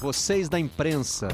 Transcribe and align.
vocês 0.00 0.48
da 0.48 0.58
imprensa. 0.58 1.28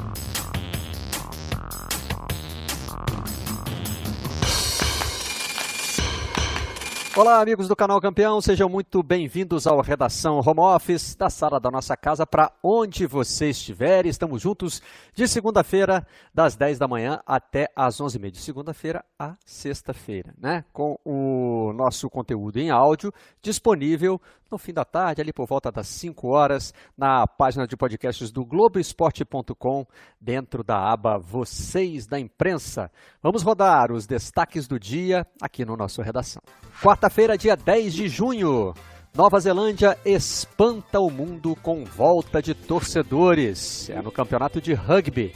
Olá, 7.16 7.41
amigos 7.41 7.66
do 7.66 7.75
canal 7.75 7.98
Campeão, 7.98 8.43
sejam 8.43 8.68
muito 8.68 9.02
bem-vindos 9.02 9.66
ao 9.66 9.80
Redação 9.80 10.39
Home 10.45 10.61
Office 10.61 11.14
da 11.14 11.30
sala 11.30 11.59
da 11.59 11.71
nossa 11.71 11.96
casa 11.96 12.27
para 12.27 12.52
onde 12.62 13.07
você 13.07 13.48
estiver. 13.48 14.05
Estamos 14.05 14.43
juntos 14.43 14.83
de 15.14 15.27
segunda-feira, 15.27 16.07
das 16.35 16.57
10 16.57 16.79
da 16.79 16.87
manhã 16.87 17.23
até 17.25 17.71
às 17.75 17.98
11h30. 18.01 18.33
De 18.33 18.39
segunda-feira 18.41 19.03
a 19.19 19.35
sexta-feira, 19.46 20.35
né? 20.37 20.62
Com 20.75 20.98
o 21.07 21.73
nosso 21.73 22.11
conteúdo 22.11 22.59
em 22.59 22.69
áudio 22.69 23.11
disponível 23.41 24.21
no 24.51 24.59
fim 24.59 24.73
da 24.73 24.85
tarde, 24.85 25.21
ali 25.21 25.33
por 25.33 25.46
volta 25.46 25.73
das 25.73 25.89
5 25.89 26.29
horas, 26.29 26.73
na 26.96 27.27
página 27.27 27.67
de 27.67 27.77
podcasts 27.77 28.31
do 28.31 28.45
Globoesporte.com, 28.45 29.87
dentro 30.21 30.63
da 30.63 30.79
aba 30.93 31.18
Vocês 31.18 32.06
da 32.06 32.19
Imprensa. 32.19 32.91
Vamos 33.23 33.42
rodar 33.42 33.91
os 33.91 34.06
destaques 34.06 34.69
do 34.69 34.78
dia 34.78 35.27
aqui 35.41 35.64
no 35.64 35.77
nosso 35.77 36.01
Redação. 36.03 36.42
Quarta-feira, 36.83 37.37
dia 37.37 37.56
10 37.56 37.95
de 37.95 38.09
junho. 38.09 38.73
Nova 39.14 39.41
Zelândia 39.41 39.98
espanta 40.05 41.01
o 41.01 41.11
mundo 41.11 41.56
com 41.56 41.84
volta 41.84 42.42
de 42.42 42.55
torcedores. 42.55 43.89
É 43.91 44.03
no 44.03 44.12
campeonato 44.12 44.61
de 44.61 44.75
rugby. 44.75 45.34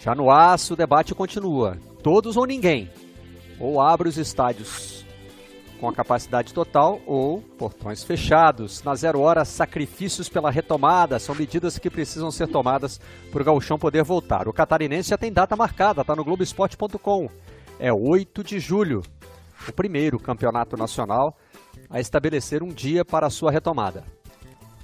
Já 0.00 0.14
no 0.14 0.30
aço, 0.30 0.74
o 0.74 0.76
debate 0.76 1.14
continua. 1.14 1.78
Todos 2.02 2.36
ou 2.36 2.44
ninguém. 2.44 2.90
Ou 3.58 3.80
abre 3.80 4.08
os 4.08 4.18
estádios 4.18 5.04
com 5.80 5.88
a 5.88 5.92
capacidade 5.92 6.52
total 6.52 7.00
ou 7.06 7.40
portões 7.40 8.04
fechados. 8.04 8.82
Na 8.84 8.94
zero 8.94 9.20
hora, 9.20 9.44
sacrifícios 9.44 10.28
pela 10.28 10.50
retomada 10.50 11.18
são 11.18 11.34
medidas 11.34 11.78
que 11.78 11.88
precisam 11.88 12.30
ser 12.30 12.48
tomadas 12.48 13.00
para 13.32 13.40
o 13.40 13.44
gauchão 13.44 13.78
poder 13.78 14.04
voltar. 14.04 14.46
O 14.46 14.52
catarinense 14.52 15.08
já 15.08 15.16
tem 15.16 15.32
data 15.32 15.56
marcada, 15.56 16.02
está 16.02 16.14
no 16.14 16.22
Globoesporte.com. 16.22 17.28
É 17.78 17.90
8 17.90 18.44
de 18.44 18.60
julho, 18.60 19.00
o 19.66 19.72
primeiro 19.72 20.18
campeonato 20.18 20.76
nacional 20.76 21.34
a 21.88 21.98
estabelecer 21.98 22.62
um 22.62 22.68
dia 22.68 23.04
para 23.04 23.26
a 23.26 23.30
sua 23.30 23.50
retomada. 23.50 24.04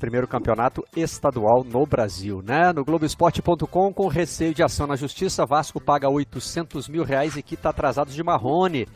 Primeiro 0.01 0.29
campeonato 0.29 0.85
estadual 0.95 1.65
no 1.65 1.87
Brasil, 1.87 2.43
né? 2.43 2.71
No 2.71 2.85
Globoesporte.com, 2.85 3.93
com 3.95 4.09
receio 4.09 4.53
de 4.53 4.63
ação 4.63 4.87
na 4.87 4.95
justiça, 4.95 5.47
Vasco 5.47 5.81
paga 5.81 6.09
800 6.11 6.87
mil 6.89 7.03
reais 7.03 7.35
e 7.37 7.43
quita 7.43 7.71
atrasados 7.71 8.15
de 8.15 8.23
Marrone. 8.23 8.87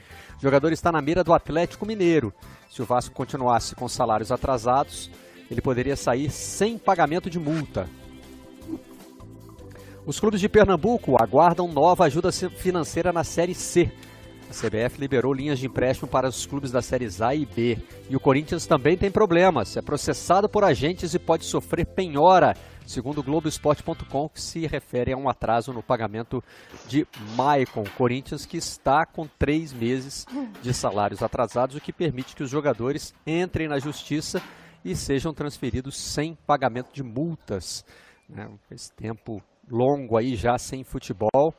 O 0.40 0.42
jogador 0.42 0.72
está 0.72 0.90
na 0.90 1.02
mira 1.02 1.22
do 1.22 1.34
Atlético 1.34 1.84
Mineiro. 1.84 2.32
Se 2.70 2.80
o 2.80 2.84
Vasco 2.86 3.14
continuasse 3.14 3.74
com 3.74 3.86
salários 3.86 4.32
atrasados, 4.32 5.10
ele 5.50 5.60
poderia 5.60 5.94
sair 5.96 6.30
sem 6.30 6.78
pagamento 6.78 7.28
de 7.28 7.38
multa. 7.38 7.86
Os 10.06 10.18
clubes 10.18 10.40
de 10.40 10.48
Pernambuco 10.48 11.22
aguardam 11.22 11.68
nova 11.68 12.06
ajuda 12.06 12.32
financeira 12.32 13.12
na 13.12 13.22
Série 13.22 13.54
C. 13.54 13.92
A 14.48 14.54
CBF 14.54 14.98
liberou 14.98 15.34
linhas 15.34 15.58
de 15.58 15.66
empréstimo 15.66 16.08
para 16.08 16.26
os 16.26 16.46
clubes 16.46 16.72
das 16.72 16.86
séries 16.86 17.20
A 17.20 17.34
e 17.34 17.44
B. 17.44 17.76
E 18.08 18.16
o 18.16 18.20
Corinthians 18.20 18.66
também 18.66 18.96
tem 18.96 19.10
problemas. 19.10 19.76
É 19.76 19.82
processado 19.82 20.48
por 20.48 20.64
agentes 20.64 21.12
e 21.12 21.18
pode 21.18 21.44
sofrer 21.44 21.84
penhora, 21.84 22.56
segundo 22.90 23.22
Globoesporte.com, 23.22 24.28
que 24.28 24.40
se 24.40 24.66
refere 24.66 25.12
a 25.12 25.16
um 25.16 25.28
atraso 25.28 25.72
no 25.72 25.82
pagamento 25.82 26.42
de 26.88 27.06
Maicon. 27.36 27.84
Corinthians 27.96 28.44
que 28.44 28.56
está 28.56 29.06
com 29.06 29.28
três 29.38 29.72
meses 29.72 30.26
de 30.60 30.74
salários 30.74 31.22
atrasados, 31.22 31.76
o 31.76 31.80
que 31.80 31.92
permite 31.92 32.34
que 32.34 32.42
os 32.42 32.50
jogadores 32.50 33.14
entrem 33.24 33.68
na 33.68 33.78
justiça 33.78 34.42
e 34.84 34.96
sejam 34.96 35.32
transferidos 35.32 35.96
sem 35.96 36.34
pagamento 36.34 36.92
de 36.92 37.04
multas. 37.04 37.84
Né? 38.28 38.50
Esse 38.70 38.92
tempo 38.92 39.40
longo 39.70 40.16
aí 40.16 40.34
já 40.34 40.58
sem 40.58 40.82
futebol 40.82 41.54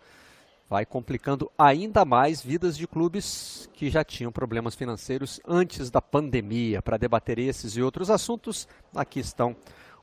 vai 0.70 0.86
complicando 0.86 1.50
ainda 1.58 2.04
mais 2.04 2.42
vidas 2.42 2.78
de 2.78 2.88
clubes 2.88 3.70
que 3.73 3.89
já 3.89 4.04
tinham 4.04 4.32
problemas 4.32 4.76
financeiros 4.76 5.39
antes 5.48 5.89
da 5.89 6.02
pandemia. 6.02 6.82
Para 6.82 6.98
debater 6.98 7.39
esses 7.39 7.76
e 7.76 7.82
outros 7.82 8.10
assuntos, 8.10 8.67
aqui 8.95 9.20
estão 9.20 9.55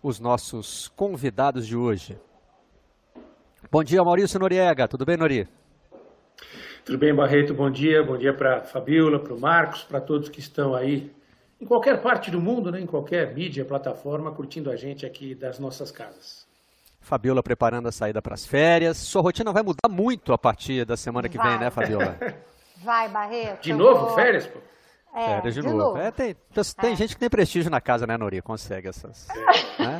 os 0.03 0.21
nossos 0.21 0.89
convidados 0.89 1.67
de 1.67 1.77
hoje. 1.77 2.19
Bom 3.71 3.83
dia, 3.83 4.03
Maurício 4.03 4.39
Noriega. 4.39 4.87
Tudo 4.87 5.05
bem, 5.05 5.17
Nori? 5.17 5.49
Tudo 6.85 6.99
bem, 6.99 7.15
Barreto. 7.15 7.53
Bom 7.53 7.71
dia. 7.71 8.03
Bom 8.03 8.17
dia 8.17 8.33
para 8.33 8.59
a 8.59 8.61
Fabiola, 8.63 9.19
para 9.19 9.35
o 9.35 9.41
Marcos, 9.41 9.83
para 9.85 10.01
todos 10.01 10.29
que 10.29 10.41
estão 10.41 10.75
aí 10.75 11.13
em 11.61 11.67
qualquer 11.67 12.01
parte 12.01 12.31
do 12.31 12.41
mundo, 12.41 12.71
né, 12.71 12.81
em 12.81 12.87
qualquer 12.87 13.35
mídia, 13.35 13.65
plataforma, 13.65 14.33
curtindo 14.33 14.71
a 14.71 14.77
gente 14.77 15.05
aqui 15.05 15.35
das 15.35 15.59
nossas 15.59 15.91
casas. 15.91 16.47
Fabiola 17.01 17.43
preparando 17.43 17.89
a 17.89 17.93
saída 17.93 18.23
para 18.23 18.35
as 18.35 18.47
férias. 18.47 18.97
Sua 18.97 19.23
rotina 19.23 19.53
vai 19.53 19.63
mudar 19.63 19.89
muito 19.89 20.33
a 20.33 20.39
partir 20.39 20.85
da 20.85 20.97
semana 20.97 21.29
que 21.29 21.37
vai. 21.37 21.51
vem, 21.51 21.59
né, 21.59 21.71
Fabiola? 21.71 22.17
Vai, 22.81 23.09
Barreto. 23.09 23.61
De 23.61 23.73
novo, 23.73 24.07
vou... 24.07 24.15
férias, 24.15 24.47
pô? 24.47 24.61
É, 25.15 25.27
férias 25.27 25.55
de, 25.55 25.61
de 25.61 25.67
novo. 25.67 25.79
novo. 25.79 25.99
É, 25.99 26.11
tem 26.11 26.37
tem 26.81 26.93
é. 26.93 26.97
gente 26.97 27.15
que 27.15 27.21
tem 27.21 27.31
prestígio 27.31 27.71
na 27.71 27.81
casa, 27.81 28.07
né, 28.07 28.17
Nori? 28.17 28.43
Consegue 28.43 28.89
essas. 28.89 29.27
Né? 29.79 29.97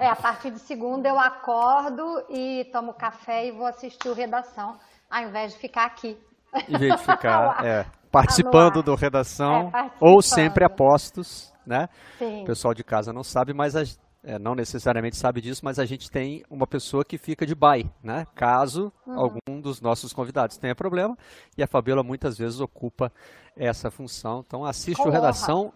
É, 0.00 0.08
a 0.08 0.16
partir 0.16 0.50
de 0.50 0.58
segunda 0.58 1.06
eu 1.06 1.20
acordo 1.20 2.02
e 2.30 2.64
tomo 2.72 2.94
café 2.94 3.46
e 3.46 3.52
vou 3.52 3.66
assistir 3.66 4.08
o 4.08 4.14
Redação, 4.14 4.78
ao 5.10 5.22
invés 5.22 5.52
de 5.52 5.58
ficar 5.58 5.84
aqui. 5.84 6.18
Em 6.66 6.78
vez 6.78 6.94
de 6.94 7.02
ficar 7.02 7.60
é, 7.62 7.84
participando 8.10 8.82
do 8.82 8.94
Redação, 8.94 9.70
é, 9.74 9.90
ou 10.00 10.22
sempre 10.22 10.64
apostos, 10.64 11.52
né? 11.66 11.90
Sim. 12.18 12.42
O 12.42 12.46
pessoal 12.46 12.72
de 12.72 12.82
casa 12.82 13.12
não 13.12 13.22
sabe, 13.22 13.52
mas 13.52 13.76
a, 13.76 13.82
é, 14.28 14.38
não 14.38 14.54
necessariamente 14.54 15.16
sabe 15.16 15.40
disso, 15.40 15.62
mas 15.64 15.78
a 15.78 15.86
gente 15.86 16.10
tem 16.10 16.44
uma 16.50 16.66
pessoa 16.66 17.02
que 17.02 17.16
fica 17.16 17.46
de 17.46 17.54
bye, 17.54 17.90
né? 18.04 18.26
Caso 18.34 18.92
uhum. 19.06 19.18
algum 19.18 19.58
dos 19.58 19.80
nossos 19.80 20.12
convidados 20.12 20.58
tenha 20.58 20.74
problema, 20.74 21.16
e 21.56 21.62
a 21.62 21.66
Fabiola 21.66 22.02
muitas 22.02 22.36
vezes 22.36 22.60
ocupa 22.60 23.10
essa 23.56 23.90
função. 23.90 24.44
Então 24.46 24.66
assiste 24.66 25.00
o 25.00 25.10
redação, 25.10 25.72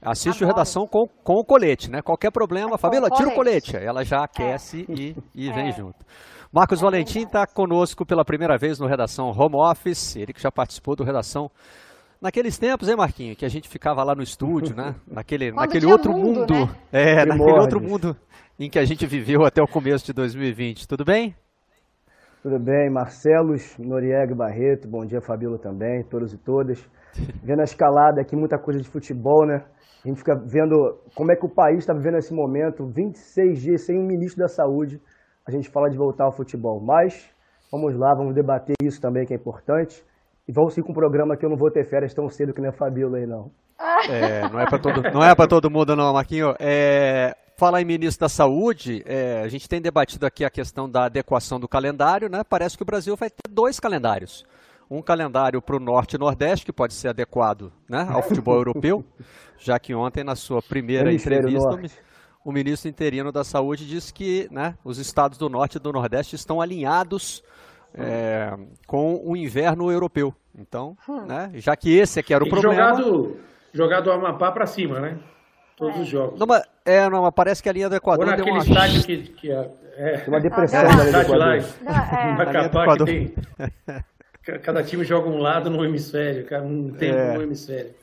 assiste 0.00 0.42
o 0.42 0.46
redação 0.48 0.84
com, 0.84 1.06
com 1.22 1.34
o 1.34 1.44
colete, 1.44 1.88
né? 1.88 2.02
Qualquer 2.02 2.32
problema, 2.32 2.74
é 2.74 2.78
Fabiola, 2.78 3.08
tira 3.08 3.28
o 3.28 3.34
colete. 3.34 3.76
Ela 3.76 4.04
já 4.04 4.24
aquece 4.24 4.84
é. 4.88 4.92
e, 4.92 5.16
e 5.32 5.52
vem 5.52 5.68
é. 5.68 5.72
junto. 5.72 6.04
Marcos 6.52 6.80
é 6.80 6.82
Valentim 6.82 7.20
está 7.20 7.46
conosco 7.46 8.04
pela 8.04 8.24
primeira 8.24 8.58
vez 8.58 8.80
no 8.80 8.88
Redação 8.88 9.30
Home 9.30 9.54
Office, 9.56 10.16
ele 10.16 10.32
que 10.32 10.42
já 10.42 10.50
participou 10.50 10.96
do 10.96 11.04
Redação 11.04 11.48
Naqueles 12.22 12.56
tempos, 12.56 12.88
hein, 12.88 12.94
Marquinho, 12.94 13.34
que 13.34 13.44
a 13.44 13.48
gente 13.48 13.68
ficava 13.68 14.04
lá 14.04 14.14
no 14.14 14.22
estúdio, 14.22 14.76
né? 14.76 14.94
Naquele, 15.10 15.50
naquele 15.50 15.86
outro 15.86 16.12
mundo, 16.12 16.38
mundo 16.38 16.54
né? 16.54 16.76
é, 16.92 17.26
naquele 17.26 17.58
outro 17.58 17.80
mundo 17.80 18.16
em 18.60 18.70
que 18.70 18.78
a 18.78 18.84
gente 18.84 19.04
viveu 19.06 19.44
até 19.44 19.60
o 19.60 19.66
começo 19.66 20.06
de 20.06 20.12
2020. 20.12 20.86
Tudo 20.86 21.04
bem? 21.04 21.34
Tudo 22.40 22.60
bem, 22.60 22.88
Marcelos, 22.88 23.76
Noriega 23.76 24.36
Barreto, 24.36 24.86
bom 24.86 25.04
dia 25.04 25.20
Fabíola 25.20 25.58
também, 25.58 26.04
todos 26.04 26.32
e 26.32 26.38
todas. 26.38 26.88
Vendo 27.42 27.58
a 27.58 27.64
escalada 27.64 28.20
aqui, 28.20 28.36
muita 28.36 28.56
coisa 28.56 28.80
de 28.80 28.88
futebol, 28.88 29.44
né? 29.44 29.64
A 30.04 30.08
gente 30.08 30.18
fica 30.18 30.36
vendo 30.36 31.00
como 31.16 31.32
é 31.32 31.36
que 31.36 31.44
o 31.44 31.48
país 31.48 31.78
está 31.78 31.92
vivendo 31.92 32.18
esse 32.18 32.32
momento, 32.32 32.86
26 32.86 33.60
dias 33.60 33.82
sem 33.82 33.98
um 33.98 34.06
ministro 34.06 34.42
da 34.42 34.48
saúde, 34.48 35.00
a 35.44 35.50
gente 35.50 35.68
fala 35.68 35.90
de 35.90 35.96
voltar 35.96 36.24
ao 36.24 36.32
futebol. 36.32 36.80
Mas, 36.80 37.28
vamos 37.70 37.96
lá, 37.96 38.14
vamos 38.14 38.32
debater 38.32 38.76
isso 38.80 39.00
também 39.00 39.26
que 39.26 39.32
é 39.32 39.36
importante. 39.36 40.04
E 40.48 40.52
vão 40.52 40.68
sim 40.68 40.82
com 40.82 40.92
um 40.92 40.94
programa 40.94 41.36
que 41.36 41.46
eu 41.46 41.50
não 41.50 41.56
vou 41.56 41.70
ter 41.70 41.88
férias 41.88 42.12
tão 42.12 42.28
cedo 42.28 42.52
que 42.52 42.60
nem 42.60 42.70
a 42.70 42.72
Fabiola 42.72 43.18
aí, 43.18 43.26
não. 43.26 43.50
É, 44.08 44.48
não 44.48 44.60
é 44.60 44.66
para 44.66 44.78
todo, 44.78 45.02
não 45.12 45.22
é 45.22 45.34
todo 45.46 45.70
mundo 45.70 45.94
não, 45.94 46.12
Marquinho. 46.12 46.54
É, 46.58 47.36
falar 47.56 47.80
em 47.80 47.84
ministro 47.84 48.24
da 48.24 48.28
Saúde, 48.28 49.02
é, 49.06 49.42
a 49.42 49.48
gente 49.48 49.68
tem 49.68 49.80
debatido 49.80 50.26
aqui 50.26 50.44
a 50.44 50.50
questão 50.50 50.90
da 50.90 51.04
adequação 51.04 51.60
do 51.60 51.68
calendário, 51.68 52.28
né? 52.28 52.42
Parece 52.48 52.76
que 52.76 52.82
o 52.82 52.86
Brasil 52.86 53.16
vai 53.16 53.30
ter 53.30 53.48
dois 53.48 53.78
calendários. 53.78 54.44
Um 54.90 55.00
calendário 55.00 55.62
para 55.62 55.76
o 55.76 55.80
Norte 55.80 56.16
e 56.16 56.18
Nordeste, 56.18 56.66
que 56.66 56.72
pode 56.72 56.92
ser 56.92 57.08
adequado 57.08 57.72
né, 57.88 58.06
ao 58.10 58.22
futebol 58.22 58.56
europeu, 58.56 59.04
já 59.58 59.78
que 59.78 59.94
ontem, 59.94 60.22
na 60.22 60.34
sua 60.34 60.60
primeira 60.60 61.12
entrevista, 61.12 61.80
o, 62.44 62.50
o 62.50 62.52
ministro 62.52 62.90
interino 62.90 63.32
da 63.32 63.42
Saúde 63.42 63.86
disse 63.86 64.12
que 64.12 64.48
né, 64.50 64.76
os 64.84 64.98
estados 64.98 65.38
do 65.38 65.48
Norte 65.48 65.76
e 65.76 65.80
do 65.80 65.92
Nordeste 65.92 66.34
estão 66.34 66.60
alinhados 66.60 67.42
é, 67.94 68.52
com 68.86 69.20
o 69.24 69.36
inverno 69.36 69.90
europeu. 69.90 70.34
Então, 70.58 70.96
hum. 71.08 71.24
né, 71.26 71.50
já 71.54 71.74
que 71.76 71.96
esse 71.96 72.20
aqui 72.20 72.34
era 72.34 72.44
o 72.44 72.48
problema... 72.48 72.74
Jogado, 72.74 73.36
jogado 73.72 74.06
o 74.08 74.12
Amapá 74.12 74.52
para 74.52 74.66
cima, 74.66 75.00
né? 75.00 75.18
Todos 75.76 75.96
é. 75.96 76.00
os 76.00 76.08
jogos. 76.08 76.38
Não, 76.38 76.46
mas, 76.46 76.62
é, 76.84 77.08
não, 77.08 77.22
mas 77.22 77.32
parece 77.34 77.62
que 77.62 77.68
a 77.68 77.72
linha 77.72 77.88
do 77.88 77.96
Equador 77.96 78.26
Ou 78.26 78.30
naquele 78.30 78.50
uma... 78.50 78.62
estádio 78.62 79.02
que, 79.04 79.16
que 79.32 79.50
é, 79.50 79.70
é, 79.96 80.24
uma 80.28 80.40
depressão 80.40 80.80
é, 80.80 80.86
ali 81.00 81.10
do 81.12 81.18
Equador. 81.18 81.38
Lá, 81.38 81.56
é. 81.56 82.32
Macapá 82.36 82.96
que 82.96 83.04
tem... 83.04 83.34
Cada 84.62 84.82
time 84.82 85.04
joga 85.04 85.28
um 85.28 85.38
lado 85.38 85.70
no 85.70 85.84
hemisfério, 85.84 86.44
um 86.64 86.90
tempo 86.90 87.16
é. 87.16 87.34
no 87.34 87.42
hemisfério. 87.42 87.94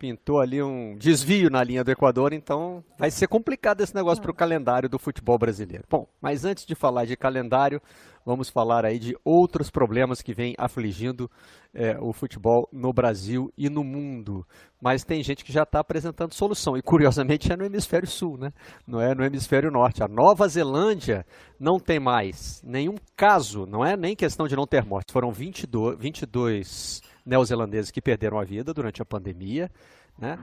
Pintou 0.00 0.40
ali 0.40 0.62
um 0.62 0.96
desvio 0.96 1.50
na 1.50 1.62
linha 1.62 1.84
do 1.84 1.90
Equador, 1.90 2.32
então 2.32 2.82
vai 2.98 3.10
ser 3.10 3.28
complicado 3.28 3.82
esse 3.82 3.94
negócio 3.94 4.22
para 4.22 4.30
o 4.30 4.34
calendário 4.34 4.88
do 4.88 4.98
futebol 4.98 5.38
brasileiro. 5.38 5.84
Bom, 5.90 6.08
mas 6.22 6.46
antes 6.46 6.64
de 6.64 6.74
falar 6.74 7.04
de 7.04 7.18
calendário, 7.18 7.82
vamos 8.24 8.48
falar 8.48 8.86
aí 8.86 8.98
de 8.98 9.14
outros 9.22 9.70
problemas 9.70 10.22
que 10.22 10.32
vêm 10.32 10.54
afligindo 10.56 11.30
é, 11.74 11.98
o 12.00 12.14
futebol 12.14 12.66
no 12.72 12.94
Brasil 12.94 13.52
e 13.58 13.68
no 13.68 13.84
mundo. 13.84 14.46
Mas 14.80 15.04
tem 15.04 15.22
gente 15.22 15.44
que 15.44 15.52
já 15.52 15.64
está 15.64 15.80
apresentando 15.80 16.32
solução, 16.32 16.78
e 16.78 16.82
curiosamente 16.82 17.52
é 17.52 17.56
no 17.56 17.66
hemisfério 17.66 18.08
sul, 18.08 18.38
né? 18.38 18.54
não 18.86 19.02
é 19.02 19.14
no 19.14 19.22
hemisfério 19.22 19.70
norte. 19.70 20.02
A 20.02 20.08
Nova 20.08 20.48
Zelândia 20.48 21.26
não 21.58 21.78
tem 21.78 22.00
mais 22.00 22.62
nenhum 22.64 22.94
caso, 23.14 23.66
não 23.66 23.84
é 23.84 23.98
nem 23.98 24.16
questão 24.16 24.48
de 24.48 24.56
não 24.56 24.66
ter 24.66 24.82
morte, 24.82 25.12
foram 25.12 25.30
22, 25.30 25.98
22 25.98 27.02
neozelandeses 27.24 27.90
que 27.90 28.00
perderam 28.00 28.38
a 28.38 28.44
vida 28.44 28.72
durante 28.72 29.02
a 29.02 29.04
pandemia, 29.04 29.70
né? 30.18 30.38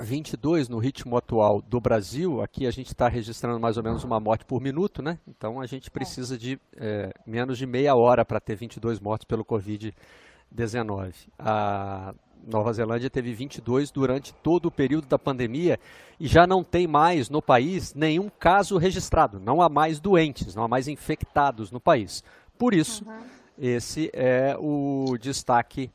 22 0.00 0.68
no 0.68 0.78
ritmo 0.78 1.16
atual 1.16 1.62
do 1.62 1.80
Brasil, 1.80 2.42
aqui 2.42 2.66
a 2.66 2.70
gente 2.70 2.88
está 2.88 3.08
registrando 3.08 3.60
mais 3.60 3.76
ou 3.76 3.82
menos 3.82 4.02
uma 4.02 4.18
morte 4.18 4.44
por 4.44 4.60
minuto, 4.60 5.00
né? 5.02 5.18
Então 5.26 5.60
a 5.60 5.66
gente 5.66 5.90
precisa 5.90 6.36
de 6.36 6.58
é, 6.76 7.12
menos 7.26 7.56
de 7.58 7.66
meia 7.66 7.94
hora 7.94 8.24
para 8.24 8.40
ter 8.40 8.56
22 8.56 8.98
mortes 8.98 9.24
pelo 9.24 9.44
Covid-19. 9.44 11.14
A 11.38 12.12
Nova 12.46 12.72
Zelândia 12.72 13.08
teve 13.08 13.32
22 13.32 13.90
durante 13.90 14.34
todo 14.34 14.66
o 14.66 14.70
período 14.70 15.06
da 15.06 15.18
pandemia 15.18 15.78
e 16.18 16.26
já 16.26 16.46
não 16.46 16.64
tem 16.64 16.86
mais 16.86 17.30
no 17.30 17.40
país 17.40 17.94
nenhum 17.94 18.28
caso 18.28 18.76
registrado, 18.76 19.38
não 19.38 19.62
há 19.62 19.68
mais 19.68 20.00
doentes, 20.00 20.54
não 20.54 20.64
há 20.64 20.68
mais 20.68 20.88
infectados 20.88 21.70
no 21.70 21.80
país. 21.80 22.22
Por 22.58 22.74
isso, 22.74 23.04
uhum. 23.04 23.18
Esse 23.58 24.10
é 24.12 24.56
o 24.58 25.16
destaque 25.20 25.90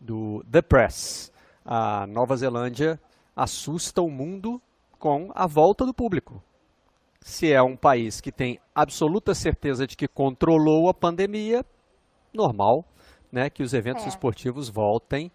do 0.00 0.44
The 0.50 0.62
Press. 0.62 1.32
A 1.64 2.06
Nova 2.06 2.36
Zelândia 2.36 3.00
assusta 3.34 4.02
o 4.02 4.10
mundo 4.10 4.60
com 4.98 5.30
a 5.34 5.46
volta 5.46 5.84
do 5.86 5.94
público. 5.94 6.42
Se 7.20 7.52
é 7.52 7.62
um 7.62 7.76
país 7.76 8.20
que 8.20 8.32
tem 8.32 8.58
absoluta 8.74 9.34
certeza 9.34 9.86
de 9.86 9.96
que 9.96 10.08
controlou 10.08 10.88
a 10.88 10.94
pandemia, 10.94 11.64
normal 12.32 12.84
né, 13.30 13.50
que 13.50 13.62
os 13.62 13.74
eventos 13.74 14.04
é. 14.04 14.08
esportivos 14.08 14.68
voltem 14.68 15.30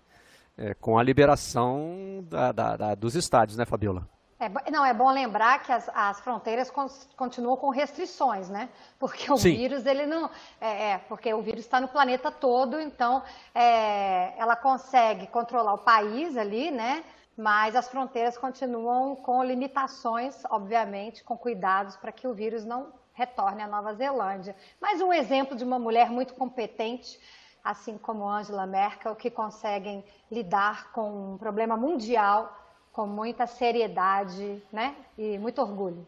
é, 0.57 0.73
com 0.73 0.97
a 0.97 1.03
liberação 1.03 2.25
da, 2.29 2.51
da, 2.51 2.77
da, 2.77 2.95
dos 2.95 3.15
estádios, 3.15 3.57
né, 3.57 3.65
Fabiola? 3.65 4.07
É, 4.37 4.69
não, 4.69 4.85
é 4.85 4.93
bom 4.93 5.09
lembrar 5.11 5.63
que 5.63 5.71
as, 5.71 5.89
as 5.93 6.19
fronteiras 6.19 6.69
con 6.69 6.87
continuam 7.15 7.55
com 7.55 7.69
restrições, 7.69 8.49
né? 8.49 8.67
Porque 8.99 9.31
o 9.31 9.37
Sim. 9.37 9.55
vírus, 9.55 9.85
ele 9.85 10.05
não. 10.05 10.29
É, 10.59 10.91
é 10.91 10.97
porque 10.97 11.33
o 11.33 11.41
vírus 11.41 11.61
está 11.61 11.79
no 11.79 11.87
planeta 11.87 12.29
todo, 12.29 12.79
então 12.79 13.23
é, 13.53 14.33
ela 14.37 14.55
consegue 14.55 15.27
controlar 15.27 15.73
o 15.73 15.79
país 15.79 16.35
ali, 16.35 16.69
né? 16.69 17.03
mas 17.37 17.75
as 17.75 17.89
fronteiras 17.89 18.37
continuam 18.37 19.15
com 19.15 19.43
limitações, 19.43 20.43
obviamente, 20.49 21.23
com 21.23 21.37
cuidados 21.37 21.97
para 21.97 22.11
que 22.11 22.27
o 22.27 22.33
vírus 22.33 22.63
não 22.63 22.93
retorne 23.13 23.61
à 23.61 23.67
Nova 23.67 23.93
Zelândia. 23.93 24.55
Mais 24.79 25.01
um 25.01 25.11
exemplo 25.11 25.55
de 25.55 25.63
uma 25.63 25.77
mulher 25.77 26.09
muito 26.09 26.33
competente, 26.33 27.19
assim 27.63 27.97
como 27.97 28.27
Angela 28.27 28.65
Merkel, 28.65 29.15
que 29.15 29.29
conseguem 29.29 30.03
lidar 30.31 30.91
com 30.91 31.33
um 31.33 31.37
problema 31.37 31.75
mundial 31.75 32.64
com 32.95 33.05
muita 33.05 33.45
seriedade 33.45 34.63
né? 34.71 34.95
e 35.17 35.37
muito 35.37 35.61
orgulho. 35.61 36.07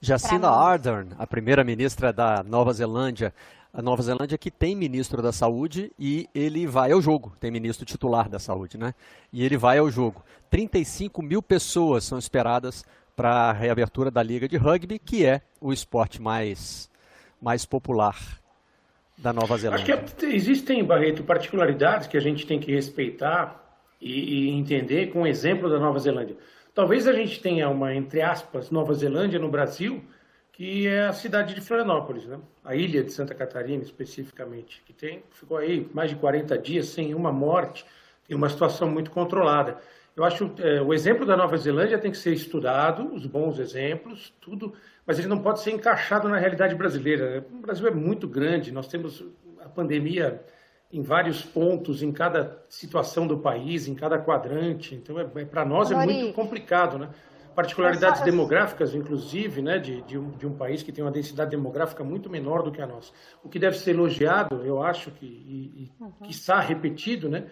Jacinda 0.00 0.48
Ardern, 0.48 1.08
a 1.18 1.26
primeira 1.26 1.64
ministra 1.64 2.12
da 2.12 2.44
Nova 2.44 2.72
Zelândia, 2.72 3.34
a 3.74 3.82
Nova 3.82 4.00
Zelândia 4.00 4.38
que 4.38 4.50
tem 4.50 4.76
ministro 4.76 5.20
da 5.20 5.32
saúde 5.32 5.90
e 5.98 6.28
ele 6.32 6.68
vai 6.68 6.92
ao 6.92 7.02
jogo, 7.02 7.32
tem 7.40 7.50
ministro 7.50 7.84
titular 7.84 8.28
da 8.28 8.38
saúde, 8.38 8.78
né? 8.78 8.94
E 9.32 9.44
ele 9.44 9.56
vai 9.56 9.78
ao 9.78 9.90
jogo. 9.90 10.22
35 10.50 11.20
mil 11.20 11.42
pessoas 11.42 12.04
são 12.04 12.16
esperadas 12.16 12.84
para 13.16 13.50
a 13.50 13.52
reabertura 13.52 14.08
da 14.08 14.22
Liga 14.22 14.48
de 14.48 14.56
Rugby, 14.56 15.00
que 15.00 15.26
é 15.26 15.42
o 15.60 15.72
esporte 15.72 16.22
mais, 16.22 16.88
mais 17.42 17.66
popular 17.66 18.16
da 19.18 19.32
Nova 19.32 19.58
Zelândia. 19.58 19.96
Acho 19.96 20.14
que 20.14 20.26
existem, 20.26 20.84
Barreto, 20.84 21.24
particularidades 21.24 22.06
que 22.06 22.16
a 22.16 22.20
gente 22.20 22.46
tem 22.46 22.60
que 22.60 22.72
respeitar 22.72 23.59
e, 24.00 24.48
e 24.48 24.50
entender 24.50 25.08
com 25.12 25.22
o 25.22 25.26
exemplo 25.26 25.68
da 25.68 25.78
Nova 25.78 25.98
Zelândia. 25.98 26.36
Talvez 26.74 27.06
a 27.06 27.12
gente 27.12 27.40
tenha 27.40 27.68
uma, 27.68 27.94
entre 27.94 28.22
aspas, 28.22 28.70
Nova 28.70 28.94
Zelândia 28.94 29.38
no 29.38 29.48
Brasil, 29.48 30.02
que 30.52 30.86
é 30.86 31.06
a 31.06 31.12
cidade 31.12 31.54
de 31.54 31.60
Florianópolis, 31.60 32.26
né? 32.26 32.38
a 32.64 32.74
ilha 32.74 33.02
de 33.02 33.12
Santa 33.12 33.34
Catarina 33.34 33.82
especificamente, 33.82 34.82
que 34.86 34.92
tem, 34.92 35.22
ficou 35.30 35.56
aí 35.56 35.88
mais 35.92 36.10
de 36.10 36.16
40 36.16 36.56
dias 36.58 36.86
sem 36.88 37.14
uma 37.14 37.32
morte, 37.32 37.84
tem 38.26 38.36
uma 38.36 38.48
situação 38.48 38.88
muito 38.88 39.10
controlada. 39.10 39.78
Eu 40.16 40.24
acho 40.24 40.52
é, 40.58 40.80
o 40.80 40.92
exemplo 40.92 41.24
da 41.24 41.36
Nova 41.36 41.56
Zelândia 41.56 41.98
tem 41.98 42.10
que 42.10 42.18
ser 42.18 42.32
estudado, 42.32 43.12
os 43.12 43.26
bons 43.26 43.58
exemplos, 43.58 44.32
tudo, 44.40 44.74
mas 45.06 45.18
ele 45.18 45.28
não 45.28 45.38
pode 45.38 45.60
ser 45.60 45.70
encaixado 45.70 46.28
na 46.28 46.36
realidade 46.36 46.74
brasileira. 46.74 47.44
O 47.50 47.60
Brasil 47.60 47.86
é 47.86 47.90
muito 47.90 48.28
grande, 48.28 48.70
nós 48.70 48.86
temos 48.86 49.24
a 49.60 49.68
pandemia 49.68 50.42
em 50.92 51.02
vários 51.02 51.42
pontos, 51.42 52.02
em 52.02 52.10
cada 52.10 52.64
situação 52.68 53.26
do 53.26 53.38
país, 53.38 53.86
em 53.86 53.94
cada 53.94 54.18
quadrante. 54.18 54.94
Então, 54.94 55.18
é, 55.18 55.26
é 55.36 55.44
para 55.44 55.64
nós 55.64 55.90
é 55.90 55.94
muito 55.94 56.34
complicado, 56.34 56.98
né? 56.98 57.08
particularidades 57.54 58.22
demográficas, 58.22 58.94
inclusive, 58.94 59.60
né, 59.60 59.78
de, 59.78 60.00
de, 60.02 60.16
um, 60.16 60.30
de 60.30 60.46
um 60.46 60.54
país 60.54 60.82
que 60.82 60.92
tem 60.92 61.04
uma 61.04 61.10
densidade 61.10 61.50
demográfica 61.50 62.02
muito 62.02 62.30
menor 62.30 62.62
do 62.62 62.70
que 62.70 62.80
a 62.80 62.86
nossa. 62.86 63.12
O 63.42 63.48
que 63.48 63.58
deve 63.58 63.76
ser 63.76 63.90
elogiado, 63.90 64.64
eu 64.64 64.82
acho, 64.82 65.10
que, 65.10 65.26
e, 65.26 65.84
e 65.84 65.92
uhum. 66.00 66.10
que 66.22 66.30
está 66.30 66.60
repetido, 66.60 67.28
né, 67.28 67.46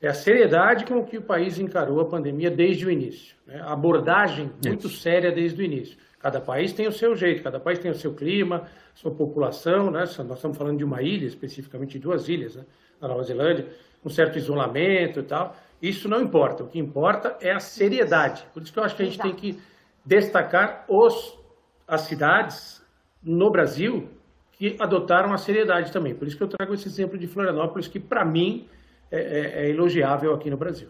é 0.00 0.08
a 0.08 0.14
seriedade 0.14 0.84
com 0.84 1.02
que 1.04 1.16
o 1.16 1.22
país 1.22 1.58
encarou 1.58 2.00
a 2.00 2.04
pandemia 2.04 2.50
desde 2.50 2.84
o 2.84 2.90
início. 2.90 3.34
Né? 3.46 3.60
A 3.60 3.72
abordagem 3.72 4.50
muito 4.64 4.88
Isso. 4.88 5.00
séria 5.00 5.32
desde 5.32 5.60
o 5.60 5.64
início. 5.64 5.96
Cada 6.26 6.40
país 6.40 6.72
tem 6.72 6.88
o 6.88 6.92
seu 6.92 7.14
jeito, 7.14 7.40
cada 7.40 7.60
país 7.60 7.78
tem 7.78 7.88
o 7.88 7.94
seu 7.94 8.12
clima, 8.12 8.64
sua 8.96 9.12
população. 9.12 9.92
Né? 9.92 10.00
Nós 10.00 10.38
estamos 10.38 10.58
falando 10.58 10.76
de 10.76 10.82
uma 10.82 11.00
ilha, 11.00 11.24
especificamente 11.24 11.92
de 11.92 11.98
duas 12.00 12.28
ilhas, 12.28 12.56
né? 12.56 12.64
na 13.00 13.06
Nova 13.06 13.22
Zelândia, 13.22 13.68
um 14.04 14.10
certo 14.10 14.36
isolamento 14.36 15.20
e 15.20 15.22
tal. 15.22 15.54
Isso 15.80 16.08
não 16.08 16.20
importa. 16.20 16.64
O 16.64 16.66
que 16.66 16.80
importa 16.80 17.36
é 17.40 17.52
a 17.52 17.60
seriedade. 17.60 18.44
Por 18.52 18.60
isso 18.60 18.72
que 18.72 18.78
eu 18.80 18.82
acho 18.82 18.96
que 18.96 19.02
a 19.02 19.04
gente 19.04 19.20
Exato. 19.20 19.28
tem 19.28 19.38
que 19.38 19.62
destacar 20.04 20.84
os, 20.88 21.38
as 21.86 22.00
cidades 22.00 22.84
no 23.22 23.48
Brasil 23.48 24.08
que 24.50 24.74
adotaram 24.80 25.32
a 25.32 25.38
seriedade 25.38 25.92
também. 25.92 26.12
Por 26.12 26.26
isso 26.26 26.36
que 26.36 26.42
eu 26.42 26.48
trago 26.48 26.74
esse 26.74 26.88
exemplo 26.88 27.16
de 27.16 27.28
Florianópolis, 27.28 27.86
que 27.86 28.00
para 28.00 28.24
mim 28.24 28.66
é, 29.12 29.20
é, 29.20 29.62
é, 29.62 29.70
elogiável 29.70 30.34
aqui 30.34 30.50
no 30.50 30.56
Brasil. 30.56 30.88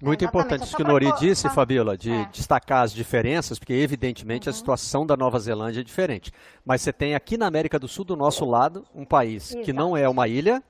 Muito 0.00 0.24
importante 0.24 0.64
isso 0.64 0.76
que 0.76 0.82
o 0.82 0.86
Nori 0.86 1.12
disse, 1.18 1.48
Fabiola, 1.50 1.96
de 1.96 2.12
é. 2.12 2.24
destacar 2.26 2.84
as 2.84 2.92
diferenças, 2.92 3.58
porque 3.58 3.72
evidentemente 3.72 4.48
uhum. 4.48 4.50
a 4.50 4.56
situação 4.56 5.04
da 5.04 5.16
Nova 5.16 5.38
Zelândia 5.40 5.80
é 5.80 5.84
diferente. 5.84 6.32
Mas 6.64 6.82
você 6.82 6.92
tem 6.92 7.14
aqui 7.14 7.36
na 7.36 7.46
América 7.46 7.78
do 7.78 7.88
Sul, 7.88 8.04
do 8.04 8.16
nosso 8.16 8.44
lado, 8.44 8.86
um 8.94 9.04
país 9.04 9.50
Exato. 9.50 9.64
que 9.64 9.72
não 9.72 9.96
é 9.96 10.08
uma 10.08 10.28
ilha, 10.28 10.62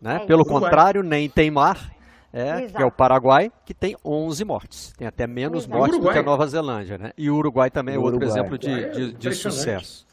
né? 0.00 0.20
É 0.22 0.26
Pelo 0.26 0.44
contrário, 0.44 1.02
nem 1.02 1.28
tem 1.28 1.50
mar, 1.50 1.92
é, 2.32 2.62
que 2.62 2.82
é 2.82 2.84
o 2.84 2.90
Paraguai, 2.90 3.52
que 3.64 3.74
tem 3.74 3.96
11 4.02 4.44
mortes. 4.44 4.92
Tem 4.96 5.06
até 5.06 5.26
menos 5.26 5.64
Exato. 5.64 5.78
mortes 5.78 5.98
do 5.98 6.10
que 6.10 6.18
a 6.18 6.22
Nova 6.22 6.46
Zelândia. 6.46 6.96
Né? 6.96 7.12
E 7.16 7.30
o 7.30 7.36
Uruguai 7.36 7.70
também 7.70 7.96
é 7.96 7.98
outro 7.98 8.16
Uruguai. 8.16 8.30
exemplo 8.30 8.58
de, 8.58 8.90
de, 8.90 9.12
de 9.12 9.34
sucesso. 9.34 10.06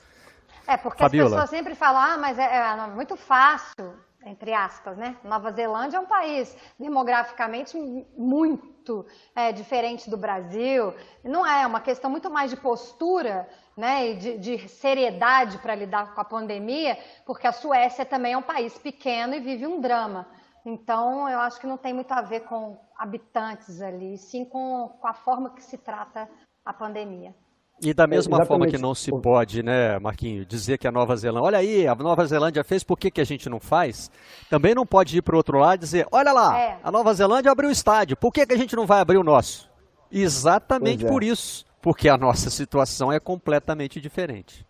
É, 0.67 0.77
porque 0.77 0.99
Fabiola. 0.99 1.29
as 1.29 1.33
pessoas 1.33 1.49
sempre 1.49 1.73
falam, 1.75 2.01
ah, 2.01 2.17
mas 2.17 2.37
é, 2.37 2.43
é 2.43 2.87
muito 2.93 3.15
fácil, 3.15 3.93
entre 4.25 4.53
aspas, 4.53 4.97
né? 4.97 5.17
Nova 5.23 5.51
Zelândia 5.51 5.97
é 5.97 5.99
um 5.99 6.05
país 6.05 6.55
demograficamente 6.77 7.77
muito 8.17 9.05
é, 9.35 9.51
diferente 9.51 10.09
do 10.09 10.17
Brasil. 10.17 10.93
Não 11.23 11.45
é, 11.45 11.63
é 11.63 11.67
uma 11.67 11.79
questão 11.79 12.09
muito 12.09 12.29
mais 12.29 12.49
de 12.51 12.57
postura 12.57 13.47
né, 13.77 14.09
e 14.09 14.15
de, 14.17 14.37
de 14.37 14.67
seriedade 14.67 15.57
para 15.59 15.75
lidar 15.75 16.13
com 16.13 16.19
a 16.19 16.25
pandemia, 16.25 16.97
porque 17.25 17.47
a 17.47 17.51
Suécia 17.51 18.05
também 18.05 18.33
é 18.33 18.37
um 18.37 18.41
país 18.41 18.77
pequeno 18.77 19.33
e 19.33 19.39
vive 19.39 19.65
um 19.65 19.79
drama. 19.79 20.27
Então, 20.65 21.29
eu 21.29 21.39
acho 21.39 21.59
que 21.59 21.67
não 21.67 21.77
tem 21.77 21.93
muito 21.93 22.11
a 22.11 22.21
ver 22.21 22.41
com 22.41 22.77
habitantes 22.97 23.81
ali, 23.81 24.17
sim 24.17 24.43
com, 24.43 24.89
com 24.99 25.07
a 25.07 25.13
forma 25.13 25.51
que 25.51 25.63
se 25.63 25.77
trata 25.77 26.29
a 26.65 26.73
pandemia. 26.73 27.33
E 27.81 27.93
da 27.93 28.05
mesma 28.05 28.41
é, 28.41 28.45
forma 28.45 28.67
que 28.67 28.77
não 28.77 28.93
se 28.93 29.09
pode, 29.09 29.63
né, 29.63 29.97
Marquinho, 29.99 30.45
dizer 30.45 30.77
que 30.77 30.87
a 30.87 30.91
Nova 30.91 31.15
Zelândia, 31.15 31.45
olha 31.45 31.57
aí, 31.59 31.87
a 31.87 31.95
Nova 31.95 32.25
Zelândia 32.25 32.63
fez, 32.63 32.83
por 32.83 32.97
que, 32.97 33.09
que 33.09 33.21
a 33.21 33.25
gente 33.25 33.49
não 33.49 33.59
faz? 33.59 34.11
Também 34.49 34.75
não 34.75 34.85
pode 34.85 35.17
ir 35.17 35.21
para 35.21 35.33
o 35.33 35.37
outro 35.37 35.57
lado 35.57 35.75
e 35.75 35.79
dizer, 35.79 36.05
olha 36.11 36.33
lá, 36.33 36.59
é. 36.59 36.77
a 36.83 36.91
Nova 36.91 37.13
Zelândia 37.13 37.51
abriu 37.51 37.69
o 37.69 37.71
estádio, 37.71 38.17
por 38.17 38.33
que, 38.33 38.45
que 38.45 38.53
a 38.53 38.57
gente 38.57 38.75
não 38.75 38.85
vai 38.85 38.99
abrir 38.99 39.17
o 39.17 39.23
nosso? 39.23 39.69
Exatamente 40.11 41.05
é. 41.05 41.07
por 41.07 41.23
isso, 41.23 41.65
porque 41.81 42.09
a 42.09 42.17
nossa 42.17 42.49
situação 42.49 43.11
é 43.11 43.19
completamente 43.19 44.01
diferente 44.01 44.67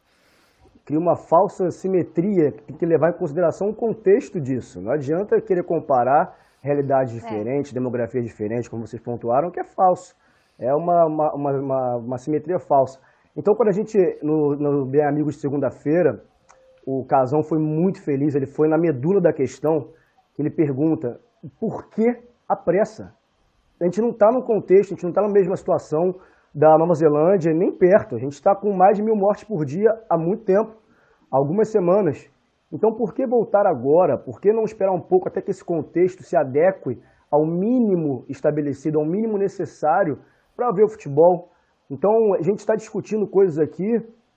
cria 0.86 1.00
uma 1.00 1.16
falsa 1.16 1.70
simetria 1.70 2.52
que 2.52 2.64
tem 2.64 2.76
que 2.76 2.84
levar 2.84 3.12
em 3.12 3.14
consideração 3.14 3.70
o 3.70 3.76
contexto 3.76 4.42
disso. 4.42 4.82
Não 4.82 4.92
adianta 4.92 5.40
querer 5.40 5.64
comparar 5.64 6.36
realidades 6.64 7.14
é. 7.14 7.18
diferentes, 7.18 7.72
é. 7.72 7.76
demografias 7.76 8.26
diferentes, 8.26 8.68
como 8.68 8.88
vocês 8.88 9.00
pontuaram, 9.00 9.52
que 9.52 9.60
é 9.60 9.64
falso. 9.64 10.16
É 10.60 10.74
uma, 10.76 11.06
uma, 11.06 11.34
uma, 11.34 11.96
uma 11.96 12.18
simetria 12.18 12.60
falsa. 12.60 13.00
Então, 13.36 13.56
quando 13.56 13.70
a 13.70 13.72
gente, 13.72 13.98
no, 14.22 14.56
no 14.56 14.86
Bem 14.86 15.06
Amigos 15.06 15.36
de 15.36 15.42
segunda-feira, 15.42 16.22
o 16.86 17.06
Casão 17.06 17.42
foi 17.42 17.58
muito 17.58 18.04
feliz, 18.04 18.36
ele 18.36 18.46
foi 18.46 18.68
na 18.68 18.78
medula 18.78 19.22
da 19.22 19.32
questão, 19.32 19.88
ele 20.38 20.50
pergunta 20.50 21.20
por 21.60 21.90
que 21.90 22.18
a 22.48 22.56
pressa. 22.56 23.14
A 23.80 23.86
gente 23.86 24.02
não 24.02 24.10
está 24.10 24.30
no 24.32 24.44
contexto, 24.44 24.92
a 24.92 24.96
gente 24.96 25.04
não 25.04 25.12
está 25.12 25.22
na 25.22 25.30
mesma 25.30 25.56
situação 25.56 26.16
da 26.54 26.78
Nova 26.78 26.94
Zelândia, 26.94 27.54
nem 27.54 27.72
perto. 27.72 28.16
A 28.16 28.20
gente 28.20 28.34
está 28.34 28.54
com 28.54 28.74
mais 28.74 28.98
de 28.98 29.04
mil 29.04 29.16
mortes 29.16 29.46
por 29.46 29.64
dia 29.64 29.90
há 30.10 30.18
muito 30.18 30.44
tempo, 30.44 30.76
algumas 31.32 31.70
semanas. 31.70 32.30
Então, 32.72 32.94
por 32.94 33.14
que 33.14 33.26
voltar 33.26 33.66
agora? 33.66 34.18
Por 34.18 34.42
que 34.42 34.52
não 34.52 34.64
esperar 34.64 34.92
um 34.92 35.00
pouco 35.00 35.30
até 35.30 35.42
que 35.42 35.52
esse 35.52 35.64
contexto 35.64 36.24
se 36.24 36.36
adeque 36.36 37.02
ao 37.32 37.46
mínimo 37.46 38.26
estabelecido, 38.28 39.00
ao 39.00 39.06
mínimo 39.06 39.38
necessário 39.38 40.20
para 40.60 40.72
ver 40.74 40.84
o 40.84 40.90
futebol? 40.90 41.48
Então, 41.90 42.12
a 42.34 42.42
gente 42.42 42.60
está 42.60 42.76
discutindo 42.76 43.26
coisas 43.26 43.58
aqui 43.58 43.90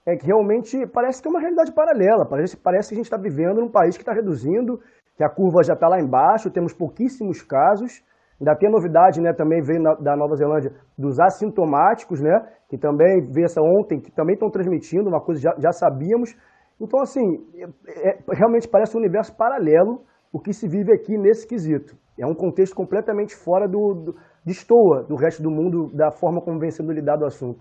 é 0.07 0.17
que 0.17 0.27
realmente 0.27 0.87
parece 0.87 1.21
que 1.21 1.29
é 1.29 1.31
uma 1.31 1.41
realidade 1.41 1.73
paralela. 1.73 2.25
Parece, 2.29 2.57
parece 2.57 2.89
que 2.89 2.95
a 2.95 2.99
gente 2.99 3.07
está 3.07 3.17
vivendo 3.17 3.61
num 3.61 3.71
país 3.71 3.97
que 3.97 4.03
está 4.03 4.13
reduzindo, 4.13 4.79
que 5.17 5.25
a 5.25 5.29
curva 5.29 5.63
já 5.63 5.75
está 5.75 5.89
lá 5.89 6.01
embaixo, 6.01 6.51
temos 6.51 6.73
pouquíssimos 6.73 7.43
casos. 7.43 8.03
Ainda 8.41 8.57
tem 8.57 8.69
a 8.69 8.73
novidade, 8.73 9.21
né, 9.21 9.33
também 9.33 9.63
veio 9.63 9.81
na, 9.81 9.95
da 9.95 10.17
Nova 10.17 10.35
Zelândia, 10.35 10.73
dos 10.99 11.21
assintomáticos, 11.21 12.21
né, 12.21 12.37
que 12.69 12.77
também 12.77 13.21
veio 13.31 13.45
essa 13.45 13.61
ontem, 13.63 14.01
que 14.01 14.11
também 14.11 14.35
estão 14.35 14.51
transmitindo, 14.51 15.09
uma 15.09 15.21
coisa 15.21 15.41
já, 15.41 15.55
já 15.59 15.71
sabíamos. 15.71 16.35
Então, 16.81 17.01
assim, 17.01 17.23
é, 17.55 18.11
é, 18.11 18.19
realmente 18.33 18.69
parece 18.69 18.97
um 18.97 19.01
universo 19.01 19.37
paralelo 19.37 20.03
o 20.33 20.41
que 20.41 20.53
se 20.53 20.67
vive 20.67 20.93
aqui 20.93 21.19
nesse 21.19 21.47
quesito. 21.47 21.97
É 22.19 22.27
um 22.27 22.35
contexto 22.35 22.75
completamente 22.75 23.35
fora 23.35 23.69
do, 23.69 23.95
do 23.95 24.17
de 24.45 24.53
estoa 24.53 25.03
do 25.03 25.15
resto 25.15 25.43
do 25.43 25.51
mundo, 25.51 25.91
da 25.95 26.11
forma 26.11 26.41
como 26.41 26.59
vem 26.59 26.71
sendo 26.71 26.93
lidado 26.93 27.23
o 27.23 27.27
assunto. 27.27 27.61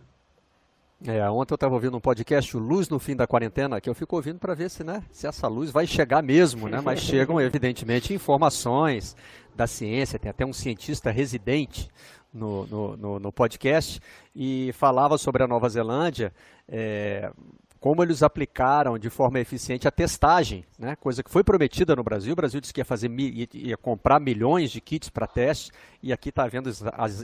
É, 1.05 1.27
ontem 1.29 1.53
eu 1.53 1.55
estava 1.55 1.73
ouvindo 1.73 1.97
um 1.97 2.01
podcast, 2.01 2.55
Luz 2.55 2.87
no 2.87 2.99
Fim 2.99 3.15
da 3.15 3.25
Quarentena, 3.25 3.81
que 3.81 3.89
eu 3.89 3.95
fico 3.95 4.15
ouvindo 4.15 4.37
para 4.37 4.53
ver 4.53 4.69
se, 4.69 4.83
né, 4.83 5.03
se 5.11 5.25
essa 5.25 5.47
luz 5.47 5.71
vai 5.71 5.87
chegar 5.87 6.21
mesmo, 6.21 6.67
né? 6.69 6.79
Mas 6.79 6.99
chegam, 6.99 7.41
evidentemente, 7.41 8.13
informações 8.13 9.15
da 9.55 9.65
ciência, 9.65 10.19
tem 10.19 10.29
até 10.29 10.45
um 10.45 10.53
cientista 10.53 11.09
residente 11.09 11.89
no, 12.31 12.67
no, 12.67 12.97
no, 12.97 13.19
no 13.19 13.31
podcast, 13.31 13.99
e 14.35 14.71
falava 14.73 15.17
sobre 15.17 15.43
a 15.43 15.47
Nova 15.47 15.67
Zelândia, 15.69 16.31
é, 16.69 17.31
como 17.81 18.03
eles 18.03 18.21
aplicaram 18.21 18.95
de 18.99 19.09
forma 19.09 19.39
eficiente 19.39 19.87
a 19.87 19.91
testagem, 19.91 20.63
né? 20.77 20.95
coisa 20.95 21.23
que 21.23 21.31
foi 21.31 21.43
prometida 21.43 21.95
no 21.95 22.03
Brasil. 22.03 22.33
O 22.33 22.35
Brasil 22.35 22.61
disse 22.61 22.71
que 22.71 22.79
ia, 22.79 22.85
fazer, 22.85 23.09
ia 23.55 23.75
comprar 23.75 24.19
milhões 24.19 24.69
de 24.69 24.79
kits 24.79 25.09
para 25.09 25.25
teste, 25.25 25.71
e 26.01 26.13
aqui 26.13 26.29
está 26.29 26.45
vendo 26.45 26.69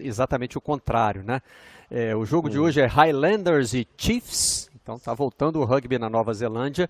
exatamente 0.01 0.57
o 0.57 0.61
contrário. 0.61 1.21
Né? 1.21 1.43
É, 1.91 2.15
o 2.15 2.25
jogo 2.25 2.49
de 2.49 2.57
hoje 2.57 2.81
é 2.81 2.87
Highlanders 2.87 3.75
e 3.75 3.87
Chiefs, 3.95 4.71
então 4.81 4.95
está 4.95 5.13
voltando 5.13 5.59
o 5.59 5.63
rugby 5.63 5.99
na 5.99 6.09
Nova 6.09 6.33
Zelândia 6.33 6.89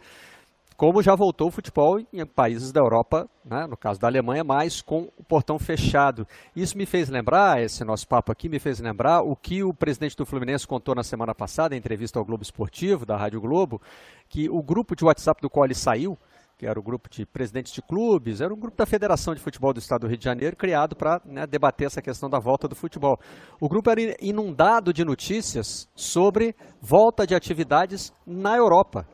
como 0.77 1.01
já 1.01 1.15
voltou 1.15 1.47
o 1.47 1.51
futebol 1.51 1.99
em 1.99 2.23
países 2.23 2.71
da 2.71 2.79
Europa, 2.79 3.27
né, 3.43 3.65
no 3.65 3.75
caso 3.75 3.99
da 3.99 4.07
Alemanha, 4.07 4.43
mais 4.43 4.79
com 4.79 5.09
o 5.17 5.23
portão 5.23 5.57
fechado. 5.57 6.27
Isso 6.55 6.77
me 6.77 6.85
fez 6.85 7.09
lembrar, 7.09 7.59
esse 7.63 7.83
nosso 7.83 8.07
papo 8.07 8.31
aqui 8.31 8.47
me 8.47 8.59
fez 8.59 8.79
lembrar 8.79 9.23
o 9.23 9.35
que 9.35 9.63
o 9.63 9.73
presidente 9.73 10.15
do 10.15 10.25
Fluminense 10.25 10.67
contou 10.67 10.93
na 10.93 11.03
semana 11.03 11.33
passada, 11.33 11.73
em 11.73 11.79
entrevista 11.79 12.19
ao 12.19 12.25
Globo 12.25 12.43
Esportivo, 12.43 13.07
da 13.07 13.17
Rádio 13.17 13.41
Globo, 13.41 13.81
que 14.29 14.47
o 14.47 14.61
grupo 14.61 14.95
de 14.95 15.03
WhatsApp 15.03 15.41
do 15.41 15.49
qual 15.49 15.65
ele 15.65 15.73
saiu, 15.73 16.15
que 16.59 16.67
era 16.67 16.79
o 16.79 16.83
grupo 16.83 17.09
de 17.09 17.25
presidentes 17.25 17.73
de 17.73 17.81
clubes, 17.81 18.39
era 18.39 18.53
um 18.53 18.59
grupo 18.59 18.77
da 18.77 18.85
Federação 18.85 19.33
de 19.33 19.41
Futebol 19.41 19.73
do 19.73 19.79
Estado 19.79 20.01
do 20.01 20.07
Rio 20.07 20.17
de 20.17 20.23
Janeiro, 20.23 20.55
criado 20.55 20.95
para 20.95 21.19
né, 21.25 21.47
debater 21.47 21.87
essa 21.87 22.03
questão 22.03 22.29
da 22.29 22.37
volta 22.37 22.67
do 22.67 22.75
futebol. 22.75 23.19
O 23.59 23.67
grupo 23.67 23.89
era 23.89 24.15
inundado 24.21 24.93
de 24.93 25.03
notícias 25.03 25.89
sobre 25.95 26.55
volta 26.79 27.25
de 27.25 27.33
atividades 27.33 28.13
na 28.25 28.55
Europa. 28.55 29.07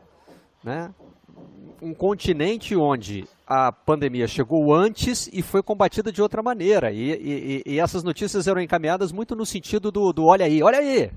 Né? 0.61 0.93
Um 1.81 1.93
continente 1.93 2.75
onde 2.75 3.27
a 3.45 3.71
pandemia 3.71 4.27
chegou 4.27 4.73
antes 4.73 5.29
e 5.31 5.41
foi 5.41 5.61
combatida 5.61 6.11
de 6.11 6.21
outra 6.21 6.41
maneira. 6.41 6.91
E, 6.91 7.11
e, 7.11 7.63
e 7.65 7.79
essas 7.79 8.03
notícias 8.03 8.47
eram 8.47 8.61
encaminhadas 8.61 9.11
muito 9.11 9.35
no 9.35 9.45
sentido 9.45 9.91
do, 9.91 10.13
do, 10.13 10.25
olha 10.25 10.45
aí, 10.45 10.63
olha 10.63 10.79
aí, 10.79 11.11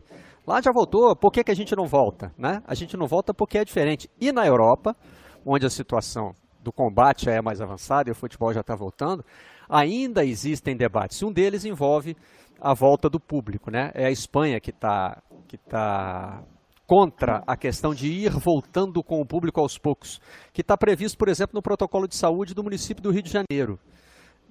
lá 0.47 0.61
já 0.61 0.73
voltou, 0.73 1.15
por 1.15 1.31
que, 1.31 1.45
que 1.45 1.51
a 1.51 1.57
gente 1.57 1.75
não 1.75 1.87
volta? 1.87 2.33
Né? 2.37 2.63
A 2.67 2.75
gente 2.75 2.97
não 2.97 3.07
volta 3.07 3.33
porque 3.33 3.59
é 3.59 3.65
diferente. 3.65 4.11
E 4.21 4.33
na 4.33 4.47
Europa, 4.47 4.97
onde 5.45 5.67
a 5.67 5.71
situação 5.71 6.35
do 6.61 6.73
combate 6.73 7.31
é 7.31 7.41
mais 7.41 7.61
avançada 7.61 8.11
e 8.11 8.13
o 8.13 8.15
futebol 8.15 8.53
já 8.53 8.61
está 8.61 8.75
voltando, 8.75 9.25
ainda 9.69 10.25
existem 10.25 10.77
debates. 10.77 11.23
Um 11.23 11.33
deles 11.33 11.65
envolve 11.65 12.17
a 12.61 12.75
volta 12.75 13.09
do 13.09 13.21
público. 13.21 13.71
Né? 13.71 13.91
É 13.95 14.07
a 14.07 14.11
Espanha 14.11 14.61
que 14.61 14.71
está 14.71 15.23
que 15.47 15.57
tá 15.57 16.43
contra 16.87 17.43
a 17.47 17.57
questão 17.57 17.95
de 17.95 18.07
ir 18.07 18.31
voltando 18.31 19.03
com 19.03 19.21
o 19.21 19.27
público 19.27 19.61
aos 19.61 19.77
poucos, 19.77 20.21
que 20.53 20.61
está 20.61 20.77
previsto, 20.77 21.19
por 21.19 21.29
exemplo, 21.29 21.55
no 21.55 21.63
protocolo 21.63 22.07
de 22.07 22.15
saúde 22.15 22.55
do 22.55 22.63
município 22.63 23.03
do 23.03 23.11
Rio 23.11 23.23
de 23.23 23.31
Janeiro. 23.31 23.79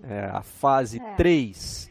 É, 0.03 0.25
a 0.25 0.41
fase 0.41 1.01
é. 1.01 1.15
3 1.15 1.89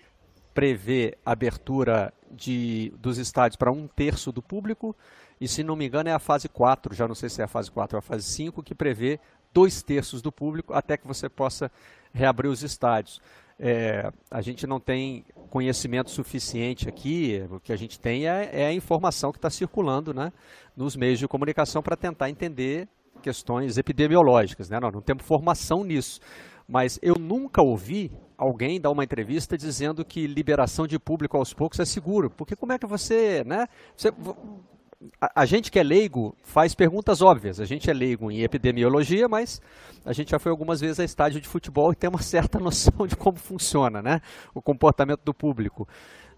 prevê 0.52 1.16
abertura 1.24 2.12
de, 2.30 2.92
dos 2.98 3.18
estádios 3.18 3.56
para 3.56 3.72
um 3.72 3.88
terço 3.88 4.30
do 4.30 4.42
público, 4.42 4.94
e 5.40 5.48
se 5.48 5.64
não 5.64 5.74
me 5.74 5.86
engano 5.86 6.08
é 6.08 6.12
a 6.12 6.18
fase 6.18 6.48
4, 6.48 6.94
já 6.94 7.08
não 7.08 7.14
sei 7.14 7.28
se 7.28 7.40
é 7.40 7.44
a 7.44 7.48
fase 7.48 7.70
4 7.70 7.96
ou 7.96 7.98
a 7.98 8.02
fase 8.02 8.24
5, 8.24 8.62
que 8.62 8.74
prevê 8.74 9.18
dois 9.52 9.82
terços 9.82 10.20
do 10.20 10.30
público 10.30 10.74
até 10.74 10.96
que 10.96 11.06
você 11.06 11.28
possa 11.28 11.70
reabrir 12.12 12.48
os 12.48 12.62
estádios. 12.62 13.20
É, 13.58 14.10
a 14.30 14.40
gente 14.40 14.66
não 14.66 14.80
tem 14.80 15.24
conhecimento 15.50 16.10
suficiente 16.10 16.88
aqui, 16.88 17.46
o 17.50 17.60
que 17.60 17.72
a 17.72 17.76
gente 17.76 17.98
tem 18.00 18.26
é, 18.26 18.50
é 18.52 18.66
a 18.66 18.72
informação 18.72 19.30
que 19.30 19.38
está 19.38 19.48
circulando 19.48 20.12
né, 20.12 20.32
nos 20.76 20.96
meios 20.96 21.18
de 21.18 21.28
comunicação 21.28 21.82
para 21.82 21.96
tentar 21.96 22.28
entender 22.28 22.88
questões 23.22 23.78
epidemiológicas. 23.78 24.68
Né? 24.68 24.78
Não 24.80 25.00
temos 25.00 25.24
formação 25.24 25.84
nisso. 25.84 26.20
Mas 26.66 26.98
eu 27.02 27.14
nunca 27.14 27.62
ouvi 27.62 28.10
alguém 28.36 28.80
dar 28.80 28.90
uma 28.90 29.04
entrevista 29.04 29.56
dizendo 29.56 30.04
que 30.04 30.26
liberação 30.26 30.86
de 30.86 30.98
público 30.98 31.36
aos 31.36 31.52
poucos 31.52 31.78
é 31.78 31.84
seguro. 31.84 32.30
Porque 32.30 32.56
como 32.56 32.72
é 32.72 32.78
que 32.78 32.86
você, 32.86 33.44
né? 33.44 33.66
Você, 33.96 34.10
a, 35.20 35.44
gente 35.44 35.70
que 35.70 35.78
é 35.78 35.82
leigo 35.82 36.36
faz 36.42 36.74
perguntas 36.74 37.20
óbvias. 37.20 37.60
A 37.60 37.64
gente 37.64 37.90
é 37.90 37.92
leigo 37.92 38.30
em 38.30 38.42
epidemiologia, 38.42 39.28
mas 39.28 39.60
a 40.04 40.12
gente 40.12 40.30
já 40.30 40.38
foi 40.38 40.50
algumas 40.50 40.80
vezes 40.80 41.00
a 41.00 41.04
estádio 41.04 41.40
de 41.40 41.48
futebol 41.48 41.92
e 41.92 41.96
tem 41.96 42.08
uma 42.08 42.20
certa 42.22 42.58
noção 42.58 43.06
de 43.06 43.16
como 43.16 43.38
funciona 43.38 44.02
né, 44.02 44.20
o 44.54 44.62
comportamento 44.62 45.20
do 45.24 45.34
público. 45.34 45.88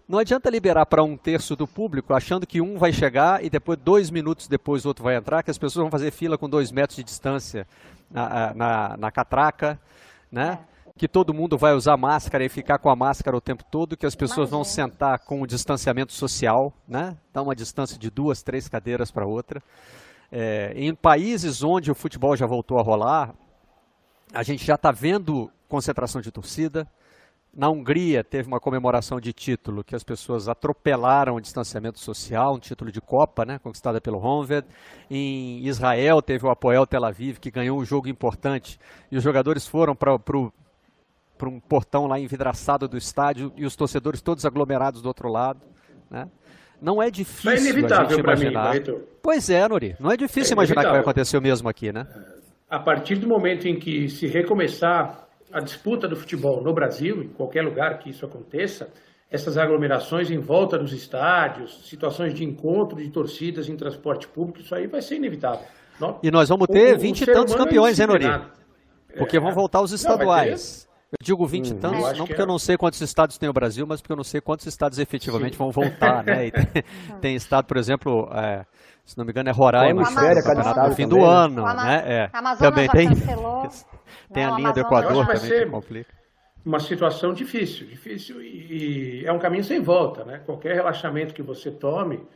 Não 0.07 0.19
adianta 0.19 0.49
liberar 0.49 0.85
para 0.85 1.03
um 1.03 1.17
terço 1.17 1.55
do 1.55 1.67
público 1.67 2.13
achando 2.13 2.47
que 2.47 2.61
um 2.61 2.77
vai 2.77 2.93
chegar 2.93 3.43
e 3.43 3.49
depois, 3.49 3.77
dois 3.77 4.09
minutos 4.09 4.47
depois, 4.47 4.85
o 4.85 4.87
outro 4.87 5.03
vai 5.03 5.15
entrar, 5.17 5.43
que 5.43 5.51
as 5.51 5.57
pessoas 5.57 5.83
vão 5.83 5.91
fazer 5.91 6.11
fila 6.11 6.37
com 6.37 6.49
dois 6.49 6.71
metros 6.71 6.95
de 6.95 7.03
distância 7.03 7.67
na, 8.09 8.53
na, 8.53 8.97
na 8.97 9.11
catraca, 9.11 9.77
né? 10.31 10.59
É 10.61 10.76
que 10.97 11.07
todo 11.07 11.33
mundo 11.33 11.57
vai 11.57 11.73
usar 11.73 11.95
máscara 11.95 12.43
e 12.43 12.49
ficar 12.49 12.79
com 12.79 12.89
a 12.89 12.95
máscara 12.95 13.37
o 13.37 13.41
tempo 13.41 13.63
todo, 13.63 13.95
que 13.95 14.05
as 14.05 14.15
pessoas 14.15 14.49
Imagina. 14.49 14.57
vão 14.57 14.63
sentar 14.63 15.19
com 15.19 15.41
o 15.41 15.47
distanciamento 15.47 16.11
social, 16.11 16.73
né? 16.87 17.15
Dar 17.31 17.43
uma 17.43 17.55
distância 17.55 17.97
de 17.97 18.09
duas, 18.09 18.43
três 18.43 18.67
cadeiras 18.67 19.11
para 19.11 19.25
outra. 19.25 19.61
É, 20.31 20.73
em 20.75 20.93
países 20.93 21.63
onde 21.63 21.89
o 21.89 21.95
futebol 21.95 22.35
já 22.35 22.45
voltou 22.45 22.79
a 22.79 22.83
rolar, 22.83 23.33
a 24.33 24.43
gente 24.43 24.65
já 24.65 24.75
está 24.75 24.91
vendo 24.91 25.49
concentração 25.69 26.19
de 26.19 26.31
torcida. 26.31 26.87
Na 27.53 27.69
Hungria 27.69 28.23
teve 28.23 28.47
uma 28.47 28.59
comemoração 28.59 29.19
de 29.19 29.33
título 29.33 29.83
que 29.83 29.95
as 29.95 30.03
pessoas 30.03 30.47
atropelaram 30.47 31.35
o 31.35 31.41
distanciamento 31.41 31.99
social, 31.99 32.55
um 32.55 32.59
título 32.59 32.91
de 32.91 33.01
Copa, 33.01 33.45
né, 33.45 33.57
conquistada 33.57 33.99
pelo 34.01 34.19
Honved. 34.19 34.67
Em 35.09 35.65
Israel 35.65 36.21
teve 36.21 36.45
o 36.45 36.49
Apoel 36.49 36.85
Tel 36.85 37.05
Aviv 37.05 37.39
que 37.39 37.49
ganhou 37.49 37.79
um 37.79 37.85
jogo 37.85 38.09
importante 38.09 38.79
e 39.11 39.17
os 39.17 39.23
jogadores 39.23 39.65
foram 39.65 39.95
para 39.95 40.13
o 40.13 40.51
para 41.37 41.49
um 41.49 41.59
portão 41.59 42.07
lá 42.07 42.19
envidraçado 42.19 42.87
do 42.87 42.97
estádio 42.97 43.51
e 43.55 43.65
os 43.65 43.75
torcedores 43.75 44.21
todos 44.21 44.45
aglomerados 44.45 45.01
do 45.01 45.07
outro 45.07 45.29
lado. 45.29 45.61
Né? 46.09 46.25
Não 46.81 47.01
é 47.01 47.09
difícil 47.09 47.51
é 47.51 47.57
inevitável 47.57 48.21
para 48.21 48.35
mim, 48.35 48.51
Barreto. 48.51 49.01
Pois 49.21 49.49
é, 49.49 49.67
Nori. 49.67 49.95
Não 49.99 50.11
é 50.11 50.17
difícil 50.17 50.53
é 50.53 50.55
imaginar 50.55 50.83
que 50.83 50.91
vai 50.91 50.99
acontecer 50.99 51.37
o 51.37 51.41
mesmo 51.41 51.67
aqui, 51.67 51.91
né? 51.91 52.05
A 52.69 52.79
partir 52.79 53.15
do 53.15 53.27
momento 53.27 53.67
em 53.67 53.79
que 53.79 54.09
se 54.09 54.27
recomeçar 54.27 55.27
a 55.51 55.59
disputa 55.59 56.07
do 56.07 56.15
futebol 56.15 56.61
no 56.61 56.73
Brasil, 56.73 57.23
em 57.23 57.29
qualquer 57.29 57.61
lugar 57.63 57.97
que 57.99 58.09
isso 58.09 58.25
aconteça, 58.25 58.89
essas 59.29 59.57
aglomerações 59.57 60.29
em 60.29 60.39
volta 60.39 60.77
dos 60.77 60.93
estádios, 60.93 61.87
situações 61.87 62.33
de 62.33 62.43
encontro 62.43 62.97
de 62.97 63.09
torcidas 63.09 63.67
em 63.69 63.75
transporte 63.75 64.27
público, 64.27 64.59
isso 64.59 64.73
aí 64.73 64.87
vai 64.87 65.01
ser 65.01 65.15
inevitável. 65.15 65.65
Não? 65.99 66.19
E 66.21 66.29
nós 66.29 66.47
vamos 66.47 66.67
ter 66.67 66.97
vinte 66.97 67.21
e 67.21 67.25
tantos 67.25 67.53
é 67.53 67.57
campeões, 67.57 67.99
é 67.99 68.03
hein, 68.03 68.07
Nori? 68.07 68.25
Porque 69.17 69.37
é. 69.37 69.39
vão 69.39 69.51
voltar 69.51 69.81
os 69.81 69.91
estaduais. 69.91 70.86
Eu 71.11 71.23
digo 71.23 71.47
20 71.47 71.67
e 71.69 71.73
hum, 71.73 71.79
tantos, 71.79 72.17
não 72.17 72.27
porque 72.27 72.41
é. 72.41 72.43
eu 72.43 72.47
não 72.47 72.59
sei 72.59 72.75
quantos 72.75 72.99
estados 72.99 73.37
tem 73.37 73.47
o 73.47 73.53
Brasil, 73.53 73.87
mas 73.87 74.01
porque 74.01 74.11
eu 74.11 74.17
não 74.17 74.25
sei 74.25 74.41
quantos 74.41 74.65
estados 74.65 74.99
efetivamente 74.99 75.53
Sim. 75.53 75.59
vão 75.59 75.71
voltar, 75.71 76.21
né? 76.23 76.51
Tem, 76.51 76.83
tem, 77.21 77.35
estado, 77.35 77.65
por 77.65 77.77
exemplo, 77.77 78.29
é, 78.33 78.65
se 79.05 79.17
não 79.17 79.23
me 79.23 79.31
engano, 79.31 79.47
é 79.47 79.51
Roraima, 79.53 80.05
que 80.05 80.13
vai 80.13 80.89
no 80.89 80.95
fim 80.95 81.07
do 81.07 81.23
ano, 81.23 81.65
né? 81.65 82.03
É. 82.05 82.27
Também 82.57 82.89
tem, 82.89 83.07
tem 84.33 84.43
a 84.43 84.51
linha 84.51 84.73
do 84.73 84.79
Equador 84.81 85.25
também 85.25 85.49
que 85.49 85.65
complica. 85.67 86.13
Uma 86.65 86.79
situação 86.81 87.33
difícil, 87.33 87.87
difícil 87.87 88.41
e 88.41 89.23
é 89.25 89.31
um 89.31 89.39
caminho 89.39 89.63
sem 89.63 89.81
volta, 89.81 90.25
né? 90.25 90.41
Qualquer 90.45 90.75
relaxamento 90.75 91.33
que 91.33 91.41
você 91.41 91.71
tome 91.71 92.27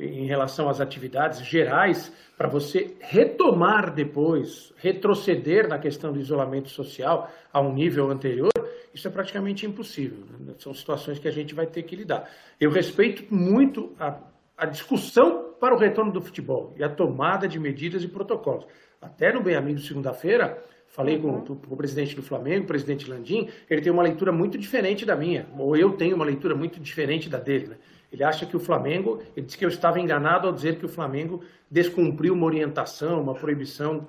em 0.00 0.26
relação 0.26 0.68
às 0.68 0.80
atividades 0.80 1.44
gerais, 1.44 2.12
para 2.36 2.48
você 2.48 2.96
retomar 3.00 3.92
depois, 3.92 4.72
retroceder 4.78 5.68
na 5.68 5.78
questão 5.78 6.12
do 6.12 6.18
isolamento 6.18 6.70
social 6.70 7.30
a 7.52 7.60
um 7.60 7.72
nível 7.72 8.10
anterior, 8.10 8.50
isso 8.94 9.06
é 9.06 9.10
praticamente 9.10 9.66
impossível. 9.66 10.18
Né? 10.38 10.54
São 10.58 10.72
situações 10.72 11.18
que 11.18 11.28
a 11.28 11.30
gente 11.30 11.54
vai 11.54 11.66
ter 11.66 11.82
que 11.82 11.94
lidar. 11.94 12.28
Eu 12.58 12.70
respeito 12.70 13.32
muito 13.32 13.94
a, 13.98 14.18
a 14.56 14.66
discussão 14.66 15.54
para 15.60 15.74
o 15.74 15.78
retorno 15.78 16.10
do 16.10 16.20
futebol 16.20 16.74
e 16.76 16.82
a 16.82 16.88
tomada 16.88 17.46
de 17.46 17.58
medidas 17.58 18.02
e 18.02 18.08
protocolos. 18.08 18.66
Até 19.00 19.32
no 19.32 19.42
Bem 19.42 19.54
Amigo 19.54 19.78
segunda-feira, 19.78 20.62
falei 20.88 21.16
uhum. 21.16 21.42
com, 21.42 21.56
com, 21.56 21.74
o 21.74 21.76
presidente 21.76 22.16
do 22.16 22.22
Flamengo, 22.22 22.64
o 22.64 22.68
presidente 22.68 23.08
Landim, 23.08 23.48
ele 23.68 23.80
tem 23.80 23.92
uma 23.92 24.02
leitura 24.02 24.32
muito 24.32 24.58
diferente 24.58 25.04
da 25.04 25.14
minha, 25.14 25.46
ou 25.58 25.76
eu 25.76 25.92
tenho 25.92 26.16
uma 26.16 26.24
leitura 26.24 26.54
muito 26.54 26.80
diferente 26.80 27.28
da 27.28 27.38
dele. 27.38 27.68
Né? 27.68 27.76
Ele 28.12 28.24
acha 28.24 28.44
que 28.44 28.56
o 28.56 28.60
Flamengo, 28.60 29.22
ele 29.36 29.46
disse 29.46 29.56
que 29.56 29.64
eu 29.64 29.68
estava 29.68 30.00
enganado 30.00 30.46
ao 30.46 30.52
dizer 30.52 30.76
que 30.76 30.84
o 30.84 30.88
Flamengo 30.88 31.42
descumpriu 31.70 32.34
uma 32.34 32.46
orientação, 32.46 33.22
uma 33.22 33.34
proibição 33.34 34.04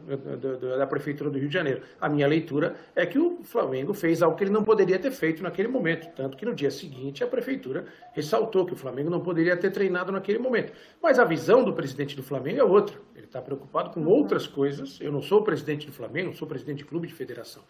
da 0.77 0.87
Prefeitura 0.87 1.29
do 1.29 1.37
Rio 1.37 1.47
de 1.47 1.53
Janeiro. 1.53 1.81
A 1.99 2.09
minha 2.09 2.27
leitura 2.27 2.75
é 2.95 3.05
que 3.05 3.19
o 3.19 3.43
Flamengo 3.43 3.93
fez 3.93 4.23
algo 4.23 4.35
que 4.35 4.43
ele 4.43 4.51
não 4.51 4.63
poderia 4.63 4.97
ter 4.97 5.11
feito 5.11 5.43
naquele 5.43 5.67
momento, 5.67 6.11
tanto 6.15 6.35
que 6.35 6.45
no 6.45 6.55
dia 6.55 6.71
seguinte 6.71 7.23
a 7.23 7.27
Prefeitura 7.27 7.85
ressaltou 8.13 8.65
que 8.65 8.73
o 8.73 8.75
Flamengo 8.75 9.11
não 9.11 9.19
poderia 9.19 9.55
ter 9.55 9.69
treinado 9.69 10.11
naquele 10.11 10.39
momento. 10.39 10.73
Mas 11.01 11.19
a 11.19 11.23
visão 11.23 11.63
do 11.63 11.71
presidente 11.71 12.15
do 12.15 12.23
Flamengo 12.23 12.59
é 12.59 12.63
outra. 12.63 12.97
Ele 13.15 13.25
está 13.25 13.39
preocupado 13.39 13.91
com 13.91 14.03
outras 14.05 14.47
coisas. 14.47 14.99
Eu 14.99 15.11
não 15.11 15.21
sou 15.21 15.41
o 15.41 15.43
presidente 15.43 15.85
do 15.85 15.93
Flamengo, 15.93 16.33
sou 16.33 16.47
presidente 16.47 16.79
de 16.79 16.85
clube 16.85 17.07
de 17.07 17.13
federação. 17.13 17.61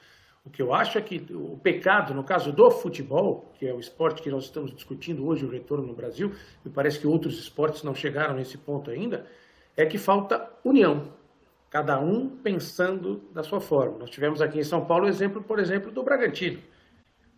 O 0.43 0.50
que 0.50 0.62
eu 0.62 0.74
acho 0.74 0.98
é 0.98 1.01
que 1.01 1.24
o 1.33 1.57
pecado, 1.57 2.15
no 2.15 2.24
caso 2.24 2.51
do 2.51 2.71
futebol, 2.71 3.51
que 3.60 3.67
é 3.67 3.74
o 3.74 3.79
esporte 3.79 4.24
que 4.24 4.29
nós 4.31 4.45
estamos 4.45 4.74
discutindo 4.74 5.25
hoje, 5.27 5.45
o 5.45 5.50
retorno 5.50 5.86
no 5.86 5.93
Brasil, 5.93 6.33
me 6.65 6.71
parece 6.71 7.00
que 7.00 7.05
outros 7.05 7.38
esportes 7.38 7.83
não 7.83 7.93
chegaram 7.93 8.33
nesse 8.33 8.57
ponto 8.57 8.89
ainda, 8.89 9.25
é 9.77 9.86
que 9.86 10.00
falta 10.00 10.51
união. 10.65 11.13
Cada 11.69 12.00
um 12.00 12.27
pensando 12.27 13.21
da 13.31 13.43
sua 13.43 13.62
forma. 13.62 14.00
Nós 14.00 14.10
tivemos 14.10 14.41
aqui 14.41 14.60
em 14.60 14.63
São 14.63 14.83
Paulo 14.83 15.05
o 15.05 15.07
exemplo, 15.07 15.43
por 15.43 15.60
exemplo, 15.60 15.91
do 15.91 16.03
Bragantino, 16.03 16.60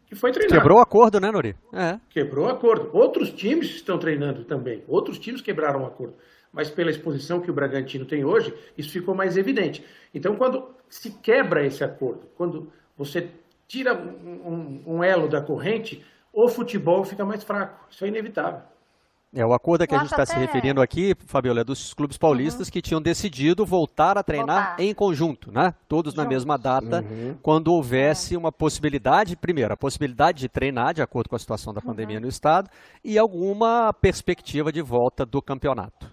que 0.08 0.16
foi 0.16 0.32
treinado. 0.32 0.60
Quebrou 0.60 0.80
o 0.80 0.82
acordo, 0.82 1.20
né, 1.20 1.30
Nori? 1.30 1.56
É. 1.74 2.00
Quebrou 2.10 2.46
o 2.46 2.50
acordo. 2.50 2.90
Outros 2.94 3.32
times 3.32 3.70
estão 3.70 4.00
treinando 4.00 4.46
também. 4.46 4.82
Outros 4.88 5.20
times 5.20 5.42
quebraram 5.42 5.84
o 5.84 5.86
acordo. 5.86 6.16
Mas 6.54 6.70
pela 6.70 6.90
exposição 6.90 7.42
que 7.42 7.52
o 7.52 7.54
Bragantino 7.54 8.06
tem 8.06 8.24
hoje, 8.24 8.54
isso 8.78 8.92
ficou 8.92 9.14
mais 9.14 9.38
evidente. 9.38 9.84
Então, 10.14 10.36
quando 10.36 10.70
se 10.88 11.12
quebra 11.20 11.66
esse 11.66 11.84
acordo, 11.84 12.28
quando 12.36 12.72
você 12.98 13.30
tira 13.68 13.94
um, 13.94 14.84
um, 14.86 15.04
elo 15.04 15.28
da 15.28 15.42
corrente, 15.42 16.06
o 16.32 16.48
futebol 16.48 17.04
fica 17.04 17.26
mais 17.26 17.44
fraco. 17.44 17.86
Isso 17.90 18.06
é 18.06 18.08
inevitável. 18.08 18.62
É, 19.36 19.44
o 19.44 19.52
acordo 19.52 19.82
a 19.82 19.88
que 19.88 19.96
a 19.96 19.98
gente 19.98 20.12
está 20.12 20.28
se 20.28 20.36
referindo 20.36 20.80
aqui, 20.80 21.16
Fabiola, 21.26 21.62
é 21.62 21.64
dos 21.64 21.92
clubes 21.92 22.20
paulistas 22.20 22.68
uhum. 22.68 22.72
que 22.72 22.82
tinham 22.84 23.02
decidido 23.02 23.66
voltar 23.66 24.16
a 24.16 24.22
treinar 24.22 24.68
voltar. 24.68 24.84
em 24.84 24.94
conjunto, 24.94 25.52
né? 25.52 25.74
Todos 25.88 26.14
na 26.14 26.24
mesma 26.24 26.56
data, 26.56 27.02
uhum. 27.02 27.36
quando 27.42 27.70
houvesse 27.70 28.36
é. 28.36 28.38
uma 28.38 28.52
possibilidade, 28.52 29.36
primeiro, 29.36 29.74
a 29.74 29.78
possibilidade 29.78 30.42
de 30.42 30.50
treinar, 30.50 30.94
de 30.94 31.02
acordo 31.02 31.30
com 31.30 31.36
a 31.36 31.40
situação 31.40 31.74
da 31.74 31.82
pandemia 31.82 32.18
uhum. 32.18 32.24
no 32.24 32.30
estado, 32.30 32.70
e 33.04 33.18
alguma 33.18 33.92
perspectiva 33.92 34.72
de 34.72 34.84
volta 34.84 35.26
do 35.26 35.42
campeonato. 35.42 36.13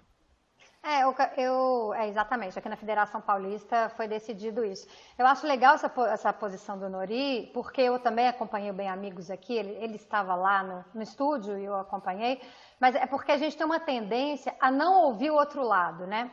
É, 0.83 1.03
eu, 1.03 1.15
eu, 1.37 1.93
é, 1.93 2.07
exatamente, 2.07 2.57
aqui 2.57 2.67
na 2.67 2.75
Federação 2.75 3.21
Paulista 3.21 3.89
foi 3.89 4.07
decidido 4.07 4.65
isso. 4.65 4.87
Eu 5.15 5.27
acho 5.27 5.45
legal 5.45 5.75
essa, 5.75 5.91
essa 6.09 6.33
posição 6.33 6.75
do 6.77 6.89
Nori, 6.89 7.51
porque 7.53 7.81
eu 7.81 7.99
também 7.99 8.27
acompanhei 8.27 8.71
bem 8.71 8.89
amigos 8.89 9.29
aqui, 9.29 9.53
ele, 9.53 9.73
ele 9.75 9.95
estava 9.95 10.33
lá 10.33 10.63
no, 10.63 10.85
no 10.95 11.03
estúdio 11.03 11.55
e 11.55 11.65
eu 11.65 11.75
acompanhei, 11.75 12.41
mas 12.79 12.95
é 12.95 13.05
porque 13.05 13.31
a 13.31 13.37
gente 13.37 13.55
tem 13.55 13.63
uma 13.65 13.79
tendência 13.79 14.55
a 14.59 14.71
não 14.71 15.03
ouvir 15.03 15.29
o 15.29 15.35
outro 15.35 15.61
lado, 15.61 16.07
né? 16.07 16.31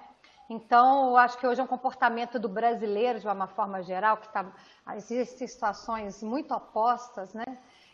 Então, 0.49 1.11
eu 1.11 1.17
acho 1.19 1.37
que 1.37 1.47
hoje 1.47 1.61
é 1.61 1.65
um 1.65 1.67
comportamento 1.67 2.39
do 2.39 2.49
brasileiro, 2.49 3.21
de 3.21 3.29
uma 3.29 3.49
forma 3.49 3.83
geral, 3.83 4.17
que 4.17 4.33
tá, 4.33 4.51
existem 4.95 5.47
situações 5.47 6.23
muito 6.23 6.55
opostas, 6.55 7.35
né? 7.35 7.45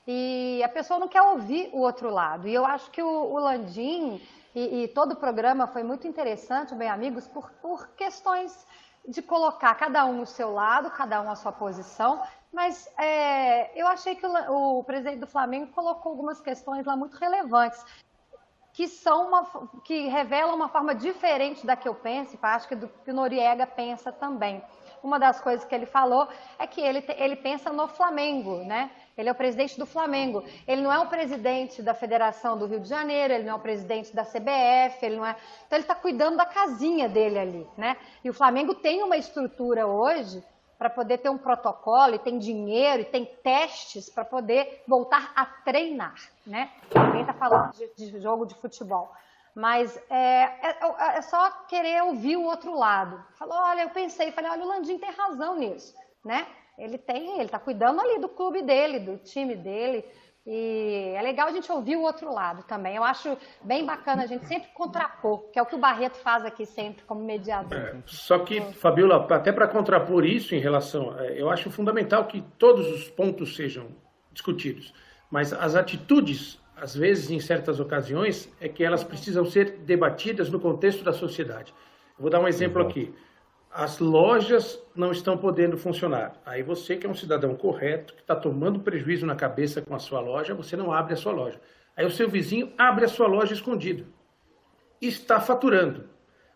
E 0.06 0.62
a 0.62 0.68
pessoa 0.68 1.00
não 1.00 1.08
quer 1.08 1.23
ouvir 1.23 1.70
o 1.73 1.80
outro 1.80 2.11
lado. 2.11 2.46
E 2.46 2.54
eu 2.54 2.64
acho 2.64 2.92
que 2.92 3.02
o, 3.02 3.08
o 3.08 3.38
Landim 3.40 4.20
e, 4.54 4.84
e, 4.84 4.88
todo 4.88 5.12
o 5.12 5.16
programa 5.16 5.66
foi 5.66 5.82
muito 5.82 6.06
interessante, 6.06 6.75
bem 6.75 6.88
amigos, 6.88 7.26
por, 7.26 7.50
por 7.62 7.88
questões 7.96 8.66
de 9.06 9.20
colocar 9.20 9.75
cada 9.75 10.04
um 10.06 10.23
o 10.23 10.26
seu 10.26 10.52
lado, 10.52 10.90
cada 10.90 11.20
um 11.20 11.30
a 11.30 11.37
sua 11.37 11.52
posição, 11.52 12.23
mas 12.52 12.88
é, 12.96 13.78
eu 13.78 13.87
achei 13.88 14.14
que 14.14 14.25
o, 14.25 14.78
o, 14.78 14.84
presidente 14.84 15.18
do 15.18 15.26
Flamengo 15.26 15.73
colocou 15.73 16.12
algumas 16.12 16.40
questões 16.40 16.87
lá 16.87 16.96
muito 16.96 17.16
relevantes, 17.16 17.84
que 18.73 18.88
são 18.88 19.28
uma, 19.28 19.68
que 19.84 20.08
revelam 20.08 20.54
uma 20.54 20.68
forma 20.68 20.94
diferente 20.94 21.66
da 21.66 21.76
que 21.76 21.88
eu 21.88 21.94
penso, 21.94 22.34
e 22.34 22.38
acho 22.43 22.69
que 22.69 22.76
do 22.76 22.88
que 22.88 23.10
o 23.10 23.14
Noriega 23.14 23.67
pensa 23.67 24.10
também. 24.10 24.62
Uma 25.02 25.19
das 25.19 25.40
coisas 25.40 25.67
que 25.67 25.75
ele 25.75 25.84
falou 25.84 26.28
é 26.58 26.67
que 26.67 26.80
ele, 26.80 27.04
ele 27.17 27.36
pensa 27.36 27.73
no 27.73 27.86
Flamengo, 27.86 28.64
né? 28.64 28.90
Ele 29.17 29.29
é 29.29 29.33
o 29.33 29.35
presidente 29.35 29.79
do 29.79 29.87
Flamengo. 29.87 30.45
Ele 30.67 30.83
não 30.83 30.93
é 30.93 30.99
o 30.99 31.07
presidente 31.07 31.83
da 31.83 31.95
Federação 31.95 32.59
do 32.59 32.67
Rio 32.67 32.81
de 32.81 32.89
Janeiro, 32.89 33.35
ele 33.35 33.45
não 33.45 33.53
é 33.53 33.57
o 33.57 33.61
presidente 33.61 34.15
da 34.15 34.25
CBF, 34.25 35.05
ele 35.05 35.17
não 35.17 35.27
é. 35.27 35.37
Então 35.67 35.77
ele 35.77 35.85
está 35.85 35.95
cuidando 35.95 36.37
da 36.37 36.47
casinha 36.47 37.09
dele 37.09 37.39
ali, 37.39 37.67
né? 37.77 37.97
E 38.25 38.31
o 38.31 38.35
Flamengo 38.35 38.75
tem 38.75 39.03
uma 39.03 39.17
estrutura 39.17 39.87
hoje 39.87 40.43
para 40.79 40.91
poder 40.91 41.19
ter 41.19 41.29
um 41.29 41.39
protocolo, 41.39 42.15
e 42.15 42.19
tem 42.19 42.39
dinheiro, 42.39 43.03
e 43.03 43.05
tem 43.05 43.25
testes 43.25 44.11
para 44.11 44.25
poder 44.25 44.83
voltar 44.87 45.33
a 45.35 45.47
treinar, 45.47 46.15
né? 46.47 46.71
Ninguém 46.95 47.21
está 47.21 47.33
falando 47.33 47.73
de, 47.73 47.89
de, 47.95 48.21
jogo 48.21 48.45
de 48.45 48.55
futebol. 48.57 49.11
Mas 49.55 49.97
é, 50.11 50.43
é, 50.43 51.17
é, 51.17 51.23
só 51.23 51.49
querer 51.69 52.03
ouvir 52.03 52.37
o 52.37 52.43
outro 52.43 52.77
lado. 52.77 53.25
Falou, 53.39 53.57
olha, 53.57 53.83
eu 53.83 53.91
pensei, 53.91 54.33
falei, 54.33 54.50
olha, 54.50 54.65
o 54.65 54.69
Landim 54.69 54.99
tem 54.99 55.11
razão 55.13 55.57
nisso, 55.57 55.95
né? 56.25 56.45
Ele 56.78 56.99
tem, 56.99 57.34
ele 57.34 57.45
está 57.45 57.58
cuidando 57.58 58.00
ali 58.00 58.21
do 58.21 58.28
clube 58.28 58.63
dele, 58.63 58.99
do 58.99 59.17
time 59.19 59.54
dele. 59.54 60.04
E 60.47 61.15
é 61.17 61.23
legal 61.23 61.49
a 61.49 61.52
gente 61.52 61.71
ouvir 61.73 61.97
o 61.97 62.02
outro 62.02 62.30
lado 62.32 62.65
também. 62.65 62.97
Eu 62.97 63.04
acho 63.04 63.37
bem 63.63 63.87
bacana 63.87 64.25
a 64.25 64.26
gente 64.26 64.45
sempre 64.45 64.69
contrapor, 64.75 65.50
que 65.50 65.58
é 65.58 65.63
o 65.63 65.67
que 65.67 65.75
o 65.75 65.78
Barreto 65.78 66.19
faz 66.19 66.45
aqui 66.45 66.67
sempre 66.67 67.02
como 67.04 67.25
mediador. 67.25 67.78
É, 67.78 67.97
só 68.04 68.39
que, 68.41 68.60
Fabiola, 68.75 69.26
até 69.30 69.50
para 69.52 69.67
contrapor 69.67 70.26
isso 70.26 70.54
em 70.54 70.58
relação, 70.58 71.19
é, 71.19 71.41
eu 71.41 71.49
acho 71.49 71.71
fundamental 71.71 72.26
que 72.26 72.43
todos 72.58 72.87
os 72.93 73.08
pontos 73.08 73.56
sejam 73.56 73.89
discutidos, 74.32 74.93
mas 75.30 75.52
as 75.52 75.75
atitudes, 75.76 76.60
às 76.76 76.95
vezes, 76.95 77.30
em 77.30 77.41
certas 77.41 77.80
ocasiões, 77.80 78.52
é 78.60 78.69
que 78.69 78.84
elas 78.84 79.02
precisam 79.02 79.47
ser 79.47 79.78
debatidas 79.78 80.50
no 80.50 80.60
contexto 80.60 81.02
da 81.02 81.13
sociedade. 81.15 81.73
Eu 82.19 82.23
vou 82.23 82.30
dar 82.30 82.41
um 82.41 82.49
exemplo 82.49 82.82
aqui 82.82 83.15
as 83.75 83.99
lojas 83.99 84.80
não 84.95 85.10
estão 85.10 85.37
podendo 85.37 85.76
funcionar. 85.76 86.41
Aí 86.47 86.63
você, 86.63 86.97
que 86.97 87.08
é 87.08 87.10
um 87.10 87.15
cidadão 87.15 87.56
correto, 87.56 88.15
que 88.15 88.21
está 88.21 88.37
tomando 88.37 88.78
prejuízo 88.78 89.26
na 89.26 89.34
cabeça 89.34 89.82
com 89.82 89.97
a 89.97 89.99
sua 89.99 90.21
loja, 90.21 90.54
você 90.54 90.76
não 90.76 90.93
abre 90.93 91.15
a 91.15 91.17
sua 91.17 91.32
loja. 91.32 91.60
Aí 91.97 92.06
o 92.06 92.10
seu 92.10 92.28
vizinho 92.28 92.73
abre 92.78 93.04
a 93.04 93.08
sua 93.08 93.26
loja 93.26 93.52
escondido. 93.52 94.06
Está 95.00 95.41
faturando. 95.41 96.08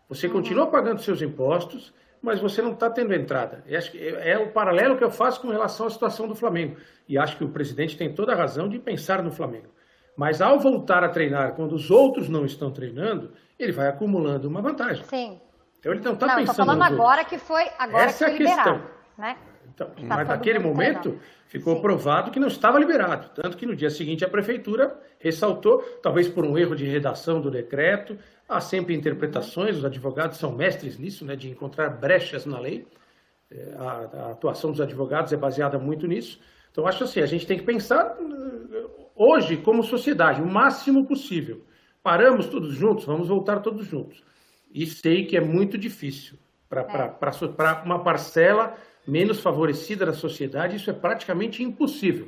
Você 0.07 0.27
uhum. 0.27 0.33
continua 0.33 0.67
pagando 0.67 1.01
seus 1.01 1.21
impostos, 1.21 1.93
mas 2.21 2.39
você 2.39 2.61
não 2.61 2.71
está 2.71 2.89
tendo 2.89 3.13
entrada. 3.13 3.65
É, 3.67 4.31
é 4.31 4.37
o 4.37 4.51
paralelo 4.51 4.97
que 4.97 5.03
eu 5.03 5.11
faço 5.11 5.41
com 5.41 5.49
relação 5.49 5.87
à 5.87 5.89
situação 5.89 6.25
do 6.25 6.35
Flamengo. 6.35 6.77
E 7.05 7.17
acho 7.17 7.37
que 7.37 7.43
o 7.43 7.49
presidente 7.49 7.97
tem 7.97 8.15
toda 8.15 8.31
a 8.31 8.35
razão 8.35 8.69
de 8.69 8.79
pensar 8.79 9.21
no 9.21 9.31
Flamengo. 9.31 9.67
Mas 10.15 10.41
ao 10.41 10.57
voltar 10.57 11.03
a 11.03 11.09
treinar, 11.09 11.53
quando 11.53 11.73
os 11.73 11.91
outros 11.91 12.29
não 12.29 12.45
estão 12.45 12.71
treinando, 12.71 13.33
ele 13.59 13.73
vai 13.73 13.87
acumulando 13.87 14.47
uma 14.47 14.61
vantagem. 14.61 15.03
Sim. 15.03 15.41
Então 15.79 15.91
ele 15.93 16.01
não 16.01 16.13
está 16.13 16.27
pensando. 16.27 16.49
Estou 16.51 16.65
falando 16.65 16.83
agora 16.83 17.23
que 17.23 17.37
foi 17.37 17.63
agora 17.77 18.03
Essa 18.05 18.25
que 18.25 18.31
foi 18.31 18.35
é 18.35 18.37
liberado, 18.37 18.71
questão. 18.71 18.91
né? 19.17 19.37
Então, 19.73 19.87
tá 19.87 20.15
mas 20.15 20.27
naquele 20.27 20.59
momento 20.59 21.17
ficou 21.47 21.75
Sim. 21.75 21.81
provado 21.81 22.31
que 22.31 22.39
não 22.39 22.49
estava 22.49 22.77
liberado. 22.77 23.29
Tanto 23.33 23.55
que 23.55 23.65
no 23.65 23.75
dia 23.75 23.89
seguinte 23.89 24.25
a 24.25 24.29
prefeitura 24.29 24.99
ressaltou, 25.19 25.81
talvez 26.03 26.27
por 26.27 26.45
um 26.45 26.57
erro 26.57 26.75
de 26.75 26.85
redação 26.85 27.39
do 27.39 27.49
decreto, 27.49 28.17
há 28.47 28.59
sempre 28.59 28.93
interpretações, 28.93 29.77
os 29.77 29.85
advogados 29.85 30.37
são 30.37 30.51
mestres 30.51 30.97
nisso, 30.97 31.23
né, 31.23 31.35
de 31.35 31.49
encontrar 31.49 31.89
brechas 31.89 32.45
na 32.45 32.59
lei. 32.59 32.85
É, 33.49 33.73
a, 33.77 34.27
a 34.27 34.31
atuação 34.31 34.71
dos 34.71 34.81
advogados 34.81 35.31
é 35.31 35.37
baseada 35.37 35.79
muito 35.79 36.05
nisso. 36.07 36.39
Então, 36.71 36.85
acho 36.85 37.05
assim, 37.05 37.21
a 37.21 37.25
gente 37.25 37.47
tem 37.47 37.57
que 37.57 37.65
pensar 37.65 38.15
hoje 39.15 39.57
como 39.57 39.83
sociedade, 39.83 40.41
o 40.41 40.45
máximo 40.45 41.05
possível. 41.05 41.65
Paramos 42.03 42.47
todos 42.47 42.73
juntos, 42.73 43.05
vamos 43.05 43.27
voltar 43.27 43.59
todos 43.59 43.85
juntos. 43.85 44.23
E 44.73 44.85
sei 44.85 45.25
que 45.25 45.37
é 45.37 45.41
muito 45.41 45.77
difícil 45.77 46.37
para 46.69 46.81
é. 46.81 47.85
uma 47.85 48.03
parcela 48.03 48.75
menos 49.07 49.41
favorecida 49.41 50.05
da 50.05 50.13
sociedade, 50.13 50.75
isso 50.75 50.89
é 50.89 50.93
praticamente 50.93 51.63
impossível. 51.63 52.27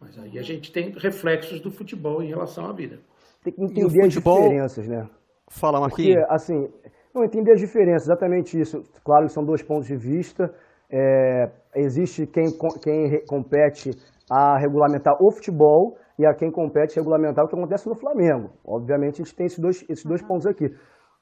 Mas 0.00 0.18
aí 0.18 0.38
a 0.38 0.42
gente 0.42 0.72
tem 0.72 0.90
reflexos 0.90 1.60
do 1.60 1.70
futebol 1.70 2.22
em 2.22 2.28
relação 2.28 2.66
à 2.66 2.72
vida. 2.72 2.98
Tem 3.42 3.52
que 3.52 3.62
entender 3.62 4.06
as 4.06 4.12
diferenças, 4.12 4.88
né? 4.88 5.08
Fala, 5.50 5.80
Marquinhos. 5.80 6.16
Porque, 6.16 6.34
assim, 6.34 6.68
não 7.14 7.24
entender 7.24 7.52
as 7.52 7.60
diferenças, 7.60 8.08
exatamente 8.08 8.58
isso. 8.58 8.82
Claro 9.04 9.26
que 9.26 9.32
são 9.32 9.44
dois 9.44 9.62
pontos 9.62 9.86
de 9.86 9.96
vista. 9.96 10.52
É, 10.90 11.50
existe 11.74 12.26
quem, 12.26 12.46
quem 12.82 13.24
compete 13.26 13.90
a 14.30 14.58
regulamentar 14.58 15.14
o 15.20 15.30
futebol 15.32 15.96
e 16.18 16.26
a 16.26 16.34
quem 16.34 16.50
compete 16.50 16.98
a 16.98 17.02
regulamentar 17.02 17.44
o 17.44 17.48
que 17.48 17.56
acontece 17.56 17.88
no 17.88 17.94
Flamengo. 17.94 18.50
Obviamente, 18.64 19.22
a 19.22 19.24
gente 19.24 19.34
tem 19.34 19.46
esses 19.46 19.58
dois, 19.58 19.84
esses 19.88 20.04
dois 20.04 20.22
pontos 20.22 20.46
aqui. 20.46 20.66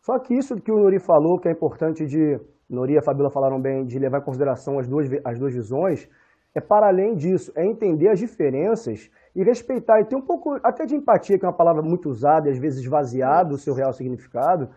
Só 0.07 0.21
que 0.21 0.35
isso 0.35 0.55
que 0.55 0.71
o 0.71 0.79
Nori 0.79 1.01
falou, 1.01 1.37
que 1.37 1.49
é 1.49 1.51
importante 1.51 2.07
de, 2.07 2.38
Nori 2.71 2.95
e 2.95 2.99
a 2.99 3.03
Fabíola 3.03 3.29
falaram 3.29 3.61
bem, 3.61 3.85
de 3.85 3.99
levar 3.99 4.21
em 4.21 4.25
consideração 4.25 4.79
as 4.79 4.87
duas, 4.87 5.09
as 5.25 5.37
duas 5.37 5.53
visões, 5.53 6.09
é 6.55 6.61
para 6.61 6.87
além 6.87 7.16
disso, 7.16 7.51
é 7.57 7.66
entender 7.66 8.11
as 8.11 8.21
diferenças 8.21 9.11
e 9.35 9.42
respeitar, 9.42 10.01
e 10.01 10.05
ter 10.05 10.14
um 10.14 10.25
pouco 10.25 10.61
até 10.62 10.87
de 10.87 10.95
empatia, 10.95 11.37
que 11.37 11.45
é 11.45 11.49
uma 11.49 11.57
palavra 11.57 11.83
muito 11.83 12.09
usada 12.09 12.49
e 12.49 12.53
às 12.53 12.59
vezes 12.59 12.85
esvaziada 12.85 13.49
do 13.49 13.59
seu 13.59 13.75
real 13.75 13.92
significado, 13.92 14.69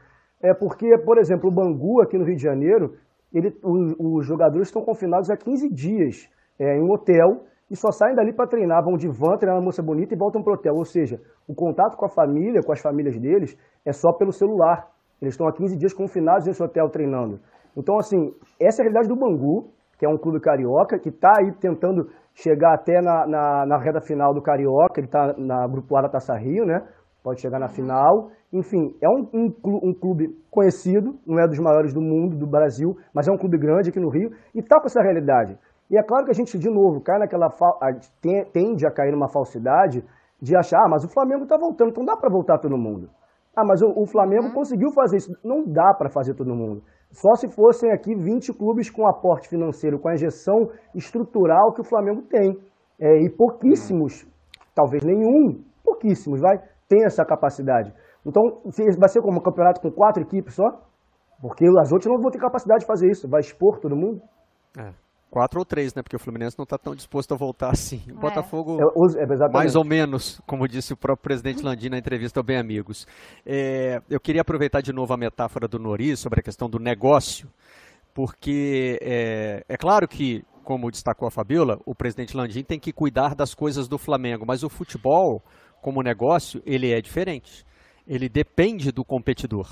é 0.42 0.52
porque, 0.52 0.98
por 1.06 1.20
exemplo, 1.20 1.48
o 1.48 1.54
Bangu, 1.54 2.02
aqui 2.02 2.18
no 2.18 2.26
Rio 2.26 2.36
de 2.36 2.42
Janeiro, 2.42 2.96
ele, 3.32 3.56
os, 3.64 3.96
os 4.00 4.26
jogadores 4.26 4.70
estão 4.70 4.82
confinados 4.82 5.30
há 5.30 5.38
15 5.38 5.70
dias 5.72 6.28
é, 6.58 6.76
em 6.76 6.82
um 6.82 6.92
hotel 6.92 7.46
e 7.70 7.76
só 7.76 7.92
saem 7.92 8.16
dali 8.16 8.34
para 8.34 8.48
treinar, 8.48 8.84
vão 8.84 8.98
de 8.98 9.08
van, 9.08 9.38
treinar 9.38 9.60
na 9.60 9.64
moça 9.64 9.84
bonita 9.84 10.16
e 10.16 10.18
voltam 10.18 10.42
para 10.42 10.54
o 10.54 10.56
hotel. 10.56 10.74
Ou 10.74 10.86
seja, 10.86 11.22
o 11.48 11.54
contato 11.54 11.96
com 11.96 12.06
a 12.06 12.10
família, 12.10 12.64
com 12.66 12.72
as 12.72 12.82
famílias 12.82 13.16
deles, 13.20 13.56
é 13.86 13.94
só 13.94 14.12
pelo 14.12 14.32
celular. 14.32 14.90
Eles 15.22 15.34
estão 15.34 15.48
há 15.48 15.54
15 15.54 15.78
dias 15.78 15.94
confinados 15.94 16.46
nesse 16.46 16.62
hotel 16.64 16.90
treinando. 16.90 17.40
Então, 17.76 17.98
assim, 17.98 18.34
essa 18.60 18.82
é 18.82 18.84
a 18.84 18.86
realidade 18.86 19.08
do 19.08 19.16
Bangu, 19.16 19.72
que 19.98 20.06
é 20.06 20.10
um 20.10 20.18
clube 20.18 20.40
carioca, 20.40 20.98
que 20.98 21.10
está 21.10 21.34
aí 21.40 21.52
tentando 21.60 22.10
chegar 22.34 22.74
até 22.74 23.02
na, 23.02 23.28
na, 23.28 23.66
na 23.66 23.78
reta 23.78 24.00
final 24.00 24.34
do 24.34 24.42
Carioca, 24.42 25.00
ele 25.00 25.08
está 25.08 25.34
na 25.38 25.68
Grupo 25.68 25.96
A 25.98 26.04
da 26.04 26.10
Taça 26.10 26.36
Rio, 26.38 26.66
né? 26.66 26.82
Pode 27.22 27.42
chegar 27.42 27.60
na 27.60 27.68
final. 27.68 28.30
Enfim, 28.52 28.96
é 29.02 29.10
um, 29.10 29.28
um, 29.34 29.90
um, 29.90 29.94
clube 29.94 30.30
conhecido, 30.50 31.20
não 31.28 31.38
é 31.38 31.48
dos 31.48 31.60
maiores 31.60 31.94
do 31.94 32.02
mundo, 32.02 32.38
do 32.38 32.48
Brasil, 32.48 32.96
mas 33.14 33.28
é 33.28 33.32
um 33.32 33.38
clube 33.38 33.58
grande 33.58 33.90
aqui 33.90 34.00
no 34.00 34.10
Rio 34.10 34.32
e 34.56 34.60
está 34.60 34.80
com 34.80 34.88
essa 34.88 35.02
realidade. 35.02 35.58
E 35.92 35.98
é 35.98 36.04
claro 36.04 36.26
que 36.26 36.32
a 36.32 36.34
gente, 36.34 36.58
de 36.58 36.70
novo, 36.70 37.02
cai 37.02 37.20
naquela 37.20 37.50
tende 38.54 38.88
a 38.88 38.92
cair 38.92 39.12
numa 39.12 39.28
falsidade 39.28 40.04
de 40.42 40.56
achar, 40.56 40.80
ah, 40.80 40.90
mas 40.90 41.04
o 41.04 41.10
Flamengo 41.10 41.44
está 41.44 41.58
voltando, 41.58 41.90
então 41.90 42.06
dá 42.06 42.16
para 42.16 42.30
voltar 42.30 42.58
todo 42.60 42.78
mundo. 42.78 43.10
Ah, 43.60 43.66
mas 43.66 43.82
o, 43.82 43.88
o 43.96 44.06
Flamengo 44.06 44.48
uhum. 44.48 44.54
conseguiu 44.54 44.90
fazer 44.92 45.18
isso. 45.18 45.32
Não 45.44 45.66
dá 45.66 45.94
para 45.98 46.10
fazer 46.10 46.34
todo 46.34 46.56
mundo. 46.56 46.82
Só 47.12 47.34
se 47.36 47.50
fossem 47.54 47.92
aqui 47.92 48.16
20 48.16 48.54
clubes 48.54 48.90
com 48.90 49.08
aporte 49.08 49.50
financeiro, 49.50 50.00
com 50.00 50.08
a 50.08 50.14
injeção 50.14 50.70
estrutural 50.96 51.74
que 51.74 51.82
o 51.82 51.84
Flamengo 51.84 52.22
tem. 52.30 52.58
É, 53.02 53.24
e 53.26 53.30
pouquíssimos, 53.30 54.28
talvez 54.76 55.04
nenhum, 55.04 55.64
pouquíssimos, 55.84 56.40
vai, 56.40 56.58
tem 56.88 57.04
essa 57.06 57.26
capacidade. 57.26 57.94
Então, 58.26 58.44
vai 59.00 59.10
ser 59.10 59.22
como 59.22 59.40
um 59.40 59.44
campeonato 59.44 59.82
com 59.82 59.92
quatro 59.92 60.22
equipes 60.22 60.56
só? 60.56 60.70
Porque 61.42 61.66
as 61.82 61.92
outras 61.92 62.14
não 62.14 62.22
vão 62.22 62.32
ter 62.32 62.40
capacidade 62.40 62.82
de 62.82 62.86
fazer 62.86 63.10
isso. 63.10 63.30
Vai 63.30 63.40
expor 63.40 63.80
todo 63.80 63.96
mundo? 63.96 64.22
É. 64.78 64.94
Quatro 65.30 65.60
ou 65.60 65.66
três, 65.66 65.94
né? 65.94 66.02
Porque 66.02 66.16
o 66.16 66.20
Fluminense 66.20 66.58
não 66.58 66.64
está 66.64 66.78
tão 66.78 66.96
disposto 66.96 67.34
a 67.34 67.38
voltar 67.38 67.70
assim. 67.70 68.02
O 68.08 68.18
é. 68.18 68.22
Botafogo, 68.22 68.80
é, 69.16 69.24
é 69.24 69.50
mais 69.50 69.76
ou 69.76 69.86
menos, 69.86 70.42
como 70.48 70.68
disse 70.68 70.92
o 70.92 70.98
próprio 70.98 71.24
presidente 71.24 71.64
Landim 71.64 71.90
na 71.90 72.00
entrevista 72.00 72.40
ao 72.40 72.44
Bem 72.44 72.58
Amigos. 72.58 73.06
É, 73.46 74.02
eu 74.10 74.20
queria 74.20 74.42
aproveitar 74.42 74.82
de 74.82 74.92
novo 74.92 75.14
a 75.14 75.18
metáfora 75.18 75.68
do 75.68 75.78
Nori 75.78 76.18
sobre 76.18 76.40
a 76.40 76.44
questão 76.44 76.68
do 76.68 76.80
negócio, 76.80 77.48
porque 78.12 78.98
é, 79.02 79.64
é 79.70 79.78
claro 79.78 80.08
que, 80.08 80.44
como 80.64 80.90
destacou 80.90 81.28
a 81.28 81.32
Fabiola, 81.32 81.80
o 81.86 81.94
presidente 81.94 82.36
Landim 82.36 82.64
tem 82.64 82.80
que 82.80 82.92
cuidar 82.92 83.36
das 83.36 83.54
coisas 83.54 83.88
do 83.88 84.00
Flamengo, 84.00 84.46
mas 84.48 84.64
o 84.64 84.70
futebol, 84.70 85.44
como 85.80 86.02
negócio, 86.02 86.60
ele 86.66 86.92
é 86.92 87.00
diferente. 87.00 87.64
Ele 88.08 88.28
depende 88.28 88.92
do 88.92 89.06
competidor. 89.06 89.70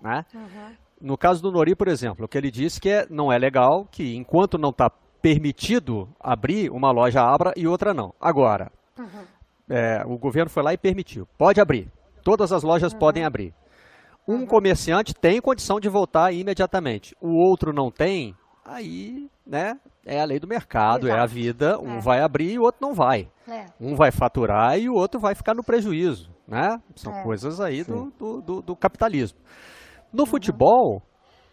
Né? 0.00 0.24
Uhum. 0.32 0.76
No 1.02 1.18
caso 1.18 1.42
do 1.42 1.50
Nori, 1.50 1.74
por 1.74 1.88
exemplo, 1.88 2.24
o 2.24 2.28
que 2.28 2.38
ele 2.38 2.50
disse 2.50 2.80
que 2.80 2.88
é, 2.88 3.06
não 3.10 3.32
é 3.32 3.36
legal 3.36 3.88
que 3.90 4.14
enquanto 4.14 4.56
não 4.56 4.70
está 4.70 4.88
permitido 5.20 6.08
abrir, 6.20 6.70
uma 6.70 6.92
loja 6.92 7.20
abra 7.20 7.52
e 7.56 7.66
outra 7.66 7.92
não. 7.92 8.14
Agora, 8.20 8.70
uhum. 8.96 9.24
é, 9.68 10.04
o 10.06 10.16
governo 10.16 10.48
foi 10.48 10.62
lá 10.62 10.72
e 10.72 10.78
permitiu. 10.78 11.26
Pode 11.36 11.60
abrir. 11.60 11.90
Todas 12.22 12.52
as 12.52 12.62
lojas 12.62 12.92
uhum. 12.92 13.00
podem 13.00 13.24
abrir. 13.24 13.52
Um 14.28 14.34
uhum. 14.34 14.46
comerciante 14.46 15.12
tem 15.12 15.40
condição 15.40 15.80
de 15.80 15.88
voltar 15.88 16.32
imediatamente. 16.32 17.16
O 17.20 17.34
outro 17.34 17.72
não 17.72 17.90
tem, 17.90 18.36
aí, 18.64 19.28
né, 19.44 19.74
é 20.06 20.20
a 20.20 20.24
lei 20.24 20.38
do 20.38 20.46
mercado, 20.46 21.08
Exato. 21.08 21.18
é 21.18 21.22
a 21.22 21.26
vida. 21.26 21.80
Um 21.80 21.96
é. 21.96 22.00
vai 22.00 22.20
abrir 22.20 22.52
e 22.52 22.58
o 22.60 22.62
outro 22.62 22.80
não 22.80 22.94
vai. 22.94 23.28
É. 23.48 23.66
Um 23.80 23.96
vai 23.96 24.12
faturar 24.12 24.78
e 24.78 24.88
o 24.88 24.94
outro 24.94 25.18
vai 25.18 25.34
ficar 25.34 25.52
no 25.52 25.64
prejuízo, 25.64 26.30
né? 26.46 26.80
São 26.94 27.12
é. 27.12 27.22
coisas 27.24 27.60
aí 27.60 27.82
do, 27.82 28.12
do, 28.16 28.40
do, 28.40 28.62
do 28.62 28.76
capitalismo. 28.76 29.38
No 30.12 30.26
futebol, 30.26 31.02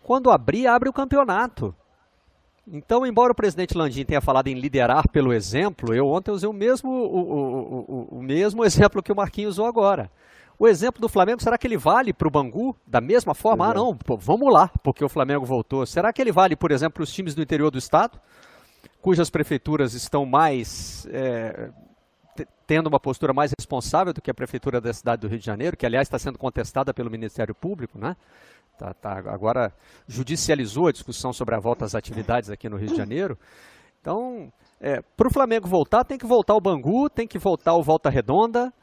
quando 0.04 0.32
abrir, 0.32 0.68
abre 0.68 0.90
o 0.90 0.94
campeonato. 0.94 1.74
Então, 2.68 3.06
embora 3.06 3.32
o 3.32 3.36
presidente 3.36 3.76
Landim 3.76 4.06
tenha 4.06 4.22
falado 4.22 4.48
em 4.48 4.54
liderar 4.54 5.08
pelo 5.10 5.34
exemplo, 5.34 5.94
eu 5.94 6.08
ontem 6.08 6.32
usei 6.32 6.48
o 6.48 6.54
mesmo, 6.54 6.92
o, 6.92 7.20
o, 7.20 7.86
o, 7.88 8.18
o 8.20 8.22
mesmo 8.22 8.64
exemplo 8.66 9.02
que 9.02 9.12
o 9.12 9.16
Marquinhos 9.16 9.56
usou 9.56 9.66
agora. 9.66 10.12
O 10.60 10.68
exemplo 10.68 11.00
do 11.00 11.08
Flamengo, 11.08 11.42
será 11.42 11.58
que 11.58 11.66
ele 11.66 11.78
vale 11.78 12.12
para 12.12 12.28
o 12.28 12.32
Bangu 12.32 12.76
da 12.86 13.00
mesma 13.00 13.34
forma? 13.34 13.70
Ah, 13.70 13.74
não, 13.74 13.96
pô, 13.96 14.18
vamos 14.18 14.54
lá, 14.54 14.70
porque 14.84 15.04
o 15.04 15.10
Flamengo 15.10 15.46
voltou. 15.46 15.86
Será 15.86 16.12
que 16.12 16.22
ele 16.22 16.34
vale, 16.34 16.56
por 16.56 16.70
exemplo, 16.70 16.96
para 16.96 17.04
os 17.04 17.14
times 17.14 17.34
do 17.34 17.42
interior 17.42 17.72
do 17.72 17.78
estado, 17.78 18.20
cujas 19.02 19.30
prefeituras 19.30 19.94
estão 19.94 20.26
mais 20.26 21.08
é, 21.12 21.72
tendo 22.66 22.88
uma 22.88 23.00
postura 23.00 23.34
mais 23.34 23.52
responsável 23.58 24.14
do 24.14 24.22
que 24.22 24.32
a 24.32 24.34
prefeitura 24.34 24.80
da 24.80 24.94
cidade 24.94 25.22
do 25.22 25.28
Rio 25.28 25.40
de 25.40 25.46
Janeiro, 25.46 25.78
que 25.78 25.86
aliás 25.86 26.08
está 26.08 26.20
sendo 26.20 26.38
contestada 26.38 26.94
pelo 26.94 27.10
Ministério 27.10 27.56
Público, 27.56 27.98
né? 27.98 28.16
Tá, 28.78 28.94
tá, 28.94 29.12
agora 29.28 29.74
judicializou 30.08 30.88
a 30.88 30.92
discussão 30.92 31.34
sobre 31.34 31.54
a 31.54 31.60
volta 31.60 31.84
às 31.84 31.96
atividades 31.96 32.50
aqui 32.50 32.70
no 32.70 32.78
Rio 32.78 32.90
de 32.90 32.96
Janeiro. 32.96 33.38
Então, 34.00 34.50
é, 34.80 35.02
para 35.18 35.28
o 35.28 35.34
Flamengo 35.34 35.68
voltar, 35.68 36.06
tem 36.06 36.18
que 36.18 36.26
voltar 36.26 36.56
o 36.56 36.62
Bangu, 36.62 37.10
tem 37.10 37.28
que 37.28 37.38
voltar 37.38 37.74
o 37.74 37.84
Volta 37.84 38.10
Redonda, 38.10 38.74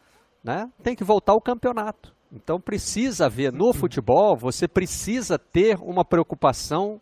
né? 0.45 0.71
tem 0.83 0.95
que 0.95 1.03
voltar 1.03 1.33
o 1.35 1.40
campeonato. 1.40 2.14
Então 2.31 2.61
precisa 2.61 3.27
haver 3.27 3.53
no 3.53 3.73
futebol, 3.73 4.37
você 4.37 4.69
precisa 4.69 5.38
ter 5.38 5.79
uma 5.81 6.05
preocupação 6.05 7.01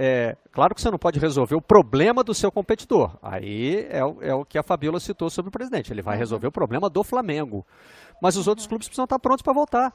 é, 0.00 0.36
claro 0.52 0.76
que 0.76 0.80
você 0.80 0.92
não 0.92 0.98
pode 0.98 1.18
resolver 1.18 1.56
o 1.56 1.60
problema 1.60 2.22
do 2.22 2.32
seu 2.32 2.52
competidor. 2.52 3.18
Aí 3.20 3.80
é, 3.90 3.98
é, 3.98 4.32
o 4.32 4.44
que 4.44 4.56
a 4.56 4.62
Fabiola 4.62 5.00
citou 5.00 5.28
sobre 5.28 5.48
o 5.48 5.52
presidente. 5.52 5.92
Ele 5.92 6.02
vai 6.02 6.14
uhum. 6.14 6.20
resolver 6.20 6.46
o 6.46 6.52
problema 6.52 6.88
do 6.88 7.02
Flamengo. 7.02 7.66
Mas 8.22 8.36
os 8.36 8.46
outros 8.46 8.64
clubes 8.68 8.86
precisam 8.86 9.06
estar 9.06 9.18
prontos 9.18 9.42
para 9.42 9.52
voltar. 9.52 9.92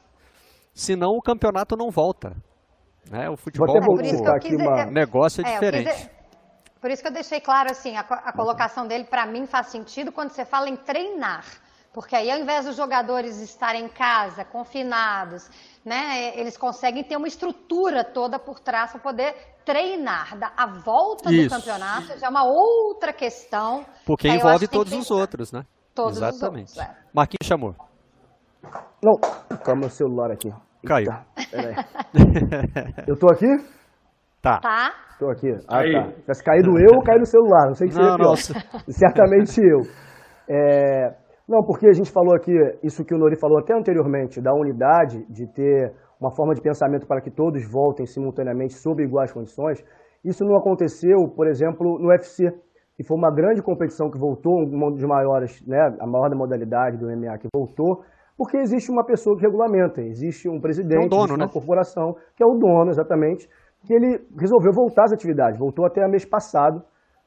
Senão 0.74 1.12
o 1.12 1.22
campeonato 1.22 1.74
não 1.74 1.90
volta. 1.90 2.36
Né? 3.10 3.30
O 3.30 3.36
futebol, 3.38 3.66
o, 3.74 4.90
negócio 4.90 5.42
é, 5.42 5.48
é 5.48 5.52
diferente. 5.54 6.10
Por 6.82 6.90
isso 6.90 7.00
que 7.00 7.08
eu 7.08 7.12
deixei 7.12 7.40
claro 7.40 7.70
assim, 7.70 7.96
a, 7.96 8.00
a 8.00 8.32
colocação 8.34 8.86
dele 8.86 9.04
para 9.04 9.24
mim 9.24 9.46
faz 9.46 9.68
sentido 9.68 10.12
quando 10.12 10.32
você 10.32 10.44
fala 10.44 10.68
em 10.68 10.76
treinar. 10.76 11.46
Porque 11.94 12.16
aí, 12.16 12.28
ao 12.28 12.40
invés 12.40 12.66
dos 12.66 12.76
jogadores 12.76 13.40
estarem 13.40 13.84
em 13.84 13.88
casa, 13.88 14.44
confinados, 14.44 15.48
né, 15.84 16.36
eles 16.36 16.56
conseguem 16.56 17.04
ter 17.04 17.16
uma 17.16 17.28
estrutura 17.28 18.02
toda 18.02 18.36
por 18.36 18.58
trás 18.58 18.90
para 18.90 19.00
poder 19.00 19.32
treinar. 19.64 20.36
A 20.56 20.66
volta 20.66 21.32
Isso. 21.32 21.48
do 21.48 21.54
campeonato 21.54 22.18
já 22.18 22.26
é 22.26 22.28
uma 22.28 22.44
outra 22.44 23.12
questão. 23.12 23.86
Porque 24.04 24.28
envolve 24.28 24.66
todos 24.66 24.92
os 24.92 25.08
outros, 25.08 25.52
né? 25.52 25.62
Todos 25.94 26.16
Exatamente. 26.16 26.72
os 26.72 26.76
outros. 26.76 26.96
É. 26.96 27.04
Marquinhos 27.14 27.46
chamou. 27.46 27.76
Não, 29.00 29.14
calma 29.58 29.86
o 29.86 29.90
celular 29.90 30.32
aqui. 30.32 30.50
Caiu. 30.84 31.12
eu 33.06 33.16
tô 33.16 33.28
aqui? 33.28 33.46
Tá. 34.42 34.58
Tá. 34.58 34.92
Tô 35.20 35.30
aqui. 35.30 35.48
Ah, 35.68 35.78
Aí. 35.78 35.92
tá. 35.92 36.12
Tivesse 36.22 36.42
caído 36.42 36.70
eu 36.70 36.96
ou 36.96 37.04
caído 37.04 37.20
no 37.20 37.26
celular. 37.26 37.66
Não 37.68 37.74
sei 37.74 37.86
o 37.86 37.90
que 37.90 37.94
seria 37.94 38.16
pior. 38.16 38.36
Certamente 38.90 39.60
eu. 39.60 39.80
É, 40.48 41.23
não, 41.48 41.62
porque 41.62 41.86
a 41.86 41.92
gente 41.92 42.10
falou 42.10 42.34
aqui, 42.34 42.52
isso 42.82 43.04
que 43.04 43.14
o 43.14 43.18
Nori 43.18 43.38
falou 43.38 43.58
até 43.58 43.74
anteriormente, 43.74 44.40
da 44.40 44.52
unidade, 44.54 45.24
de 45.28 45.46
ter 45.46 45.92
uma 46.18 46.30
forma 46.30 46.54
de 46.54 46.62
pensamento 46.62 47.06
para 47.06 47.20
que 47.20 47.30
todos 47.30 47.62
voltem 47.70 48.06
simultaneamente 48.06 48.74
sob 48.74 49.02
iguais 49.02 49.30
condições. 49.30 49.84
Isso 50.24 50.42
não 50.44 50.56
aconteceu, 50.56 51.28
por 51.36 51.46
exemplo, 51.46 51.98
no 51.98 52.08
UFC, 52.08 52.50
que 52.96 53.04
foi 53.04 53.16
uma 53.16 53.30
grande 53.30 53.62
competição 53.62 54.10
que 54.10 54.18
voltou, 54.18 54.54
uma 54.54 54.90
dos 54.90 55.04
maiores, 55.04 55.60
né, 55.66 55.78
a 56.00 56.06
maior 56.06 56.30
da 56.30 56.36
modalidade 56.36 56.96
do 56.96 57.06
MMA 57.06 57.36
que 57.38 57.48
voltou, 57.54 58.02
porque 58.36 58.56
existe 58.56 58.90
uma 58.90 59.04
pessoa 59.04 59.36
que 59.36 59.42
regulamenta, 59.42 60.00
existe 60.00 60.48
um 60.48 60.60
presidente, 60.60 61.02
é 61.02 61.06
um 61.06 61.08
dono, 61.08 61.34
uma 61.34 61.46
né? 61.46 61.52
corporação, 61.52 62.14
que 62.34 62.42
é 62.42 62.46
o 62.46 62.56
dono, 62.58 62.90
exatamente, 62.90 63.48
que 63.86 63.92
ele 63.92 64.18
resolveu 64.38 64.72
voltar 64.72 65.04
às 65.04 65.12
atividades, 65.12 65.58
voltou 65.58 65.84
até 65.84 66.06
mês 66.08 66.24
passado, 66.24 66.82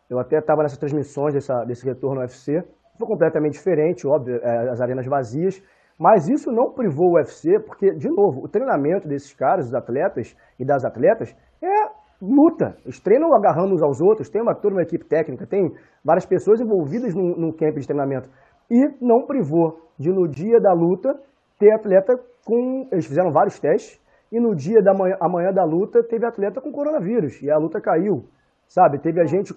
eu 0.10 0.20
até 0.20 0.38
estava 0.38 0.64
nessas 0.64 0.78
transmissões 0.78 1.34
dessa, 1.34 1.64
desse 1.66 1.86
retorno 1.86 2.22
ao 2.22 2.24
UFC, 2.24 2.64
foi 2.98 3.08
completamente 3.08 3.54
diferente, 3.54 4.08
óbvio, 4.08 4.40
é, 4.42 4.70
as 4.70 4.82
arenas 4.82 5.06
vazias, 5.06 5.62
mas 6.00 6.28
isso 6.28 6.52
não 6.52 6.72
privou 6.72 7.12
o 7.12 7.16
UFC, 7.16 7.60
porque, 7.60 7.92
de 7.92 8.08
novo, 8.10 8.44
o 8.44 8.48
treinamento 8.48 9.08
desses 9.08 9.34
caras, 9.34 9.66
dos 9.66 9.74
atletas 9.74 10.36
e 10.60 10.66
das 10.66 10.86
atletas, 10.86 11.36
é 11.62 11.90
luta. 12.22 12.78
Eles 12.84 13.00
treinam 13.00 13.34
agarrando 13.34 13.74
uns 13.74 13.82
aos 13.82 14.00
outros, 14.02 14.30
tem 14.30 14.42
uma, 14.42 14.54
toda 14.54 14.76
uma 14.76 14.84
equipe 14.84 15.06
técnica, 15.06 15.48
tem 15.48 15.72
várias 16.04 16.26
pessoas 16.26 16.62
envolvidas 16.62 17.16
num, 17.16 17.36
num 17.36 17.52
camp 17.52 17.76
de 17.76 17.88
treinamento. 17.88 18.30
E 18.70 18.80
não 19.02 19.26
privou 19.26 19.80
de, 19.98 20.10
no 20.12 20.28
dia 20.28 20.60
da 20.60 20.74
luta, 20.74 21.16
ter 21.60 21.72
atleta 21.72 22.14
com. 22.46 22.88
Eles 22.92 23.06
fizeram 23.06 23.32
vários 23.32 23.60
testes, 23.60 24.00
e 24.32 24.40
no 24.40 24.54
dia 24.56 24.82
da 24.82 24.94
manhã, 24.94 25.16
amanhã 25.20 25.52
da 25.52 25.64
luta, 25.64 26.04
teve 26.04 26.26
atleta 26.26 26.62
com 26.62 26.72
coronavírus, 26.72 27.42
e 27.42 27.50
a 27.50 27.58
luta 27.58 27.80
caiu. 27.82 28.26
Sabe? 28.68 29.00
Teve 29.00 29.22
a 29.22 29.26
gente, 29.26 29.54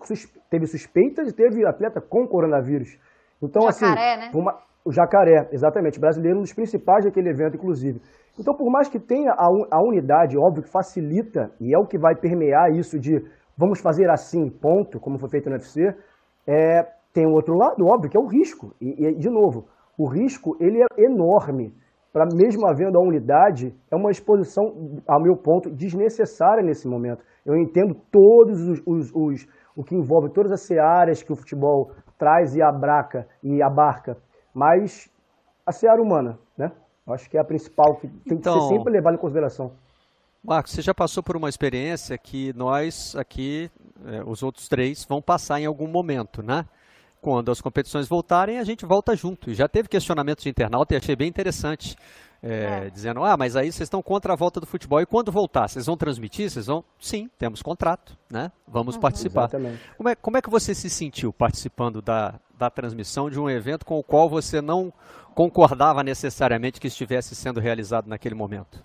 teve 0.48 0.66
suspeitas 0.66 1.28
e 1.28 1.34
teve 1.34 1.66
atleta 1.66 2.00
com 2.00 2.26
coronavírus. 2.28 2.96
Então, 3.42 3.66
assim, 3.68 3.86
jacaré, 3.86 4.14
assim, 4.14 4.20
né? 4.20 4.30
Uma, 4.34 4.58
o 4.84 4.92
jacaré, 4.92 5.48
exatamente, 5.52 6.00
brasileiro, 6.00 6.38
um 6.38 6.42
dos 6.42 6.52
principais 6.52 7.04
daquele 7.04 7.30
evento, 7.30 7.56
inclusive. 7.56 8.00
Então, 8.38 8.54
por 8.54 8.70
mais 8.70 8.88
que 8.88 8.98
tenha 8.98 9.32
a, 9.32 9.46
a 9.70 9.82
unidade, 9.82 10.38
óbvio 10.38 10.62
que 10.62 10.70
facilita, 10.70 11.50
e 11.60 11.74
é 11.74 11.78
o 11.78 11.86
que 11.86 11.98
vai 11.98 12.14
permear 12.14 12.70
isso 12.72 12.98
de 12.98 13.22
vamos 13.56 13.80
fazer 13.80 14.08
assim, 14.08 14.48
ponto, 14.48 14.98
como 14.98 15.18
foi 15.18 15.28
feito 15.28 15.50
no 15.50 15.56
UFC, 15.56 15.94
É, 16.46 16.82
tem 17.12 17.26
o 17.26 17.34
outro 17.34 17.54
lado, 17.54 17.84
óbvio, 17.86 18.10
que 18.10 18.16
é 18.16 18.20
o 18.20 18.26
risco. 18.26 18.72
E, 18.80 19.06
e 19.06 19.14
de 19.14 19.28
novo, 19.28 19.66
o 19.98 20.08
risco 20.08 20.56
ele 20.58 20.80
é 20.80 21.02
enorme. 21.04 21.74
Para 22.12 22.24
mesmo 22.34 22.66
havendo 22.66 22.98
a 22.98 23.02
unidade, 23.02 23.74
é 23.90 23.94
uma 23.94 24.10
exposição, 24.10 24.64
ao 25.06 25.22
meu 25.22 25.36
ponto, 25.36 25.70
desnecessária 25.70 26.62
nesse 26.62 26.88
momento. 26.88 27.22
Eu 27.44 27.56
entendo 27.56 27.94
todos 28.10 28.58
os, 28.66 28.82
os, 28.86 29.12
os 29.14 29.46
o 29.76 29.84
que 29.84 29.94
envolve 29.94 30.30
todas 30.30 30.50
as 30.50 30.62
searas 30.62 31.22
que 31.22 31.32
o 31.32 31.36
futebol 31.36 31.92
traz 32.20 32.54
e 32.54 32.60
abraca 32.60 33.26
e 33.42 33.62
abarca, 33.62 34.18
mas 34.52 35.10
a 35.64 35.72
seara 35.72 36.02
humana, 36.02 36.38
né? 36.56 36.70
Eu 37.06 37.14
acho 37.14 37.30
que 37.30 37.38
é 37.38 37.40
a 37.40 37.44
principal 37.44 37.96
que 37.96 38.06
tem 38.06 38.36
então, 38.36 38.36
que 38.36 38.60
ser 38.60 38.66
então, 38.66 38.68
sempre 38.68 38.92
levada 38.92 39.16
em 39.16 39.18
consideração. 39.18 39.72
Marcos, 40.44 40.72
você 40.72 40.82
já 40.82 40.94
passou 40.94 41.22
por 41.22 41.34
uma 41.34 41.48
experiência 41.48 42.18
que 42.18 42.52
nós 42.52 43.16
aqui, 43.16 43.70
é, 44.06 44.22
os 44.24 44.42
outros 44.42 44.68
três, 44.68 45.02
vão 45.04 45.22
passar 45.22 45.60
em 45.60 45.64
algum 45.64 45.88
momento, 45.88 46.42
né? 46.42 46.66
Quando 47.20 47.50
as 47.50 47.60
competições 47.60 48.08
voltarem, 48.08 48.58
a 48.58 48.64
gente 48.64 48.86
volta 48.86 49.14
junto. 49.14 49.50
E 49.50 49.54
já 49.54 49.68
teve 49.68 49.88
questionamentos 49.88 50.42
de 50.42 50.50
internauta 50.50 50.94
e 50.94 50.96
achei 50.96 51.14
bem 51.14 51.28
interessante. 51.28 51.96
É, 52.42 52.86
é. 52.86 52.90
Dizendo, 52.90 53.22
ah, 53.22 53.36
mas 53.36 53.54
aí 53.54 53.70
vocês 53.70 53.86
estão 53.86 54.02
contra 54.02 54.32
a 54.32 54.36
volta 54.36 54.60
do 54.60 54.66
futebol. 54.66 55.00
E 55.00 55.06
quando 55.06 55.30
voltar, 55.30 55.68
vocês 55.68 55.86
vão 55.86 55.96
transmitir? 55.96 56.50
Vocês 56.50 56.66
vão? 56.66 56.82
Sim, 56.98 57.28
temos 57.38 57.62
contrato, 57.62 58.16
né? 58.30 58.50
Vamos 58.66 58.94
uhum. 58.94 59.00
participar. 59.02 59.50
Como 59.96 60.08
é, 60.08 60.14
como 60.14 60.36
é 60.38 60.42
que 60.42 60.48
você 60.48 60.74
se 60.74 60.88
sentiu 60.88 61.32
participando 61.32 62.00
da, 62.00 62.40
da 62.58 62.70
transmissão 62.70 63.28
de 63.28 63.38
um 63.38 63.48
evento 63.50 63.84
com 63.84 63.98
o 63.98 64.02
qual 64.02 64.28
você 64.28 64.62
não 64.62 64.92
concordava 65.34 66.02
necessariamente 66.02 66.80
que 66.80 66.86
estivesse 66.86 67.34
sendo 67.34 67.60
realizado 67.60 68.08
naquele 68.08 68.34
momento? 68.34 68.82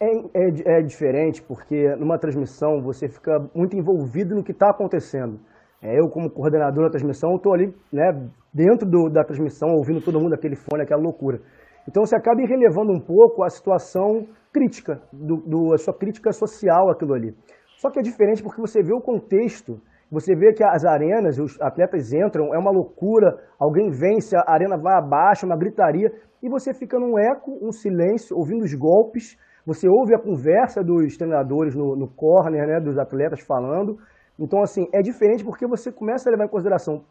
É, 0.00 0.06
é, 0.06 0.78
é, 0.78 0.82
diferente 0.82 1.42
porque 1.42 1.96
numa 1.96 2.18
transmissão 2.18 2.80
você 2.80 3.08
fica 3.08 3.40
muito 3.52 3.76
envolvido 3.76 4.36
no 4.36 4.44
que 4.44 4.52
está 4.52 4.70
acontecendo. 4.70 5.40
É, 5.82 5.98
eu, 5.98 6.08
como 6.08 6.30
coordenador 6.30 6.84
da 6.84 6.90
transmissão, 6.90 7.36
estou 7.36 7.54
ali 7.54 7.72
né, 7.92 8.10
dentro 8.52 8.88
do, 8.88 9.08
da 9.08 9.22
transmissão, 9.22 9.68
ouvindo 9.70 10.00
todo 10.00 10.20
mundo 10.20 10.34
aquele 10.34 10.56
fone, 10.56 10.82
aquela 10.82 11.00
loucura. 11.00 11.40
Então 11.88 12.04
você 12.04 12.16
acaba 12.16 12.40
relevando 12.40 12.92
um 12.92 13.00
pouco 13.00 13.44
a 13.44 13.48
situação 13.48 14.26
crítica, 14.52 15.00
do, 15.12 15.36
do, 15.36 15.72
a 15.72 15.78
sua 15.78 15.94
crítica 15.94 16.32
social 16.32 16.90
aquilo 16.90 17.14
ali. 17.14 17.34
Só 17.76 17.90
que 17.90 18.00
é 18.00 18.02
diferente 18.02 18.42
porque 18.42 18.60
você 18.60 18.82
vê 18.82 18.92
o 18.92 19.00
contexto, 19.00 19.80
você 20.10 20.34
vê 20.34 20.52
que 20.52 20.64
as 20.64 20.84
arenas, 20.84 21.38
os 21.38 21.60
atletas 21.60 22.12
entram, 22.12 22.52
é 22.54 22.58
uma 22.58 22.72
loucura, 22.72 23.38
alguém 23.58 23.90
vence, 23.90 24.36
a 24.36 24.44
arena 24.48 24.76
vai 24.76 24.98
abaixo, 24.98 25.46
uma 25.46 25.56
gritaria, 25.56 26.10
e 26.42 26.48
você 26.48 26.74
fica 26.74 26.98
num 26.98 27.18
eco, 27.18 27.58
um 27.62 27.70
silêncio, 27.70 28.36
ouvindo 28.36 28.64
os 28.64 28.74
golpes, 28.74 29.38
você 29.64 29.86
ouve 29.86 30.14
a 30.14 30.18
conversa 30.18 30.82
dos 30.82 31.16
treinadores 31.16 31.74
no, 31.74 31.94
no 31.94 32.08
corner, 32.08 32.66
né, 32.66 32.80
dos 32.80 32.98
atletas 32.98 33.40
falando. 33.40 33.98
Então, 34.38 34.62
assim, 34.62 34.86
é 34.92 35.00
diferente 35.00 35.44
porque 35.44 35.66
você 35.66 35.90
começa 35.90 36.28
a 36.28 36.32
levar 36.32 36.44
em 36.44 36.48
consideração, 36.48 37.04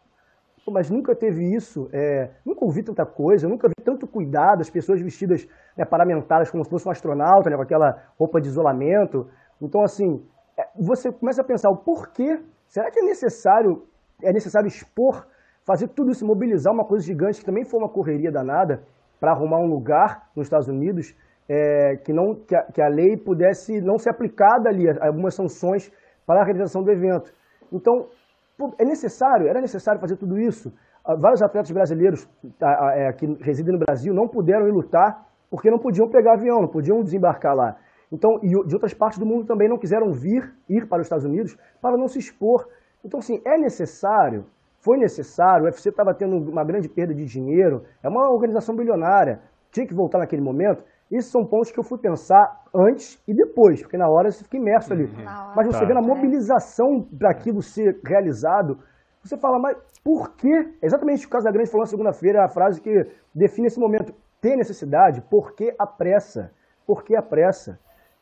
mas 0.70 0.90
nunca 0.90 1.14
teve 1.14 1.54
isso, 1.54 1.88
é, 1.92 2.30
nunca 2.44 2.64
ouvi 2.64 2.82
tanta 2.82 3.04
coisa, 3.04 3.48
nunca 3.48 3.68
vi 3.68 3.84
tanto 3.84 4.06
cuidado, 4.06 4.60
as 4.60 4.70
pessoas 4.70 5.00
vestidas 5.00 5.46
né, 5.76 5.84
paramentadas 5.84 6.50
como 6.50 6.64
se 6.64 6.70
fosse 6.70 6.86
um 6.88 6.90
astronauta, 6.90 7.50
né, 7.50 7.56
com 7.56 7.62
aquela 7.62 7.90
roupa 8.18 8.40
de 8.40 8.48
isolamento. 8.48 9.28
Então, 9.60 9.82
assim, 9.82 10.22
é, 10.58 10.64
você 10.78 11.10
começa 11.10 11.42
a 11.42 11.44
pensar 11.44 11.70
o 11.70 11.76
porquê, 11.76 12.40
será 12.66 12.90
que 12.90 13.00
é 13.00 13.04
necessário, 13.04 13.84
é 14.22 14.32
necessário 14.32 14.66
expor, 14.66 15.26
fazer 15.66 15.88
tudo 15.88 16.10
isso, 16.10 16.26
mobilizar 16.26 16.72
uma 16.72 16.86
coisa 16.86 17.04
gigante, 17.04 17.40
que 17.40 17.46
também 17.46 17.64
foi 17.64 17.78
uma 17.78 17.90
correria 17.90 18.32
danada, 18.32 18.82
para 19.20 19.32
arrumar 19.32 19.58
um 19.58 19.66
lugar 19.66 20.28
nos 20.34 20.46
Estados 20.46 20.68
Unidos, 20.68 21.14
é, 21.48 21.96
que, 22.04 22.12
não, 22.12 22.34
que 22.34 22.54
a, 22.54 22.62
que, 22.64 22.80
a, 22.80 22.88
lei 22.88 23.16
pudesse 23.16 23.80
não 23.80 23.98
ser 23.98 24.10
aplicada 24.10 24.68
ali, 24.68 24.84
algumas 25.00 25.34
sanções 25.34 25.90
para 26.28 26.42
a 26.42 26.44
realização 26.44 26.82
do 26.82 26.92
evento. 26.92 27.32
Então, 27.72 28.06
é 28.78 28.84
necessário, 28.84 29.48
era 29.48 29.62
necessário 29.62 29.98
fazer 29.98 30.16
tudo 30.16 30.38
isso. 30.38 30.70
Ah, 31.02 31.14
vários 31.14 31.40
atletas 31.40 31.70
brasileiros 31.70 32.28
é, 32.94 33.10
que 33.14 33.26
residem 33.40 33.72
no 33.72 33.78
Brasil 33.78 34.12
não 34.12 34.28
puderam 34.28 34.68
ir 34.68 34.72
lutar 34.72 35.26
porque 35.50 35.70
não 35.70 35.78
podiam 35.78 36.06
pegar 36.06 36.34
avião, 36.34 36.60
não 36.60 36.68
podiam 36.68 37.02
desembarcar 37.02 37.56
lá. 37.56 37.76
Então, 38.12 38.38
e 38.42 38.48
de 38.48 38.74
outras 38.74 38.92
partes 38.92 39.18
do 39.18 39.24
mundo 39.24 39.46
também 39.46 39.70
não 39.70 39.78
quiseram 39.78 40.12
vir, 40.12 40.54
ir 40.68 40.86
para 40.86 41.00
os 41.00 41.06
Estados 41.06 41.24
Unidos 41.24 41.56
para 41.80 41.96
não 41.96 42.08
se 42.08 42.18
expor. 42.18 42.68
Então, 43.02 43.20
assim, 43.20 43.40
é 43.46 43.56
necessário, 43.56 44.44
foi 44.80 44.98
necessário, 44.98 45.64
o 45.64 45.66
UFC 45.66 45.88
estava 45.88 46.12
tendo 46.12 46.36
uma 46.36 46.64
grande 46.64 46.90
perda 46.90 47.14
de 47.14 47.24
dinheiro, 47.24 47.84
é 48.02 48.08
uma 48.08 48.30
organização 48.30 48.76
bilionária, 48.76 49.40
tinha 49.70 49.86
que 49.86 49.94
voltar 49.94 50.18
naquele 50.18 50.42
momento. 50.42 50.84
Esses 51.10 51.30
são 51.30 51.44
pontos 51.44 51.70
que 51.70 51.78
eu 51.80 51.84
fui 51.84 51.98
pensar 51.98 52.64
antes 52.74 53.22
e 53.26 53.34
depois, 53.34 53.80
porque 53.80 53.96
na 53.96 54.08
hora 54.08 54.30
você 54.30 54.44
fica 54.44 54.58
imerso 54.58 54.92
ali. 54.92 55.04
Uhum. 55.04 55.24
Mas 55.56 55.66
você 55.66 55.80
tá. 55.80 55.86
vê 55.86 55.94
na 55.94 56.02
mobilização 56.02 57.02
para 57.18 57.30
aquilo 57.30 57.62
ser 57.62 57.98
realizado, 58.06 58.78
você 59.22 59.36
fala, 59.36 59.58
mas 59.58 59.76
por 60.04 60.34
quê? 60.36 60.74
Exatamente 60.82 61.26
o 61.26 61.30
Casa 61.30 61.50
Grande 61.50 61.70
falou 61.70 61.84
na 61.84 61.90
segunda-feira, 61.90 62.44
a 62.44 62.48
frase 62.48 62.80
que 62.80 62.90
define 63.34 63.66
esse 63.66 63.80
momento. 63.80 64.14
Tem 64.40 64.56
necessidade? 64.56 65.20
Por 65.28 65.54
que 65.54 65.74
a 65.78 65.86
pressa? 65.86 66.52
Por 66.86 67.02
que 67.04 67.16
a 67.16 67.22
pressa? 67.22 67.78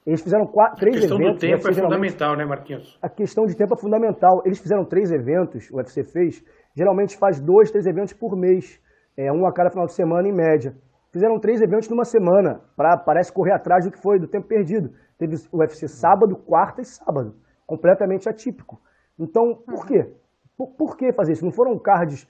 Eles 0.06 0.22
fizeram 0.22 0.46
quatro, 0.46 0.78
três 0.78 0.96
eventos. 0.96 1.12
A 1.12 1.18
questão 1.18 1.32
do 1.32 1.38
tempo 1.38 1.68
é 1.68 1.74
fundamental, 1.74 2.36
né, 2.36 2.44
Marquinhos? 2.44 2.98
A 3.02 3.08
questão 3.08 3.44
de 3.44 3.56
tempo 3.56 3.74
é 3.74 3.76
fundamental. 3.76 4.42
Eles 4.44 4.58
fizeram 4.58 4.84
três 4.84 5.10
eventos, 5.10 5.68
o 5.70 5.76
UFC 5.76 6.04
fez. 6.04 6.44
Geralmente 6.74 7.18
faz 7.18 7.40
dois, 7.40 7.70
três 7.70 7.86
eventos 7.86 8.12
por 8.12 8.36
mês. 8.36 8.80
É, 9.16 9.32
um 9.32 9.46
a 9.46 9.52
cada 9.52 9.70
final 9.70 9.86
de 9.86 9.94
semana, 9.94 10.28
em 10.28 10.32
média. 10.32 10.74
Fizeram 11.16 11.40
três 11.40 11.62
eventos 11.62 11.88
numa 11.88 12.04
semana, 12.04 12.60
para 12.76 12.94
parece 12.94 13.32
correr 13.32 13.52
atrás 13.52 13.86
do 13.86 13.90
que 13.90 13.98
foi 13.98 14.18
do 14.18 14.28
tempo 14.28 14.46
perdido. 14.46 14.90
Teve 15.16 15.34
o 15.50 15.60
UFC 15.60 15.88
sábado, 15.88 16.36
quarta 16.36 16.82
e 16.82 16.84
sábado. 16.84 17.34
Completamente 17.66 18.28
atípico. 18.28 18.78
Então, 19.18 19.54
por 19.54 19.86
quê? 19.86 20.12
Por, 20.58 20.66
por 20.72 20.94
que 20.94 21.14
fazer 21.14 21.32
isso? 21.32 21.42
Não 21.42 21.50
foram 21.50 21.78
cards, 21.78 22.28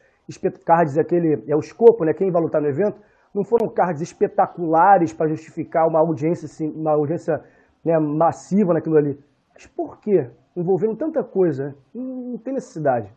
cards 0.64 0.96
aquele, 0.96 1.42
é 1.48 1.56
o 1.56 1.58
escopo, 1.58 2.04
né? 2.04 2.14
Quem 2.14 2.30
vai 2.30 2.40
lutar 2.40 2.62
no 2.62 2.68
evento? 2.68 3.00
Não 3.34 3.42
foram 3.42 3.68
cards 3.68 4.02
espetaculares 4.02 5.12
para 5.12 5.26
justificar 5.30 5.88
uma 5.88 5.98
audiência, 5.98 6.46
uma 6.68 6.92
audiência 6.92 7.42
né, 7.84 7.98
massiva 7.98 8.72
naquilo 8.72 8.98
ali. 8.98 9.18
Mas 9.52 9.66
por 9.66 9.98
quê? 9.98 10.30
Envolvendo 10.56 10.94
tanta 10.94 11.24
coisa, 11.24 11.74
não, 11.92 12.04
não 12.04 12.38
tem 12.38 12.54
necessidade. 12.54 13.12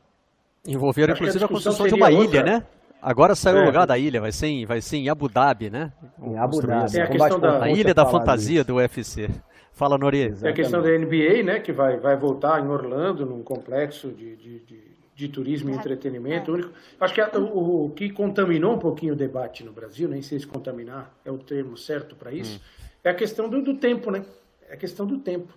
Envolveram, 0.68 1.14
inclusive, 1.14 1.44
a, 1.44 1.46
a 1.46 1.48
construção 1.48 1.86
de 1.86 1.94
uma 1.94 2.12
ilha, 2.12 2.42
né? 2.42 2.64
Agora 3.02 3.34
saiu 3.34 3.60
é. 3.60 3.62
o 3.64 3.66
lugar 3.66 3.88
da 3.88 3.98
ilha, 3.98 4.20
vai 4.20 4.32
ser, 4.32 4.48
em, 4.48 4.66
vai 4.66 4.82
ser 4.82 4.98
em 4.98 5.10
Abu 5.10 5.30
Dhabi, 5.30 5.70
né? 5.70 5.92
Em 6.22 6.38
Abu 6.38 6.62
Dhabi. 6.62 6.92
Tem 6.92 7.02
a 7.02 7.08
questão 7.08 7.40
da 7.40 7.64
a 7.64 7.70
ilha 7.70 7.94
da 7.94 8.06
fantasia 8.06 8.64
do 8.64 8.76
UFC. 8.76 9.30
Fala, 9.72 9.98
Nori. 9.98 10.34
Tem 10.34 10.50
a 10.50 10.54
questão 10.54 10.82
da 10.82 10.90
NBA, 10.90 11.44
né? 11.44 11.60
Que 11.60 11.72
vai, 11.72 11.98
vai 11.98 12.18
voltar 12.18 12.62
em 12.62 12.68
Orlando, 12.68 13.26
num 13.26 13.42
complexo 13.42 14.10
de, 14.10 14.36
de, 14.36 14.60
de, 14.60 14.84
de 15.16 15.28
turismo 15.30 15.70
e 15.70 15.74
entretenimento. 15.74 16.52
É. 16.52 16.54
Único. 16.56 16.74
Acho 17.00 17.14
que 17.14 17.22
a, 17.22 17.30
o, 17.38 17.86
o, 17.86 17.90
que 17.92 18.10
contaminou 18.10 18.76
um 18.76 18.80
pouquinho 18.80 19.14
o 19.14 19.16
debate 19.16 19.64
no 19.64 19.72
Brasil, 19.72 20.10
nem 20.10 20.22
sei 20.22 20.38
se 20.38 20.46
contaminar 20.46 21.14
é 21.24 21.32
o 21.32 21.38
termo 21.38 21.78
certo 21.78 22.14
para 22.14 22.34
isso, 22.34 22.58
hum. 22.58 22.90
é 23.06 23.10
a 23.10 23.14
questão 23.14 23.48
do, 23.48 23.62
do 23.62 23.76
tempo, 23.76 24.12
né? 24.12 24.26
É 24.70 24.74
a 24.74 24.78
questão 24.78 25.06
do 25.06 25.18
tempo. 25.20 25.54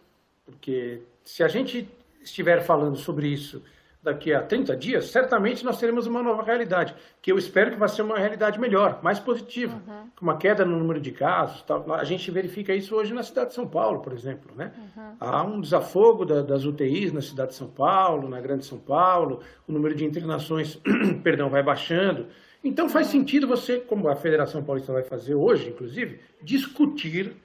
Porque 0.47 1.03
se 1.25 1.43
a 1.43 1.49
gente 1.49 1.89
estiver 2.23 2.63
falando 2.63 2.97
sobre 2.97 3.27
isso 3.27 3.61
daqui 4.03 4.35
a 4.35 4.43
30 4.43 4.77
dias, 4.77 5.07
certamente 5.07 5.65
nós 5.65 5.79
teremos 5.79 6.07
uma 6.07 6.23
nova 6.23 6.43
realidade, 6.43 6.93
que 7.21 7.31
eu 7.31 7.39
espero 7.39 7.71
que 7.71 7.77
vai 7.77 7.89
ser 7.89 8.03
uma 8.03 8.19
realidade 8.19 8.59
melhor, 8.59 9.01
mais 9.01 9.21
positiva, 9.21 9.75
uhum. 9.75 10.11
com 10.17 10.25
uma 10.25 10.37
queda 10.37 10.65
no 10.65 10.77
número 10.77 11.01
de 11.01 11.13
casos. 11.13 11.63
Tal. 11.63 11.93
A 11.93 12.03
gente 12.03 12.29
verifica 12.31 12.75
isso 12.75 12.97
hoje 12.97 13.15
na 13.15 13.23
cidade 13.23 13.51
de 13.51 13.55
São 13.55 13.67
Paulo, 13.67 14.01
por 14.01 14.13
exemplo. 14.13 14.51
Né? 14.57 14.73
Uhum. 14.97 15.17
Há 15.21 15.45
um 15.45 15.61
desafogo 15.61 16.25
da, 16.25 16.43
das 16.43 16.65
UTIs 16.65 17.13
na 17.13 17.21
cidade 17.21 17.51
de 17.51 17.57
São 17.57 17.69
Paulo, 17.69 18.29
na 18.29 18.41
Grande 18.41 18.65
São 18.65 18.79
Paulo, 18.79 19.41
o 19.69 19.73
número 19.73 19.95
de 19.95 20.05
internações 20.05 20.81
perdão, 21.23 21.49
vai 21.49 21.63
baixando. 21.63 22.27
Então 22.65 22.89
faz 22.89 23.07
sentido 23.07 23.47
você, 23.47 23.79
como 23.79 24.09
a 24.09 24.17
Federação 24.17 24.65
Paulista 24.65 24.93
vai 24.93 25.03
fazer 25.05 25.35
hoje, 25.35 25.69
inclusive, 25.69 26.21
discutir 26.43 27.37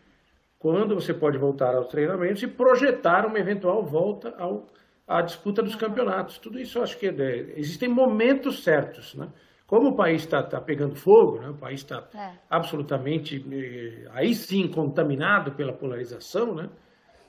quando 0.58 0.96
você 0.96 1.14
pode 1.14 1.38
voltar 1.38 1.76
aos 1.76 1.88
treinamentos 1.88 2.42
e 2.42 2.48
projetar 2.48 3.26
uma 3.28 3.40
eventual 3.40 3.86
volta 3.86 4.34
ao 4.40 4.68
a 5.08 5.22
disputa 5.22 5.64
dos 5.64 5.76
campeonatos. 5.76 6.38
Tudo 6.38 6.60
isso 6.60 6.78
eu 6.78 6.84
acho 6.84 6.98
que 6.98 7.08
é, 7.08 7.54
existem 7.56 7.88
momentos 7.88 8.64
certos, 8.64 9.16
né? 9.16 9.30
Como 9.66 9.90
o 9.90 9.96
país 9.96 10.22
está 10.22 10.42
tá 10.42 10.62
pegando 10.62 10.96
fogo, 10.96 11.40
né? 11.42 11.50
o 11.50 11.54
país 11.54 11.82
está 11.82 12.08
é. 12.16 12.32
absolutamente, 12.50 13.46
eh, 13.52 14.08
aí 14.14 14.34
sim, 14.34 14.66
contaminado 14.70 15.52
pela 15.52 15.74
polarização, 15.74 16.56
né? 16.56 16.70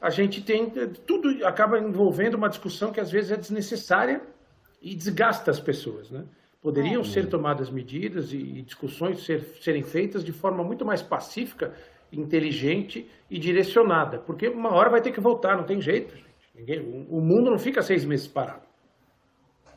a 0.01 0.09
gente 0.09 0.41
tem, 0.41 0.71
tudo 1.05 1.45
acaba 1.45 1.81
envolvendo 1.81 2.35
uma 2.35 2.49
discussão 2.49 2.93
que 2.93 3.01
às 3.01 3.11
vezes 3.11 3.33
é 3.33 3.37
desnecessária 3.37 4.23
e 4.81 4.95
desgasta 4.95 5.51
as 5.51 5.59
pessoas. 5.59 6.11
Né? 6.13 6.25
Poderiam 6.63 7.03
é. 7.03 7.05
ser 7.05 7.29
tomadas 7.29 7.71
medidas 7.71 8.33
e, 8.33 8.63
discussões 8.63 9.25
ser, 9.25 9.43
serem 9.61 9.83
feitas 9.83 10.25
de 10.25 10.31
forma 10.31 10.63
muito 10.63 10.85
mais 10.85 11.03
pacífica, 11.03 11.75
inteligente 12.13 13.11
e 13.29 13.39
direcionada, 13.39 14.19
porque 14.19 14.49
uma 14.49 14.73
hora 14.73 14.89
vai 14.89 15.01
ter 15.01 15.11
que 15.11 15.21
voltar, 15.21 15.57
não 15.57 15.65
tem 15.65 15.81
jeito. 15.81 16.15
Ninguém, 16.59 17.07
o 17.09 17.21
mundo 17.21 17.51
não 17.51 17.59
fica 17.59 17.83
seis 17.83 18.05
meses 18.05 18.27
parado. 18.27 18.63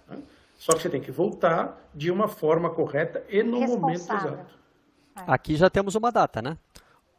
Né? 0.09 0.17
Só 0.57 0.73
que 0.73 0.81
você 0.81 0.89
tem 0.89 0.99
que 0.99 1.11
voltar 1.11 1.89
de 1.93 2.09
uma 2.09 2.27
forma 2.27 2.71
correta 2.71 3.23
e 3.29 3.43
no 3.43 3.61
momento 3.61 4.01
exato. 4.01 4.61
É. 5.15 5.23
Aqui 5.27 5.55
já 5.55 5.69
temos 5.69 5.93
uma 5.93 6.11
data, 6.11 6.41
né? 6.41 6.57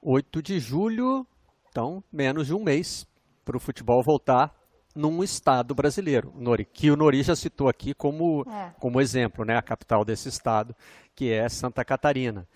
8 0.02 0.42
de 0.42 0.58
julho, 0.58 1.24
então 1.70 2.02
menos 2.12 2.48
de 2.48 2.54
um 2.54 2.62
mês 2.62 3.06
para 3.44 3.56
o 3.56 3.60
futebol 3.60 4.02
voltar 4.02 4.52
num 4.94 5.22
estado 5.22 5.74
brasileiro, 5.74 6.32
Nori, 6.36 6.64
que 6.64 6.90
o 6.90 6.96
Nori 6.96 7.22
já 7.22 7.34
citou 7.34 7.68
aqui 7.68 7.94
como, 7.94 8.44
é. 8.48 8.72
como 8.78 9.00
exemplo, 9.00 9.44
né, 9.44 9.56
a 9.56 9.62
capital 9.62 10.04
desse 10.04 10.28
estado, 10.28 10.74
que 11.14 11.32
é 11.32 11.48
Santa 11.48 11.84
Catarina. 11.84 12.46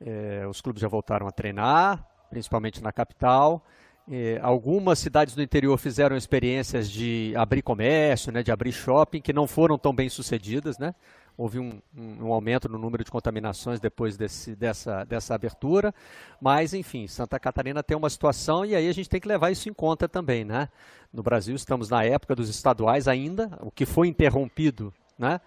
É, 0.00 0.46
os 0.48 0.60
clubes 0.60 0.80
já 0.80 0.88
voltaram 0.88 1.26
a 1.26 1.30
treinar, 1.30 2.06
principalmente 2.30 2.82
na 2.82 2.92
capital. 2.92 3.64
É, 4.10 4.40
algumas 4.42 4.98
cidades 4.98 5.34
do 5.34 5.42
interior 5.42 5.78
fizeram 5.78 6.16
experiências 6.16 6.90
de 6.90 7.32
abrir 7.36 7.62
comércio, 7.62 8.32
né, 8.32 8.42
de 8.42 8.50
abrir 8.50 8.72
shopping, 8.72 9.20
que 9.20 9.32
não 9.32 9.46
foram 9.46 9.78
tão 9.78 9.94
bem 9.94 10.08
sucedidas, 10.08 10.76
né? 10.76 10.94
houve 11.36 11.58
um, 11.58 11.80
um, 11.96 12.32
aumento 12.32 12.68
no 12.68 12.78
número 12.78 13.04
de 13.04 13.10
contaminações 13.10 13.80
depois 13.80 14.16
desse, 14.16 14.54
dessa, 14.54 15.04
dessa 15.04 15.34
abertura, 15.34 15.94
mas 16.40 16.74
enfim, 16.74 17.06
Santa 17.06 17.38
Catarina 17.38 17.82
tem 17.82 17.96
uma 17.96 18.10
situação 18.10 18.64
e 18.64 18.74
aí 18.74 18.88
a 18.88 18.92
gente 18.92 19.08
tem 19.08 19.20
que 19.20 19.28
levar 19.28 19.50
isso 19.50 19.68
em 19.68 19.72
conta 19.72 20.08
também, 20.08 20.44
né? 20.44 20.68
No 21.12 21.22
Brasil 21.22 21.54
estamos 21.54 21.88
na 21.88 22.04
época 22.04 22.34
dos 22.34 22.48
estaduais 22.48 23.08
ainda, 23.08 23.58
o 23.60 23.70
que 23.70 23.86
foi 23.86 24.08
interrompido, 24.08 24.92
né? 25.18 25.40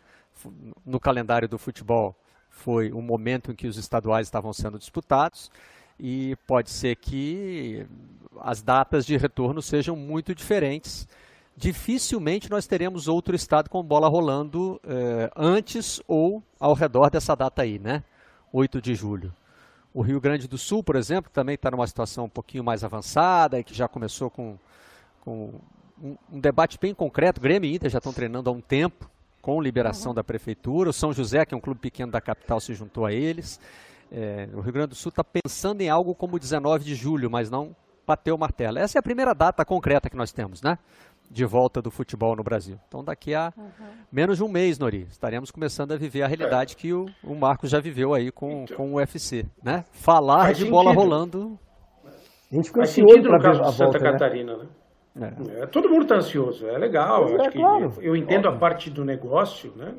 No 0.85 0.99
calendário 0.99 1.47
do 1.47 1.57
futebol 1.57 2.15
foi 2.49 2.91
o 2.91 3.01
momento 3.01 3.51
em 3.51 3.55
que 3.55 3.67
os 3.67 3.77
estaduais 3.77 4.27
estavam 4.27 4.51
sendo 4.53 4.79
disputados 4.79 5.51
e 5.99 6.35
pode 6.47 6.69
ser 6.69 6.95
que 6.95 7.85
as 8.41 8.61
datas 8.61 9.05
de 9.05 9.15
retorno 9.17 9.61
sejam 9.61 9.95
muito 9.95 10.35
diferentes 10.35 11.07
dificilmente 11.55 12.49
nós 12.49 12.67
teremos 12.67 13.07
outro 13.07 13.35
estado 13.35 13.69
com 13.69 13.81
bola 13.81 14.09
rolando 14.09 14.79
eh, 14.83 15.31
antes 15.35 16.01
ou 16.07 16.43
ao 16.59 16.73
redor 16.73 17.09
dessa 17.09 17.35
data 17.35 17.61
aí, 17.61 17.79
né? 17.79 18.03
8 18.51 18.81
de 18.81 18.93
julho. 18.93 19.33
O 19.93 20.01
Rio 20.01 20.19
Grande 20.19 20.47
do 20.47 20.57
Sul, 20.57 20.83
por 20.83 20.97
exemplo, 20.97 21.31
também 21.31 21.55
está 21.55 21.71
numa 21.71 21.87
situação 21.87 22.25
um 22.25 22.29
pouquinho 22.29 22.63
mais 22.63 22.83
avançada 22.83 23.57
e 23.57 23.63
que 23.63 23.73
já 23.73 23.87
começou 23.87 24.29
com, 24.29 24.57
com 25.21 25.53
um, 26.01 26.17
um, 26.31 26.39
debate 26.39 26.77
bem 26.77 26.93
concreto. 26.93 27.39
Grêmio 27.39 27.69
e 27.69 27.75
Inter 27.75 27.89
já 27.89 27.99
estão 27.99 28.11
treinando 28.11 28.49
há 28.49 28.53
um 28.53 28.59
tempo 28.59 29.09
com 29.41 29.61
liberação 29.61 30.09
uhum. 30.09 30.15
da 30.15 30.23
prefeitura. 30.23 30.89
O 30.89 30.93
São 30.93 31.13
José, 31.13 31.45
que 31.45 31.53
é 31.53 31.57
um 31.57 31.61
clube 31.61 31.79
pequeno 31.79 32.11
da 32.11 32.19
capital, 32.19 32.59
se 32.59 32.73
juntou 32.73 33.05
a 33.05 33.13
eles. 33.13 33.59
É, 34.11 34.47
o 34.53 34.61
Rio 34.61 34.73
Grande 34.73 34.89
do 34.89 34.95
Sul 34.95 35.09
está 35.09 35.23
pensando 35.23 35.81
em 35.81 35.89
algo 35.89 36.15
como 36.15 36.39
19 36.39 36.83
de 36.83 36.95
julho, 36.95 37.29
mas 37.29 37.49
não 37.49 37.75
bateu 38.05 38.35
o 38.35 38.39
martelo. 38.39 38.77
Essa 38.77 38.97
é 38.97 38.99
a 38.99 39.03
primeira 39.03 39.33
data 39.33 39.65
concreta 39.65 40.09
que 40.09 40.15
nós 40.15 40.31
temos, 40.31 40.61
né? 40.61 40.77
de 41.29 41.45
volta 41.45 41.81
do 41.81 41.89
futebol 41.89 42.35
no 42.35 42.43
Brasil. 42.43 42.77
Então, 42.87 43.03
daqui 43.03 43.33
a 43.33 43.51
uhum. 43.57 43.87
menos 44.11 44.37
de 44.37 44.43
um 44.43 44.47
mês, 44.47 44.77
Nori, 44.77 45.07
estaremos 45.09 45.51
começando 45.51 45.91
a 45.91 45.97
viver 45.97 46.23
a 46.23 46.27
realidade 46.27 46.73
é. 46.73 46.77
que 46.77 46.93
o, 46.93 47.05
o 47.23 47.35
Marcos 47.35 47.69
já 47.69 47.79
viveu 47.79 48.13
aí 48.13 48.31
com, 48.31 48.63
então, 48.63 48.77
com 48.77 48.93
o 48.93 48.95
UFC, 48.97 49.45
né? 49.63 49.83
Falar 49.91 50.53
de 50.53 50.65
bola 50.65 50.93
rolando. 50.93 51.57
A 52.51 52.55
gente 52.55 52.67
ficou 52.67 52.83
ansioso 52.83 53.23
no 53.23 53.39
caso 53.39 53.61
de 53.61 53.71
Santa 53.71 53.83
volta, 53.83 53.99
né? 53.99 54.11
Catarina, 54.11 54.57
né? 54.57 54.67
É. 55.17 55.63
É, 55.63 55.67
todo 55.67 55.89
mundo 55.89 56.03
está 56.03 56.15
ansioso, 56.17 56.67
é 56.67 56.77
legal. 56.77 57.25
É, 57.27 57.49
claro. 57.49 57.93
eu 58.01 58.15
entendo 58.15 58.47
Óbvio. 58.47 58.57
a 58.57 58.59
parte 58.59 58.89
do 58.89 59.03
negócio, 59.05 59.73
né? 59.75 59.93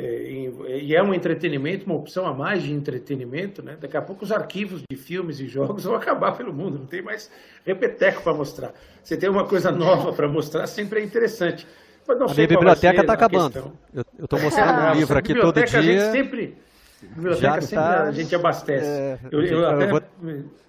É, 0.00 0.78
e 0.82 0.96
é 0.96 1.02
um 1.02 1.12
entretenimento, 1.12 1.84
uma 1.84 1.94
opção 1.94 2.26
a 2.26 2.32
mais 2.32 2.62
de 2.62 2.72
entretenimento, 2.72 3.62
né? 3.62 3.76
Daqui 3.78 3.98
a 3.98 4.02
pouco 4.02 4.24
os 4.24 4.32
arquivos 4.32 4.82
de 4.90 4.96
filmes 4.96 5.40
e 5.40 5.46
jogos 5.46 5.84
vão 5.84 5.94
acabar 5.94 6.32
pelo 6.32 6.54
mundo, 6.54 6.78
não 6.78 6.86
tem 6.86 7.02
mais 7.02 7.30
repeteco 7.66 8.22
para 8.22 8.32
mostrar. 8.32 8.72
Você 9.02 9.16
tem 9.16 9.28
uma 9.28 9.44
coisa 9.44 9.70
nova 9.70 10.12
para 10.12 10.26
mostrar, 10.26 10.66
sempre 10.66 11.00
é 11.00 11.04
interessante. 11.04 11.66
Mas 12.08 12.18
não 12.18 12.26
a 12.26 12.34
minha 12.34 12.48
biblioteca 12.48 13.00
está 13.02 13.12
acabando. 13.12 13.72
Eu 13.92 14.04
estou 14.24 14.40
mostrando 14.40 14.80
um 14.80 14.94
livro 14.94 15.18
aqui 15.18 15.34
todo 15.34 15.62
dia. 15.62 15.78
A 15.78 15.82
gente 15.82 16.12
sempre, 16.12 16.58
biblioteca 17.02 17.60
sempre 17.60 17.84
tá, 17.84 18.02
a 18.04 18.12
gente 18.12 18.34
abastece. 18.34 18.86
É, 18.86 19.18
eu, 19.30 19.42
eu, 19.44 19.68
até... 19.68 19.86
vou, 19.86 20.02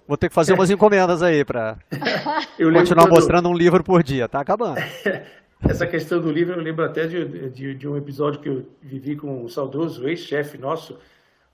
vou, 0.06 0.16
ter 0.18 0.28
que 0.28 0.34
fazer 0.34 0.52
umas 0.52 0.70
encomendas 0.70 1.22
aí 1.22 1.42
para 1.42 1.78
continuar 2.74 3.08
mostrando 3.08 3.48
um 3.48 3.54
livro 3.54 3.82
por 3.82 4.02
dia. 4.02 4.26
Está 4.26 4.40
acabando. 4.40 4.78
Essa 5.68 5.86
questão 5.86 6.20
do 6.20 6.30
livro, 6.30 6.54
eu 6.54 6.62
lembro 6.62 6.84
até 6.84 7.06
de, 7.06 7.50
de, 7.50 7.74
de 7.74 7.88
um 7.88 7.96
episódio 7.96 8.40
que 8.40 8.48
eu 8.48 8.66
vivi 8.82 9.16
com 9.16 9.44
o 9.44 9.48
saudoso 9.48 10.08
ex-chefe 10.08 10.58
nosso, 10.58 10.98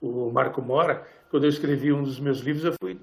o 0.01 0.31
Marco 0.31 0.61
Mora. 0.61 1.03
Quando 1.29 1.43
eu 1.43 1.49
escrevi 1.49 1.93
um 1.93 2.03
dos 2.03 2.19
meus 2.19 2.39
livros, 2.39 2.65
eu 2.65 2.73
fui, 2.81 2.99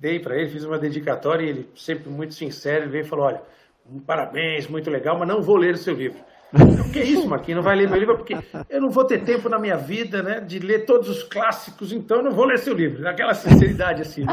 dei 0.00 0.20
para 0.20 0.36
ele, 0.36 0.50
fiz 0.50 0.64
uma 0.64 0.78
dedicatória 0.78 1.44
e 1.44 1.48
ele, 1.48 1.68
sempre 1.74 2.08
muito 2.08 2.34
sincero, 2.34 2.88
veio 2.88 3.04
e 3.04 3.08
falou: 3.08 3.26
Olha, 3.26 3.42
parabéns, 4.06 4.68
muito 4.68 4.88
legal, 4.90 5.18
mas 5.18 5.26
não 5.26 5.42
vou 5.42 5.56
ler 5.56 5.74
o 5.74 5.78
seu 5.78 5.94
livro. 5.94 6.18
O 6.52 6.92
que 6.92 7.00
é 7.00 7.04
isso, 7.04 7.28
Marquinhos? 7.28 7.56
Não 7.56 7.62
vai 7.64 7.76
ler 7.76 7.88
meu 7.88 7.98
livro? 7.98 8.16
Porque 8.16 8.36
eu 8.70 8.80
não 8.80 8.88
vou 8.88 9.04
ter 9.04 9.24
tempo 9.24 9.48
na 9.48 9.58
minha 9.58 9.76
vida, 9.76 10.22
né, 10.22 10.40
de 10.40 10.60
ler 10.60 10.84
todos 10.86 11.08
os 11.08 11.22
clássicos, 11.24 11.92
então 11.92 12.18
eu 12.18 12.22
não 12.22 12.30
vou 12.30 12.44
ler 12.44 12.58
seu 12.58 12.72
livro. 12.72 13.02
Naquela 13.02 13.34
sinceridade, 13.34 14.02
assim. 14.02 14.24
Né? 14.24 14.32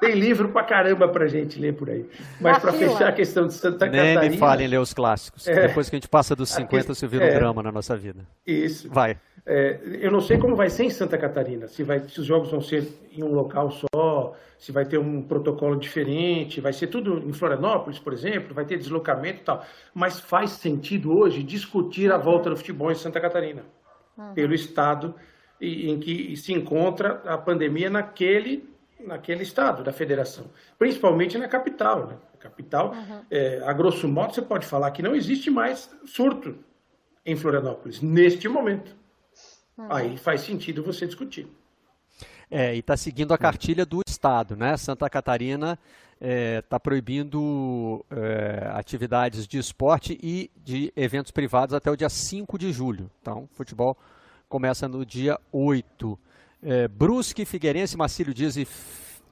Tem 0.00 0.14
livro 0.14 0.48
pra 0.48 0.62
caramba 0.62 1.08
pra 1.08 1.26
gente 1.26 1.58
ler 1.58 1.74
por 1.74 1.90
aí. 1.90 2.08
Mas 2.40 2.58
para 2.58 2.72
fechar 2.72 3.08
a 3.08 3.12
questão 3.12 3.46
de 3.46 3.54
Santa 3.54 3.86
Nem 3.86 3.92
Catarina... 3.92 4.20
Nem 4.20 4.30
me 4.30 4.36
falem 4.36 4.66
ler 4.66 4.78
os 4.78 4.94
clássicos. 4.94 5.46
É, 5.46 5.68
Depois 5.68 5.88
que 5.90 5.96
a 5.96 5.98
gente 5.98 6.08
passa 6.08 6.36
dos 6.36 6.50
50, 6.50 6.94
você 6.94 7.06
vira 7.06 7.24
um 7.24 7.28
é, 7.28 7.34
drama 7.34 7.62
na 7.62 7.72
nossa 7.72 7.96
vida. 7.96 8.26
Isso. 8.46 8.88
Vai. 8.88 9.18
É, 9.50 9.80
eu 10.00 10.10
não 10.10 10.20
sei 10.20 10.36
como 10.36 10.54
vai 10.54 10.68
ser 10.68 10.84
em 10.84 10.90
Santa 10.90 11.16
Catarina, 11.16 11.68
se, 11.68 11.82
vai, 11.82 12.00
se 12.00 12.20
os 12.20 12.26
jogos 12.26 12.50
vão 12.50 12.60
ser 12.60 12.86
em 13.10 13.22
um 13.22 13.32
local 13.32 13.70
só, 13.70 14.36
se 14.58 14.70
vai 14.70 14.84
ter 14.84 14.98
um 14.98 15.22
protocolo 15.22 15.76
diferente, 15.76 16.60
vai 16.60 16.72
ser 16.72 16.88
tudo 16.88 17.26
em 17.26 17.32
Florianópolis, 17.32 17.98
por 17.98 18.12
exemplo, 18.12 18.52
vai 18.52 18.66
ter 18.66 18.76
deslocamento 18.76 19.40
e 19.40 19.44
tal. 19.44 19.64
Mas 19.94 20.20
faz 20.20 20.50
sentido 20.50 21.16
hoje 21.16 21.42
discutir 21.42 22.12
a 22.12 22.18
volta 22.18 22.50
do 22.50 22.56
futebol 22.56 22.92
em 22.92 22.94
Santa 22.94 23.20
Catarina, 23.20 23.62
uhum. 24.18 24.34
pelo 24.34 24.52
estado 24.52 25.14
em 25.60 25.98
que 25.98 26.36
se 26.36 26.52
encontra 26.52 27.22
a 27.24 27.38
pandemia 27.38 27.88
naquele, 27.88 28.68
naquele 29.00 29.42
estado 29.42 29.82
da 29.82 29.92
federação, 29.92 30.50
principalmente 30.78 31.38
na 31.38 31.48
capital. 31.48 32.06
Né? 32.06 32.16
A 32.34 32.36
capital, 32.36 32.92
uhum. 32.92 33.22
é, 33.30 33.62
a 33.64 33.72
grosso 33.72 34.08
modo, 34.08 34.34
você 34.34 34.42
pode 34.42 34.66
falar 34.66 34.90
que 34.90 35.02
não 35.02 35.14
existe 35.14 35.50
mais 35.50 35.90
surto 36.04 36.58
em 37.24 37.36
Florianópolis, 37.36 38.00
neste 38.00 38.48
momento. 38.48 38.96
Hum. 39.78 39.86
Aí 39.90 40.16
faz 40.16 40.40
sentido 40.40 40.82
você 40.82 41.06
discutir. 41.06 41.46
É, 42.50 42.74
e 42.74 42.78
está 42.78 42.96
seguindo 42.96 43.34
a 43.34 43.38
cartilha 43.38 43.84
do 43.84 44.00
Estado, 44.06 44.56
né? 44.56 44.76
Santa 44.76 45.08
Catarina 45.10 45.78
está 46.14 46.26
é, 46.26 46.62
tá 46.62 46.80
proibindo 46.80 48.04
é, 48.10 48.70
atividades 48.72 49.46
de 49.46 49.58
esporte 49.58 50.18
e 50.22 50.50
de 50.56 50.92
eventos 50.96 51.30
privados 51.30 51.74
até 51.74 51.90
o 51.90 51.96
dia 51.96 52.08
5 52.08 52.58
de 52.58 52.72
julho. 52.72 53.10
Então, 53.20 53.48
futebol 53.52 53.96
começa 54.48 54.88
no 54.88 55.04
dia 55.04 55.38
8. 55.52 56.18
É, 56.62 56.88
Brusque, 56.88 57.44
Figueirense, 57.44 57.96
Marcílio 57.96 58.34
Dias 58.34 58.56
e 58.56 58.66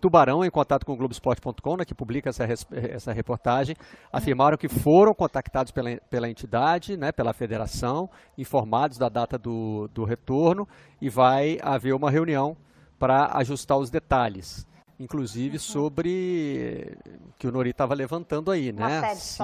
Tubarão, 0.00 0.44
em 0.44 0.50
contato 0.50 0.84
com 0.84 0.92
o 0.92 0.96
Globoesporte.com, 0.96 1.76
né, 1.76 1.84
que 1.84 1.94
publica 1.94 2.30
essa, 2.30 2.46
essa 2.72 3.12
reportagem, 3.12 3.74
afirmaram 4.12 4.56
que 4.56 4.68
foram 4.68 5.14
contactados 5.14 5.72
pela, 5.72 5.96
pela 6.10 6.28
entidade, 6.28 6.96
né, 6.96 7.10
pela 7.10 7.32
federação, 7.32 8.08
informados 8.36 8.98
da 8.98 9.08
data 9.08 9.38
do, 9.38 9.88
do 9.92 10.04
retorno 10.04 10.68
e 11.00 11.08
vai 11.08 11.58
haver 11.62 11.94
uma 11.94 12.10
reunião 12.10 12.56
para 12.98 13.36
ajustar 13.38 13.78
os 13.78 13.90
detalhes. 13.90 14.66
Inclusive 14.98 15.58
sobre 15.58 16.96
que 17.38 17.46
o 17.46 17.52
Nori 17.52 17.70
estava 17.70 17.94
levantando 17.94 18.50
aí, 18.50 18.72
né? 18.72 19.14
Se, 19.14 19.42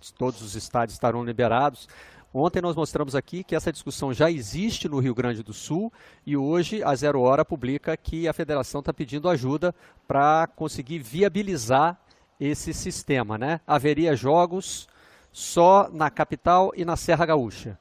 se 0.00 0.14
todos 0.14 0.40
os 0.40 0.54
estádios 0.54 0.94
estarão 0.94 1.22
liberados. 1.22 1.86
Ontem 2.32 2.60
nós 2.60 2.76
mostramos 2.76 3.14
aqui 3.14 3.42
que 3.42 3.56
essa 3.56 3.72
discussão 3.72 4.12
já 4.12 4.30
existe 4.30 4.86
no 4.86 4.98
Rio 4.98 5.14
Grande 5.14 5.42
do 5.42 5.54
Sul 5.54 5.90
e 6.26 6.36
hoje 6.36 6.82
a 6.82 6.94
Zero 6.94 7.22
Hora 7.22 7.42
publica 7.42 7.96
que 7.96 8.28
a 8.28 8.34
federação 8.34 8.80
está 8.80 8.92
pedindo 8.92 9.30
ajuda 9.30 9.74
para 10.06 10.46
conseguir 10.46 10.98
viabilizar 10.98 11.98
esse 12.38 12.74
sistema. 12.74 13.38
Né? 13.38 13.60
Haveria 13.66 14.14
jogos 14.14 14.86
só 15.32 15.88
na 15.90 16.10
capital 16.10 16.70
e 16.76 16.84
na 16.84 16.96
Serra 16.96 17.24
Gaúcha, 17.24 17.78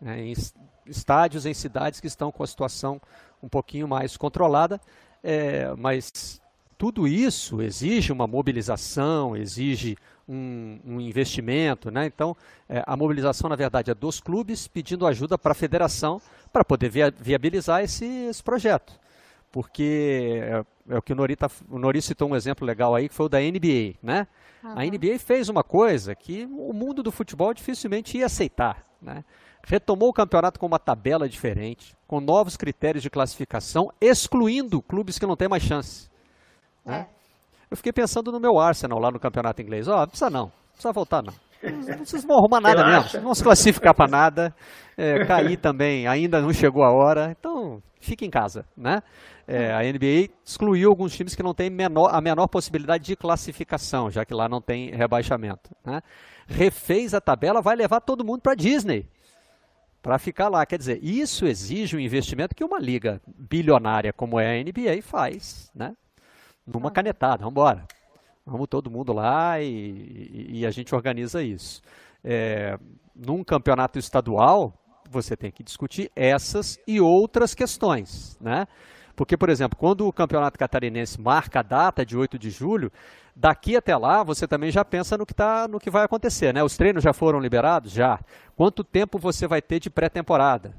né? 0.00 0.18
em 0.24 0.34
estádios 0.86 1.44
em 1.44 1.52
cidades 1.52 2.00
que 2.00 2.06
estão 2.06 2.32
com 2.32 2.42
a 2.42 2.46
situação 2.46 2.98
um 3.42 3.48
pouquinho 3.48 3.86
mais 3.86 4.16
controlada, 4.16 4.80
é, 5.22 5.74
mas 5.76 6.40
tudo 6.78 7.06
isso 7.06 7.60
exige 7.60 8.12
uma 8.12 8.26
mobilização, 8.26 9.36
exige 9.36 9.94
um, 10.30 10.78
um 10.86 11.00
investimento, 11.00 11.90
né? 11.90 12.06
Então, 12.06 12.36
é, 12.68 12.84
a 12.86 12.96
mobilização, 12.96 13.50
na 13.50 13.56
verdade, 13.56 13.90
é 13.90 13.94
dos 13.94 14.20
clubes 14.20 14.68
pedindo 14.68 15.06
ajuda 15.06 15.36
para 15.36 15.50
a 15.50 15.54
federação 15.54 16.22
para 16.52 16.64
poder 16.64 16.88
via 16.88 17.10
viabilizar 17.10 17.82
esse, 17.82 18.04
esse, 18.04 18.42
projeto. 18.42 18.92
Porque 19.50 20.40
é, 20.40 20.64
é, 20.88 20.98
o 20.98 21.02
que 21.02 21.12
o 21.12 21.16
Nori, 21.16 21.34
tá, 21.34 21.50
o 21.68 21.78
Nori 21.78 22.00
citou 22.00 22.30
um 22.30 22.36
exemplo 22.36 22.64
legal 22.64 22.94
aí, 22.94 23.08
que 23.08 23.14
foi 23.14 23.26
o 23.26 23.28
da 23.28 23.40
NBA, 23.40 23.96
né? 24.00 24.28
Uhum. 24.62 24.78
A 24.78 24.84
NBA 24.84 25.18
fez 25.18 25.48
uma 25.48 25.64
coisa 25.64 26.14
que 26.14 26.44
o 26.44 26.72
mundo 26.72 27.02
do 27.02 27.10
futebol 27.10 27.52
dificilmente 27.52 28.16
ia 28.16 28.26
aceitar, 28.26 28.86
né? 29.02 29.24
Retomou 29.66 30.08
o 30.08 30.12
campeonato 30.12 30.60
com 30.60 30.66
uma 30.66 30.78
tabela 30.78 31.28
diferente, 31.28 31.96
com 32.06 32.20
novos 32.20 32.56
critérios 32.56 33.02
de 33.02 33.10
classificação, 33.10 33.92
excluindo 34.00 34.80
clubes 34.80 35.18
que 35.18 35.26
não 35.26 35.36
têm 35.36 35.48
mais 35.48 35.62
chance. 35.62 36.08
Né? 36.84 37.06
É. 37.16 37.19
Eu 37.70 37.76
fiquei 37.76 37.92
pensando 37.92 38.32
no 38.32 38.40
meu 38.40 38.58
Arsenal 38.58 38.98
lá 38.98 39.10
no 39.10 39.20
campeonato 39.20 39.62
inglês. 39.62 39.86
Ó, 39.86 39.94
oh, 39.94 40.00
não 40.00 40.08
precisa 40.08 40.30
não, 40.30 40.42
não 40.42 40.52
precisa 40.72 40.92
voltar 40.92 41.22
não. 41.22 41.34
Vocês 41.98 42.24
não 42.24 42.28
vão 42.28 42.38
arrumar 42.38 42.60
nada 42.60 42.82
Relaxa. 42.82 43.02
mesmo, 43.02 43.18
não 43.18 43.24
vão 43.24 43.34
se 43.34 43.42
classificar 43.42 43.94
para 43.94 44.10
nada. 44.10 44.54
É, 44.96 45.24
cair 45.24 45.56
também, 45.56 46.06
ainda 46.06 46.40
não 46.40 46.52
chegou 46.52 46.82
a 46.82 46.90
hora. 46.90 47.34
Então, 47.38 47.82
fique 48.00 48.24
em 48.24 48.30
casa, 48.30 48.64
né? 48.76 49.02
É, 49.46 49.72
a 49.72 49.80
NBA 49.80 50.32
excluiu 50.44 50.88
alguns 50.88 51.14
times 51.14 51.34
que 51.34 51.42
não 51.42 51.52
têm 51.52 51.68
menor, 51.70 52.08
a 52.12 52.20
menor 52.20 52.46
possibilidade 52.46 53.04
de 53.04 53.16
classificação, 53.16 54.10
já 54.10 54.24
que 54.24 54.34
lá 54.34 54.48
não 54.48 54.60
tem 54.60 54.90
rebaixamento. 54.90 55.70
Né? 55.84 56.00
Refez 56.46 57.14
a 57.14 57.20
tabela, 57.20 57.60
vai 57.60 57.76
levar 57.76 58.00
todo 58.00 58.24
mundo 58.24 58.40
para 58.40 58.54
Disney 58.54 59.08
para 60.02 60.18
ficar 60.18 60.48
lá. 60.48 60.64
Quer 60.64 60.78
dizer, 60.78 60.98
isso 61.02 61.46
exige 61.46 61.96
um 61.96 62.00
investimento 62.00 62.54
que 62.54 62.64
uma 62.64 62.78
liga 62.78 63.20
bilionária 63.26 64.12
como 64.12 64.38
é 64.38 64.60
a 64.60 64.62
NBA 64.62 65.02
faz, 65.02 65.70
né? 65.74 65.94
Numa 66.66 66.88
ah. 66.88 66.92
canetada, 66.92 67.38
vamos 67.38 67.52
embora. 67.52 67.86
Vamos 68.44 68.66
todo 68.68 68.90
mundo 68.90 69.12
lá 69.12 69.60
e, 69.60 69.66
e, 69.66 70.60
e 70.60 70.66
a 70.66 70.70
gente 70.70 70.94
organiza 70.94 71.42
isso. 71.42 71.82
É, 72.24 72.78
num 73.14 73.44
campeonato 73.44 73.98
estadual, 73.98 74.74
você 75.10 75.36
tem 75.36 75.50
que 75.50 75.62
discutir 75.62 76.10
essas 76.14 76.78
e 76.86 77.00
outras 77.00 77.54
questões, 77.54 78.38
né? 78.40 78.66
Porque, 79.16 79.36
por 79.36 79.50
exemplo, 79.50 79.78
quando 79.78 80.06
o 80.06 80.12
campeonato 80.12 80.58
catarinense 80.58 81.20
marca 81.20 81.60
a 81.60 81.62
data 81.62 82.06
de 82.06 82.16
8 82.16 82.38
de 82.38 82.48
julho, 82.48 82.90
daqui 83.36 83.76
até 83.76 83.94
lá 83.96 84.22
você 84.22 84.48
também 84.48 84.70
já 84.70 84.84
pensa 84.84 85.18
no 85.18 85.26
que, 85.26 85.34
tá, 85.34 85.68
no 85.68 85.78
que 85.78 85.90
vai 85.90 86.04
acontecer, 86.04 86.54
né? 86.54 86.62
Os 86.62 86.76
treinos 86.76 87.04
já 87.04 87.12
foram 87.12 87.38
liberados? 87.38 87.92
Já. 87.92 88.18
Quanto 88.56 88.82
tempo 88.82 89.18
você 89.18 89.46
vai 89.46 89.60
ter 89.60 89.78
de 89.78 89.90
pré-temporada? 89.90 90.74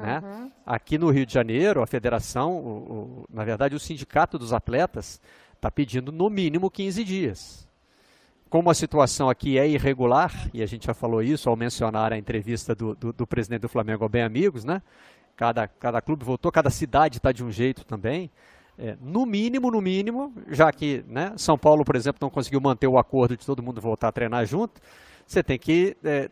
Né? 0.00 0.22
Uhum. 0.22 0.44
Né? 0.44 0.52
Aqui 0.64 0.98
no 0.98 1.10
Rio 1.10 1.26
de 1.26 1.32
Janeiro, 1.32 1.82
a 1.82 1.86
federação, 1.86 2.52
o, 2.52 2.68
o, 2.68 3.24
na 3.32 3.44
verdade 3.44 3.74
o 3.74 3.80
sindicato 3.80 4.38
dos 4.38 4.52
atletas, 4.52 5.20
está 5.54 5.70
pedindo 5.70 6.12
no 6.12 6.28
mínimo 6.30 6.70
15 6.70 7.04
dias. 7.04 7.66
Como 8.48 8.70
a 8.70 8.74
situação 8.74 9.28
aqui 9.28 9.58
é 9.58 9.68
irregular, 9.68 10.48
e 10.54 10.62
a 10.62 10.66
gente 10.66 10.86
já 10.86 10.94
falou 10.94 11.22
isso 11.22 11.48
ao 11.50 11.56
mencionar 11.56 12.12
a 12.12 12.18
entrevista 12.18 12.74
do, 12.74 12.94
do, 12.94 13.12
do 13.12 13.26
presidente 13.26 13.62
do 13.62 13.68
Flamengo 13.68 14.04
ao 14.04 14.08
Bem 14.08 14.22
Amigos, 14.22 14.64
né? 14.64 14.80
cada, 15.36 15.68
cada 15.68 16.00
clube 16.00 16.24
voltou, 16.24 16.50
cada 16.50 16.70
cidade 16.70 17.18
está 17.18 17.30
de 17.30 17.44
um 17.44 17.50
jeito 17.50 17.84
também. 17.84 18.30
É, 18.78 18.96
no 19.00 19.24
mínimo, 19.24 19.70
no 19.70 19.80
mínimo, 19.80 20.34
já 20.48 20.72
que 20.72 21.04
né, 21.06 21.32
São 21.36 21.56
Paulo, 21.56 21.84
por 21.84 21.96
exemplo, 21.96 22.18
não 22.20 22.30
conseguiu 22.30 22.60
manter 22.60 22.86
o 22.86 22.98
acordo 22.98 23.36
de 23.36 23.44
todo 23.44 23.62
mundo 23.62 23.80
voltar 23.80 24.08
a 24.08 24.12
treinar 24.12 24.44
junto, 24.46 24.80
você 25.26 25.42
tem 25.42 25.58
que 25.58 25.96
é, 26.04 26.30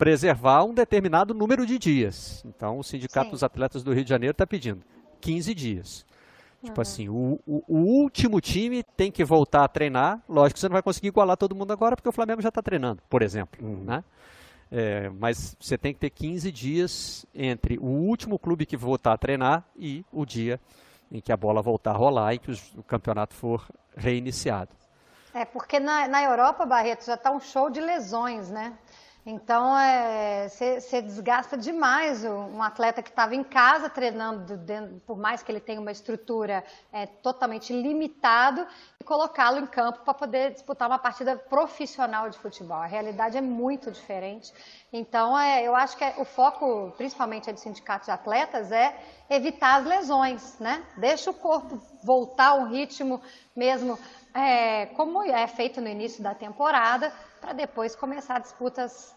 preservar 0.00 0.64
um 0.64 0.72
determinado 0.72 1.34
número 1.34 1.66
de 1.66 1.78
dias. 1.78 2.42
Então, 2.46 2.78
o 2.78 2.82
Sindicato 2.82 3.26
Sim. 3.26 3.30
dos 3.32 3.42
Atletas 3.42 3.82
do 3.82 3.92
Rio 3.92 4.02
de 4.02 4.08
Janeiro 4.08 4.32
está 4.32 4.46
pedindo 4.46 4.82
15 5.20 5.54
dias. 5.54 6.06
Tipo 6.64 6.78
uhum. 6.78 6.82
assim, 6.82 7.08
o, 7.10 7.38
o, 7.46 7.62
o, 7.68 7.76
último 7.76 8.40
time 8.40 8.82
tem 8.82 9.12
que 9.12 9.22
voltar 9.22 9.62
a 9.62 9.68
treinar. 9.68 10.18
Lógico 10.26 10.54
que 10.54 10.60
você 10.60 10.68
não 10.68 10.72
vai 10.72 10.82
conseguir 10.82 11.08
igualar 11.08 11.36
todo 11.36 11.54
mundo 11.54 11.70
agora, 11.74 11.96
porque 11.96 12.08
o 12.08 12.12
Flamengo 12.12 12.40
já 12.40 12.48
está 12.48 12.62
treinando, 12.62 13.02
por 13.10 13.20
exemplo. 13.20 13.62
Uhum. 13.62 13.84
Né? 13.84 14.02
É, 14.72 15.10
mas 15.10 15.54
você 15.60 15.76
tem 15.76 15.92
que 15.92 16.00
ter 16.00 16.08
15 16.08 16.50
dias 16.50 17.26
entre 17.34 17.76
o 17.76 17.84
último 17.84 18.38
clube 18.38 18.64
que 18.64 18.78
voltar 18.78 19.12
a 19.12 19.18
treinar 19.18 19.64
e 19.76 20.02
o 20.10 20.24
dia 20.24 20.58
em 21.12 21.20
que 21.20 21.30
a 21.30 21.36
bola 21.36 21.60
voltar 21.60 21.90
a 21.90 21.96
rolar 21.96 22.32
e 22.32 22.38
que 22.38 22.50
o 22.50 22.82
campeonato 22.84 23.34
for 23.34 23.68
reiniciado. 23.94 24.70
É, 25.34 25.44
porque 25.44 25.78
na, 25.78 26.08
na 26.08 26.22
Europa, 26.22 26.64
Barreto, 26.64 27.04
já 27.04 27.14
está 27.14 27.30
um 27.30 27.40
show 27.40 27.70
de 27.70 27.80
lesões, 27.80 28.50
né? 28.50 28.72
Então, 29.24 29.74
você 30.48 30.96
é, 30.96 31.02
desgasta 31.02 31.56
demais 31.56 32.24
um 32.24 32.62
atleta 32.62 33.02
que 33.02 33.10
estava 33.10 33.34
em 33.34 33.44
casa 33.44 33.90
treinando, 33.90 34.56
dentro, 34.56 35.00
por 35.06 35.18
mais 35.18 35.42
que 35.42 35.52
ele 35.52 35.60
tenha 35.60 35.80
uma 35.80 35.92
estrutura 35.92 36.64
é, 36.90 37.06
totalmente 37.06 37.72
limitado, 37.72 38.66
e 38.98 39.04
colocá-lo 39.04 39.58
em 39.58 39.66
campo 39.66 40.00
para 40.04 40.14
poder 40.14 40.52
disputar 40.52 40.88
uma 40.88 40.98
partida 40.98 41.36
profissional 41.36 42.30
de 42.30 42.38
futebol. 42.38 42.78
A 42.78 42.86
realidade 42.86 43.36
é 43.36 43.40
muito 43.42 43.90
diferente. 43.90 44.52
Então, 44.90 45.38
é, 45.38 45.62
eu 45.64 45.76
acho 45.76 45.96
que 45.96 46.04
é, 46.04 46.14
o 46.16 46.24
foco, 46.24 46.92
principalmente 46.96 47.52
de 47.52 47.60
sindicatos 47.60 48.06
de 48.06 48.12
atletas, 48.12 48.72
é 48.72 48.96
evitar 49.28 49.80
as 49.80 49.86
lesões, 49.86 50.58
né? 50.58 50.82
Deixa 50.96 51.30
o 51.30 51.34
corpo 51.34 51.80
voltar 52.02 52.48
ao 52.48 52.66
ritmo 52.66 53.20
mesmo 53.54 53.98
é, 54.34 54.86
como 54.86 55.22
é 55.22 55.46
feito 55.46 55.80
no 55.80 55.88
início 55.88 56.22
da 56.22 56.34
temporada, 56.34 57.12
para 57.40 57.52
depois 57.52 57.96
começar 57.96 58.38
disputas, 58.38 59.16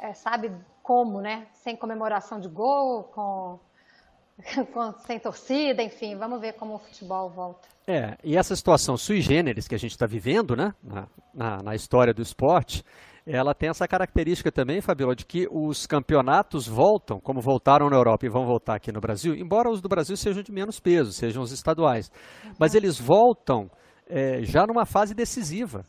é, 0.00 0.12
sabe 0.12 0.50
como, 0.82 1.20
né? 1.20 1.46
Sem 1.52 1.76
comemoração 1.76 2.40
de 2.40 2.48
gol, 2.48 3.04
com, 3.04 3.60
com, 4.72 4.92
sem 5.06 5.18
torcida, 5.18 5.82
enfim, 5.82 6.16
vamos 6.16 6.40
ver 6.40 6.54
como 6.54 6.74
o 6.74 6.78
futebol 6.78 7.30
volta. 7.30 7.68
É, 7.86 8.16
e 8.22 8.36
essa 8.36 8.54
situação 8.54 8.96
sui 8.96 9.20
generis 9.20 9.66
que 9.66 9.74
a 9.74 9.78
gente 9.78 9.92
está 9.92 10.06
vivendo, 10.06 10.54
né, 10.56 10.72
na, 10.82 11.08
na, 11.34 11.62
na, 11.62 11.74
história 11.74 12.14
do 12.14 12.22
esporte, 12.22 12.84
ela 13.26 13.54
tem 13.54 13.68
essa 13.68 13.86
característica 13.88 14.50
também, 14.52 14.80
Fabiola, 14.80 15.14
de 15.14 15.24
que 15.24 15.48
os 15.50 15.86
campeonatos 15.86 16.66
voltam, 16.66 17.20
como 17.20 17.40
voltaram 17.40 17.88
na 17.88 17.96
Europa 17.96 18.26
e 18.26 18.28
vão 18.28 18.44
voltar 18.46 18.76
aqui 18.76 18.92
no 18.92 19.00
Brasil, 19.00 19.34
embora 19.34 19.70
os 19.70 19.80
do 19.80 19.88
Brasil 19.88 20.16
sejam 20.16 20.42
de 20.42 20.52
menos 20.52 20.78
peso, 20.78 21.12
sejam 21.12 21.42
os 21.42 21.52
estaduais, 21.52 22.10
uhum. 22.44 22.52
mas 22.58 22.74
eles 22.74 22.98
voltam 22.98 23.68
é, 24.06 24.42
já 24.42 24.66
numa 24.66 24.84
fase 24.84 25.14
decisiva. 25.14 25.84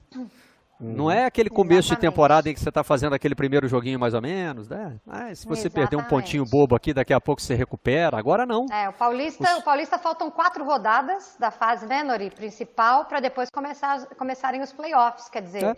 Não 0.84 1.10
é 1.10 1.26
aquele 1.26 1.50
começo 1.50 1.88
Exatamente. 1.88 2.02
de 2.02 2.08
temporada 2.10 2.50
em 2.50 2.54
que 2.54 2.60
você 2.60 2.70
está 2.70 2.84
fazendo 2.84 3.14
aquele 3.14 3.36
primeiro 3.36 3.68
joguinho 3.68 4.00
mais 4.00 4.14
ou 4.14 4.22
menos, 4.22 4.68
né? 4.68 5.00
Ah, 5.08 5.34
se 5.34 5.48
você 5.48 5.68
Exatamente. 5.68 5.74
perder 5.74 5.96
um 5.96 6.08
pontinho 6.08 6.44
bobo 6.44 6.76
aqui, 6.76 6.94
daqui 6.94 7.14
a 7.14 7.22
pouco 7.22 7.42
você 7.42 7.56
recupera. 7.56 8.18
Agora 8.18 8.46
não. 8.46 8.66
É, 8.72 8.90
o 8.90 8.94
Paulista, 8.94 9.44
os... 9.44 9.60
o 9.60 9.64
Paulista 9.64 9.98
faltam 9.98 10.30
quatro 10.30 10.66
rodadas 10.66 11.38
da 11.40 11.52
fase, 11.52 11.88
né, 11.88 12.04
Nori, 12.04 12.30
principal, 12.30 13.06
para 13.06 13.20
depois 13.20 13.50
começar, 13.50 14.06
começarem 14.18 14.62
os 14.62 14.74
playoffs, 14.74 15.30
quer 15.30 15.42
dizer, 15.42 15.64
é. 15.64 15.76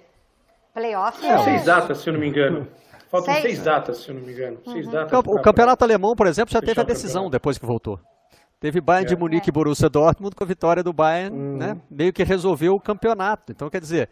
playoffs. 0.73 1.23
É, 1.23 1.33
é... 1.33 1.37
Seis 1.43 1.65
datas, 1.65 1.97
se 1.99 2.09
eu 2.09 2.13
não 2.13 2.19
me 2.19 2.27
engano. 2.27 2.67
Faltam 3.09 3.33
seis, 3.33 3.45
seis 3.45 3.63
datas, 3.63 3.97
se 3.97 4.09
eu 4.09 4.15
não 4.15 4.21
me 4.23 4.31
engano. 4.31 4.57
Uhum. 4.65 4.73
Seis 4.73 4.89
datas. 4.89 5.19
O, 5.19 5.41
campeonato 5.41 5.83
alemão, 5.83 6.15
por 6.15 6.27
exemplo, 6.27 6.51
já 6.51 6.61
teve 6.61 6.81
a 6.81 6.83
decisão 6.83 7.29
depois 7.29 7.57
que 7.57 7.65
voltou. 7.65 7.99
Teve 8.59 8.81
Bayern 8.81 9.05
é. 9.05 9.09
de 9.13 9.19
Munique 9.19 9.49
e 9.49 9.51
Borussia 9.51 9.89
Dortmund 9.89 10.35
com 10.35 10.43
a 10.43 10.47
vitória 10.47 10.81
do 10.81 10.91
Bayern, 10.91 11.35
uhum. 11.35 11.57
né? 11.57 11.81
Meio 11.91 12.11
que 12.11 12.23
resolveu 12.23 12.73
o 12.73 12.81
campeonato. 12.81 13.51
Então, 13.51 13.69
quer 13.69 13.79
dizer, 13.79 14.09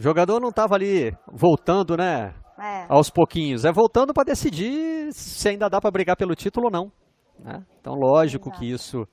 o 0.00 0.02
jogador 0.02 0.40
não 0.40 0.48
estava 0.48 0.74
ali 0.74 1.12
voltando, 1.30 1.94
né? 1.94 2.32
É. 2.58 2.86
Aos 2.88 3.10
pouquinhos. 3.10 3.66
É 3.66 3.70
voltando 3.70 4.14
para 4.14 4.24
decidir 4.24 5.12
se 5.12 5.46
ainda 5.46 5.68
dá 5.68 5.78
para 5.78 5.90
brigar 5.90 6.16
pelo 6.16 6.34
título 6.34 6.66
ou 6.66 6.72
não. 6.72 6.90
Né? 7.38 7.62
Então, 7.78 7.92
lógico 7.92 8.48
Exato. 8.48 8.58
que 8.58 8.72
isso 8.72 9.06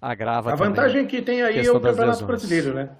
agrava. 0.00 0.50
A 0.50 0.56
vantagem 0.56 1.06
que 1.06 1.20
tem 1.20 1.42
aí 1.42 1.58
é 1.58 1.70
o 1.70 1.78
Campeonato 1.78 2.24
Brasileiro, 2.24 2.72
né? 2.74 2.96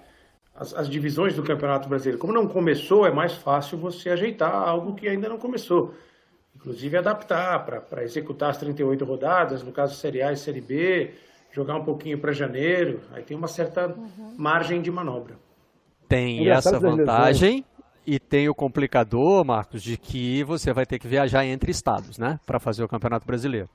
As, 0.54 0.74
as, 0.74 0.90
divisões 0.90 1.34
do 1.34 1.42
Campeonato 1.42 1.88
Brasileiro. 1.88 2.18
Como 2.18 2.34
não 2.34 2.46
começou, 2.46 3.06
é 3.06 3.10
mais 3.10 3.32
fácil 3.32 3.78
você 3.78 4.10
ajeitar 4.10 4.52
algo 4.52 4.94
que 4.94 5.08
ainda 5.08 5.26
não 5.26 5.38
começou. 5.38 5.94
Inclusive 6.54 6.98
adaptar 6.98 7.64
para 7.64 8.02
executar 8.02 8.50
as 8.50 8.58
38 8.58 9.06
rodadas, 9.06 9.62
no 9.62 9.72
caso 9.72 9.94
Série 9.94 10.22
A 10.22 10.32
e 10.32 10.36
Série 10.36 10.60
B, 10.60 11.14
jogar 11.50 11.76
um 11.76 11.84
pouquinho 11.84 12.20
para 12.20 12.30
janeiro. 12.32 13.00
Aí 13.10 13.22
tem 13.22 13.34
uma 13.34 13.48
certa 13.48 13.86
uhum. 13.86 14.34
margem 14.36 14.82
de 14.82 14.90
manobra. 14.90 15.36
Tem 16.12 16.46
essa 16.50 16.78
vantagem 16.78 17.64
e 18.06 18.20
tem 18.20 18.46
o 18.46 18.54
complicador, 18.54 19.42
Marcos, 19.46 19.82
de 19.82 19.96
que 19.96 20.44
você 20.44 20.70
vai 20.70 20.84
ter 20.84 20.98
que 20.98 21.08
viajar 21.08 21.46
entre 21.46 21.70
estados, 21.70 22.18
né, 22.18 22.38
para 22.44 22.60
fazer 22.60 22.84
o 22.84 22.88
Campeonato 22.88 23.26
Brasileiro. 23.26 23.66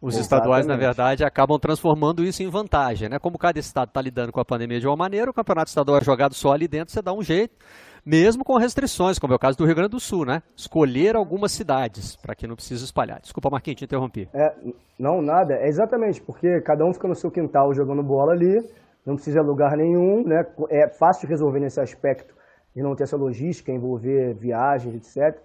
Os 0.00 0.14
Exatamente. 0.14 0.22
estaduais, 0.22 0.66
na 0.66 0.76
verdade, 0.76 1.24
acabam 1.24 1.58
transformando 1.58 2.22
isso 2.22 2.40
em 2.40 2.48
vantagem, 2.48 3.08
né? 3.08 3.18
Como 3.18 3.36
cada 3.36 3.58
estado 3.58 3.88
está 3.88 4.00
lidando 4.00 4.30
com 4.30 4.38
a 4.38 4.44
pandemia 4.44 4.78
de 4.78 4.86
uma 4.86 4.94
maneira, 4.94 5.30
o 5.30 5.34
campeonato 5.34 5.68
estadual 5.68 5.98
é 5.98 6.04
jogado 6.04 6.34
só 6.34 6.52
ali 6.52 6.68
dentro, 6.68 6.92
você 6.92 7.00
dá 7.02 7.12
um 7.14 7.22
jeito, 7.22 7.56
mesmo 8.04 8.44
com 8.44 8.58
restrições, 8.58 9.18
como 9.18 9.32
é 9.32 9.36
o 9.36 9.38
caso 9.38 9.56
do 9.56 9.64
Rio 9.64 9.74
Grande 9.74 9.92
do 9.92 9.98
Sul, 9.98 10.26
né? 10.26 10.42
Escolher 10.54 11.16
algumas 11.16 11.50
cidades 11.50 12.14
para 12.14 12.34
que 12.34 12.46
não 12.46 12.54
precise 12.54 12.84
espalhar. 12.84 13.20
Desculpa, 13.20 13.50
Marquinhos, 13.50 13.78
te 13.78 13.84
interrompi. 13.86 14.28
É, 14.34 14.54
não, 14.98 15.20
nada. 15.20 15.54
É 15.54 15.66
exatamente, 15.66 16.20
porque 16.20 16.60
cada 16.60 16.84
um 16.84 16.92
fica 16.92 17.08
no 17.08 17.14
seu 17.16 17.30
quintal 17.30 17.74
jogando 17.74 18.02
bola 18.02 18.32
ali, 18.32 18.62
não 19.06 19.14
precisa 19.14 19.40
de 19.40 19.46
lugar 19.46 19.76
nenhum, 19.76 20.24
né? 20.26 20.44
É 20.68 20.88
fácil 20.88 21.28
resolver 21.28 21.60
nesse 21.60 21.80
aspecto 21.80 22.34
de 22.74 22.82
não 22.82 22.94
ter 22.94 23.04
essa 23.04 23.16
logística, 23.16 23.72
envolver 23.72 24.34
viagens, 24.34 24.94
etc. 24.94 25.40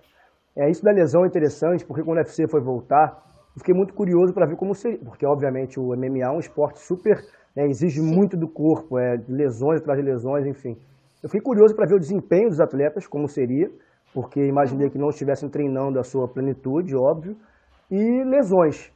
É, 0.56 0.70
isso 0.70 0.84
da 0.84 0.92
lesão 0.92 1.24
é 1.24 1.28
interessante, 1.28 1.86
porque 1.86 2.04
quando 2.04 2.18
o 2.18 2.22
UFC 2.22 2.48
foi 2.48 2.60
voltar, 2.60 3.24
eu 3.56 3.60
fiquei 3.60 3.74
muito 3.74 3.94
curioso 3.94 4.34
para 4.34 4.46
ver 4.46 4.56
como 4.56 4.74
seria, 4.74 5.00
porque 5.00 5.26
obviamente 5.26 5.80
o 5.80 5.96
MMA 5.96 6.24
é 6.24 6.30
um 6.30 6.40
esporte 6.40 6.80
super, 6.80 7.24
né, 7.56 7.68
exige 7.68 8.02
muito 8.02 8.36
do 8.36 8.48
corpo, 8.48 8.98
é, 8.98 9.22
lesões 9.30 9.80
atrás 9.80 10.00
de 10.00 10.06
lesões, 10.06 10.46
enfim. 10.46 10.78
Eu 11.24 11.30
fiquei 11.30 11.42
curioso 11.42 11.76
para 11.76 11.86
ver 11.86 11.96
o 11.96 12.00
desempenho 12.00 12.50
dos 12.50 12.60
atletas, 12.60 13.06
como 13.06 13.28
seria, 13.28 13.70
porque 14.14 14.46
imaginei 14.46 14.90
que 14.90 14.98
não 14.98 15.10
estivessem 15.10 15.48
treinando 15.48 16.00
a 16.00 16.04
sua 16.04 16.28
plenitude, 16.28 16.96
óbvio, 16.96 17.38
e 17.90 18.24
lesões. 18.24 18.92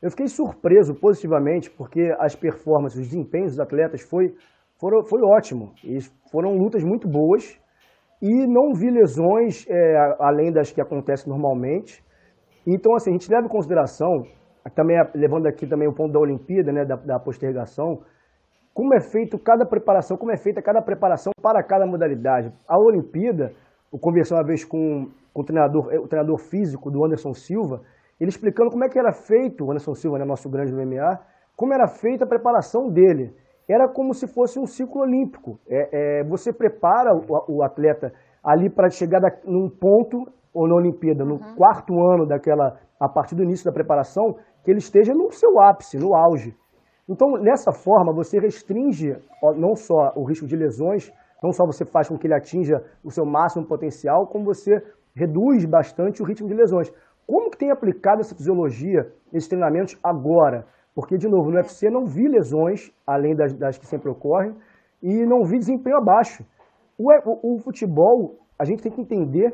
Eu 0.00 0.10
fiquei 0.10 0.28
surpreso 0.28 0.94
positivamente 0.94 1.70
porque 1.70 2.14
as 2.20 2.34
performances, 2.36 3.00
os 3.00 3.08
desempenhos 3.08 3.52
dos 3.52 3.60
atletas 3.60 4.00
foi, 4.02 4.34
foram, 4.80 5.04
foi 5.04 5.20
ótimo. 5.22 5.72
E 5.84 5.98
foram 6.30 6.56
lutas 6.56 6.84
muito 6.84 7.08
boas 7.08 7.58
e 8.22 8.46
não 8.46 8.72
vi 8.74 8.90
lesões 8.90 9.66
é, 9.68 10.16
além 10.20 10.52
das 10.52 10.70
que 10.70 10.80
acontecem 10.80 11.28
normalmente. 11.28 12.02
Então, 12.66 12.94
assim, 12.94 13.10
a 13.10 13.12
gente 13.12 13.30
leva 13.30 13.46
em 13.46 13.50
consideração, 13.50 14.22
também 14.74 14.96
levando 15.14 15.46
aqui 15.46 15.66
também 15.66 15.88
o 15.88 15.94
ponto 15.94 16.12
da 16.12 16.20
Olimpíada, 16.20 16.72
né, 16.72 16.84
da, 16.84 16.96
da 16.96 17.18
postergação, 17.18 18.00
como 18.74 18.94
é 18.94 19.00
feito 19.00 19.38
cada 19.38 19.66
preparação, 19.66 20.16
como 20.16 20.30
é 20.30 20.36
feita 20.36 20.62
cada 20.62 20.80
preparação 20.80 21.32
para 21.42 21.62
cada 21.64 21.86
modalidade. 21.86 22.52
A 22.68 22.78
Olimpíada 22.78 23.52
eu 23.92 23.98
conversei 23.98 24.36
uma 24.36 24.44
vez 24.44 24.64
com, 24.64 25.08
com 25.32 25.40
o, 25.40 25.44
treinador, 25.44 25.86
o 26.04 26.06
treinador 26.06 26.38
físico 26.38 26.90
do 26.90 27.04
Anderson 27.04 27.32
Silva, 27.32 27.80
ele 28.20 28.30
explicando 28.30 28.70
como 28.70 28.84
é 28.84 28.88
que 28.88 28.98
era 28.98 29.12
feito, 29.12 29.64
o 29.64 29.70
Anderson 29.70 29.94
Silva, 29.94 30.18
né, 30.18 30.24
nosso 30.24 30.48
grande 30.50 30.72
MMA, 30.72 31.18
como 31.56 31.74
era 31.74 31.86
feita 31.86 32.24
a 32.24 32.28
preparação 32.28 32.88
dele. 32.88 33.34
Era 33.68 33.88
como 33.88 34.14
se 34.14 34.26
fosse 34.26 34.58
um 34.58 34.66
ciclo 34.66 35.02
olímpico. 35.02 35.58
É, 35.68 36.20
é 36.20 36.24
você 36.24 36.52
prepara 36.52 37.14
o, 37.14 37.56
o, 37.56 37.62
atleta 37.62 38.12
ali 38.42 38.70
para 38.70 38.88
chegar 38.88 39.20
da, 39.20 39.28
num 39.44 39.68
ponto, 39.68 40.24
ou 40.54 40.66
na 40.66 40.76
Olimpíada, 40.76 41.24
no 41.24 41.34
uhum. 41.34 41.54
quarto 41.56 41.92
ano 42.12 42.26
daquela, 42.26 42.78
a 42.98 43.08
partir 43.08 43.34
do 43.34 43.42
início 43.42 43.64
da 43.64 43.72
preparação, 43.72 44.36
que 44.64 44.70
ele 44.70 44.78
esteja 44.78 45.12
no 45.12 45.30
seu 45.30 45.60
ápice, 45.60 45.98
no 45.98 46.14
auge. 46.14 46.56
Então, 47.08 47.32
nessa 47.40 47.72
forma, 47.72 48.12
você 48.12 48.38
restringe 48.38 49.16
não 49.56 49.74
só 49.74 50.12
o 50.14 50.24
risco 50.24 50.46
de 50.46 50.56
lesões, 50.56 51.10
não 51.42 51.52
só 51.52 51.64
você 51.64 51.84
faz 51.84 52.08
com 52.08 52.18
que 52.18 52.26
ele 52.26 52.34
atinja 52.34 52.82
o 53.04 53.10
seu 53.10 53.24
máximo 53.24 53.66
potencial, 53.66 54.26
como 54.26 54.44
você 54.44 54.82
reduz 55.14 55.64
bastante 55.64 56.22
o 56.22 56.24
ritmo 56.26 56.48
de 56.48 56.54
lesões. 56.54 56.92
Como 57.28 57.50
que 57.50 57.58
tem 57.58 57.70
aplicado 57.70 58.22
essa 58.22 58.34
fisiologia, 58.34 59.12
esses 59.34 59.46
treinamentos 59.46 59.98
agora? 60.02 60.64
Porque, 60.94 61.18
de 61.18 61.28
novo, 61.28 61.50
no 61.50 61.58
UFC 61.58 61.90
não 61.90 62.06
vi 62.06 62.26
lesões, 62.26 62.90
além 63.06 63.36
das, 63.36 63.52
das 63.52 63.76
que 63.76 63.86
sempre 63.86 64.10
ocorrem, 64.10 64.56
e 65.02 65.26
não 65.26 65.44
vi 65.44 65.58
desempenho 65.58 65.98
abaixo. 65.98 66.42
O, 66.98 67.12
o, 67.12 67.54
o, 67.54 67.58
futebol, 67.58 68.38
a 68.58 68.64
gente 68.64 68.82
tem 68.82 68.90
que 68.90 69.02
entender 69.02 69.52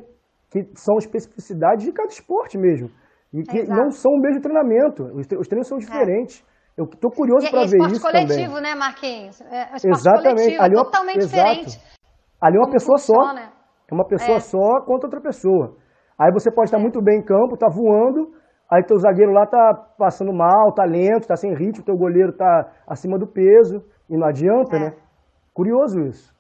que 0.51 0.71
são 0.77 0.97
especificidades 0.99 1.85
de 1.85 1.93
cada 1.93 2.09
esporte 2.09 2.57
mesmo. 2.57 2.89
E 3.33 3.43
que 3.43 3.59
Exato. 3.59 3.79
não 3.79 3.91
são 3.91 4.13
o 4.13 4.21
mesmo 4.21 4.41
treinamento. 4.41 5.03
Os, 5.13 5.27
os 5.39 5.49
treinos 5.49 5.67
são 5.67 5.79
é. 5.79 5.81
diferentes. 5.81 6.45
É. 6.79 6.81
Eu 6.81 6.85
estou 6.85 7.11
curioso 7.11 7.51
para 7.51 7.67
ver 7.67 7.67
isso 7.67 7.77
também. 7.77 7.91
É 7.91 7.93
esporte 7.93 8.27
coletivo, 8.27 8.61
né, 8.61 8.75
Marquinhos? 8.77 9.41
É 9.41 9.73
um 9.73 9.91
Exatamente. 9.91 10.23
Coletivo, 10.23 10.63
Ali 10.63 10.75
é 10.75 10.79
uma, 10.79 10.85
totalmente 10.85 11.19
exato. 11.19 11.51
diferente. 11.51 11.81
Ali 12.41 12.57
é 12.57 12.61
uma 12.61 12.71
pessoa 12.71 12.99
funciona. 12.99 13.43
só. 13.43 13.53
É 13.91 13.95
uma 13.95 14.07
pessoa 14.07 14.37
é. 14.37 14.41
só 14.41 14.81
contra 14.87 15.07
outra 15.09 15.21
pessoa. 15.21 15.77
Aí 16.19 16.33
você 16.33 16.51
pode 16.51 16.69
estar 16.69 16.79
muito 16.79 17.03
bem 17.03 17.19
em 17.19 17.25
campo, 17.25 17.57
tá 17.57 17.69
voando, 17.69 18.33
aí 18.71 18.83
teu 18.85 18.99
zagueiro 18.99 19.33
lá 19.33 19.47
tá 19.47 19.75
passando 19.99 20.33
mal, 20.33 20.73
tá 20.73 20.85
lento, 20.85 21.27
tá 21.27 21.37
sem 21.37 21.55
ritmo, 21.55 21.85
teu 21.85 21.97
goleiro 21.97 22.33
tá 22.33 22.71
acima 22.87 23.19
do 23.19 23.27
peso, 23.27 23.83
e 24.09 24.17
não 24.17 24.27
adianta, 24.27 24.77
é. 24.77 24.81
né? 24.81 24.97
Curioso 25.53 26.01
isso. 26.01 26.35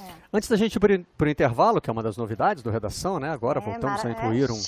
É. 0.00 0.04
Antes 0.32 0.48
da 0.48 0.56
gente 0.56 0.76
ir 0.76 0.80
para 0.80 1.26
o 1.26 1.30
intervalo, 1.30 1.80
que 1.80 1.90
é 1.90 1.92
uma 1.92 2.02
das 2.02 2.16
novidades 2.16 2.62
do 2.62 2.70
Redação, 2.70 3.18
né? 3.18 3.30
Agora 3.30 3.60
é, 3.60 3.62
voltamos 3.62 4.04
a 4.04 4.10
incluir 4.10 4.50
um, 4.50 4.58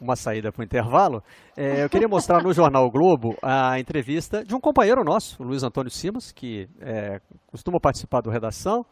uma 0.00 0.16
saída 0.16 0.52
para 0.52 0.60
o 0.60 0.64
intervalo. 0.64 1.22
É, 1.56 1.84
eu 1.84 1.88
queria 1.88 2.08
mostrar 2.08 2.42
no 2.42 2.52
Jornal 2.52 2.90
Globo 2.90 3.36
a 3.42 3.78
entrevista 3.78 4.44
de 4.44 4.54
um 4.54 4.60
companheiro 4.60 5.02
nosso, 5.04 5.42
o 5.42 5.46
Luiz 5.46 5.62
Antônio 5.62 5.90
Simas, 5.90 6.32
que 6.32 6.68
é, 6.80 7.20
costuma 7.46 7.78
participar 7.80 8.20
do 8.20 8.30
Redação 8.30 8.84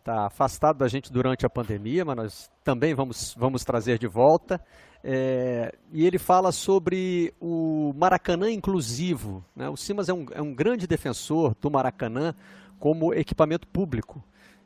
está 0.00 0.26
afastado 0.26 0.78
da 0.78 0.88
gente 0.88 1.12
durante 1.12 1.46
a 1.46 1.50
pandemia, 1.50 2.04
mas 2.04 2.16
nós 2.16 2.50
também 2.64 2.94
vamos, 2.94 3.34
vamos 3.38 3.64
trazer 3.64 3.98
de 3.98 4.08
volta. 4.08 4.60
É, 5.02 5.74
e 5.92 6.06
ele 6.06 6.18
fala 6.18 6.52
sobre 6.52 7.32
o 7.40 7.92
Maracanã 7.96 8.50
inclusivo. 8.50 9.44
Né? 9.54 9.68
O 9.68 9.76
Simas 9.76 10.08
é 10.08 10.12
um, 10.12 10.26
é 10.32 10.42
um 10.42 10.54
grande 10.54 10.86
defensor 10.86 11.54
do 11.60 11.70
Maracanã 11.70 12.34
como 12.78 13.14
equipamento 13.14 13.66
público. 13.68 14.22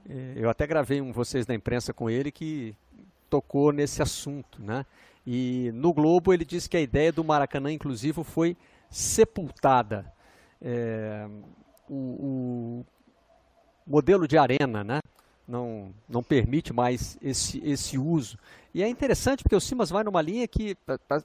É, 0.09 0.35
eu 0.37 0.49
até 0.49 0.67
gravei 0.67 1.01
um 1.01 1.13
Vocês 1.13 1.47
da 1.47 1.55
Imprensa 1.55 1.93
com 1.93 2.09
ele 2.09 2.33
que 2.33 2.75
tocou 3.29 3.73
nesse 3.73 4.03
assunto. 4.03 4.63
Né? 4.63 4.85
E 5.27 5.71
no 5.75 5.93
Globo 5.93 6.33
ele 6.33 6.45
disse 6.45 6.69
que 6.69 6.77
a 6.77 6.81
ideia 6.81 7.13
do 7.13 7.25
Maracanã 7.25 7.71
inclusivo 7.71 8.25
foi 8.25 8.57
sepultada. 8.89 10.13
É, 10.61 11.27
o, 11.89 12.81
o 12.81 12.87
modelo 13.87 14.27
de 14.27 14.39
arena, 14.39 14.83
né? 14.83 15.01
Não, 15.47 15.93
não 16.09 16.23
permite 16.23 16.73
mais 16.73 17.19
esse, 17.23 17.61
esse 17.65 17.99
uso. 17.99 18.39
E 18.75 18.83
é 18.83 18.89
interessante 18.89 19.43
porque 19.43 19.55
o 19.55 19.61
Simas 19.61 19.91
vai 19.91 20.03
numa 20.03 20.21
linha 20.21 20.49
que 20.49 20.77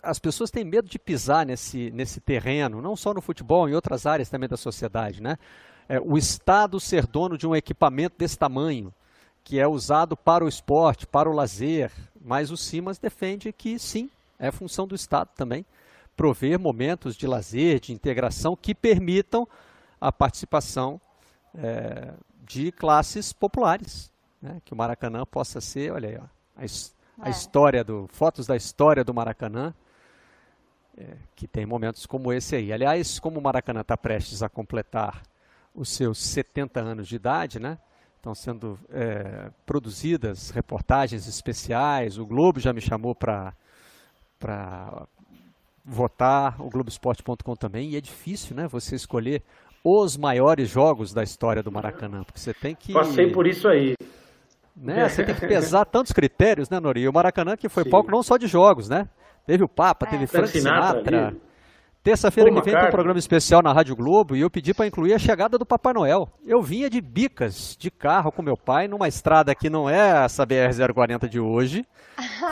as 0.04 0.20
pessoas 0.20 0.52
têm 0.52 0.64
medo 0.64 0.88
de 0.88 1.00
pisar 1.00 1.46
nesse, 1.46 1.90
nesse 1.92 2.20
terreno, 2.20 2.82
não 2.82 2.96
só 2.96 3.14
no 3.14 3.22
futebol, 3.22 3.68
em 3.68 3.74
outras 3.74 4.06
áreas 4.06 4.30
também 4.30 4.48
da 4.48 4.58
sociedade. 4.58 5.22
Né? 5.22 5.38
É, 5.88 6.00
o 6.00 6.18
Estado 6.18 6.80
ser 6.80 7.08
dono 7.08 7.38
de 7.38 7.48
um 7.48 7.56
equipamento 7.56 8.16
desse 8.18 8.38
tamanho, 8.38 8.94
que 9.44 9.60
é 9.60 9.68
usado 9.68 10.16
para 10.16 10.46
o 10.46 10.48
esporte, 10.48 11.08
para 11.08 11.30
o 11.30 11.34
lazer, 11.34 11.92
mas 12.22 12.52
o 12.52 12.58
Simas 12.58 13.00
defende 13.00 13.52
que 13.52 13.80
sim, 13.80 14.10
é 14.38 14.52
função 14.52 14.86
do 14.86 14.94
Estado 14.94 15.30
também 15.36 15.66
prover 16.20 16.60
momentos 16.60 17.16
de 17.16 17.26
lazer, 17.26 17.80
de 17.80 17.94
integração 17.94 18.54
que 18.54 18.76
permitam 18.76 19.48
a 20.02 20.12
participação 20.12 21.00
é, 21.56 22.12
de 22.50 22.72
classes 22.72 23.32
populares. 23.32 24.12
Né? 24.42 24.60
Que 24.66 24.74
o 24.74 24.76
Maracanã 24.76 25.24
possa 25.26 25.62
ser, 25.62 25.94
olha 25.94 26.10
aí, 26.10 26.18
ó, 26.18 26.24
a, 26.58 27.26
a 27.26 27.28
é. 27.28 27.32
história 27.32 27.84
do. 27.84 28.08
Fotos 28.10 28.48
da 28.48 28.58
história 28.58 29.04
do 29.04 29.14
Maracanã. 29.14 29.74
É, 30.98 31.16
que 31.34 31.48
tem 31.48 31.66
momentos 31.66 32.06
como 32.06 32.34
esse 32.34 32.58
aí. 32.58 32.74
Aliás, 32.74 33.20
como 33.20 33.40
o 33.40 33.42
Maracanã 33.42 33.82
está 33.82 33.96
prestes 33.96 34.44
a 34.44 34.50
completar 34.50 35.22
os 35.74 35.88
seus 35.90 36.18
70 36.18 36.82
anos 36.82 37.08
de 37.08 37.16
idade, 37.16 37.58
né? 37.58 37.78
Estão 38.18 38.36
sendo 38.36 38.78
é, 38.90 39.50
produzidas 39.66 40.50
reportagens 40.50 41.26
especiais. 41.26 42.18
O 42.18 42.26
Globo 42.26 42.60
já 42.60 42.74
me 42.74 42.82
chamou 42.82 43.16
para 43.16 43.54
votar, 45.86 46.62
o 46.62 46.70
Globoesporte.com 46.70 47.56
também. 47.56 47.92
E 47.92 47.96
é 47.96 48.02
difícil, 48.02 48.58
né? 48.58 48.68
Você 48.68 48.96
escolher 48.96 49.42
os 49.84 50.18
maiores 50.18 50.70
jogos 50.70 51.14
da 51.14 51.24
história 51.24 51.64
do 51.64 51.72
Maracanã, 51.72 52.24
porque 52.24 52.40
você 52.40 52.54
tem 52.54 52.76
que. 52.76 52.94
Passei 52.94 53.32
por 53.32 53.48
isso 53.48 53.68
aí. 53.68 53.96
Né? 54.76 55.08
Você 55.10 55.24
tem 55.24 55.36
que 55.36 55.48
pesar 55.48 55.86
tantos 55.86 56.12
critérios, 56.12 56.70
né, 56.70 56.80
Nori? 56.80 57.02
E 57.02 57.10
o 57.10 57.14
Maracanã 57.14 57.58
que 57.58 57.68
foi 57.68 57.84
Sim. 57.84 57.90
palco 57.90 58.12
não 58.12 58.24
só 58.24 58.38
de 58.38 58.48
jogos, 58.48 58.88
né? 58.88 59.08
Teve 59.46 59.64
o 59.64 59.68
Papa, 59.68 60.06
é. 60.06 60.10
teve 60.10 60.28
Frank 60.28 60.50
Sinatra. 60.50 61.00
Sinatra 61.00 61.50
Terça-feira 62.02 62.50
que 62.50 62.62
vem 62.62 62.74
tem 62.74 62.88
um 62.88 62.92
programa 62.92 63.20
especial 63.20 63.62
na 63.62 63.74
Rádio 63.74 63.94
Globo 63.94 64.34
e 64.34 64.40
eu 64.40 64.50
pedi 64.50 64.74
para 64.74 64.88
incluir 64.88 65.14
a 65.14 65.20
chegada 65.20 65.58
do 65.58 65.66
Papai 65.66 65.94
Noel. 65.94 66.30
Eu 66.46 66.62
vinha 66.62 66.90
de 66.90 67.02
bicas 67.02 67.76
de 67.78 67.92
carro 67.92 68.32
com 68.32 68.42
meu 68.42 68.56
pai 68.56 68.88
numa 68.88 69.08
estrada 69.08 69.54
que 69.54 69.70
não 69.70 69.90
é 69.90 70.24
essa 70.24 70.48
BR-040 70.48 71.28
de 71.28 71.42
hoje, 71.42 71.86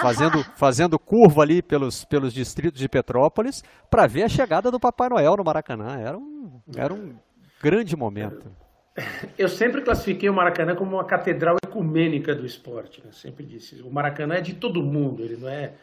fazendo, 0.01 0.43
fazendo 0.55 0.99
curva 0.99 1.41
ali 1.41 1.61
pelos, 1.61 2.05
pelos 2.05 2.33
distritos 2.33 2.79
de 2.79 2.89
Petrópolis 2.89 3.63
para 3.89 4.07
ver 4.07 4.23
a 4.23 4.29
chegada 4.29 4.71
do 4.71 4.79
Papai 4.79 5.09
Noel 5.09 5.37
no 5.37 5.43
Maracanã. 5.43 5.97
Era 5.99 6.17
um, 6.17 6.61
era 6.75 6.93
um 6.93 7.15
grande 7.61 7.95
momento. 7.95 8.51
Eu 9.37 9.47
sempre 9.47 9.81
classifiquei 9.81 10.29
o 10.29 10.33
Maracanã 10.33 10.75
como 10.75 10.95
uma 10.95 11.05
catedral 11.05 11.55
ecumênica 11.63 12.33
do 12.33 12.45
esporte. 12.45 13.01
Né? 13.05 13.11
Sempre 13.11 13.45
disse. 13.45 13.81
O 13.81 13.91
Maracanã 13.91 14.35
é 14.35 14.41
de 14.41 14.55
todo 14.55 14.81
mundo, 14.81 15.23
ele 15.23 15.37
não 15.37 15.49
é 15.49 15.73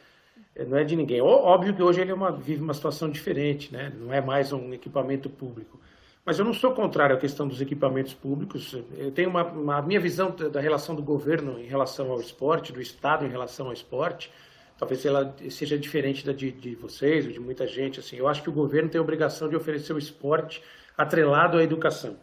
não 0.69 0.79
é 0.79 0.85
de 0.85 0.95
ninguém. 0.95 1.21
Óbvio 1.21 1.75
que 1.75 1.83
hoje 1.83 2.01
ele 2.01 2.13
é 2.13 2.15
uma, 2.15 2.31
vive 2.31 2.63
uma 2.63 2.75
situação 2.75 3.11
diferente, 3.11 3.73
né? 3.73 3.93
não 3.99 4.13
é 4.13 4.21
mais 4.21 4.53
um 4.53 4.73
equipamento 4.73 5.29
público. 5.29 5.81
Mas 6.25 6.39
eu 6.39 6.45
não 6.45 6.55
sou 6.55 6.73
contrário 6.73 7.15
à 7.15 7.19
questão 7.19 7.47
dos 7.47 7.61
equipamentos 7.61 8.15
públicos. 8.15 8.75
Eu 8.97 9.11
tenho 9.13 9.29
uma, 9.29 9.45
uma, 9.45 9.83
minha 9.83 10.01
visão 10.01 10.31
da 10.31 10.61
relação 10.61 10.95
do 10.95 11.03
governo 11.03 11.61
em 11.61 11.67
relação 11.67 12.11
ao 12.11 12.21
esporte, 12.21 12.73
do 12.73 12.81
Estado 12.81 13.27
em 13.27 13.29
relação 13.29 13.67
ao 13.67 13.73
esporte, 13.73 14.33
talvez 14.79 15.05
ela 15.05 15.35
seja 15.51 15.79
diferente 15.79 16.25
da 16.25 16.33
de, 16.33 16.51
de 16.51 16.75
vocês 16.75 17.27
ou 17.27 17.33
de 17.33 17.41
muita 17.41 17.67
gente. 17.67 18.01
Assim, 18.01 18.17
eu 18.17 18.27
acho 18.27 18.43
que 18.43 18.49
o 18.49 18.53
governo 18.53 18.89
tem 18.89 18.99
a 18.99 19.03
obrigação 19.03 19.49
de 19.49 19.57
oferecer 19.57 19.93
o 19.93 19.99
esporte 19.99 20.63
atrelado 20.97 21.59
à 21.59 21.63
educação. 21.63 22.17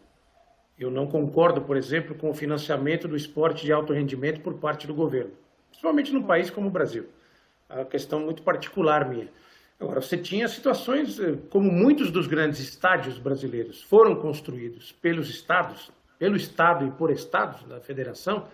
Eu 0.79 0.89
não 0.89 1.05
concordo, 1.05 1.61
por 1.61 1.77
exemplo, 1.77 2.15
com 2.15 2.31
o 2.31 2.33
financiamento 2.33 3.07
do 3.07 3.15
esporte 3.15 3.63
de 3.63 3.71
alto 3.71 3.93
rendimento 3.93 4.41
por 4.41 4.55
parte 4.55 4.87
do 4.87 4.95
governo, 4.95 5.31
principalmente 5.69 6.11
num 6.11 6.23
país 6.23 6.49
como 6.49 6.67
o 6.67 6.71
Brasil 6.71 7.07
a 7.71 7.85
questão 7.85 8.19
muito 8.19 8.43
particular 8.43 9.07
minha. 9.07 9.29
Agora, 9.82 9.99
você 9.99 10.15
tinha 10.15 10.47
situações, 10.47 11.19
eh, 11.19 11.36
como 11.49 11.71
muitos 11.71 12.11
dos 12.11 12.27
grandes 12.27 12.59
estádios 12.59 13.17
brasileiros 13.17 13.82
foram 13.82 14.15
construídos 14.15 14.91
pelos 14.91 15.27
estados, 15.27 15.91
pelo 16.19 16.36
estado 16.36 16.86
e 16.86 16.91
por 16.91 17.09
estados 17.09 17.63
da 17.63 17.82
federação, 17.82 18.45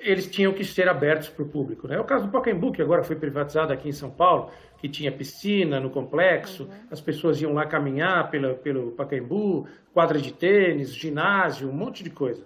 eles 0.00 0.26
tinham 0.26 0.52
que 0.52 0.64
ser 0.64 0.88
abertos 0.88 1.28
para 1.28 1.44
o 1.44 1.48
público. 1.48 1.86
Né? 1.86 1.94
É 1.94 2.00
o 2.00 2.04
caso 2.04 2.26
do 2.26 2.32
Pacaembu, 2.32 2.72
que 2.72 2.82
agora 2.82 3.04
foi 3.04 3.14
privatizado 3.14 3.72
aqui 3.72 3.88
em 3.88 3.92
São 3.92 4.10
Paulo, 4.10 4.50
que 4.78 4.88
tinha 4.88 5.12
piscina 5.12 5.78
no 5.78 5.88
complexo, 5.88 6.64
uhum. 6.64 6.70
as 6.90 7.00
pessoas 7.00 7.40
iam 7.40 7.52
lá 7.54 7.64
caminhar 7.64 8.28
pela, 8.28 8.54
pelo 8.54 8.90
Pacaembu, 8.90 9.68
quadra 9.94 10.20
de 10.20 10.32
tênis, 10.32 10.92
ginásio, 10.92 11.68
um 11.68 11.72
monte 11.72 12.02
de 12.02 12.10
coisa. 12.10 12.44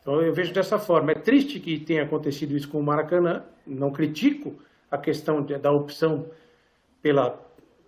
Então 0.00 0.20
eu 0.20 0.34
vejo 0.34 0.52
dessa 0.52 0.76
forma. 0.76 1.12
É 1.12 1.14
triste 1.14 1.60
que 1.60 1.78
tenha 1.78 2.02
acontecido 2.02 2.56
isso 2.56 2.68
com 2.68 2.80
o 2.80 2.82
Maracanã, 2.82 3.44
não 3.64 3.92
critico, 3.92 4.60
a 4.90 4.98
questão 4.98 5.40
da 5.40 5.70
opção 5.70 6.26
pela 7.02 7.38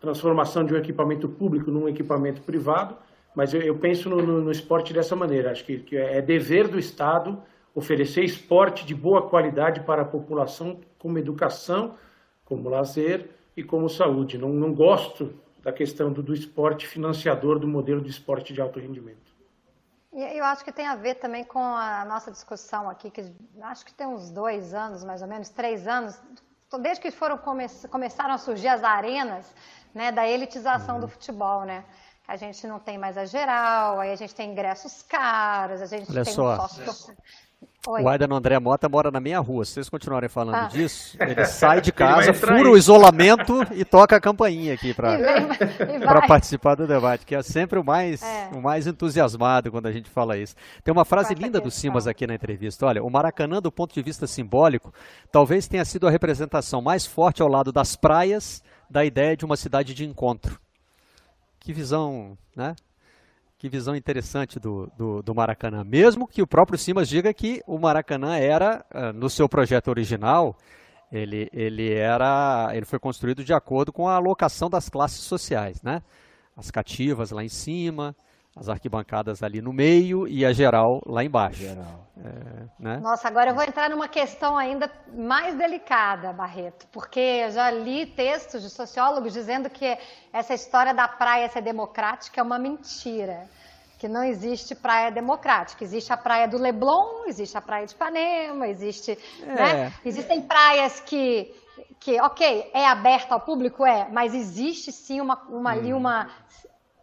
transformação 0.00 0.64
de 0.64 0.74
um 0.74 0.76
equipamento 0.76 1.28
público 1.28 1.70
num 1.70 1.88
equipamento 1.88 2.42
privado, 2.42 2.96
mas 3.34 3.54
eu, 3.54 3.62
eu 3.62 3.76
penso 3.78 4.10
no, 4.10 4.20
no, 4.20 4.42
no, 4.42 4.50
esporte 4.50 4.92
dessa 4.92 5.16
maneira. 5.16 5.50
Acho 5.50 5.64
que, 5.64 5.78
que 5.78 5.96
é 5.96 6.20
dever 6.20 6.68
do 6.68 6.78
Estado 6.78 7.42
oferecer 7.74 8.22
esporte 8.22 8.86
de 8.86 8.94
boa 8.94 9.28
qualidade 9.28 9.80
para 9.80 10.02
a 10.02 10.04
população, 10.04 10.80
como 10.98 11.18
educação, 11.18 11.96
como 12.44 12.68
lazer 12.68 13.30
e 13.56 13.64
como 13.64 13.88
saúde. 13.88 14.38
Não, 14.38 14.50
não 14.50 14.72
gosto 14.72 15.34
da 15.62 15.72
questão 15.72 16.12
do, 16.12 16.22
do 16.22 16.34
esporte 16.34 16.86
financiador 16.86 17.58
do 17.58 17.66
modelo 17.66 18.00
de 18.00 18.10
esporte 18.10 18.52
de 18.52 18.60
alto 18.60 18.78
rendimento. 18.78 19.34
Eu 20.12 20.44
acho 20.44 20.64
que 20.64 20.70
tem 20.70 20.86
a 20.86 20.94
ver 20.94 21.16
também 21.16 21.42
com 21.42 21.58
a 21.58 22.04
nossa 22.04 22.30
discussão 22.30 22.88
aqui, 22.88 23.10
que 23.10 23.24
acho 23.62 23.84
que 23.84 23.92
tem 23.92 24.06
uns 24.06 24.30
dois 24.30 24.72
anos, 24.72 25.02
mais 25.02 25.22
ou 25.22 25.26
menos, 25.26 25.48
três 25.48 25.88
anos, 25.88 26.22
desde 26.78 27.00
que 27.02 27.10
foram 27.10 27.38
come 27.38 27.66
começaram 27.90 28.34
a 28.34 28.38
surgir 28.38 28.68
as 28.68 28.82
arenas 28.82 29.52
né, 29.94 30.10
da 30.10 30.26
elitização 30.28 30.96
uhum. 30.96 31.00
do 31.02 31.08
futebol, 31.08 31.64
né? 31.64 31.84
A 32.26 32.36
gente 32.36 32.66
não 32.66 32.78
tem 32.78 32.96
mais 32.96 33.18
a 33.18 33.26
geral, 33.26 34.00
aí 34.00 34.10
a 34.10 34.16
gente 34.16 34.34
tem 34.34 34.50
ingressos 34.50 35.02
caros, 35.02 35.82
a 35.82 35.86
gente 35.86 36.10
Olha 36.10 36.24
tem 36.24 36.32
só. 36.32 36.54
um 36.54 36.68
sócio. 36.68 37.14
Oi. 37.86 38.02
O 38.02 38.08
Aidan 38.08 38.34
André 38.34 38.58
Mota 38.58 38.88
mora 38.88 39.10
na 39.10 39.20
minha 39.20 39.38
rua. 39.40 39.64
Se 39.64 39.74
vocês 39.74 39.90
continuarem 39.90 40.28
falando 40.28 40.54
ah. 40.54 40.66
disso, 40.68 41.16
ele 41.20 41.44
sai 41.44 41.82
de 41.82 41.92
casa, 41.92 42.32
fura 42.32 42.70
o 42.70 42.76
isolamento 42.78 43.60
e 43.72 43.84
toca 43.84 44.16
a 44.16 44.20
campainha 44.20 44.72
aqui 44.72 44.94
para 44.94 46.22
participar 46.26 46.76
do 46.76 46.86
debate, 46.86 47.26
que 47.26 47.34
é 47.34 47.42
sempre 47.42 47.78
o 47.78 47.84
mais, 47.84 48.22
é. 48.22 48.48
o 48.54 48.62
mais 48.62 48.86
entusiasmado 48.86 49.70
quando 49.70 49.86
a 49.86 49.92
gente 49.92 50.08
fala 50.08 50.38
isso. 50.38 50.54
Tem 50.82 50.92
uma 50.92 51.04
frase 51.04 51.34
linda 51.34 51.60
do 51.60 51.70
Simas 51.70 52.06
aqui 52.06 52.26
na 52.26 52.34
entrevista. 52.34 52.86
Olha, 52.86 53.02
o 53.02 53.10
Maracanã, 53.10 53.60
do 53.60 53.70
ponto 53.70 53.92
de 53.92 54.02
vista 54.02 54.26
simbólico, 54.26 54.92
talvez 55.30 55.68
tenha 55.68 55.84
sido 55.84 56.08
a 56.08 56.10
representação 56.10 56.80
mais 56.80 57.04
forte 57.04 57.42
ao 57.42 57.48
lado 57.48 57.70
das 57.70 57.96
praias 57.96 58.62
da 58.88 59.04
ideia 59.04 59.36
de 59.36 59.44
uma 59.44 59.58
cidade 59.58 59.92
de 59.92 60.06
encontro. 60.06 60.58
Que 61.60 61.72
visão, 61.72 62.36
né? 62.56 62.74
Que 63.64 63.68
visão 63.70 63.96
interessante 63.96 64.60
do, 64.60 64.92
do, 64.94 65.22
do, 65.22 65.34
Maracanã. 65.34 65.82
Mesmo 65.82 66.28
que 66.28 66.42
o 66.42 66.46
próprio 66.46 66.78
Simas 66.78 67.08
diga 67.08 67.32
que 67.32 67.62
o 67.66 67.78
Maracanã 67.78 68.36
era, 68.36 68.84
ah, 68.90 69.10
no 69.10 69.30
seu 69.30 69.48
projeto 69.48 69.88
original, 69.88 70.54
ele, 71.10 71.48
ele, 71.50 71.90
era, 71.94 72.68
ele 72.74 72.84
foi 72.84 72.98
construído 72.98 73.42
de 73.42 73.54
acordo 73.54 73.90
com 73.90 74.06
a 74.06 74.16
alocação 74.16 74.68
das 74.68 74.90
classes 74.90 75.20
sociais, 75.20 75.82
né? 75.82 76.02
As 76.54 76.70
cativas 76.70 77.30
lá 77.30 77.42
em 77.42 77.48
cima, 77.48 78.14
as 78.56 78.68
arquibancadas 78.68 79.42
ali 79.42 79.60
no 79.60 79.72
meio 79.72 80.28
e 80.28 80.44
a 80.44 80.52
geral 80.52 81.02
lá 81.06 81.24
embaixo. 81.24 81.60
Geral. 81.60 82.06
É, 82.16 82.64
né? 82.78 83.00
Nossa, 83.02 83.26
agora 83.26 83.50
eu 83.50 83.54
vou 83.54 83.64
entrar 83.64 83.90
numa 83.90 84.06
questão 84.06 84.56
ainda 84.56 84.90
mais 85.12 85.56
delicada, 85.56 86.32
Barreto, 86.32 86.86
porque 86.92 87.18
eu 87.18 87.50
já 87.50 87.70
li 87.70 88.06
textos 88.06 88.62
de 88.62 88.70
sociólogos 88.70 89.32
dizendo 89.32 89.68
que 89.68 89.98
essa 90.32 90.54
história 90.54 90.94
da 90.94 91.08
praia 91.08 91.48
ser 91.48 91.62
democrática 91.62 92.40
é 92.40 92.44
uma 92.44 92.58
mentira. 92.58 93.48
Que 93.98 94.08
não 94.08 94.22
existe 94.22 94.74
praia 94.74 95.10
democrática. 95.10 95.82
Existe 95.82 96.12
a 96.12 96.16
praia 96.16 96.46
do 96.46 96.58
Leblon, 96.58 97.24
existe 97.26 97.56
a 97.56 97.60
praia 97.60 97.86
de 97.86 97.94
Ipanema, 97.94 98.68
existe. 98.68 99.18
É. 99.42 99.46
Né? 99.46 99.92
Existem 100.04 100.42
praias 100.42 101.00
que 101.00 101.52
que, 101.98 102.20
ok, 102.20 102.70
é 102.74 102.86
aberta 102.86 103.32
ao 103.32 103.40
público, 103.40 103.86
é, 103.86 104.06
mas 104.10 104.34
existe 104.34 104.92
sim 104.92 105.22
uma, 105.22 105.42
uma 105.48 105.70
hum. 105.70 105.78
ali 105.78 105.94
uma 105.94 106.28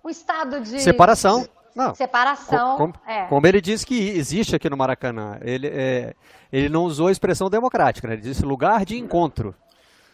um 0.04 0.10
estado 0.10 0.62
de 0.62 0.82
separação. 0.82 1.46
Não. 1.76 1.96
Separação. 1.96 2.78
Com, 2.78 2.92
com, 2.92 3.10
é. 3.10 3.28
Como 3.28 3.48
ele 3.48 3.62
disse 3.62 3.86
que 3.86 4.10
existe 4.10 4.56
aqui 4.56 4.70
no 4.70 4.76
Maracanã, 4.76 5.38
ele, 5.42 5.68
é, 5.68 6.14
ele 6.52 6.70
não 6.70 6.84
usou 6.84 7.08
a 7.08 7.12
expressão 7.12 7.50
democrática, 7.50 8.08
né? 8.08 8.16
ele 8.16 8.22
disse 8.22 8.44
lugar 8.44 8.84
de 8.84 8.98
encontro. 8.98 9.56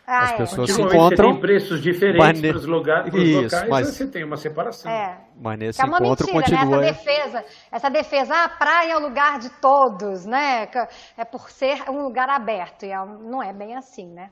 Ah, 0.09 0.23
As 0.23 0.31
é. 0.31 0.37
pessoas 0.37 0.71
se 0.71 0.81
encontram. 0.81 1.29
Você 1.29 1.33
tem 1.33 1.41
preços 1.41 1.81
diferentes 1.81 2.41
para 2.41 2.57
os 2.57 2.65
lugares, 2.65 3.13
Isso, 3.13 3.41
locais, 3.41 3.69
mas 3.69 3.87
você 3.87 4.07
tem 4.07 4.23
uma 4.23 4.37
separação. 4.37 4.89
É. 4.89 5.19
Mas 5.35 5.59
nesse 5.59 5.81
é 5.81 5.85
uma 5.85 5.97
encontro 5.97 6.27
mentira, 6.27 6.57
continua. 6.59 6.79
Né? 6.79 6.87
Essa 6.87 7.03
defesa, 7.03 7.45
essa 7.69 7.89
defesa, 7.89 8.33
ah, 8.33 8.43
a 8.45 8.49
praia 8.49 8.93
é 8.93 8.95
o 8.95 9.01
lugar 9.01 9.37
de 9.37 9.49
todos, 9.59 10.25
né? 10.25 10.69
É 11.17 11.25
por 11.25 11.49
ser 11.49 11.89
um 11.89 12.03
lugar 12.03 12.29
aberto. 12.29 12.85
E 12.85 12.91
é 12.91 13.05
não 13.05 13.43
é 13.43 13.51
bem 13.51 13.75
assim, 13.75 14.07
né? 14.13 14.29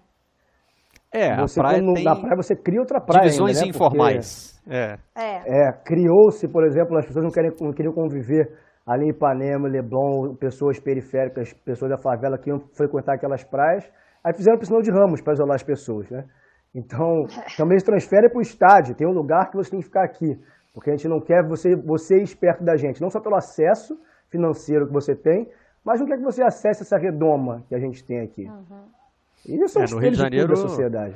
É, 1.15 1.37
você, 1.37 1.59
a 1.59 1.63
praia 1.63 1.79
tem... 1.79 2.03
na 2.03 2.15
praia 2.15 2.35
você 2.35 2.55
cria 2.55 2.81
outra 2.81 2.99
praia. 2.99 3.23
Divisões 3.23 3.57
ainda, 3.57 3.65
né? 3.65 3.69
informais. 3.69 4.61
É. 4.67 4.97
É. 5.15 5.69
é 5.69 5.71
Criou-se, 5.71 6.45
por 6.49 6.65
exemplo, 6.65 6.97
as 6.97 7.05
pessoas 7.05 7.23
não, 7.23 7.31
querem, 7.31 7.51
não 7.61 7.71
queriam 7.71 7.93
conviver 7.93 8.51
ali 8.85 9.05
em 9.05 9.09
Ipanema, 9.11 9.69
Leblon, 9.69 10.35
pessoas 10.35 10.79
periféricas, 10.79 11.53
pessoas 11.53 11.89
da 11.89 11.97
favela 11.97 12.37
que 12.37 12.49
iam 12.49 12.59
frequentar 12.75 13.15
aquelas 13.15 13.43
praias. 13.43 13.89
Aí 14.23 14.33
fizeram 14.33 14.57
piscina 14.57 14.81
de 14.81 14.91
ramos 14.91 15.21
para 15.21 15.33
isolar 15.33 15.55
as 15.55 15.63
pessoas, 15.63 16.09
né? 16.09 16.25
Então, 16.73 17.23
também 17.57 17.79
se 17.79 17.85
transfere 17.85 18.29
para 18.29 18.39
o 18.39 18.41
estádio. 18.41 18.95
Tem 18.95 19.07
um 19.07 19.13
lugar 19.13 19.49
que 19.49 19.55
você 19.55 19.71
tem 19.71 19.79
que 19.79 19.85
ficar 19.85 20.03
aqui. 20.03 20.37
Porque 20.73 20.89
a 20.89 20.95
gente 20.95 21.07
não 21.07 21.21
quer 21.21 21.47
você, 21.47 21.75
vocês 21.75 22.35
perto 22.35 22.61
da 22.63 22.75
gente. 22.75 23.01
Não 23.01 23.09
só 23.09 23.21
pelo 23.21 23.37
acesso 23.37 23.97
financeiro 24.29 24.85
que 24.85 24.91
você 24.91 25.15
tem, 25.15 25.49
mas 25.85 26.01
não 26.01 26.07
quer 26.07 26.17
que 26.17 26.23
você 26.23 26.43
acesse 26.43 26.81
essa 26.81 26.97
redoma 26.97 27.63
que 27.69 27.75
a 27.75 27.79
gente 27.79 28.03
tem 28.03 28.19
aqui. 28.19 28.45
Uhum. 28.45 29.04
Isso 29.47 29.79
é, 29.79 29.83
é 29.83 29.87
no 29.89 29.99
Rio 29.99 30.11
de 30.11 30.17
Janeiro, 30.17 30.47
da 30.49 30.55
sociedade 30.55 31.15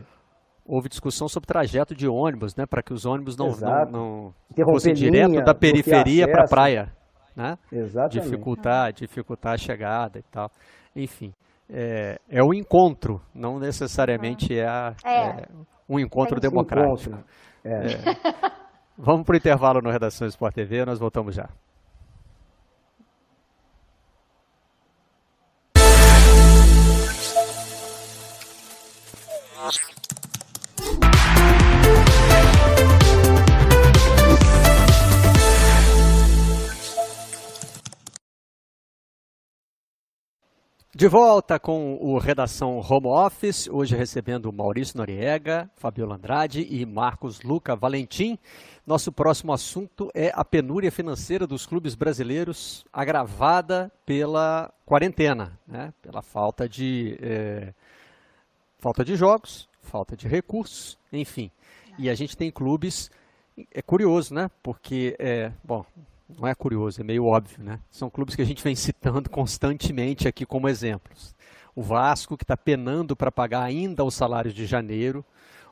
houve 0.70 0.88
discussão 0.88 1.28
sobre 1.28 1.48
trajeto 1.48 1.96
de 1.96 2.08
ônibus, 2.08 2.56
né, 2.56 2.64
para 2.66 2.84
que 2.84 2.94
os 2.94 3.04
ônibus 3.04 3.36
não, 3.36 3.50
não, 3.90 4.34
não 4.56 4.66
fossem 4.72 4.94
direto 4.94 5.44
da 5.44 5.56
periferia 5.56 6.28
para 6.28 6.44
a 6.44 6.48
praia, 6.48 6.94
né? 7.36 7.58
Exatamente. 7.72 8.22
Dificultar, 8.22 8.94
dificultar 8.94 9.54
a 9.54 9.58
chegada 9.58 10.20
e 10.20 10.24
tal. 10.32 10.52
Enfim, 10.96 11.34
é, 11.68 12.20
é 12.30 12.44
o 12.44 12.54
encontro, 12.54 13.20
não 13.34 13.60
necessariamente 13.60 14.58
é, 14.58 14.68
a, 14.68 14.94
é. 15.04 15.28
é 15.28 15.48
um 15.88 16.00
encontro 16.00 16.40
democrático. 16.40 17.16
Encontro. 17.16 17.26
É. 17.64 17.94
é. 17.94 18.60
Vamos 18.96 19.26
para 19.26 19.34
o 19.34 19.38
intervalo 19.38 19.82
no 19.82 19.90
Redação 19.90 20.28
Sport 20.28 20.54
TV, 20.54 20.86
nós 20.86 21.00
voltamos 21.00 21.34
já. 21.34 21.50
De 41.00 41.08
volta 41.08 41.58
com 41.58 41.98
o 42.02 42.18
Redação 42.18 42.80
Home 42.80 43.08
Office, 43.08 43.70
hoje 43.70 43.96
recebendo 43.96 44.52
Maurício 44.52 44.98
Noriega, 44.98 45.70
Fabiola 45.78 46.16
Andrade 46.16 46.68
e 46.70 46.86
Marcos 46.86 47.42
Luca 47.42 47.74
Valentim. 47.74 48.38
Nosso 48.86 49.10
próximo 49.10 49.54
assunto 49.54 50.12
é 50.14 50.30
a 50.36 50.44
penúria 50.44 50.92
financeira 50.92 51.48
dos 51.48 51.66
clubes 51.66 51.96
brasileiros, 51.96 52.86
agravada 52.92 53.90
pela 54.06 54.74
quarentena, 54.86 55.58
né? 55.66 55.94
pela 56.02 56.22
falta 56.22 56.68
de, 56.68 57.18
é, 57.22 57.74
falta 58.80 59.04
de 59.04 59.16
jogos, 59.16 59.68
falta 59.82 60.16
de 60.16 60.28
recursos, 60.28 60.98
enfim. 61.12 61.52
E 61.98 62.10
a 62.10 62.16
gente 62.16 62.36
tem 62.36 62.50
clubes, 62.50 63.12
é 63.72 63.82
curioso, 63.82 64.34
né? 64.34 64.50
Porque, 64.64 65.16
é, 65.20 65.52
bom, 65.64 65.86
não 66.30 66.48
é 66.48 66.56
curioso, 66.56 67.02
é 67.02 67.04
meio 67.04 67.26
óbvio, 67.26 67.62
né? 67.62 67.80
São 67.92 68.10
clubes 68.10 68.36
que 68.36 68.42
a 68.42 68.46
gente 68.46 68.64
vem 68.64 68.76
citando 68.76 69.30
constantemente 69.30 70.28
aqui 70.28 70.46
como 70.46 70.70
exemplos. 70.70 71.36
O 71.76 71.82
Vasco, 71.82 72.38
que 72.38 72.44
está 72.44 72.58
penando 72.58 73.16
para 73.16 73.32
pagar 73.32 73.64
ainda 73.64 74.04
os 74.04 74.16
salários 74.16 74.54
de 74.54 74.66
janeiro, 74.66 75.24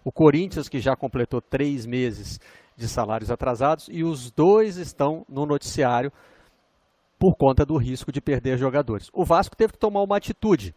o 0.04 0.12
Corinthians, 0.12 0.70
que 0.70 0.80
já 0.80 0.96
completou 0.96 1.42
três 1.42 1.86
meses 1.86 2.40
de 2.76 2.88
salários 2.88 3.32
atrasados, 3.32 3.90
e 3.92 4.04
os 4.04 4.32
dois 4.32 4.78
estão 4.78 5.26
no 5.28 5.46
noticiário 5.46 6.12
por 7.18 7.36
conta 7.36 7.66
do 7.66 7.78
risco 7.78 8.12
de 8.12 8.22
perder 8.22 8.58
jogadores. 8.58 9.10
O 9.12 9.26
Vasco 9.26 9.56
teve 9.56 9.74
que 9.74 9.80
tomar 9.80 10.04
uma 10.04 10.18
atitude 10.18 10.76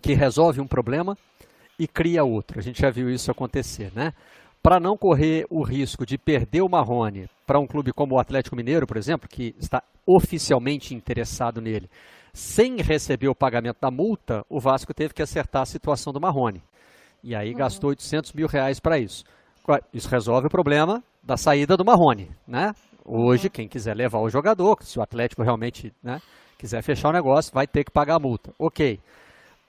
que 0.00 0.14
resolve 0.14 0.60
um 0.60 0.66
problema 0.66 1.16
e 1.78 1.86
cria 1.86 2.24
outro. 2.24 2.58
A 2.58 2.62
gente 2.62 2.80
já 2.80 2.90
viu 2.90 3.10
isso 3.10 3.30
acontecer, 3.30 3.92
né? 3.94 4.12
para 4.66 4.80
não 4.80 4.96
correr 4.96 5.46
o 5.48 5.62
risco 5.62 6.04
de 6.04 6.18
perder 6.18 6.60
o 6.60 6.68
Marrone 6.68 7.30
para 7.46 7.60
um 7.60 7.68
clube 7.68 7.92
como 7.92 8.16
o 8.16 8.18
Atlético 8.18 8.56
Mineiro, 8.56 8.84
por 8.84 8.96
exemplo, 8.96 9.28
que 9.28 9.54
está 9.60 9.80
oficialmente 10.04 10.92
interessado 10.92 11.60
nele, 11.60 11.88
sem 12.34 12.76
receber 12.82 13.28
o 13.28 13.34
pagamento 13.34 13.76
da 13.80 13.92
multa, 13.92 14.44
o 14.50 14.58
Vasco 14.58 14.92
teve 14.92 15.14
que 15.14 15.22
acertar 15.22 15.62
a 15.62 15.66
situação 15.66 16.12
do 16.12 16.20
Marrone. 16.20 16.60
E 17.22 17.32
aí 17.32 17.52
uhum. 17.52 17.58
gastou 17.58 17.90
800 17.90 18.32
mil 18.32 18.48
reais 18.48 18.80
para 18.80 18.98
isso. 18.98 19.22
Isso 19.94 20.08
resolve 20.08 20.48
o 20.48 20.50
problema 20.50 21.00
da 21.22 21.36
saída 21.36 21.76
do 21.76 21.84
Marrone, 21.84 22.28
né? 22.44 22.72
Hoje, 23.04 23.46
uhum. 23.46 23.52
quem 23.52 23.68
quiser 23.68 23.94
levar 23.94 24.18
o 24.18 24.28
jogador, 24.28 24.78
se 24.82 24.98
o 24.98 25.02
Atlético 25.02 25.44
realmente 25.44 25.94
né, 26.02 26.20
quiser 26.58 26.82
fechar 26.82 27.10
o 27.10 27.12
negócio, 27.12 27.54
vai 27.54 27.68
ter 27.68 27.84
que 27.84 27.92
pagar 27.92 28.16
a 28.16 28.20
multa. 28.20 28.52
Ok. 28.58 28.98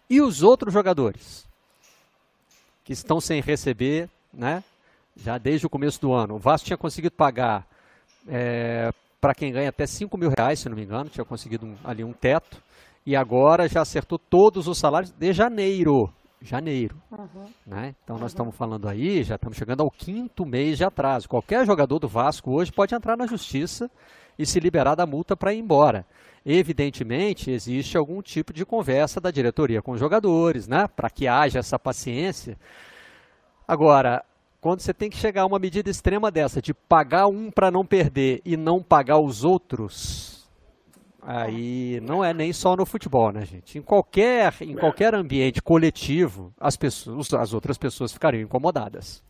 E 0.09 0.21
os 0.21 0.43
outros 0.43 0.73
jogadores 0.73 1.47
que 2.83 2.93
estão 2.93 3.19
sem 3.19 3.41
receber, 3.41 4.09
né? 4.33 4.63
já 5.17 5.37
desde 5.37 5.65
o 5.65 5.69
começo 5.69 5.99
do 5.99 6.13
ano. 6.13 6.35
O 6.35 6.39
Vasco 6.39 6.67
tinha 6.67 6.77
conseguido 6.77 7.15
pagar 7.15 7.65
é, 8.27 8.91
para 9.19 9.33
quem 9.33 9.51
ganha 9.51 9.69
até 9.69 9.85
5 9.85 10.17
mil 10.17 10.29
reais, 10.29 10.59
se 10.59 10.69
não 10.69 10.75
me 10.75 10.83
engano, 10.83 11.09
tinha 11.09 11.25
conseguido 11.25 11.65
um, 11.65 11.75
ali 11.83 12.03
um 12.03 12.13
teto, 12.13 12.61
e 13.05 13.15
agora 13.15 13.67
já 13.67 13.81
acertou 13.81 14.19
todos 14.19 14.67
os 14.67 14.77
salários 14.77 15.11
de 15.11 15.33
janeiro. 15.33 16.11
Janeiro. 16.41 16.95
Uhum. 17.11 17.47
Né? 17.65 17.95
Então 18.03 18.15
nós 18.15 18.21
uhum. 18.21 18.27
estamos 18.27 18.55
falando 18.55 18.87
aí, 18.87 19.23
já 19.23 19.35
estamos 19.35 19.57
chegando 19.57 19.81
ao 19.81 19.89
quinto 19.89 20.45
mês 20.45 20.77
de 20.77 20.85
atraso. 20.85 21.27
Qualquer 21.27 21.65
jogador 21.65 21.99
do 21.99 22.07
Vasco 22.07 22.51
hoje 22.51 22.71
pode 22.71 22.93
entrar 22.93 23.17
na 23.17 23.25
justiça 23.25 23.89
e 24.37 24.45
se 24.45 24.59
liberar 24.59 24.95
da 24.95 25.05
multa 25.05 25.35
para 25.35 25.53
ir 25.53 25.59
embora. 25.59 26.05
Evidentemente, 26.49 27.51
existe 27.51 27.97
algum 27.97 28.21
tipo 28.21 28.53
de 28.53 28.65
conversa 28.65 29.19
da 29.19 29.29
diretoria 29.29 29.81
com 29.81 29.91
os 29.91 29.99
jogadores, 29.99 30.65
né? 30.65 30.87
para 30.87 31.09
que 31.09 31.27
haja 31.27 31.59
essa 31.59 31.77
paciência. 31.77 32.57
Agora, 33.67 34.23
quando 34.61 34.79
você 34.79 34.93
tem 34.93 35.09
que 35.09 35.17
chegar 35.17 35.41
a 35.41 35.45
uma 35.45 35.59
medida 35.59 35.89
extrema 35.89 36.31
dessa, 36.31 36.61
de 36.61 36.73
pagar 36.73 37.27
um 37.27 37.51
para 37.51 37.69
não 37.69 37.85
perder 37.85 38.41
e 38.45 38.55
não 38.55 38.81
pagar 38.81 39.17
os 39.17 39.43
outros, 39.43 40.49
aí 41.21 41.99
não 42.01 42.23
é 42.23 42.33
nem 42.33 42.53
só 42.53 42.77
no 42.77 42.85
futebol, 42.85 43.29
né, 43.33 43.45
gente? 43.45 43.77
Em 43.77 43.81
qualquer, 43.81 44.53
em 44.61 44.73
qualquer 44.73 45.13
ambiente 45.13 45.61
coletivo, 45.61 46.53
as, 46.57 46.77
pessoas, 46.77 47.33
as 47.33 47.53
outras 47.53 47.77
pessoas 47.77 48.13
ficariam 48.13 48.41
incomodadas. 48.41 49.21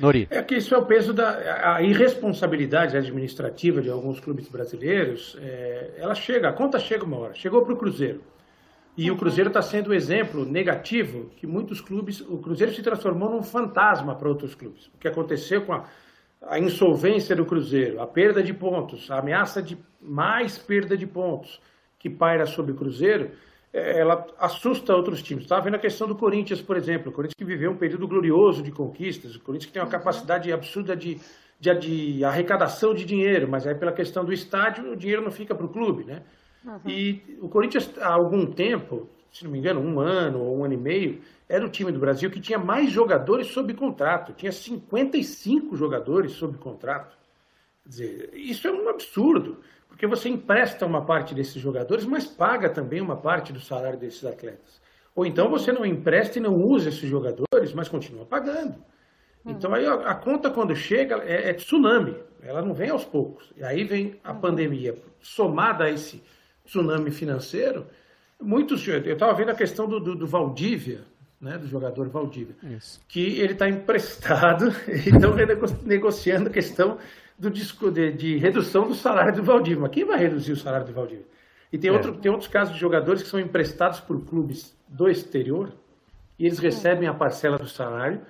Nori. 0.00 0.26
É 0.30 0.42
que 0.42 0.56
isso 0.56 0.74
é 0.74 0.78
o 0.78 0.86
peso 0.86 1.12
da 1.12 1.76
a 1.76 1.82
irresponsabilidade 1.82 2.96
administrativa 2.96 3.82
de 3.82 3.90
alguns 3.90 4.18
clubes 4.18 4.48
brasileiros. 4.48 5.36
É, 5.40 5.92
ela 5.98 6.14
chega, 6.14 6.48
a 6.48 6.52
conta 6.52 6.78
chega 6.78 7.04
uma 7.04 7.18
hora. 7.18 7.34
Chegou 7.34 7.62
para 7.62 7.74
o 7.74 7.76
Cruzeiro. 7.76 8.22
E 8.96 9.10
o 9.10 9.16
Cruzeiro 9.16 9.48
está 9.48 9.62
sendo 9.62 9.90
um 9.90 9.92
exemplo 9.92 10.44
negativo 10.44 11.30
que 11.36 11.46
muitos 11.46 11.80
clubes. 11.80 12.20
O 12.20 12.38
Cruzeiro 12.38 12.72
se 12.74 12.82
transformou 12.82 13.30
num 13.30 13.42
fantasma 13.42 14.14
para 14.14 14.28
outros 14.28 14.54
clubes. 14.54 14.86
O 14.86 14.98
que 14.98 15.06
aconteceu 15.06 15.62
com 15.62 15.72
a, 15.74 15.84
a 16.42 16.58
insolvência 16.58 17.36
do 17.36 17.44
Cruzeiro, 17.44 18.00
a 18.00 18.06
perda 18.06 18.42
de 18.42 18.52
pontos, 18.52 19.10
a 19.10 19.18
ameaça 19.18 19.62
de 19.62 19.78
mais 20.00 20.58
perda 20.58 20.96
de 20.96 21.06
pontos 21.06 21.60
que 21.98 22.08
paira 22.08 22.46
sobre 22.46 22.72
o 22.72 22.74
Cruzeiro, 22.74 23.30
ela 23.72 24.26
assusta 24.38 24.94
outros 24.94 25.22
times. 25.22 25.44
Estava 25.44 25.62
vendo 25.62 25.76
a 25.76 25.78
questão 25.78 26.08
do 26.08 26.16
Corinthians, 26.16 26.60
por 26.60 26.76
exemplo. 26.76 27.10
O 27.10 27.14
Corinthians 27.14 27.36
que 27.38 27.44
viveu 27.44 27.70
um 27.70 27.76
período 27.76 28.06
glorioso 28.06 28.62
de 28.62 28.72
conquistas, 28.72 29.36
o 29.36 29.40
Corinthians 29.40 29.66
que 29.66 29.72
tem 29.72 29.82
uma 29.82 29.88
capacidade 29.88 30.52
absurda 30.52 30.96
de, 30.96 31.20
de, 31.58 31.78
de 31.78 32.24
arrecadação 32.24 32.92
de 32.92 33.04
dinheiro, 33.04 33.48
mas 33.48 33.66
aí 33.66 33.74
pela 33.74 33.92
questão 33.92 34.24
do 34.24 34.32
estádio, 34.32 34.92
o 34.92 34.96
dinheiro 34.96 35.22
não 35.22 35.30
fica 35.30 35.54
para 35.54 35.66
o 35.66 35.68
clube, 35.68 36.04
né? 36.04 36.22
Uhum. 36.64 36.80
E 36.84 37.38
o 37.40 37.48
Corinthians, 37.48 37.96
há 37.98 38.12
algum 38.12 38.44
tempo, 38.46 39.08
se 39.30 39.44
não 39.44 39.52
me 39.52 39.58
engano, 39.58 39.80
um 39.80 40.00
ano 40.00 40.40
ou 40.40 40.58
um 40.58 40.64
ano 40.64 40.74
e 40.74 40.76
meio, 40.76 41.20
era 41.48 41.64
o 41.64 41.70
time 41.70 41.92
do 41.92 42.00
Brasil 42.00 42.30
que 42.30 42.40
tinha 42.40 42.58
mais 42.58 42.90
jogadores 42.90 43.48
sob 43.48 43.72
contrato. 43.74 44.32
Tinha 44.34 44.52
55 44.52 45.76
jogadores 45.76 46.32
sob 46.32 46.58
contrato. 46.58 47.16
Quer 47.82 47.88
dizer, 47.88 48.30
isso 48.34 48.68
é 48.68 48.72
um 48.72 48.88
absurdo, 48.88 49.58
porque 49.90 50.06
você 50.06 50.30
empresta 50.30 50.86
uma 50.86 51.04
parte 51.04 51.34
desses 51.34 51.60
jogadores, 51.60 52.06
mas 52.06 52.24
paga 52.24 52.70
também 52.70 53.02
uma 53.02 53.16
parte 53.16 53.52
do 53.52 53.60
salário 53.60 53.98
desses 53.98 54.24
atletas. 54.24 54.80
Ou 55.14 55.26
então 55.26 55.50
você 55.50 55.72
não 55.72 55.84
empresta 55.84 56.38
e 56.38 56.40
não 56.40 56.54
usa 56.54 56.88
esses 56.88 57.08
jogadores, 57.08 57.74
mas 57.74 57.88
continua 57.88 58.24
pagando. 58.24 58.76
Então 59.44 59.74
aí 59.74 59.86
a, 59.86 60.14
conta 60.14 60.48
quando 60.48 60.74
chega 60.76 61.16
é, 61.24 61.50
é 61.50 61.52
tsunami, 61.52 62.16
ela 62.40 62.62
não 62.62 62.72
vem 62.72 62.88
aos 62.88 63.04
poucos. 63.04 63.52
E 63.56 63.64
aí 63.64 63.84
vem 63.84 64.18
a 64.22 64.32
pandemia 64.32 64.96
somada 65.20 65.84
a 65.84 65.90
esse 65.90 66.22
tsunami 66.64 67.10
financeiro, 67.10 67.86
muitos. 68.40 68.86
Eu 68.86 69.00
estava 69.00 69.34
vendo 69.34 69.50
a 69.50 69.54
questão 69.54 69.88
do, 69.88 69.98
do, 69.98 70.14
do, 70.14 70.26
Valdívia, 70.26 71.00
né, 71.40 71.58
do 71.58 71.66
jogador 71.66 72.08
Valdívia, 72.08 72.54
Isso. 72.62 73.00
que 73.08 73.40
ele 73.40 73.54
está 73.54 73.68
emprestado 73.68 74.72
e 74.88 75.08
estão 75.08 75.34
negociando 75.84 76.48
a 76.48 76.52
questão 76.52 76.96
do 77.40 77.50
disco 77.50 77.90
de, 77.90 78.12
de, 78.12 78.36
redução 78.36 78.86
do 78.86 78.94
salário 78.94 79.34
do 79.34 79.42
Valdívia. 79.42 79.80
Mas 79.80 79.90
quem 79.92 80.04
vai 80.04 80.18
reduzir 80.18 80.52
o 80.52 80.56
salário 80.56 80.86
do 80.86 80.92
Valdívia? 80.92 81.24
E 81.72 81.78
tem, 81.78 81.90
é. 81.90 81.92
outro, 81.92 82.18
tem 82.18 82.30
outros 82.30 82.50
casos 82.50 82.74
de 82.74 82.80
jogadores 82.80 83.22
que 83.22 83.28
são 83.28 83.40
emprestados 83.40 83.98
por 83.98 84.22
clubes 84.26 84.76
do 84.86 85.08
exterior 85.08 85.72
e 86.38 86.44
eles 86.44 86.58
recebem 86.58 87.08
a 87.08 87.14
parcela 87.14 87.56
do 87.56 87.66
salário 87.66 88.20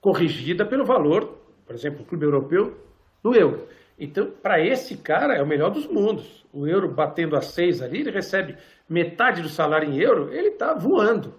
corrigida 0.00 0.64
pelo 0.64 0.84
valor, 0.84 1.36
por 1.66 1.74
exemplo, 1.74 2.02
o 2.02 2.04
clube 2.04 2.24
europeu, 2.24 2.78
do 3.22 3.34
euro. 3.34 3.66
Então, 3.98 4.30
para 4.30 4.64
esse 4.64 4.96
cara, 4.96 5.34
é 5.34 5.42
o 5.42 5.46
melhor 5.46 5.70
dos 5.70 5.88
mundos. 5.88 6.46
O 6.52 6.68
euro 6.68 6.94
batendo 6.94 7.36
a 7.36 7.40
seis 7.40 7.82
ali, 7.82 8.00
ele 8.00 8.12
recebe 8.12 8.56
metade 8.88 9.42
do 9.42 9.48
salário 9.48 9.90
em 9.90 10.00
euro, 10.00 10.32
ele 10.32 10.50
está 10.50 10.72
voando. 10.74 11.34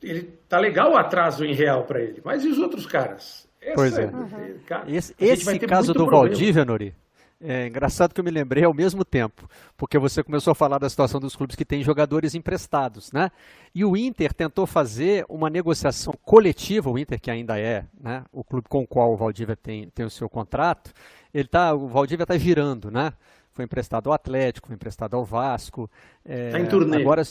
Ele 0.00 0.22
tá 0.48 0.58
legal 0.58 0.92
o 0.92 0.96
atraso 0.96 1.44
em 1.44 1.52
real 1.52 1.84
para 1.84 2.00
ele. 2.00 2.22
Mas 2.24 2.44
e 2.44 2.48
os 2.48 2.58
outros 2.58 2.86
caras? 2.86 3.50
Essa, 3.62 3.74
pois 3.74 3.96
é. 3.96 4.06
Uhum. 4.06 4.58
Cara, 4.66 4.90
esse, 4.90 5.14
esse 5.18 5.58
caso 5.60 5.92
do 5.92 6.06
problema. 6.06 6.26
Valdívia, 6.26 6.64
Nori, 6.64 6.94
é 7.40 7.66
engraçado 7.66 8.12
que 8.12 8.20
eu 8.20 8.24
me 8.24 8.30
lembrei 8.30 8.64
ao 8.64 8.74
mesmo 8.74 9.04
tempo, 9.04 9.48
porque 9.76 9.98
você 9.98 10.22
começou 10.22 10.52
a 10.52 10.54
falar 10.54 10.78
da 10.78 10.88
situação 10.88 11.20
dos 11.20 11.34
clubes 11.34 11.56
que 11.56 11.64
têm 11.64 11.82
jogadores 11.82 12.34
emprestados, 12.34 13.10
né? 13.12 13.30
E 13.74 13.84
o 13.84 13.96
Inter 13.96 14.32
tentou 14.32 14.66
fazer 14.66 15.24
uma 15.28 15.50
negociação 15.50 16.14
coletiva, 16.24 16.90
o 16.90 16.98
Inter 16.98 17.20
que 17.20 17.30
ainda 17.30 17.58
é 17.58 17.84
né, 18.00 18.24
o 18.32 18.44
clube 18.44 18.68
com 18.68 18.82
o 18.82 18.86
qual 18.86 19.12
o 19.12 19.16
Valdívia 19.16 19.56
tem, 19.56 19.88
tem 19.90 20.04
o 20.04 20.10
seu 20.10 20.28
contrato, 20.28 20.92
ele 21.32 21.48
tá, 21.48 21.74
o 21.74 21.88
Valdívia 21.88 22.24
está 22.24 22.36
girando, 22.36 22.90
né? 22.90 23.12
Foi 23.52 23.64
emprestado 23.64 24.08
ao 24.08 24.14
Atlético, 24.14 24.68
foi 24.68 24.76
emprestado 24.76 25.14
ao 25.14 25.24
Vasco. 25.24 25.90
Está 26.24 26.58
é, 26.58 26.62
em 26.62 26.66
turnê. 26.66 26.98
Agora, 26.98 27.22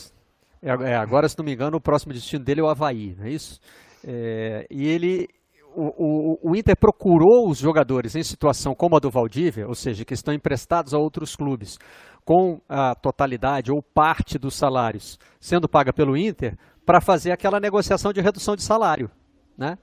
é, 0.62 0.68
é, 0.68 0.96
agora, 0.96 1.28
se 1.28 1.36
não 1.36 1.44
me 1.44 1.52
engano, 1.52 1.78
o 1.78 1.80
próximo 1.80 2.12
destino 2.12 2.44
dele 2.44 2.60
é 2.60 2.62
o 2.62 2.68
Havaí, 2.68 3.16
não 3.18 3.26
é 3.26 3.30
isso? 3.30 3.60
É, 4.04 4.66
e 4.70 4.86
ele, 4.86 5.28
o, 5.74 6.38
o, 6.44 6.50
o, 6.50 6.56
Inter 6.56 6.76
procurou 6.76 7.48
os 7.48 7.58
jogadores 7.58 8.14
em 8.14 8.22
situação 8.22 8.74
como 8.74 8.96
a 8.96 9.00
do 9.00 9.10
Valdívia, 9.10 9.66
ou 9.66 9.74
seja, 9.74 10.04
que 10.04 10.14
estão 10.14 10.32
emprestados 10.32 10.94
a 10.94 10.98
outros 10.98 11.34
clubes, 11.36 11.78
com 12.24 12.60
a 12.68 12.94
totalidade 12.94 13.72
ou 13.72 13.82
parte 13.82 14.38
dos 14.38 14.54
salários 14.54 15.18
sendo 15.40 15.68
paga 15.68 15.92
pelo 15.92 16.16
Inter, 16.16 16.56
para 16.86 17.00
fazer 17.00 17.32
aquela 17.32 17.58
negociação 17.58 18.12
de 18.12 18.20
redução 18.20 18.54
de 18.54 18.62
salário, 18.62 19.10
né? 19.56 19.76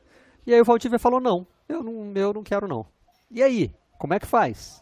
E 0.45 0.53
aí 0.53 0.61
o 0.61 0.65
Valdívia 0.65 0.99
falou, 0.99 1.19
não, 1.19 1.45
eu 1.67 1.83
não, 1.83 2.13
eu 2.15 2.33
não 2.33 2.43
quero 2.43 2.67
não. 2.67 2.85
E 3.29 3.43
aí? 3.43 3.71
Como 3.97 4.13
é 4.13 4.19
que 4.19 4.25
faz? 4.25 4.81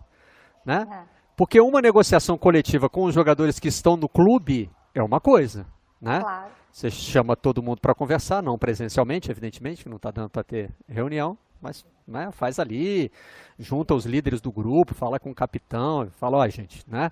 Né? 0.66 0.86
É. 0.90 1.18
Porque 1.36 1.60
uma 1.60 1.82
negociação 1.82 2.38
coletiva 2.38 2.90
com 2.90 3.04
os 3.04 3.14
jogadores 3.14 3.60
que 3.60 3.68
estão 3.68 3.98
no 3.98 4.08
clube 4.08 4.70
é 4.94 5.02
uma 5.02 5.20
coisa, 5.20 5.66
né? 6.02 6.20
Claro. 6.20 6.52
Você 6.72 6.92
chama 6.92 7.36
todo 7.36 7.64
mundo 7.64 7.80
para 7.80 7.96
conversar, 7.96 8.44
não 8.44 8.58
presencialmente, 8.58 9.32
evidentemente, 9.32 9.84
que 9.84 9.90
não 9.90 9.98
está 9.98 10.12
dando 10.12 10.30
para 10.30 10.44
ter 10.44 10.70
reunião, 10.88 11.38
mas 11.62 11.86
né, 12.08 12.32
faz 12.32 12.60
ali, 12.60 13.12
junta 13.58 13.94
os 13.94 14.06
líderes 14.06 14.40
do 14.40 14.52
grupo, 14.52 14.94
fala 14.94 15.20
com 15.20 15.32
o 15.32 15.36
capitão, 15.36 16.10
fala, 16.18 16.38
ó, 16.38 16.46
oh, 16.46 16.50
gente, 16.50 16.84
né? 16.88 17.12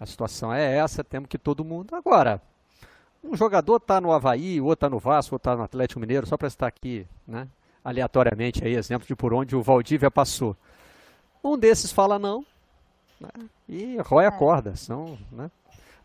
A 0.00 0.06
situação 0.06 0.52
é 0.52 0.78
essa, 0.78 1.04
temos 1.04 1.28
que 1.28 1.38
todo 1.38 1.64
mundo. 1.64 1.94
Agora, 1.94 2.42
um 3.22 3.36
jogador 3.36 3.76
está 3.76 4.00
no 4.00 4.10
Havaí, 4.10 4.60
outro 4.60 4.74
está 4.74 4.90
no 4.90 4.98
Vasco, 4.98 5.34
outro 5.34 5.50
está 5.50 5.56
no 5.56 5.62
Atlético 5.62 6.00
Mineiro, 6.00 6.26
só 6.26 6.36
para 6.36 6.48
estar 6.48 6.66
aqui, 6.66 7.06
né? 7.26 7.46
Aleatoriamente 7.84 8.64
aí, 8.64 8.74
exemplo 8.74 9.06
de 9.06 9.14
por 9.14 9.32
onde 9.32 9.54
o 9.54 9.62
Valdívia 9.62 10.10
passou. 10.10 10.56
Um 11.42 11.58
desses 11.58 11.92
fala 11.92 12.18
não 12.18 12.44
né? 13.22 13.48
e 13.68 13.96
rói 13.98 14.24
a 14.24 14.28
é. 14.28 14.30
corda. 14.30 14.74
São 14.76 15.18
né? 15.30 15.50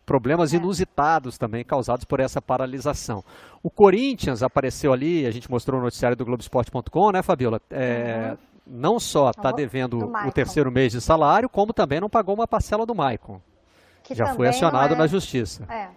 Problemas 0.08 0.54
é. 0.54 0.56
inusitados 0.56 1.36
também 1.36 1.62
causados 1.62 2.06
por 2.06 2.18
essa 2.18 2.40
paralisação. 2.40 3.22
O 3.62 3.68
Corinthians 3.68 4.42
apareceu 4.42 4.90
ali, 4.90 5.26
a 5.26 5.30
gente 5.30 5.50
mostrou 5.50 5.78
no 5.78 5.84
noticiário 5.84 6.16
do 6.16 6.24
Globoesporte.com, 6.24 7.12
né, 7.12 7.22
Fabiola? 7.22 7.60
É, 7.70 8.30
uhum. 8.30 8.36
Não 8.66 8.98
só 8.98 9.30
está 9.30 9.52
devendo 9.52 10.10
o 10.26 10.32
terceiro 10.32 10.72
mês 10.72 10.92
de 10.92 11.00
salário, 11.00 11.48
como 11.48 11.74
também 11.74 12.00
não 12.00 12.08
pagou 12.08 12.34
uma 12.34 12.46
parcela 12.46 12.86
do 12.86 12.94
Maicon. 12.94 13.40
Que 14.02 14.14
Já 14.14 14.34
foi 14.34 14.48
acionado 14.48 14.94
é... 14.94 14.96
na 14.96 15.06
justiça. 15.06 15.64
É. 15.70 15.88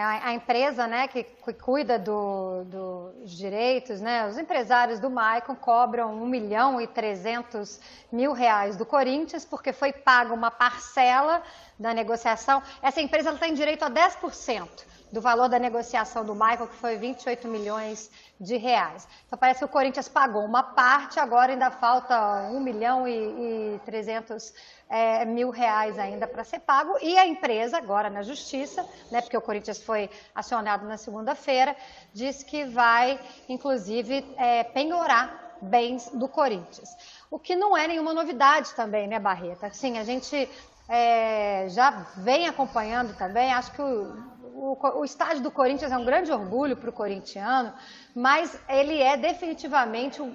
É 0.00 0.02
a 0.02 0.32
empresa 0.32 0.86
né, 0.86 1.06
que 1.08 1.22
cuida 1.60 1.98
do, 1.98 2.64
dos 2.64 3.30
direitos, 3.32 4.00
né, 4.00 4.26
os 4.26 4.38
empresários 4.38 4.98
do 4.98 5.10
Maicon 5.10 5.54
cobram 5.54 6.14
1 6.22 6.26
milhão 6.26 6.80
e 6.80 6.86
300 6.86 7.78
mil 8.10 8.32
reais 8.32 8.78
do 8.78 8.86
Corinthians, 8.86 9.44
porque 9.44 9.74
foi 9.74 9.92
paga 9.92 10.32
uma 10.32 10.50
parcela 10.50 11.42
da 11.78 11.92
negociação. 11.92 12.62
Essa 12.80 13.02
empresa 13.02 13.28
ela 13.28 13.36
tem 13.36 13.52
direito 13.52 13.84
a 13.84 13.90
10% 13.90 14.68
do 15.12 15.20
valor 15.20 15.48
da 15.48 15.58
negociação 15.58 16.24
do 16.24 16.34
Michael, 16.34 16.68
que 16.68 16.76
foi 16.76 16.96
28 16.96 17.48
milhões 17.48 18.10
de 18.40 18.56
reais. 18.56 19.06
Então 19.26 19.38
parece 19.38 19.58
que 19.58 19.64
o 19.64 19.68
Corinthians 19.68 20.08
pagou 20.08 20.44
uma 20.44 20.62
parte, 20.62 21.18
agora 21.18 21.52
ainda 21.52 21.70
falta 21.70 22.48
1 22.50 22.60
milhão 22.60 23.06
e, 23.06 23.74
e 23.74 23.80
300 23.84 24.54
é, 24.88 25.24
mil 25.24 25.50
reais 25.50 25.98
ainda 25.98 26.26
para 26.26 26.44
ser 26.44 26.60
pago. 26.60 26.96
E 27.02 27.18
a 27.18 27.26
empresa, 27.26 27.78
agora 27.78 28.08
na 28.08 28.22
justiça, 28.22 28.86
né, 29.10 29.20
porque 29.20 29.36
o 29.36 29.40
Corinthians 29.40 29.82
foi 29.82 30.08
acionado 30.34 30.86
na 30.86 30.96
segunda-feira, 30.96 31.76
diz 32.12 32.42
que 32.42 32.64
vai, 32.64 33.18
inclusive, 33.48 34.24
é, 34.36 34.64
penhorar 34.64 35.56
bens 35.60 36.08
do 36.12 36.26
Corinthians. 36.28 36.96
O 37.30 37.38
que 37.38 37.54
não 37.54 37.76
é 37.76 37.86
nenhuma 37.86 38.14
novidade 38.14 38.74
também, 38.74 39.06
né, 39.06 39.18
Barreta? 39.18 39.70
Sim, 39.70 39.98
a 39.98 40.04
gente 40.04 40.48
é, 40.88 41.66
já 41.68 41.90
vem 42.16 42.48
acompanhando 42.48 43.16
também, 43.16 43.52
acho 43.52 43.70
que 43.72 43.82
o 43.82 44.39
o, 44.60 44.98
o 44.98 45.04
estádio 45.04 45.42
do 45.42 45.50
Corinthians 45.50 45.90
é 45.90 45.96
um 45.96 46.04
grande 46.04 46.30
orgulho 46.30 46.76
para 46.76 46.90
o 46.90 46.92
corintiano, 46.92 47.72
mas 48.14 48.60
ele 48.68 49.00
é 49.00 49.16
definitivamente 49.16 50.20
o, 50.20 50.26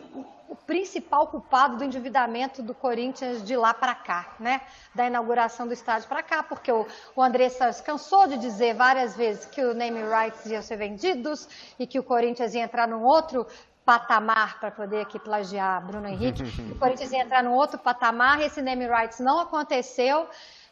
o, 0.50 0.56
principal 0.66 1.28
culpado 1.28 1.78
do 1.78 1.84
endividamento 1.84 2.64
do 2.64 2.74
Corinthians 2.74 3.44
de 3.44 3.56
lá 3.56 3.72
para 3.72 3.94
cá, 3.94 4.34
né? 4.40 4.62
Da 4.96 5.06
inauguração 5.06 5.68
do 5.68 5.74
estádio 5.74 6.08
para 6.08 6.24
cá, 6.24 6.42
porque 6.42 6.72
o, 6.72 6.88
o 7.16 7.22
André 7.22 7.50
Santos 7.50 7.82
cansou 7.82 8.26
de 8.26 8.38
dizer 8.38 8.74
várias 8.74 9.16
vezes 9.16 9.46
que 9.46 9.64
o 9.64 9.76
name 9.76 10.02
rights 10.02 10.44
iam 10.48 10.62
ser 10.64 10.78
vendidos 10.78 11.48
e 11.78 11.86
que 11.86 12.00
o 12.00 12.04
Corinthians 12.04 12.56
ia 12.56 12.64
entrar 12.64 12.88
num 12.88 13.04
outro 13.04 13.46
patamar 13.86 14.60
para 14.60 14.72
poder 14.72 15.02
aqui 15.02 15.20
plagiar 15.20 15.86
Bruno 15.86 16.08
Henrique. 16.08 16.42
o 16.74 16.80
Corinthians 16.80 17.12
ia 17.12 17.22
entrar 17.22 17.44
num 17.44 17.54
outro 17.54 17.78
patamar, 17.78 18.42
esse 18.42 18.60
name 18.60 18.88
rights 18.88 19.20
não 19.20 19.40
aconteceu. 19.40 20.28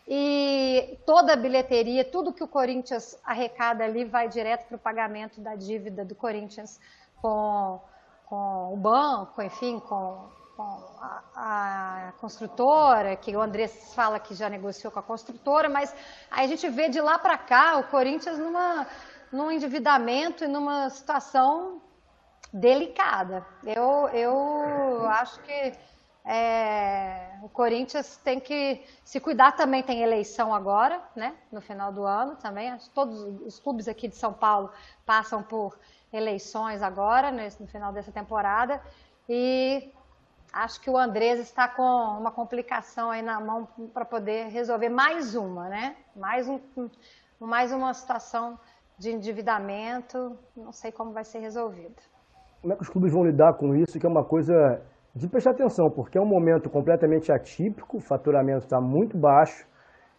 E 0.08 1.00
toda 1.06 1.34
a 1.34 1.36
bilheteria, 1.36 2.04
tudo 2.04 2.34
que 2.34 2.44
o 2.44 2.48
Corinthians 2.48 3.18
arrecada 3.24 3.84
ali 3.84 4.04
vai 4.04 4.28
direto 4.28 4.68
para 4.68 4.76
o 4.76 4.80
pagamento 4.80 5.40
da 5.40 5.56
dívida 5.56 6.04
do 6.04 6.14
Corinthians 6.14 6.80
com, 7.22 7.80
com 8.26 8.74
o 8.74 8.78
banco, 8.78 9.42
enfim, 9.42 9.80
com, 9.80 10.30
com 10.58 10.64
a, 11.00 11.24
a, 11.36 12.14
construtora, 12.20 13.16
que 13.16 13.36
o 13.36 13.42
André 13.42 13.70
fala 13.70 14.20
que 14.20 14.36
já 14.36 14.50
negociou 14.50 14.92
com 14.92 15.00
a 15.00 15.04
construtora, 15.04 15.70
mas 15.70 15.96
aí 16.30 16.46
a 16.46 16.50
gente 16.50 16.68
vê 16.68 16.90
de 16.90 17.00
lá 17.00 17.18
para 17.18 17.38
cá 17.38 17.78
o 17.78 17.86
Corinthians 17.86 18.38
numa, 18.38 18.86
num 19.32 19.50
endividamento 19.50 20.44
e 20.44 20.48
numa 20.48 20.90
situação 20.90 21.82
delicada. 22.52 23.46
Eu, 23.64 24.10
eu 24.10 25.08
acho 25.08 25.40
que 25.42 25.74
é, 26.26 27.38
o 27.42 27.50
Corinthians 27.50 28.16
tem 28.24 28.40
que 28.40 28.82
se 29.04 29.20
cuidar 29.20 29.52
também, 29.54 29.84
tem 29.84 30.02
eleição 30.02 30.54
agora, 30.54 31.02
né? 31.16 31.36
No 31.52 31.60
final 31.60 31.92
do 31.92 32.04
ano 32.04 32.38
também. 32.38 32.74
Todos 32.94 33.20
os 33.46 33.60
clubes 33.60 33.88
aqui 33.90 34.08
de 34.08 34.16
São 34.16 34.32
Paulo 34.32 34.72
passam 35.06 35.44
por 35.44 35.78
eleições 36.14 36.82
agora, 36.82 37.30
no 37.32 37.68
final 37.68 37.92
dessa 37.92 38.12
temporada. 38.12 38.82
E 39.28 39.92
acho 40.54 40.80
que 40.80 40.90
o 40.90 40.98
Andrés 40.98 41.40
está 41.40 41.68
com 41.68 41.84
uma 41.84 42.32
complicação 42.32 43.12
aí 43.12 43.22
na 43.22 43.42
mão 43.42 43.68
para 43.94 44.06
poder 44.06 44.48
resolver 44.48 44.90
mais 44.90 45.36
uma, 45.36 45.68
né? 45.68 45.98
Mais, 46.16 46.48
um, 46.48 46.62
mais 47.38 47.74
uma 47.74 47.94
situação 47.94 48.58
de 48.98 49.12
endividamento. 49.12 50.38
Não 50.56 50.72
sei 50.72 50.90
como 50.90 51.12
vai 51.12 51.26
ser 51.26 51.40
resolvido. 51.40 52.02
Como 52.62 52.72
é 52.72 52.78
que 52.78 52.82
os 52.82 52.88
clubes 52.88 53.12
vão 53.12 53.26
lidar 53.26 53.56
com 53.56 53.76
isso? 53.76 54.00
Que 54.00 54.06
é 54.06 54.10
uma 54.10 54.24
coisa 54.24 54.82
de 55.16 55.28
prestar 55.30 55.52
atenção, 55.52 55.90
porque 55.92 56.18
é 56.18 56.22
um 56.22 56.26
momento 56.26 56.70
completamente 56.70 57.32
atípico, 57.32 57.98
o 57.98 58.02
faturamento 58.02 58.66
está 58.66 58.82
muito 58.82 59.18
baixo. 59.18 59.68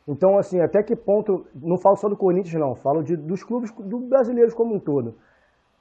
Então, 0.07 0.39
assim, 0.39 0.61
até 0.61 0.83
que 0.83 0.95
ponto, 0.95 1.47
não 1.55 1.79
falo 1.79 1.97
só 1.97 2.09
do 2.09 2.17
Corinthians, 2.17 2.61
não, 2.61 2.75
falo 2.75 3.03
de, 3.03 3.17
dos 3.17 3.43
clubes 3.43 3.73
do 3.73 3.99
brasileiros 4.09 4.55
como 4.55 4.77
um 4.77 4.79
todo. 4.79 5.17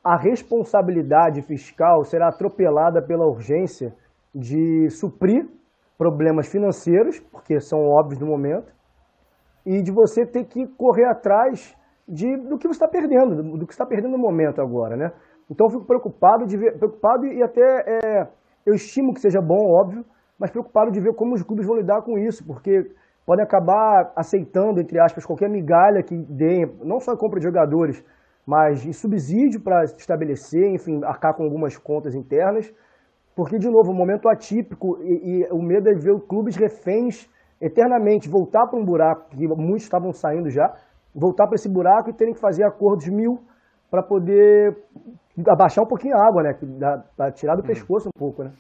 A 0.04 0.18
responsabilidade 0.18 1.42
fiscal 1.44 2.04
será 2.04 2.30
atropelada 2.30 3.02
pela 3.02 3.26
urgência 3.26 3.94
de 4.34 4.90
suprir 4.90 5.48
problemas 5.98 6.48
financeiros, 6.48 7.20
porque 7.20 7.60
são 7.60 7.80
óbvios 7.80 8.20
no 8.20 8.28
momento, 8.28 8.74
e 9.66 9.82
de 9.82 9.92
você 9.92 10.26
ter 10.26 10.46
que 10.46 10.68
correr 10.76 11.06
atrás 11.06 11.76
de, 12.08 12.36
do 12.36 12.58
que 12.58 12.68
você 12.68 12.84
está 12.84 12.88
perdendo, 12.88 13.58
do, 13.58 13.66
que 13.66 13.74
está 13.74 13.86
perdendo 13.86 14.12
no 14.12 14.18
momento 14.18 14.60
agora, 14.60 14.98
né? 14.98 15.12
Então, 15.50 15.68
eu 15.68 15.72
fico 15.72 15.86
preocupado, 15.86 16.46
de 16.46 16.58
ver, 16.58 16.78
preocupado 16.78 17.26
e 17.26 17.44
até 17.44 17.62
é, 17.62 18.28
eu 18.66 18.74
estimo 18.74 19.14
que 19.14 19.20
seja 19.20 19.42
bom, 19.42 19.66
óbvio, 19.82 20.06
mas 20.40 20.52
preocupado 20.52 20.92
de 20.92 21.00
ver 21.00 21.14
como 21.14 21.34
os 21.36 21.44
clubes 21.44 21.66
vão 21.66 21.78
lidar 21.78 22.02
com 22.02 22.18
isso, 22.18 22.46
porque 22.46 22.92
podem 23.26 23.44
acabar 23.44 24.12
aceitando, 24.16 24.82
entre 24.82 25.00
aspas, 25.00 25.26
qualquer 25.26 25.50
migalha 25.50 26.04
que 26.04 26.16
dê, 26.16 26.66
não 26.84 27.00
só 27.00 27.14
em 27.14 27.18
compra 27.18 27.40
de 27.40 27.46
jogadores, 27.46 28.04
mas 28.46 28.86
em 28.86 28.92
subsídio 28.92 29.62
para 29.62 29.84
estabelecer, 29.84 30.74
enfim, 30.74 31.02
arcar 31.04 31.34
com 31.36 31.44
algumas 31.44 31.78
contas 31.78 32.14
internas, 32.16 32.74
porque, 33.36 33.58
de 33.58 33.70
novo, 33.70 33.92
um 33.92 33.96
momento 33.96 34.30
atípico 34.30 35.00
e, 35.02 35.42
e 35.42 35.48
o 35.52 35.62
medo 35.62 35.90
é 35.90 35.94
ver 35.94 36.20
clubes 36.28 36.56
reféns 36.56 37.28
eternamente, 37.60 38.30
voltar 38.30 38.68
para 38.68 38.80
um 38.80 38.86
buraco, 38.86 39.30
que 39.30 39.48
muitos 39.48 39.84
estavam 39.84 40.12
saindo 40.12 40.50
já, 40.50 40.74
voltar 41.16 41.48
para 41.48 41.56
esse 41.56 41.70
buraco 41.70 42.10
e 42.10 42.14
terem 42.14 42.34
que 42.34 42.40
fazer 42.40 42.64
acordos 42.66 43.08
mil 43.08 43.40
para 43.94 44.02
poder 44.02 44.76
abaixar 45.48 45.84
um 45.84 45.88
pouquinho 45.88 46.16
a 46.18 46.28
água, 46.28 46.42
né? 46.42 46.54
Para 47.16 47.32
tirar 47.32 47.54
do 47.54 47.62
uhum. 47.62 47.68
pescoço 47.68 48.10
um 48.10 48.20
pouco, 48.20 48.44
né? 48.44 48.52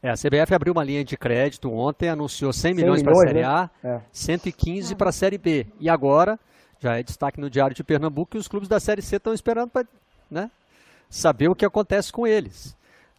É, 0.00 0.08
a 0.08 0.14
CBF 0.14 0.54
abriu 0.54 0.72
uma 0.72 0.84
linha 0.84 1.04
de 1.04 1.16
crédito 1.16 1.68
ontem, 1.68 2.08
anunciou 2.08 2.52
100 2.52 2.74
milhões, 2.74 3.00
100 3.00 3.08
milhões 3.08 3.24
para 3.24 3.30
a 3.30 3.32
Série 3.32 3.44
A, 3.44 3.70
né? 3.82 3.96
é. 3.96 4.00
115 4.12 4.94
para 4.94 5.08
a 5.08 5.12
Série 5.12 5.36
B. 5.36 5.66
E 5.80 5.90
agora, 5.90 6.38
já 6.78 6.96
é 6.96 7.02
destaque 7.02 7.40
no 7.40 7.50
Diário 7.50 7.74
de 7.74 7.82
Pernambuco, 7.82 8.30
que 8.30 8.38
os 8.38 8.46
clubes 8.46 8.68
da 8.68 8.78
Série 8.78 9.02
C 9.02 9.16
estão 9.16 9.34
esperando 9.34 9.70
para 9.70 9.84
né, 10.30 10.48
saber 11.10 11.48
o 11.48 11.56
que 11.56 11.66
acontece 11.66 12.12
com 12.12 12.24
eles. 12.24 12.76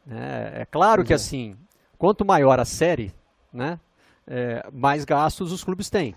É, 0.09 0.61
é 0.61 0.65
claro 0.65 1.01
pois 1.01 1.07
que, 1.07 1.13
é. 1.13 1.17
assim, 1.17 1.57
quanto 1.97 2.23
maior 2.23 2.57
a 2.57 2.65
série, 2.65 3.13
né, 3.51 3.77
é, 4.25 4.65
mais 4.71 5.03
gastos 5.03 5.51
os 5.51 5.61
clubes 5.61 5.89
têm. 5.89 6.15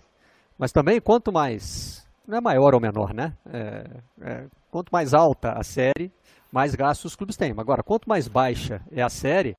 Mas 0.57 0.70
também, 0.70 1.01
quanto 1.01 1.33
mais, 1.33 2.05
não 2.27 2.39
é 2.39 2.41
maior 2.41 2.74
ou 2.74 2.81
menor, 2.81 3.14
né? 3.14 3.35
É, 3.53 3.85
é, 4.20 4.47
quanto 4.70 4.91
mais 4.91 5.14
alta 5.14 5.53
a 5.53 5.62
série, 5.62 6.11
mais 6.51 6.74
gastos 6.74 7.12
os 7.12 7.16
clubes 7.16 7.37
têm. 7.37 7.55
Agora, 7.57 7.83
quanto 7.83 8.09
mais 8.09 8.29
baixa 8.29 8.83
é 8.91 9.03
a 9.03 9.09
série, 9.09 9.57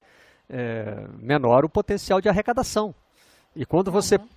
é, 0.50 1.08
menor 1.20 1.66
o 1.66 1.70
potencial 1.70 2.20
de 2.22 2.30
arrecadação. 2.30 2.94
E 3.56 3.66
quando 3.66 3.92
você 3.92 4.16
uhum. 4.16 4.28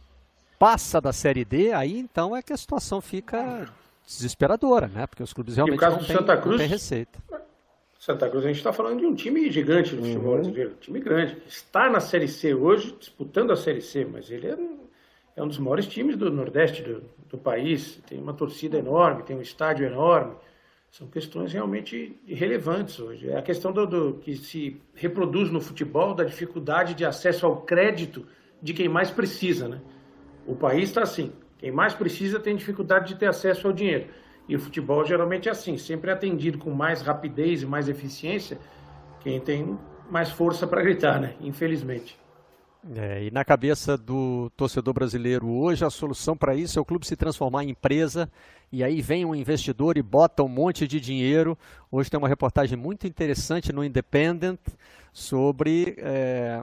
passa 0.58 1.00
da 1.00 1.12
série 1.12 1.44
D, 1.44 1.72
aí 1.72 1.98
então 1.98 2.36
é 2.36 2.42
que 2.42 2.52
a 2.52 2.56
situação 2.56 3.00
fica 3.00 3.68
desesperadora, 4.06 4.88
né? 4.88 5.06
Porque 5.06 5.22
os 5.22 5.32
clubes 5.32 5.56
realmente 5.56 5.80
não 5.80 5.98
têm, 5.98 6.16
Santa 6.16 6.36
Cruz, 6.36 6.52
não 6.52 6.58
têm 6.58 6.68
receita. 6.68 7.18
Santa 7.98 8.30
Cruz, 8.30 8.44
a 8.44 8.48
gente 8.48 8.56
está 8.56 8.72
falando 8.72 8.98
de 8.98 9.06
um 9.06 9.14
time 9.14 9.50
gigante 9.50 9.94
do 9.94 10.02
futebol 10.02 10.32
uhum. 10.32 10.34
brasileiro, 10.36 10.70
um 10.70 10.80
time 10.80 11.00
grande. 11.00 11.36
Está 11.46 11.90
na 11.90 12.00
Série 12.00 12.28
C 12.28 12.54
hoje, 12.54 12.96
disputando 12.98 13.52
a 13.52 13.56
Série 13.56 13.82
C, 13.82 14.06
mas 14.06 14.30
ele 14.30 14.48
é 14.48 14.54
um, 14.54 14.78
é 15.36 15.42
um 15.42 15.48
dos 15.48 15.58
maiores 15.58 15.86
times 15.86 16.16
do 16.16 16.30
Nordeste 16.30 16.82
do, 16.82 17.02
do 17.28 17.38
país. 17.38 18.00
Tem 18.06 18.18
uma 18.20 18.34
torcida 18.34 18.78
enorme, 18.78 19.22
tem 19.22 19.36
um 19.36 19.42
estádio 19.42 19.86
enorme. 19.86 20.34
São 20.90 21.06
questões 21.06 21.52
realmente 21.52 22.20
relevantes 22.26 22.98
hoje. 22.98 23.30
É 23.30 23.38
a 23.38 23.42
questão 23.42 23.72
do, 23.72 23.86
do, 23.86 24.14
que 24.14 24.34
se 24.36 24.80
reproduz 24.94 25.50
no 25.50 25.60
futebol 25.60 26.14
da 26.14 26.24
dificuldade 26.24 26.94
de 26.94 27.04
acesso 27.04 27.46
ao 27.46 27.62
crédito 27.62 28.26
de 28.60 28.74
quem 28.74 28.88
mais 28.88 29.10
precisa. 29.10 29.68
Né? 29.68 29.80
O 30.46 30.56
país 30.56 30.88
está 30.88 31.02
assim: 31.02 31.32
quem 31.58 31.70
mais 31.70 31.94
precisa 31.94 32.40
tem 32.40 32.56
dificuldade 32.56 33.08
de 33.08 33.20
ter 33.20 33.26
acesso 33.26 33.68
ao 33.68 33.72
dinheiro. 33.72 34.08
E 34.48 34.56
o 34.56 34.58
futebol 34.58 35.04
geralmente 35.04 35.48
é 35.48 35.52
assim: 35.52 35.78
sempre 35.78 36.10
é 36.10 36.12
atendido 36.12 36.58
com 36.58 36.70
mais 36.70 37.02
rapidez 37.02 37.62
e 37.62 37.66
mais 37.66 37.88
eficiência 37.88 38.58
quem 39.20 39.38
tem 39.38 39.78
mais 40.10 40.30
força 40.30 40.66
para 40.66 40.82
gritar, 40.82 41.20
né? 41.20 41.34
infelizmente. 41.40 42.18
É, 42.96 43.24
e 43.24 43.30
na 43.30 43.44
cabeça 43.44 43.96
do 43.96 44.50
torcedor 44.56 44.94
brasileiro 44.94 45.46
hoje, 45.48 45.84
a 45.84 45.90
solução 45.90 46.34
para 46.34 46.54
isso 46.54 46.78
é 46.78 46.82
o 46.82 46.84
clube 46.84 47.06
se 47.06 47.14
transformar 47.14 47.62
em 47.62 47.70
empresa 47.70 48.30
e 48.72 48.82
aí 48.82 49.02
vem 49.02 49.24
um 49.24 49.34
investidor 49.34 49.98
e 49.98 50.02
bota 50.02 50.42
um 50.42 50.48
monte 50.48 50.88
de 50.88 50.98
dinheiro. 50.98 51.58
Hoje 51.92 52.10
tem 52.10 52.16
uma 52.16 52.28
reportagem 52.28 52.78
muito 52.78 53.06
interessante 53.06 53.70
no 53.70 53.84
Independent 53.84 54.58
sobre 55.12 55.94
é, 55.98 56.62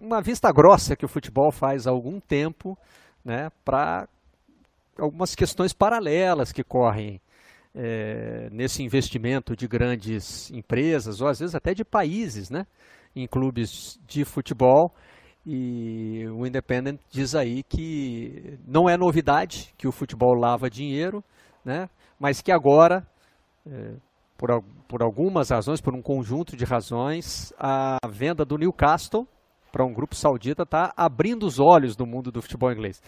uma 0.00 0.20
vista 0.20 0.50
grossa 0.50 0.96
que 0.96 1.04
o 1.04 1.08
futebol 1.08 1.52
faz 1.52 1.86
há 1.86 1.90
algum 1.90 2.18
tempo 2.18 2.76
né, 3.24 3.52
para 3.64 4.08
algumas 4.98 5.36
questões 5.36 5.72
paralelas 5.72 6.50
que 6.50 6.64
correm 6.64 7.20
é, 7.72 8.48
nesse 8.50 8.82
investimento 8.82 9.54
de 9.54 9.68
grandes 9.68 10.50
empresas, 10.50 11.20
ou 11.20 11.28
às 11.28 11.38
vezes 11.38 11.54
até 11.54 11.72
de 11.72 11.84
países, 11.84 12.50
né? 12.50 12.66
Em 13.14 13.26
clubes 13.26 13.98
de 14.06 14.24
futebol. 14.24 14.92
E 15.44 16.24
o 16.28 16.46
Independent 16.46 17.00
diz 17.10 17.34
aí 17.34 17.62
que 17.62 18.58
não 18.66 18.88
é 18.88 18.96
novidade 18.96 19.74
que 19.76 19.88
o 19.88 19.92
futebol 19.92 20.34
lava 20.34 20.70
dinheiro, 20.70 21.22
né? 21.64 21.88
mas 22.18 22.40
que 22.40 22.52
agora, 22.52 23.04
é, 23.66 23.94
por, 24.38 24.62
por 24.86 25.02
algumas 25.02 25.50
razões, 25.50 25.80
por 25.80 25.94
um 25.94 26.00
conjunto 26.00 26.56
de 26.56 26.64
razões, 26.64 27.52
a 27.58 27.98
venda 28.08 28.44
do 28.44 28.56
Newcastle 28.56 29.26
para 29.72 29.84
um 29.84 29.92
grupo 29.92 30.14
saudita 30.14 30.62
está 30.62 30.92
abrindo 30.96 31.44
os 31.44 31.58
olhos 31.58 31.96
do 31.96 32.06
mundo 32.06 32.30
do 32.30 32.42
futebol 32.42 32.70
inglês. 32.70 33.02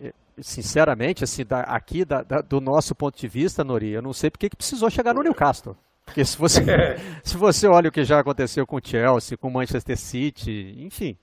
É, 0.00 0.12
sinceramente, 0.40 1.22
assim, 1.22 1.44
da, 1.44 1.60
aqui 1.60 2.04
da, 2.04 2.22
da, 2.22 2.40
do 2.40 2.60
nosso 2.60 2.94
ponto 2.94 3.16
de 3.16 3.28
vista, 3.28 3.62
Nori, 3.62 3.90
eu 3.90 4.02
não 4.02 4.12
sei 4.12 4.30
porque 4.30 4.48
que 4.48 4.56
precisou 4.56 4.90
chegar 4.90 5.14
no 5.14 5.22
Newcastle. 5.22 5.76
Porque 6.04 6.24
se 6.24 6.36
você, 6.36 6.62
se 7.22 7.36
você 7.36 7.66
olha 7.66 7.88
o 7.88 7.92
que 7.92 8.04
já 8.04 8.20
aconteceu 8.20 8.66
com 8.66 8.76
o 8.76 8.80
Chelsea, 8.82 9.36
com 9.36 9.48
o 9.48 9.52
Manchester 9.52 9.96
City, 9.96 10.76
enfim, 10.78 11.16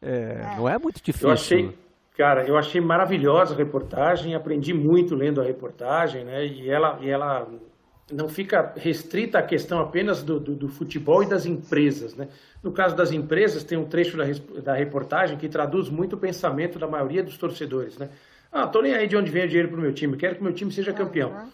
é, 0.00 0.54
não 0.56 0.68
é 0.68 0.78
muito 0.78 1.02
difícil. 1.02 1.28
Eu 1.28 1.34
achei, 1.34 1.78
cara, 2.16 2.44
eu 2.44 2.56
achei 2.56 2.80
maravilhosa 2.80 3.54
a 3.54 3.56
reportagem, 3.56 4.34
aprendi 4.34 4.74
muito 4.74 5.14
lendo 5.14 5.40
a 5.40 5.44
reportagem, 5.44 6.24
né? 6.24 6.44
E 6.46 6.68
ela, 6.68 6.98
e 7.00 7.08
ela 7.08 7.46
não 8.12 8.28
fica 8.28 8.72
restrita 8.76 9.38
à 9.38 9.42
questão 9.42 9.80
apenas 9.80 10.22
do, 10.22 10.40
do, 10.40 10.54
do, 10.54 10.68
futebol 10.68 11.22
e 11.22 11.26
das 11.26 11.46
empresas. 11.46 12.14
Né? 12.14 12.28
No 12.62 12.72
caso 12.72 12.94
das 12.94 13.12
empresas, 13.12 13.64
tem 13.64 13.78
um 13.78 13.84
trecho 13.84 14.16
da, 14.16 14.24
da 14.62 14.74
reportagem 14.74 15.38
que 15.38 15.48
traduz 15.48 15.88
muito 15.88 16.14
o 16.14 16.18
pensamento 16.18 16.78
da 16.78 16.86
maioria 16.86 17.22
dos 17.22 17.36
torcedores. 17.36 17.96
Né? 17.96 18.08
Ah, 18.50 18.66
tô 18.66 18.82
nem 18.82 18.94
aí 18.94 19.06
de 19.06 19.16
onde 19.16 19.30
vem 19.30 19.44
o 19.44 19.48
dinheiro 19.48 19.68
para 19.68 19.78
o 19.78 19.80
meu 19.80 19.94
time, 19.94 20.16
quero 20.16 20.34
que 20.34 20.40
o 20.40 20.44
meu 20.44 20.52
time 20.52 20.70
seja 20.70 20.92
campeão. 20.92 21.48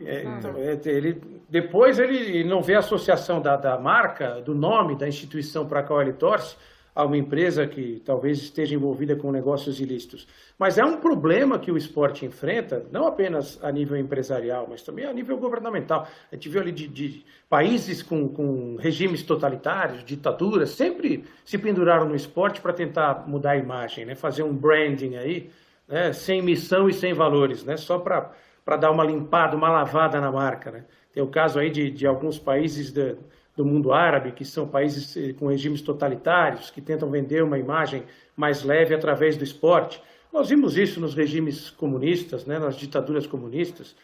É, 0.00 0.24
uhum. 0.24 0.38
então, 0.38 0.54
é, 0.56 0.80
ele, 0.86 1.20
depois 1.48 1.98
ele 1.98 2.44
não 2.44 2.62
vê 2.62 2.74
a 2.74 2.78
associação 2.78 3.40
da, 3.40 3.56
da 3.56 3.78
marca, 3.78 4.40
do 4.40 4.54
nome 4.54 4.96
da 4.96 5.06
instituição 5.06 5.66
para 5.66 5.80
a 5.80 5.82
qual 5.82 6.00
ele 6.02 6.12
torce, 6.12 6.56
a 6.94 7.04
uma 7.04 7.16
empresa 7.16 7.66
que 7.66 8.00
talvez 8.04 8.38
esteja 8.38 8.74
envolvida 8.74 9.16
com 9.16 9.32
negócios 9.32 9.80
ilícitos. 9.80 10.28
Mas 10.56 10.78
é 10.78 10.84
um 10.84 10.98
problema 10.98 11.58
que 11.58 11.72
o 11.72 11.76
esporte 11.76 12.24
enfrenta, 12.24 12.86
não 12.92 13.06
apenas 13.06 13.58
a 13.62 13.72
nível 13.72 13.96
empresarial, 13.96 14.66
mas 14.70 14.82
também 14.82 15.04
a 15.04 15.12
nível 15.12 15.36
governamental. 15.36 16.06
A 16.30 16.34
gente 16.36 16.48
viu 16.48 16.60
ali 16.60 16.70
de, 16.70 16.86
de 16.86 17.24
países 17.48 18.00
com, 18.00 18.28
com, 18.28 18.76
regimes 18.76 19.24
totalitários, 19.24 20.04
ditaduras, 20.04 20.70
sempre 20.70 21.24
se 21.44 21.58
penduraram 21.58 22.08
no 22.08 22.14
esporte 22.14 22.60
para 22.60 22.72
tentar 22.72 23.24
mudar 23.26 23.52
a 23.52 23.56
imagem, 23.56 24.04
né? 24.04 24.14
fazer 24.14 24.44
um 24.44 24.54
branding 24.54 25.16
aí, 25.16 25.50
né? 25.88 26.12
sem 26.12 26.40
missão 26.40 26.88
e 26.88 26.92
sem 26.92 27.12
valores, 27.12 27.64
né? 27.64 27.76
só 27.76 27.98
para 27.98 28.30
para 28.64 28.76
dar 28.76 28.90
uma 28.90 29.04
limpada, 29.04 29.56
uma 29.56 29.68
lavada 29.68 30.20
na 30.20 30.32
marca. 30.32 30.70
Né? 30.70 30.84
Tem 31.12 31.22
o 31.22 31.28
caso 31.28 31.58
aí 31.58 31.70
de, 31.70 31.90
de 31.90 32.06
alguns 32.06 32.38
países 32.38 32.90
de, 32.90 33.16
do 33.56 33.64
mundo 33.64 33.92
árabe, 33.92 34.32
que 34.32 34.44
são 34.44 34.66
países 34.66 35.16
eh, 35.16 35.32
com 35.34 35.46
regimes 35.46 35.82
totalitários, 35.82 36.70
que 36.70 36.80
tentam 36.80 37.10
vender 37.10 37.42
uma 37.42 37.58
imagem 37.58 38.04
mais 38.36 38.62
leve 38.62 38.94
através 38.94 39.36
do 39.36 39.44
esporte. 39.44 40.02
Nós 40.32 40.48
vimos 40.48 40.76
isso 40.76 41.00
nos 41.00 41.14
regimes 41.14 41.70
comunistas, 41.70 42.44
né, 42.46 42.58
nas 42.58 42.76
ditaduras 42.76 43.26
comunistas. 43.26 43.94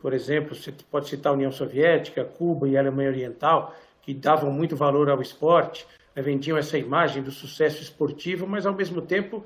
Por 0.00 0.12
exemplo, 0.12 0.54
você 0.54 0.72
pode 0.90 1.08
citar 1.08 1.32
a 1.32 1.36
União 1.36 1.52
Soviética, 1.52 2.24
Cuba 2.24 2.68
e 2.68 2.76
a 2.76 2.80
Alemanha 2.80 3.10
Oriental, 3.10 3.74
que 4.02 4.12
davam 4.12 4.50
muito 4.50 4.76
valor 4.76 5.08
ao 5.08 5.22
esporte, 5.22 5.86
né, 6.14 6.22
vendiam 6.22 6.58
essa 6.58 6.76
imagem 6.76 7.22
do 7.22 7.30
sucesso 7.30 7.82
esportivo, 7.82 8.46
mas 8.46 8.66
ao 8.66 8.74
mesmo 8.74 9.00
tempo 9.00 9.44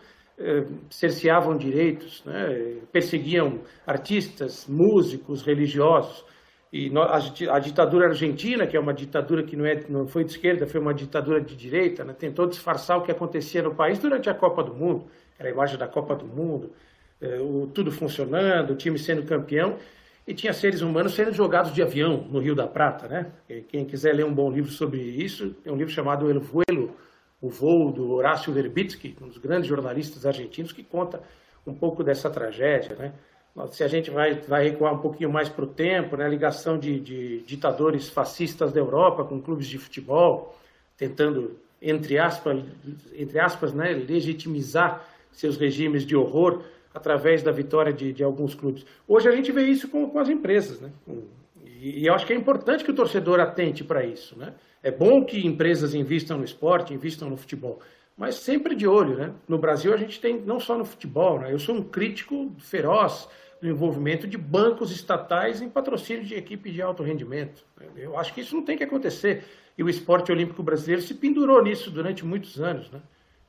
cerceavam 0.88 1.56
direitos, 1.56 2.22
né, 2.24 2.76
perseguiam 2.92 3.60
artistas, 3.86 4.66
músicos, 4.68 5.42
religiosos. 5.42 6.24
E 6.72 6.92
a 7.50 7.58
ditadura 7.58 8.08
argentina, 8.08 8.66
que 8.66 8.76
é 8.76 8.80
uma 8.80 8.92
ditadura 8.92 9.42
que 9.42 9.56
não, 9.56 9.64
é, 9.64 9.82
não 9.88 10.06
foi 10.06 10.22
de 10.22 10.32
esquerda, 10.32 10.66
foi 10.66 10.80
uma 10.80 10.92
ditadura 10.92 11.40
de 11.40 11.56
direita, 11.56 12.04
né, 12.04 12.14
tentou 12.16 12.46
disfarçar 12.46 12.98
o 12.98 13.02
que 13.02 13.10
acontecia 13.10 13.62
no 13.62 13.74
país 13.74 13.98
durante 13.98 14.28
a 14.28 14.34
Copa 14.34 14.62
do 14.62 14.74
Mundo, 14.74 15.06
era 15.38 15.48
a 15.48 15.52
imagem 15.52 15.78
da 15.78 15.88
Copa 15.88 16.14
do 16.14 16.26
Mundo, 16.26 16.70
o, 17.40 17.66
tudo 17.68 17.90
funcionando, 17.90 18.74
o 18.74 18.76
time 18.76 18.98
sendo 18.98 19.22
campeão, 19.24 19.76
e 20.26 20.34
tinha 20.34 20.52
seres 20.52 20.82
humanos 20.82 21.14
sendo 21.14 21.32
jogados 21.32 21.72
de 21.72 21.82
avião 21.82 22.28
no 22.30 22.38
Rio 22.38 22.54
da 22.54 22.66
Prata. 22.66 23.08
Né? 23.08 23.32
Quem 23.68 23.86
quiser 23.86 24.14
ler 24.14 24.26
um 24.26 24.34
bom 24.34 24.52
livro 24.52 24.70
sobre 24.70 25.00
isso, 25.00 25.56
é 25.64 25.72
um 25.72 25.76
livro 25.76 25.92
chamado 25.92 26.30
El 26.30 26.38
Vuelo, 26.38 26.94
o 27.40 27.48
voo 27.48 27.92
do 27.92 28.10
Horácio 28.12 28.52
Verbitsky, 28.52 29.16
um 29.22 29.28
dos 29.28 29.38
grandes 29.38 29.68
jornalistas 29.68 30.26
argentinos, 30.26 30.72
que 30.72 30.82
conta 30.82 31.22
um 31.66 31.74
pouco 31.74 32.02
dessa 32.02 32.28
tragédia. 32.28 32.96
Né? 32.96 33.12
se 33.70 33.82
a 33.82 33.88
gente 33.88 34.10
vai, 34.10 34.34
vai 34.34 34.64
recuar 34.64 34.94
um 34.94 34.98
pouquinho 34.98 35.30
mais 35.30 35.48
para 35.48 35.64
o 35.64 35.68
tempo, 35.68 36.16
né, 36.16 36.24
a 36.24 36.28
ligação 36.28 36.78
de, 36.78 37.00
de, 37.00 37.40
ditadores 37.40 38.08
fascistas 38.08 38.72
da 38.72 38.78
Europa 38.78 39.24
com 39.24 39.40
clubes 39.40 39.66
de 39.66 39.78
futebol, 39.78 40.56
tentando, 40.96 41.58
entre 41.82 42.18
aspas, 42.18 42.62
entre 43.14 43.40
aspas 43.40 43.72
né, 43.74 43.92
legitimizar 43.92 45.04
seus 45.32 45.56
regimes 45.56 46.04
de 46.04 46.14
horror 46.14 46.62
através 46.94 47.42
da 47.42 47.50
vitória 47.50 47.92
de, 47.92 48.12
de 48.12 48.22
alguns 48.22 48.54
clubes. 48.54 48.84
Hoje 49.06 49.28
a 49.28 49.32
gente 49.32 49.50
vê 49.50 49.64
isso 49.64 49.88
com, 49.88 50.08
com 50.08 50.18
as 50.18 50.28
empresas. 50.28 50.80
Né? 50.80 50.90
E, 51.64 52.00
e 52.00 52.06
eu 52.06 52.14
acho 52.14 52.26
que 52.26 52.32
é 52.32 52.36
importante 52.36 52.84
que 52.84 52.90
o 52.90 52.94
torcedor 52.94 53.40
atente 53.40 53.82
para 53.82 54.04
isso. 54.04 54.38
Né? 54.38 54.52
É 54.82 54.90
bom 54.90 55.24
que 55.24 55.46
empresas 55.46 55.94
invistam 55.94 56.38
no 56.38 56.44
esporte, 56.44 56.94
invistam 56.94 57.28
no 57.28 57.36
futebol, 57.36 57.80
mas 58.16 58.36
sempre 58.36 58.74
de 58.74 58.86
olho. 58.86 59.16
Né? 59.16 59.32
No 59.48 59.58
Brasil 59.58 59.92
a 59.92 59.96
gente 59.96 60.20
tem, 60.20 60.40
não 60.40 60.60
só 60.60 60.76
no 60.76 60.84
futebol, 60.84 61.40
né? 61.40 61.52
eu 61.52 61.58
sou 61.58 61.74
um 61.74 61.82
crítico 61.82 62.52
feroz 62.58 63.28
do 63.60 63.68
envolvimento 63.68 64.26
de 64.26 64.38
bancos 64.38 64.92
estatais 64.92 65.60
em 65.60 65.68
patrocínio 65.68 66.24
de 66.24 66.34
equipe 66.34 66.70
de 66.70 66.80
alto 66.80 67.02
rendimento. 67.02 67.64
Eu 67.96 68.16
acho 68.16 68.32
que 68.32 68.40
isso 68.40 68.54
não 68.54 68.64
tem 68.64 68.76
que 68.76 68.84
acontecer. 68.84 69.44
E 69.76 69.82
o 69.82 69.88
esporte 69.88 70.30
olímpico 70.30 70.62
brasileiro 70.62 71.02
se 71.02 71.14
pendurou 71.14 71.62
nisso 71.62 71.90
durante 71.90 72.24
muitos 72.24 72.60
anos. 72.60 72.90
Né? 72.90 73.00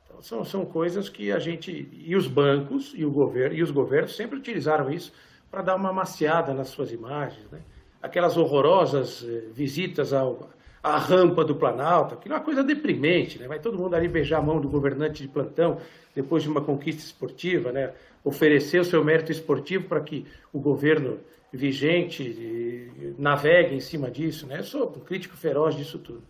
Então, 0.04 0.22
são, 0.22 0.44
são 0.44 0.64
coisas 0.64 1.08
que 1.08 1.30
a 1.30 1.38
gente. 1.38 1.88
E 1.92 2.14
os 2.16 2.26
bancos 2.26 2.92
e, 2.94 3.04
o 3.04 3.10
governo, 3.10 3.56
e 3.56 3.62
os 3.62 3.70
governos 3.70 4.16
sempre 4.16 4.38
utilizaram 4.38 4.90
isso 4.92 5.12
para 5.50 5.62
dar 5.62 5.76
uma 5.76 5.92
maciada 5.92 6.52
nas 6.52 6.68
suas 6.68 6.92
imagens. 6.92 7.48
Né? 7.50 7.60
Aquelas 8.02 8.36
horrorosas 8.36 9.24
eh, 9.24 9.48
visitas 9.52 10.12
ao, 10.12 10.50
à 10.82 10.96
rampa 10.96 11.44
do 11.44 11.54
Planalto, 11.54 12.14
aquilo 12.14 12.34
é 12.34 12.38
uma 12.38 12.44
coisa 12.44 12.62
deprimente. 12.62 13.38
Né? 13.38 13.46
Vai 13.46 13.58
todo 13.58 13.78
mundo 13.78 13.94
ali 13.94 14.08
beijar 14.08 14.38
a 14.38 14.42
mão 14.42 14.60
do 14.60 14.68
governante 14.68 15.22
de 15.22 15.28
plantão 15.28 15.78
depois 16.14 16.42
de 16.42 16.48
uma 16.48 16.60
conquista 16.60 17.02
esportiva. 17.02 17.70
Né? 17.72 17.92
oferecer 18.24 18.80
o 18.80 18.84
seu 18.84 19.04
mérito 19.04 19.32
esportivo 19.32 19.88
para 19.88 20.00
que 20.00 20.26
o 20.52 20.60
governo 20.60 21.18
vigente 21.52 23.14
navegue 23.18 23.74
em 23.74 23.80
cima 23.80 24.10
disso, 24.10 24.46
né? 24.46 24.58
Eu 24.58 24.64
sou 24.64 24.88
um 24.88 25.00
crítico 25.00 25.36
feroz 25.36 25.74
disso 25.74 25.98
tudo. 25.98 26.22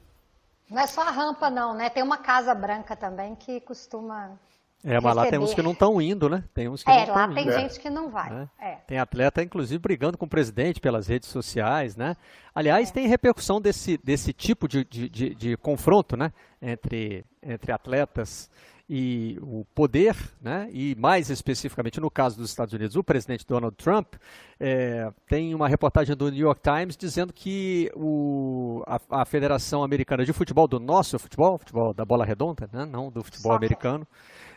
Não 0.69 0.81
é 0.81 0.87
só 0.87 1.03
a 1.03 1.11
rampa, 1.11 1.51
não, 1.51 1.75
né? 1.75 1.91
Tem 1.91 2.03
uma 2.03 2.17
Casa 2.17 2.55
Branca 2.55 2.97
também 2.97 3.35
que 3.35 3.61
costuma. 3.61 4.39
É, 4.83 4.99
mas 4.99 5.15
lá 5.15 5.27
tem 5.27 5.39
uns 5.39 5.53
que 5.53 5.63
não 5.63 5.73
estão 5.73 6.01
indo, 6.01 6.29
né? 6.29 6.43
Tem 6.55 6.69
uns 6.69 6.83
que 6.83 6.91
é, 6.91 7.07
não 7.07 7.15
lá 7.15 7.29
tem 7.29 7.45
indo. 7.45 7.53
gente 7.53 7.79
que 7.79 7.91
não 7.91 8.11
vai. 8.11 8.31
Né? 8.31 8.49
É. 8.59 8.75
Tem 8.87 8.99
atleta, 8.99 9.43
inclusive, 9.43 9.79
brigando 9.79 10.17
com 10.17 10.25
o 10.25 10.29
presidente 10.29 10.81
pelas 10.81 11.07
redes 11.07 11.29
sociais, 11.29 11.97
né? 11.97 12.17
Aliás, 12.55 12.89
é. 12.89 12.93
tem 12.93 13.07
repercussão 13.07 13.61
desse, 13.61 13.99
desse 13.99 14.33
tipo 14.33 14.67
de, 14.67 14.85
de, 14.85 15.09
de, 15.09 15.35
de 15.35 15.57
confronto, 15.59 16.17
né? 16.17 16.33
Entre, 16.63 17.25
entre 17.43 17.73
atletas 17.73 18.51
e 18.93 19.39
o 19.41 19.65
poder, 19.73 20.17
né, 20.43 20.69
e 20.73 20.97
mais 20.97 21.31
especificamente 21.31 22.01
no 22.01 22.11
caso 22.11 22.37
dos 22.37 22.51
Estados 22.51 22.75
Unidos, 22.75 22.97
o 22.97 23.05
presidente 23.05 23.47
Donald 23.47 23.77
Trump, 23.77 24.15
é, 24.59 25.13
tem 25.29 25.55
uma 25.55 25.69
reportagem 25.69 26.17
do 26.17 26.29
New 26.29 26.41
York 26.41 26.61
Times 26.61 26.97
dizendo 26.97 27.33
que 27.33 27.89
o, 27.95 28.83
a, 28.85 29.23
a, 29.23 29.25
Federação 29.25 29.85
Americana 29.85 30.25
de 30.25 30.33
Futebol, 30.33 30.67
do 30.67 30.81
nosso 30.81 31.21
futebol, 31.21 31.57
futebol 31.57 31.95
da 31.95 32.05
bola 32.05 32.25
redonda, 32.25 32.69
né, 32.73 32.85
não 32.85 33.13
do 33.13 33.23
futebol 33.23 33.53
soccer. 33.53 33.59
americano, 33.59 34.05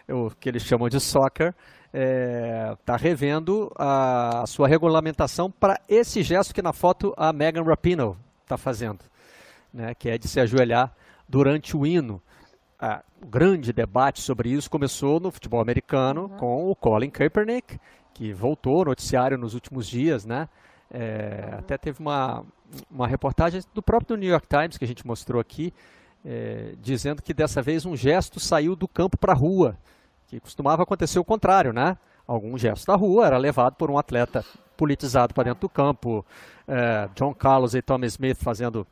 o 0.10 0.30
que 0.30 0.50
eles 0.50 0.64
chamam 0.64 0.90
de 0.90 1.00
soccer, 1.00 1.54
está 1.88 1.94
é, 1.94 2.76
tá 2.86 2.96
revendo 2.96 3.72
a, 3.78 4.44
a, 4.44 4.46
sua 4.48 4.68
regulamentação 4.68 5.50
para 5.52 5.80
esse 5.88 6.24
gesto 6.24 6.54
que 6.54 6.62
na 6.62 6.74
foto 6.74 7.14
a 7.16 7.32
Megan 7.32 7.64
Rapinoe 7.64 8.16
está 8.42 8.58
fazendo, 8.58 9.00
né, 9.74 9.94
que 9.94 10.10
é 10.10 10.18
de 10.18 10.28
se 10.28 10.40
ajoelhar 10.40 10.92
durante 11.30 11.78
o 11.78 11.86
hino 11.86 12.22
o 13.22 13.26
grande 13.26 13.72
debate 13.72 14.22
sobre 14.22 14.50
isso 14.50 14.70
começou 14.70 15.20
no 15.20 15.32
futebol 15.32 15.62
americano 15.62 16.24
uhum. 16.24 16.38
com 16.38 16.72
o 16.72 16.76
Colin 16.76 17.10
Kaepernick, 17.10 17.80
que 18.14 18.34
voltou 18.34 18.80
ao 18.80 18.86
noticiário 18.86 19.38
nos 19.38 19.54
últimos 19.54 19.88
dias, 19.88 20.26
né? 20.26 20.48
É, 20.92 21.50
uhum. 21.52 21.60
Até 21.60 21.78
teve 21.78 22.00
uma, 22.00 22.44
uma 22.92 23.08
reportagem 23.08 23.62
do 23.74 23.82
próprio 23.82 24.18
New 24.18 24.30
York 24.30 24.48
Times 24.48 24.78
que 24.78 24.84
a 24.84 24.88
gente 24.88 25.08
mostrou 25.08 25.40
aqui, 25.40 25.74
é, 26.26 26.74
dizendo 26.82 27.22
que 27.22 27.34
dessa 27.34 27.62
vez 27.62 27.86
um 27.86 27.96
gesto 27.96 28.40
saiu 28.40 28.76
do 28.76 28.88
campo 28.88 29.18
para 29.18 29.34
a 29.34 29.36
rua, 29.36 29.78
que 30.34 30.40
costumava 30.40 30.84
acontecer 30.84 31.20
o 31.20 31.24
contrário, 31.24 31.72
né? 31.72 31.98
Algum 32.26 32.58
gesto 32.58 32.88
da 32.88 32.96
rua 32.96 33.28
era 33.28 33.38
levado 33.38 33.76
por 33.76 33.92
um 33.92 33.98
atleta 33.98 34.44
politizado 34.76 35.34
para 35.34 35.44
dentro 35.44 35.62
do 35.62 35.70
campo, 35.70 36.26
é, 36.68 37.08
John 37.16 37.34
Carlos 37.34 37.76
e 37.76 37.82
Tommy 37.82 38.08
Smith 38.08 38.38
fazendo 38.38 38.88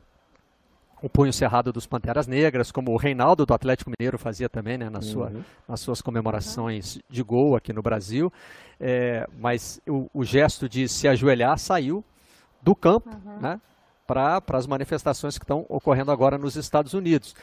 o 1.02 1.08
punho 1.08 1.32
cerrado 1.32 1.72
dos 1.72 1.84
Panteras 1.84 2.28
Negras, 2.28 2.70
como 2.70 2.92
o 2.92 2.96
Reinaldo 2.96 3.44
do 3.44 3.52
Atlético 3.52 3.90
Mineiro 3.90 4.16
fazia 4.16 4.48
também, 4.48 4.78
né, 4.78 4.88
na 4.88 5.02
sua, 5.02 5.30
uhum. 5.30 5.42
nas 5.68 5.80
suas 5.80 6.00
comemorações 6.00 7.00
de 7.10 7.22
gol 7.24 7.56
aqui 7.56 7.72
no 7.72 7.82
Brasil. 7.82 8.32
É, 8.78 9.28
mas 9.36 9.80
o, 9.88 10.08
o, 10.14 10.24
gesto 10.24 10.68
de 10.68 10.88
se 10.88 11.08
ajoelhar 11.08 11.58
saiu 11.58 12.04
do 12.62 12.74
campo 12.76 13.10
uhum. 13.10 13.40
né, 13.40 13.60
para 14.06 14.40
as 14.52 14.66
manifestações 14.66 15.36
que 15.36 15.44
estão 15.44 15.66
ocorrendo 15.68 16.12
agora 16.12 16.38
nos 16.38 16.54
Estados 16.54 16.94
Unidos. 16.94 17.34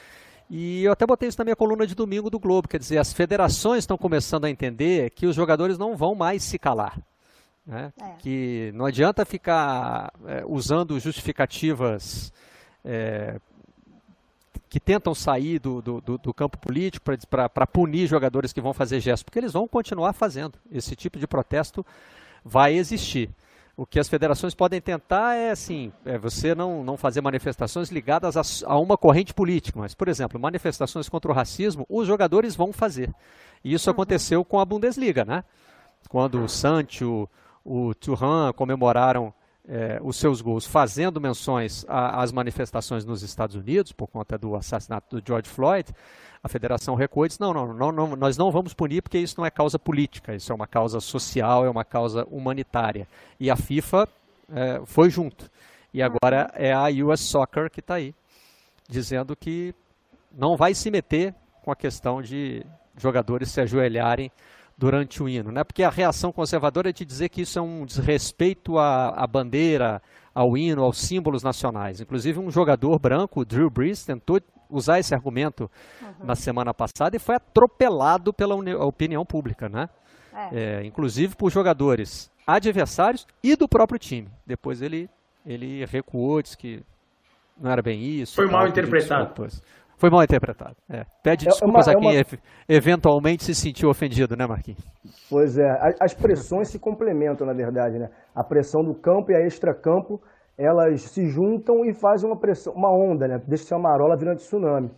E 0.50 0.84
eu 0.84 0.92
até 0.92 1.06
botei 1.06 1.30
isso 1.30 1.38
na 1.38 1.46
minha 1.46 1.56
coluna 1.56 1.86
de 1.86 1.94
domingo 1.94 2.30
do 2.30 2.40
Globo, 2.40 2.68
quer 2.68 2.80
dizer, 2.80 2.98
as 2.98 3.14
federações 3.14 3.80
estão 3.80 3.98
começando 3.98 4.46
a 4.46 4.50
entender 4.50 5.12
que 5.12 5.28
os 5.28 5.36
jogadores 5.36 5.78
não 5.78 5.96
vão 5.96 6.16
mais 6.16 6.44
se 6.44 6.58
calar. 6.58 7.00
Né? 7.66 7.94
É. 8.02 8.16
Que 8.18 8.72
não 8.74 8.86
adianta 8.86 9.24
ficar 9.26 10.12
é, 10.26 10.44
usando 10.48 11.00
justificativas 11.00 12.34
é, 12.84 13.40
que 14.68 14.80
tentam 14.80 15.14
sair 15.14 15.60
do, 15.60 15.82
do, 15.82 16.02
do 16.02 16.34
campo 16.34 16.58
político 16.58 17.06
para 17.28 17.68
punir 17.68 18.08
jogadores 18.08 18.52
que 18.52 18.62
vão 18.62 18.74
fazer 18.74 19.00
gestos, 19.00 19.24
porque 19.24 19.38
eles 19.38 19.54
vão 19.54 19.68
continuar 19.68 20.14
fazendo. 20.14 20.58
Esse 20.72 20.96
tipo 20.96 21.20
de 21.20 21.28
protesto 21.28 21.86
vai 22.44 22.74
existir. 22.74 23.30
O 23.80 23.86
que 23.86 23.98
as 23.98 24.10
federações 24.10 24.54
podem 24.54 24.82
tentar 24.82 25.36
é 25.36 25.52
assim, 25.52 25.94
é 26.04 26.18
você 26.18 26.54
não, 26.54 26.84
não 26.84 26.98
fazer 26.98 27.22
manifestações 27.22 27.90
ligadas 27.90 28.36
a, 28.36 28.42
a, 28.70 28.78
uma 28.78 28.98
corrente 28.98 29.34
política, 29.34 29.80
mas, 29.80 29.96
por 29.96 30.10
exemplo, 30.10 30.38
manifestações 30.38 31.08
contra 31.08 31.32
o 31.32 31.34
racismo, 31.34 31.86
os 31.88 32.06
jogadores 32.06 32.58
vão 32.58 32.74
fazer. 32.74 33.10
E 33.64 33.74
isso 33.74 33.90
uhum. 33.90 33.94
aconteceu 33.94 34.44
com 34.44 34.60
a 34.60 34.66
Bundesliga, 34.66 35.24
né? 35.24 35.46
Quando 36.10 36.44
o 36.44 36.50
Sancho, 36.50 37.30
o 37.64 37.96
Thuram 37.96 38.52
comemoraram 38.52 39.34
é, 39.66 39.98
os 40.04 40.18
seus 40.18 40.42
gols 40.42 40.66
fazendo 40.66 41.22
menções 41.22 41.86
às 41.88 42.34
manifestações 42.34 43.06
nos 43.06 43.24
Estados 43.24 43.56
Unidos 43.56 43.94
por 43.94 44.08
conta 44.08 44.38
do 44.38 44.58
assassinato 44.58 45.16
do 45.16 45.26
George 45.26 45.48
Floyd, 45.48 45.90
a 46.44 46.48
federação 46.48 46.96
recuou 46.96 47.26
e 47.26 47.30
disse, 47.30 47.42
não, 47.42 47.54
não, 47.54 47.74
não, 47.74 47.92
não, 47.92 48.16
nós 48.16 48.38
não 48.38 48.52
vamos 48.52 48.74
punir 48.74 49.02
porque 49.02 49.18
isso 49.18 49.36
não 49.38 49.46
é 49.46 49.52
causa 49.52 49.78
política, 49.78 50.34
isso 50.34 50.52
é 50.52 50.56
uma 50.56 50.68
causa 50.68 51.00
social, 51.00 51.66
é 51.66 51.70
uma 51.70 51.84
causa 51.84 52.26
humanitária. 52.32 53.08
E 53.40 53.50
a 53.50 53.56
FIFA 53.56 54.08
é, 54.52 54.82
foi 54.86 55.10
junto. 55.10 55.50
E 55.94 56.02
agora 56.02 56.52
é 56.54 56.72
a 56.72 56.86
US 57.06 57.20
Soccer 57.22 57.70
que 57.70 57.80
está 57.80 57.96
aí, 57.96 58.14
dizendo 58.88 59.36
que 59.36 59.74
não 60.32 60.56
vai 60.56 60.74
se 60.74 60.90
meter 60.90 61.34
com 61.64 61.72
a 61.72 61.76
questão 61.76 62.22
de 62.22 62.66
jogadores 62.98 63.50
se 63.50 63.62
ajoelharem 63.62 64.32
durante 64.78 65.22
o 65.22 65.28
hino, 65.28 65.52
né? 65.52 65.64
Porque 65.64 65.84
a 65.84 65.90
reação 65.90 66.32
conservadora 66.32 66.90
é 66.90 66.94
de 66.94 67.04
dizer 67.04 67.28
que 67.28 67.42
isso 67.42 67.60
é 67.60 67.62
um 67.62 67.86
desrespeito 67.86 68.78
à, 68.78 69.10
à 69.10 69.28
bandeira, 69.28 70.02
ao 70.34 70.58
hino, 70.58 70.84
aos 70.84 71.00
símbolos 71.00 71.44
nacionais. 71.44 72.00
Inclusive 72.00 72.40
um 72.40 72.50
jogador 72.50 72.98
branco, 72.98 73.44
Drew 73.44 73.70
Brees, 73.70 74.06
tentou 74.06 74.40
usar 74.70 75.00
esse 75.00 75.14
argumento 75.14 75.70
uhum. 76.02 76.26
na 76.26 76.36
semana 76.36 76.74
passada 76.74 77.16
e 77.16 77.20
foi 77.20 77.36
atropelado 77.36 78.34
pela 78.34 78.56
opinião 78.86 79.26
pública, 79.26 79.68
né? 79.68 79.90
É. 80.34 80.80
É, 80.80 80.86
inclusive 80.86 81.36
por 81.36 81.52
jogadores 81.52 82.32
adversários 82.46 83.26
e 83.44 83.56
do 83.56 83.68
próprio 83.68 84.00
time. 84.00 84.30
Depois 84.46 84.82
ele 84.82 85.10
ele 85.46 85.84
recuou, 85.86 86.42
disse 86.42 86.58
que 86.58 86.84
não 87.60 87.72
era 87.72 87.82
bem 87.82 88.02
isso. 88.02 88.36
Foi 88.36 88.48
mal 88.48 88.68
interpretado. 88.68 89.34
Foi 89.98 90.10
mal 90.10 90.24
interpretado. 90.24 90.76
É. 90.90 91.04
Pede 91.22 91.46
é, 91.46 91.50
desculpas 91.50 91.88
é 91.88 91.92
uma, 91.92 91.98
a 91.98 92.02
quem 92.02 92.22
uma... 92.22 92.40
eventualmente 92.70 93.44
se 93.44 93.54
sentiu 93.54 93.90
ofendido, 93.90 94.36
né, 94.36 94.48
Marquinhos? 94.48 94.80
Pois 95.30 95.58
é, 95.58 95.70
as 96.00 96.14
pressões 96.14 96.70
se 96.70 96.80
complementam, 96.80 97.46
na 97.46 97.54
verdade, 97.54 98.00
né? 98.00 98.10
A 98.34 98.44
pressão 98.44 98.82
do 98.82 98.94
campo 98.96 99.32
e 99.32 99.36
a 99.36 99.46
extracampo, 99.46 100.22
elas 100.60 101.04
se 101.04 101.26
juntam 101.28 101.86
e 101.86 101.94
fazem 101.94 102.30
uma 102.30 102.38
pressão, 102.38 102.74
uma 102.74 102.92
onda, 102.92 103.28
né? 103.30 103.42
Deixa 103.48 103.64
ser 103.64 103.76
uma 103.76 103.90
marola 103.90 104.18
virando 104.18 104.40
tsunami. 104.40 104.92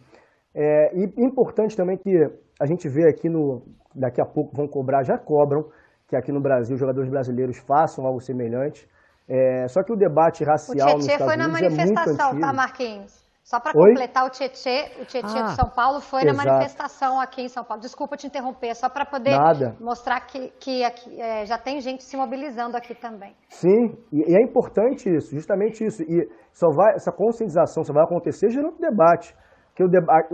É, 0.56 0.92
e 0.96 1.24
importante 1.24 1.78
também 1.78 1.98
que 1.98 2.12
a 2.60 2.66
gente 2.66 2.90
vê 2.90 3.08
aqui 3.08 3.30
no. 3.30 3.62
Daqui 3.94 4.20
a 4.20 4.26
pouco 4.26 4.56
vão 4.56 4.68
cobrar, 4.68 5.04
já 5.04 5.18
cobram, 5.18 5.66
que 6.08 6.16
aqui 6.16 6.32
no 6.32 6.42
Brasil 6.42 6.74
os 6.74 6.80
jogadores 6.80 7.10
brasileiros 7.10 7.58
façam 7.58 8.06
algo 8.06 8.20
semelhante. 8.20 8.90
É, 9.28 9.68
só 9.68 9.84
que 9.84 9.92
o 9.92 9.96
debate 9.96 10.44
racial 10.44 10.96
o 10.96 10.98
nos 10.98 11.06
Estados 11.06 11.28
Unidos 11.36 11.46
é 11.46 11.68
muito 11.68 11.70
antigo. 11.70 11.78
foi 11.78 11.88
na 11.94 12.08
manifestação, 12.08 12.40
tá, 12.40 12.54
Marquinhos? 12.54 13.21
Só 13.44 13.60
para 13.60 13.74
completar, 13.74 14.26
o 14.26 14.30
Tietê, 14.30 14.92
o 15.02 15.06
Tietê 15.06 15.40
ah, 15.40 15.44
de 15.44 15.56
São 15.56 15.70
Paulo 15.70 16.00
foi 16.00 16.22
exato. 16.22 16.38
na 16.38 16.44
manifestação 16.44 17.20
aqui 17.20 17.42
em 17.42 17.48
São 17.48 17.64
Paulo. 17.64 17.82
Desculpa 17.82 18.16
te 18.16 18.28
interromper, 18.28 18.76
só 18.76 18.88
para 18.88 19.06
poder 19.06 19.38
Nada. 19.38 19.76
mostrar 19.80 20.22
que, 20.22 20.50
que 20.60 20.84
aqui, 20.84 21.20
é, 21.20 21.46
já 21.46 21.58
tem 21.58 21.82
gente 21.82 22.04
se 22.04 22.16
mobilizando 22.16 22.78
aqui 22.78 22.94
também. 22.94 23.36
Sim, 23.50 23.98
e, 24.14 24.32
e, 24.32 24.36
é 24.36 24.44
importante 24.44 25.10
isso, 25.10 25.36
justamente 25.36 25.84
isso. 25.84 26.04
E 26.04 26.30
só 26.54 26.68
vai, 26.70 26.94
essa 26.94 27.12
conscientização 27.12 27.84
só 27.84 27.92
vai 27.92 28.04
acontecer 28.04 28.50
gerando 28.50 28.78
debate 28.78 29.36
que 29.76 29.84
o, 29.84 29.88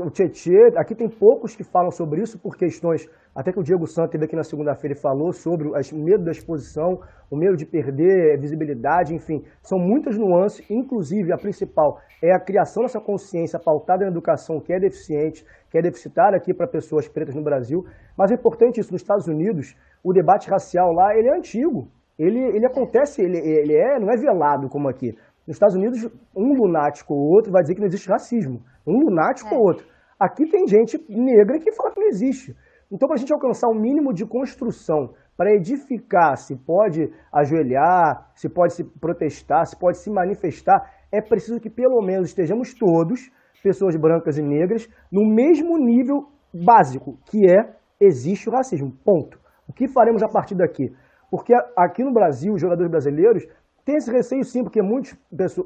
o 0.05 0.10
Tietê, 0.10 0.78
aqui 0.78 0.93
tem 0.93 1.10
poucos 1.10 1.55
que 1.55 1.64
falam 1.64 1.91
sobre 1.91 2.22
isso 2.22 2.38
por 2.39 2.58
questões, 2.58 3.08
até 3.38 3.54
que 3.54 3.60
o 3.60 3.64
Diego 3.64 3.86
Santos 3.86 4.14
teve 4.14 4.26
aqui 4.26 4.36
na 4.36 4.44
segunda-feira 4.44 4.96
e 4.98 5.00
falou 5.00 5.32
sobre 5.32 5.68
o 5.68 5.74
medo 5.94 6.24
da 6.24 6.32
exposição, 6.32 7.00
o 7.30 7.38
medo 7.38 7.56
de 7.56 7.68
perder 7.68 8.36
visibilidade, 8.40 9.14
enfim, 9.14 9.44
são 9.62 9.78
muitas 9.78 10.18
nuances, 10.18 10.66
inclusive 10.72 11.32
a 11.32 11.38
principal 11.38 12.00
é 12.20 12.34
a 12.34 12.40
criação 12.40 12.82
dessa 12.82 13.00
consciência 13.00 13.60
pautada 13.60 14.06
na 14.06 14.10
educação 14.10 14.60
que 14.60 14.74
é 14.74 14.80
deficiente, 14.80 15.46
que 15.70 15.78
é 15.78 15.82
deficitária 15.84 16.36
aqui 16.36 16.52
para 16.52 16.68
pessoas 16.68 17.08
pretas 17.08 17.36
no 17.36 17.44
Brasil, 17.44 17.86
mas 18.18 18.32
é 18.32 18.34
importante 18.34 18.80
isso, 18.80 18.92
nos 18.92 19.04
Estados 19.04 19.28
Unidos, 19.28 19.76
o 20.04 20.12
debate 20.12 20.50
racial 20.50 20.92
lá, 20.92 21.16
ele 21.16 21.28
é 21.28 21.38
antigo, 21.38 21.92
ele, 22.18 22.40
ele 22.40 22.66
acontece, 22.66 23.22
ele, 23.22 23.38
ele 23.38 23.76
é, 23.76 24.00
não 24.00 24.10
é 24.10 24.18
velado 24.18 24.68
como 24.68 24.90
aqui. 24.90 25.16
Nos 25.46 25.58
Estados 25.58 25.76
Unidos, 25.76 26.10
um 26.36 26.54
lunático 26.56 27.14
ou 27.14 27.30
outro 27.36 27.52
vai 27.52 27.62
dizer 27.62 27.76
que 27.76 27.82
não 27.82 27.88
existe 27.88 28.10
racismo. 28.10 28.62
Um 28.86 28.98
lunático 28.98 29.54
ou 29.54 29.62
é. 29.62 29.64
outro. 29.64 29.86
Aqui 30.20 30.50
tem 30.50 30.68
gente 30.68 30.98
negra 31.08 31.60
que 31.60 31.72
fala 31.72 31.94
que 31.94 32.00
não 32.00 32.08
existe. 32.08 32.56
Então, 32.92 33.08
para 33.08 33.16
a 33.16 33.20
gente 33.20 33.34
alcançar 33.34 33.68
um 33.68 33.80
mínimo 33.80 34.14
de 34.14 34.26
construção, 34.26 35.14
para 35.36 35.54
edificar, 35.54 36.36
se 36.38 36.56
pode 36.56 37.12
ajoelhar, 37.32 38.32
se 38.34 38.50
pode 38.50 38.74
se 38.74 38.84
protestar, 38.84 39.66
se 39.66 39.78
pode 39.78 39.98
se 39.98 40.10
manifestar, 40.10 40.80
é 41.12 41.22
preciso 41.22 41.60
que 41.60 41.70
pelo 41.70 42.02
menos 42.02 42.30
estejamos 42.30 42.74
todos, 42.74 43.30
pessoas 43.62 43.96
brancas 43.96 44.38
e 44.38 44.42
negras, 44.42 44.88
no 45.12 45.26
mesmo 45.26 45.78
nível 45.78 46.30
básico, 46.54 47.20
que 47.26 47.46
é 47.46 47.76
existe 48.00 48.50
o 48.50 48.52
racismo. 48.52 48.92
Ponto. 49.04 49.40
O 49.68 49.74
que 49.74 49.88
faremos 49.88 50.24
a 50.24 50.28
partir 50.28 50.56
daqui? 50.56 50.94
Porque 51.30 51.54
aqui 51.76 52.04
no 52.04 52.14
Brasil, 52.14 52.54
os 52.54 52.62
jogadores 52.62 52.90
brasileiros 52.90 53.46
tem 53.84 53.96
esse 53.96 54.12
receio 54.12 54.44
sim, 54.44 54.64
porque 54.64 54.82
muitos 54.82 55.16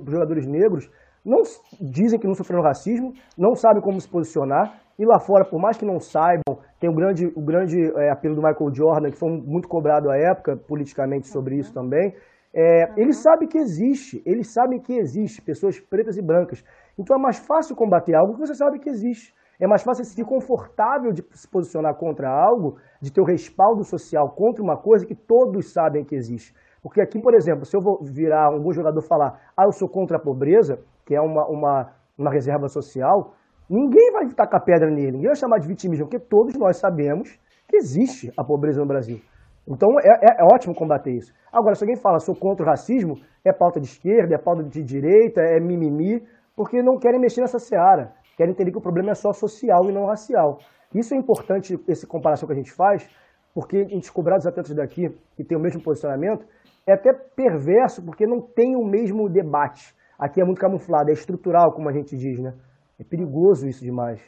jogadores 0.07 0.45
negros 0.45 0.89
não 1.25 1.41
dizem 1.79 2.19
que 2.19 2.27
não 2.27 2.33
sofreram 2.33 2.63
racismo, 2.63 3.13
não 3.37 3.55
sabem 3.55 3.81
como 3.81 3.99
se 3.99 4.09
posicionar, 4.09 4.81
e 4.97 5.05
lá 5.05 5.19
fora, 5.19 5.43
por 5.43 5.59
mais 5.59 5.77
que 5.77 5.85
não 5.85 5.99
saibam, 5.99 6.59
tem 6.79 6.89
o 6.89 6.93
grande, 6.93 7.25
o 7.35 7.41
grande 7.41 7.77
é, 7.97 8.11
apelo 8.11 8.35
do 8.35 8.41
Michael 8.41 8.73
Jordan, 8.73 9.09
que 9.09 9.17
foi 9.17 9.29
muito 9.29 9.67
cobrado 9.67 10.09
à 10.11 10.17
época, 10.17 10.57
politicamente, 10.67 11.27
sobre 11.27 11.57
isso 11.57 11.73
também. 11.73 12.13
É, 12.53 13.01
eles 13.01 13.17
sabem 13.21 13.47
que 13.47 13.57
existe, 13.57 14.21
eles 14.25 14.53
sabem 14.53 14.79
que 14.79 14.93
existe 14.93 15.41
pessoas 15.41 15.79
pretas 15.79 16.17
e 16.17 16.21
brancas. 16.21 16.63
Então 16.99 17.17
é 17.17 17.19
mais 17.19 17.39
fácil 17.39 17.75
combater 17.75 18.13
algo 18.13 18.33
que 18.33 18.41
você 18.41 18.53
sabe 18.53 18.79
que 18.79 18.89
existe. 18.89 19.33
É 19.59 19.67
mais 19.67 19.83
fácil 19.83 20.03
se 20.03 20.11
sentir 20.11 20.27
confortável 20.27 21.11
de 21.11 21.23
se 21.31 21.47
posicionar 21.47 21.95
contra 21.95 22.29
algo, 22.29 22.77
de 23.01 23.11
ter 23.11 23.21
o 23.21 23.25
respaldo 23.25 23.83
social 23.83 24.29
contra 24.35 24.61
uma 24.61 24.75
coisa 24.75 25.05
que 25.05 25.15
todos 25.15 25.71
sabem 25.71 26.03
que 26.03 26.15
existe. 26.15 26.53
Porque 26.81 26.99
aqui, 26.99 27.21
por 27.21 27.35
exemplo, 27.35 27.63
se 27.63 27.77
eu 27.77 27.81
vou 27.81 27.99
virar 28.03 28.47
algum 28.47 28.71
jogador 28.71 29.01
falar, 29.01 29.39
ah, 29.55 29.65
eu 29.65 29.71
sou 29.71 29.87
contra 29.87 30.17
a 30.17 30.19
pobreza, 30.19 30.79
que 31.11 31.15
é 31.15 31.19
uma, 31.19 31.45
uma, 31.45 31.91
uma 32.17 32.31
reserva 32.31 32.69
social, 32.69 33.33
ninguém 33.69 34.13
vai 34.13 34.29
tacar 34.33 34.63
pedra 34.63 34.89
nele, 34.89 35.11
ninguém 35.11 35.27
vai 35.27 35.35
chamar 35.35 35.59
de 35.59 35.67
vitimismo, 35.67 36.05
porque 36.05 36.25
todos 36.25 36.55
nós 36.57 36.77
sabemos 36.77 37.37
que 37.67 37.75
existe 37.75 38.31
a 38.37 38.45
pobreza 38.45 38.79
no 38.79 38.87
Brasil. 38.87 39.19
Então 39.67 39.89
é, 39.99 40.07
é, 40.07 40.41
é, 40.41 40.43
ótimo 40.55 40.73
combater 40.73 41.11
isso. 41.11 41.33
Agora, 41.51 41.75
se 41.75 41.83
alguém 41.83 41.97
fala 41.97 42.17
sou 42.19 42.33
contra 42.33 42.65
o 42.65 42.69
racismo, 42.69 43.15
é 43.43 43.51
pauta 43.51 43.77
de 43.81 43.87
esquerda, 43.87 44.35
é 44.35 44.37
pauta 44.37 44.63
de 44.63 44.81
direita, 44.81 45.41
é 45.41 45.59
mimimi, 45.59 46.23
porque 46.55 46.81
não 46.81 46.97
querem 46.97 47.19
mexer 47.19 47.41
nessa 47.41 47.59
seara. 47.59 48.13
Querem 48.37 48.53
entender 48.53 48.71
que 48.71 48.77
o 48.77 48.81
problema 48.81 49.11
é 49.11 49.13
só 49.15 49.33
social 49.33 49.81
e 49.89 49.91
não 49.91 50.05
racial. 50.05 50.59
Isso 50.95 51.13
é 51.13 51.17
importante, 51.17 51.77
essa 51.89 52.07
comparação 52.07 52.47
que 52.47 52.53
a 52.53 52.57
gente 52.57 52.71
faz, 52.71 53.05
porque 53.53 53.77
a 53.79 53.95
gente 53.95 54.09
cobrar 54.13 54.37
dos 54.37 54.47
atletas 54.47 54.73
daqui, 54.73 55.09
que 55.35 55.43
tem 55.43 55.57
o 55.57 55.61
mesmo 55.61 55.83
posicionamento, 55.83 56.45
é 56.87 56.93
até 56.93 57.11
perverso 57.13 58.01
porque 58.01 58.25
não 58.25 58.39
tem 58.39 58.77
o 58.77 58.85
mesmo 58.85 59.29
debate. 59.29 59.93
Aqui 60.21 60.39
é 60.39 60.45
muito 60.45 60.61
camuflado, 60.61 61.09
é 61.09 61.13
estrutural, 61.13 61.71
como 61.73 61.89
a 61.89 61.91
gente 61.91 62.15
diz, 62.15 62.39
né? 62.39 62.53
É 62.99 63.03
perigoso 63.03 63.67
isso 63.67 63.83
demais. 63.83 64.21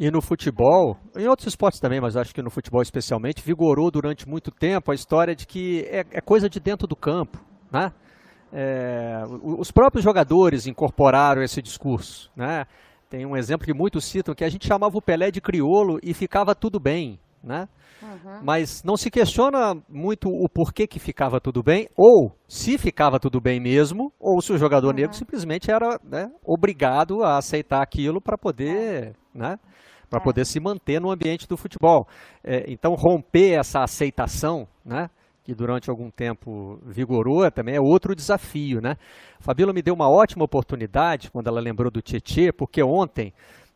E 0.00 0.10
no 0.10 0.20
futebol, 0.20 0.96
em 1.16 1.28
outros 1.28 1.46
esportes 1.46 1.78
também, 1.78 2.00
mas 2.00 2.16
acho 2.16 2.34
que 2.34 2.42
no 2.42 2.50
futebol 2.50 2.82
especialmente, 2.82 3.40
vigorou 3.40 3.92
durante 3.92 4.28
muito 4.28 4.50
tempo 4.50 4.90
a 4.90 4.94
história 4.94 5.36
de 5.36 5.46
que 5.46 5.82
é, 5.82 6.00
é 6.10 6.20
coisa 6.20 6.50
de 6.50 6.58
dentro 6.58 6.88
do 6.88 6.96
campo, 6.96 7.38
né? 7.72 7.92
É, 8.52 9.22
os 9.42 9.70
próprios 9.70 10.02
jogadores 10.02 10.66
incorporaram 10.66 11.42
esse 11.42 11.62
discurso, 11.62 12.28
né? 12.34 12.64
Tem 13.08 13.24
um 13.24 13.36
exemplo 13.36 13.64
que 13.64 13.72
muitos 13.72 14.04
citam 14.04 14.34
que 14.34 14.44
a 14.44 14.48
gente 14.48 14.66
chamava 14.66 14.98
o 14.98 15.02
Pelé 15.02 15.30
de 15.30 15.40
criolo 15.40 16.00
e 16.02 16.12
ficava 16.12 16.56
tudo 16.56 16.80
bem, 16.80 17.20
né? 17.44 17.68
Uhum. 18.02 18.40
Mas 18.42 18.82
não 18.82 18.96
se 18.96 19.10
questiona 19.10 19.76
muito 19.88 20.28
o 20.28 20.48
porquê 20.48 20.86
que 20.86 20.98
ficava 20.98 21.40
tudo 21.40 21.62
bem, 21.62 21.88
ou 21.96 22.32
se 22.48 22.76
ficava 22.76 23.18
tudo 23.18 23.40
bem 23.40 23.60
mesmo, 23.60 24.12
ou 24.18 24.40
se 24.40 24.52
o 24.52 24.58
jogador 24.58 24.88
uhum. 24.88 24.94
negro 24.94 25.14
simplesmente 25.14 25.70
era 25.70 25.98
né, 26.02 26.30
obrigado 26.44 27.22
a 27.22 27.38
aceitar 27.38 27.82
aquilo 27.82 28.20
para 28.20 28.36
poder, 28.36 28.76
é. 28.76 29.12
né, 29.34 29.58
para 30.10 30.20
é. 30.20 30.22
poder 30.22 30.44
se 30.44 30.58
manter 30.60 31.00
no 31.00 31.10
ambiente 31.10 31.46
do 31.46 31.56
futebol. 31.56 32.06
É, 32.42 32.64
então 32.68 32.94
romper 32.94 33.58
essa 33.58 33.82
aceitação, 33.82 34.66
né, 34.84 35.08
que 35.44 35.54
durante 35.54 35.90
algum 35.90 36.10
tempo 36.10 36.78
vigorou, 36.86 37.50
também 37.50 37.76
é 37.76 37.80
outro 37.80 38.14
desafio, 38.14 38.80
né? 38.80 38.96
Fabíola 39.40 39.74
me 39.74 39.82
deu 39.82 39.92
uma 39.92 40.08
ótima 40.08 40.42
oportunidade 40.42 41.30
quando 41.30 41.48
ela 41.48 41.60
lembrou 41.60 41.90
do 41.90 42.00
Tietê, 42.00 42.50
porque 42.50 42.82
ontem 42.82 43.30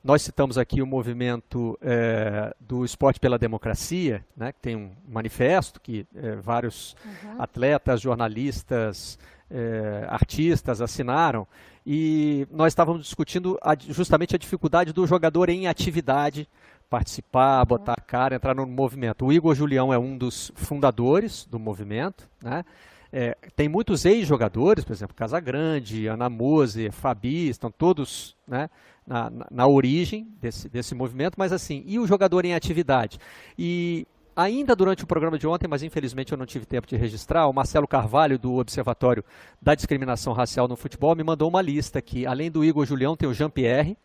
nós 0.09 0.23
citamos 0.23 0.57
aqui 0.57 0.81
o 0.81 0.87
movimento 0.87 1.79
é, 1.83 2.57
do 2.59 2.83
Esporte 2.83 3.21
pela 3.21 3.39
Democracia, 3.39 4.25
né, 4.35 4.53
que 4.53 4.59
tem 4.59 4.75
um 4.75 4.91
manifesto 5.07 5.79
que 5.79 6.07
é, 6.17 6.37
vários 6.37 6.97
uhum. 7.05 7.35
atletas, 7.39 8.01
jornalistas, 8.01 9.19
é, 9.51 10.07
artistas 10.09 10.81
assinaram, 10.81 11.47
e 11.87 12.49
nós 12.51 12.73
estávamos 12.73 13.03
discutindo 13.03 13.59
a, 13.61 13.77
justamente 13.79 14.35
a 14.35 14.39
dificuldade 14.39 14.95
do 14.95 15.07
jogador 15.07 15.51
em 15.51 15.67
atividade, 15.67 16.49
participar, 16.89 17.63
botar 17.67 17.93
a 17.99 18.01
cara, 18.01 18.35
entrar 18.35 18.55
no 18.55 18.65
movimento. 18.65 19.27
O 19.27 19.33
Igor 19.33 19.55
Julião 19.55 19.93
é 19.93 19.99
um 19.99 20.17
dos 20.17 20.51
fundadores 20.55 21.45
do 21.45 21.59
movimento, 21.59 22.27
né? 22.43 22.65
É, 23.11 23.37
tem 23.57 23.69
muitos 23.69 24.05
ex-jogadores, 24.05 24.85
por 24.85 24.93
exemplo, 24.93 25.15
Casagrande, 25.15 26.07
Ana 26.07 26.29
Mose, 26.29 26.91
Fabi, 26.91 27.49
estão 27.49 27.71
todos 27.71 28.37
né, 28.47 28.69
na, 29.09 29.31
na, 29.31 29.47
na, 29.51 29.67
origem 29.67 30.29
desse, 30.41 30.69
desse 30.69 30.95
movimento, 30.95 31.37
mas 31.39 31.53
assim, 31.53 31.83
e 31.87 31.99
o 31.99 32.07
jogador 32.07 32.45
em 32.45 32.55
atividade? 32.55 33.19
E 33.59 34.07
ainda 34.37 34.77
durante 34.77 35.03
o 35.03 35.07
programa 35.07 35.39
de 35.39 35.47
ontem, 35.47 35.67
mas 35.67 35.83
infelizmente 35.83 36.31
eu 36.31 36.39
não 36.39 36.47
tive 36.47 36.67
tempo 36.67 36.87
de 36.87 36.97
registrar, 36.97 37.49
o 37.49 37.53
Marcelo 37.53 37.89
Carvalho, 37.89 38.39
do 38.39 38.57
Observatório 38.57 39.25
da 39.61 39.75
Discriminação 39.75 40.33
Racial 40.33 40.69
no 40.69 40.77
Futebol, 40.77 41.17
me 41.17 41.25
mandou 41.25 41.49
uma 41.49 41.63
lista 41.63 42.01
que, 42.03 42.27
além 42.27 42.51
do 42.51 42.65
Igor 42.65 42.85
Julião, 42.85 43.17
tem 43.17 43.29
o 43.29 43.35
Jean-Pierre, 43.35 43.97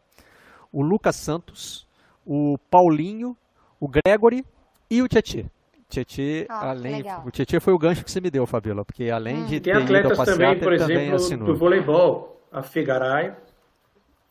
o 0.72 0.82
Lucas 0.82 1.18
Santos, 1.18 1.88
o 2.26 2.58
Paulinho, 2.72 3.38
o 3.80 3.88
Gregory 3.88 4.46
e 4.90 5.02
o 5.02 5.08
Tietê. 5.08 5.46
Tietê, 5.88 6.48
ah, 6.50 6.72
além, 6.72 7.04
o 7.24 7.30
Tietê 7.30 7.60
foi 7.60 7.74
o 7.74 7.78
gancho 7.78 8.04
que 8.04 8.10
você 8.10 8.20
me 8.20 8.32
deu, 8.32 8.48
Fabiola, 8.48 8.84
porque 8.84 9.12
além 9.12 9.44
hum. 9.44 9.46
de 9.46 9.60
tem 9.60 9.74
ter 9.74 9.84
atletas 9.84 10.18
ido 10.18 10.26
também, 10.26 10.60
por 10.60 10.74
exemplo, 10.74 11.46
do 11.46 11.56
voleibol, 11.56 12.42
a 12.52 12.64
Fegaray 12.64 13.34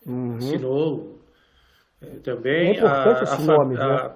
uhum. 0.06 0.36
assinou 0.36 1.18
é, 2.00 2.06
também. 2.22 2.68
É 2.68 2.76
importante 2.76 3.20
a, 3.20 3.22
esse 3.22 3.42
a, 3.42 3.56
nome, 3.56 3.76
a, 3.76 3.86
né? 3.86 4.10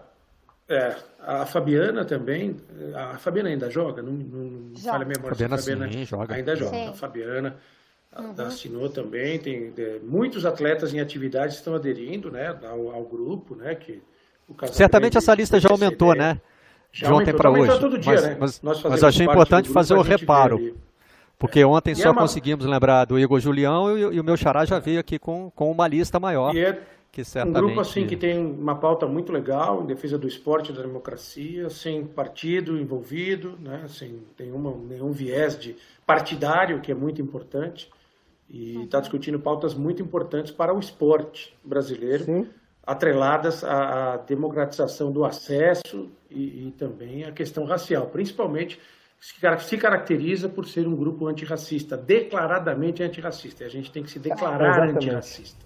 É, 0.69 0.97
a 1.21 1.47
Fabiana 1.47 2.05
também, 2.05 2.57
a 2.95 3.19
Fabiana 3.19 3.49
ainda 3.49 3.71
joga, 3.71 4.03
não, 4.03 4.13
não 4.13 4.77
falha 4.77 5.05
a 5.05 5.09
memória. 5.09 5.31
Fabiana, 5.31 5.59
Fabiana 5.59 5.93
sim, 5.93 6.05
joga. 6.05 6.35
ainda 6.35 6.57
joga. 6.57 6.77
Sim. 6.77 6.89
A 6.89 6.93
Fabiana 6.93 7.57
uhum. 8.19 8.35
assinou 8.39 8.89
também, 8.89 9.39
tem 9.39 9.73
é, 9.79 9.99
muitos 10.03 10.45
atletas 10.45 10.93
em 10.93 11.01
atividade 11.01 11.55
estão 11.55 11.75
aderindo, 11.75 12.31
né, 12.31 12.57
ao, 12.65 12.91
ao 12.91 13.05
grupo, 13.05 13.55
né, 13.55 13.75
que 13.75 14.03
Certamente 14.71 15.19
essa 15.19 15.35
lista 15.35 15.59
já 15.59 15.69
aumentou, 15.71 16.15
né? 16.15 16.41
Já 16.93 17.09
de 17.09 17.13
ontem 17.13 17.35
para 17.35 17.51
hoje. 17.51 17.81
Todo 17.81 17.99
dia, 17.99 18.13
mas, 18.13 18.25
né? 18.25 18.37
mas, 18.39 18.83
mas 18.83 19.05
achei 19.05 19.27
importante 19.27 19.69
fazer 19.69 19.95
o 19.95 20.03
reparo. 20.03 20.75
Porque 21.39 21.65
ontem 21.65 21.95
só 21.95 22.11
uma... 22.11 22.23
conseguimos 22.23 22.65
lembrar 22.65 23.05
do 23.05 23.19
Igor 23.19 23.39
Julião 23.41 23.97
e, 23.97 24.17
e, 24.17 24.21
o 24.21 24.25
meu 24.25 24.37
xará 24.37 24.65
já 24.65 24.79
veio 24.79 25.01
aqui 25.01 25.19
com, 25.19 25.51
com 25.51 25.71
uma 25.71 25.87
lista 25.87 26.19
maior. 26.19 26.55
E 26.55 26.61
é 26.61 26.83
que 27.13 27.25
certamente... 27.25 27.63
um 27.63 27.67
grupo 27.67 27.81
assim 27.81 28.07
que 28.07 28.17
tem 28.17 28.39
uma 28.39 28.75
pauta 28.75 29.07
muito 29.07 29.33
legal 29.33 29.83
em 29.83 29.87
defesa 29.87 30.19
do 30.19 30.27
esporte 30.27 30.71
e 30.71 30.75
da 30.75 30.83
democracia, 30.83 31.69
sem 31.71 32.07
partido 32.07 32.79
envolvido, 32.79 33.59
né? 33.59 33.85
sem 33.89 34.23
nenhuma, 34.39 34.75
nenhum 34.75 35.13
viés 35.13 35.59
de 35.59 35.77
partidário, 36.07 36.81
que 36.81 36.93
é 36.93 36.95
muito 36.95 37.21
importante, 37.21 37.91
e 38.49 38.83
está 38.83 39.01
discutindo 39.01 39.39
pautas 39.39 39.75
muito 39.75 40.03
importantes 40.03 40.53
para 40.53 40.75
o 40.75 40.79
esporte 40.79 41.55
brasileiro. 41.65 42.25
Sim 42.25 42.47
atreladas 42.87 43.65
à, 43.65 44.15
à 44.15 44.17
democratização 44.19 45.11
do 45.11 45.25
acesso 45.25 46.09
e, 46.31 46.69
e, 46.69 46.75
também 46.79 47.25
à 47.25 47.33
questão 47.33 47.65
racial, 47.65 48.07
principalmente 48.07 48.79
se 49.21 49.77
caracteriza 49.77 50.49
por 50.49 50.67
ser 50.67 50.87
um 50.87 50.95
grupo 50.95 51.27
antirracista, 51.27 51.97
declaradamente 51.97 53.03
antirracista. 53.03 53.65
E 53.65 53.67
a 53.67 53.71
gente 53.71 53.91
tem 53.91 54.03
que 54.03 54.11
se 54.11 54.19
declarar 54.19 54.89
é, 54.89 54.91
antirracista. 54.93 55.65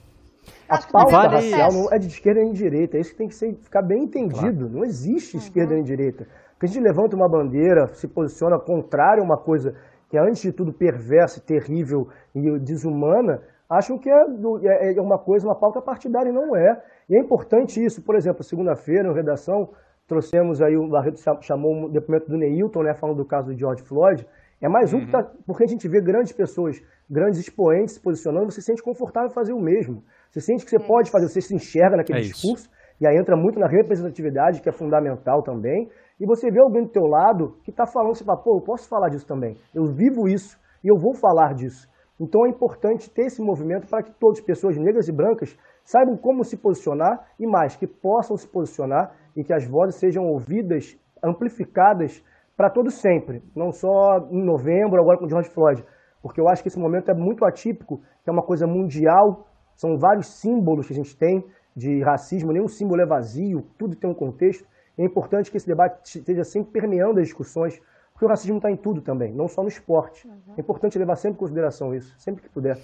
A 0.69 0.79
pauta 0.79 1.11
vale... 1.11 1.35
racial 1.35 1.73
não 1.73 1.93
é 1.93 1.99
de 1.99 2.07
esquerda 2.07 2.41
nem 2.41 2.53
de 2.53 2.59
direita, 2.59 2.97
é 2.97 3.01
isso 3.01 3.11
que 3.11 3.19
tem 3.19 3.29
que 3.29 3.35
ser, 3.35 3.55
ficar 3.57 3.83
bem 3.83 4.05
entendido. 4.05 4.67
Claro. 4.67 4.71
Não 4.71 4.85
existe 4.85 5.37
uhum. 5.37 5.43
esquerda 5.43 5.75
nem 5.75 5.83
direita. 5.83 6.27
Porque 6.53 6.67
a 6.67 6.69
gente 6.69 6.83
levanta 6.83 7.17
uma 7.17 7.29
bandeira, 7.29 7.89
se 7.95 8.07
posiciona 8.07 8.59
contrário 8.59 9.23
a 9.23 9.27
uma 9.27 9.39
coisa 9.39 9.75
que 10.09 10.17
é, 10.17 10.21
antes 10.21 10.43
de 10.43 10.53
tudo, 10.53 10.73
perversa, 10.73 11.41
terrível 11.41 12.09
e 12.35 12.59
desumana, 12.59 13.41
acham 13.69 13.97
que 13.97 14.11
é, 14.11 14.25
é, 14.65 14.95
é 14.97 15.01
uma 15.01 15.19
coisa, 15.19 15.47
uma 15.47 15.55
pauta 15.55 15.81
partidária, 15.81 16.31
e 16.31 16.33
não 16.33 16.57
é. 16.57 16.83
E 17.09 17.17
é 17.17 17.21
importante 17.21 17.83
isso, 17.83 18.03
por 18.03 18.17
exemplo, 18.17 18.43
segunda-feira, 18.43 19.09
na 19.09 19.15
redação, 19.15 19.71
trouxemos 20.11 20.61
aí, 20.61 20.77
o 20.77 20.89
Barreto 20.89 21.21
chamou 21.41 21.87
o 21.87 21.89
depoimento 21.89 22.29
do 22.29 22.37
Neilton, 22.37 22.83
né, 22.83 22.95
falando 22.95 23.19
do 23.19 23.25
caso 23.25 23.47
do 23.47 23.57
George 23.57 23.85
Floyd. 23.85 24.27
É 24.61 24.69
mais 24.69 24.93
um, 24.93 24.99
uhum. 24.99 25.11
tá, 25.11 25.23
porque 25.47 25.63
a 25.63 25.67
gente 25.67 25.89
vê 25.89 26.03
grandes 26.03 26.33
pessoas, 26.33 26.83
grandes 27.09 27.39
expoentes 27.39 27.95
se 27.95 28.03
posicionando, 28.03 28.51
você 28.51 28.61
se 28.61 28.67
sente 28.67 28.83
confortável 28.83 29.31
em 29.31 29.33
fazer 29.33 29.53
o 29.53 29.61
mesmo. 29.61 30.03
Você 30.31 30.41
sente 30.41 30.65
que 30.65 30.71
você 30.71 30.77
é 30.83 30.87
pode 30.87 31.11
fazer, 31.11 31.29
você 31.29 31.41
se 31.41 31.55
enxerga 31.55 31.97
naquele 31.97 32.19
é 32.19 32.23
discurso, 32.23 32.65
isso. 32.65 32.71
e 33.01 33.07
aí 33.07 33.17
entra 33.17 33.37
muito 33.37 33.59
na 33.59 33.69
representatividade, 33.69 34.61
que 34.61 34.69
é 34.69 34.73
fundamental 34.73 35.43
também. 35.43 35.89
E 36.19 36.27
você 36.27 36.51
vê 36.51 36.61
alguém 36.61 36.83
do 36.83 36.91
teu 36.91 37.07
lado 37.07 37.57
que 37.63 37.71
está 37.71 37.87
falando, 37.87 38.17
você 38.17 38.25
fala, 38.25 38.43
pô, 38.43 38.57
eu 38.57 38.61
posso 38.61 38.89
falar 38.89 39.09
disso 39.09 39.27
também. 39.27 39.57
Eu 39.73 39.87
vivo 39.87 40.29
isso 40.29 40.59
e 40.85 40.89
eu 40.89 40.99
vou 40.99 41.15
falar 41.15 41.55
disso. 41.55 41.89
Então 42.21 42.45
é 42.45 42.51
importante 42.51 43.09
ter 43.09 43.27
esse 43.27 43.41
movimento 43.41 43.87
para 43.87 44.03
que 44.03 44.13
todas, 44.19 44.41
pessoas 44.41 44.77
negras 44.77 45.09
e 45.09 45.13
brancas, 45.13 45.57
saibam 45.85 46.17
como 46.17 46.45
se 46.45 46.57
posicionar 46.57 47.27
e 47.39 47.47
mais, 47.47 47.77
que 47.77 47.87
possam 47.87 48.37
se 48.37 48.47
posicionar 48.47 49.17
e 49.37 49.45
que 49.45 49.53
as 49.53 49.67
vozes 49.67 49.97
sejam 49.97 50.25
ouvidas, 50.25 50.97
amplificadas 51.23 52.23
para 52.57 52.69
todos 52.69 52.95
sempre, 52.95 53.43
não 53.55 53.73
só 53.73 54.29
em 54.31 54.43
novembro, 54.43 55.01
agora 55.01 55.19
com 55.19 55.25
o 55.25 55.29
George 55.29 55.49
Floyd, 55.49 55.85
porque 56.23 56.41
eu 56.41 56.49
acho 56.49 56.63
que 56.63 56.69
esse 56.69 56.79
momento 56.79 57.11
é 57.11 57.15
muito 57.15 57.45
atípico, 57.45 58.03
que 58.23 58.29
é 58.29 58.33
uma 58.33 58.43
coisa 58.43 58.67
mundial, 58.67 59.47
são 59.75 59.97
vários 59.97 60.27
símbolos 60.27 60.87
que 60.87 60.93
a 60.93 60.97
gente 60.97 61.17
tem 61.17 61.43
de 61.75 62.03
racismo, 62.03 62.53
nenhum 62.53 62.69
símbolo 62.69 63.01
é 63.01 63.07
vazio, 63.07 63.67
tudo 63.79 63.97
tem 63.97 64.11
um 64.11 64.15
contexto. 64.15 64.67
É 64.99 65.03
importante 65.03 65.51
que 65.51 65.57
esse 65.57 65.67
debate 65.67 66.19
esteja 66.19 66.45
sempre 66.45 66.73
permeando 66.73 67.19
as 67.19 67.29
discussões, 67.29 67.81
porque 68.13 68.27
o 68.27 68.29
racismo 68.29 68.59
está 68.59 68.71
em 68.71 68.77
tudo 68.77 69.01
também, 69.01 69.33
não 69.33 69.49
só 69.49 69.63
no 69.63 69.69
esporte. 69.69 70.29
Uhum. 70.29 70.55
É 70.59 70.61
importante 70.61 70.99
levar 70.99 71.17
sempre 71.17 71.37
em 71.37 71.41
consideração 71.41 71.95
isso, 71.95 72.15
sempre 72.19 72.43
que 72.43 72.51
puder. 72.51 72.77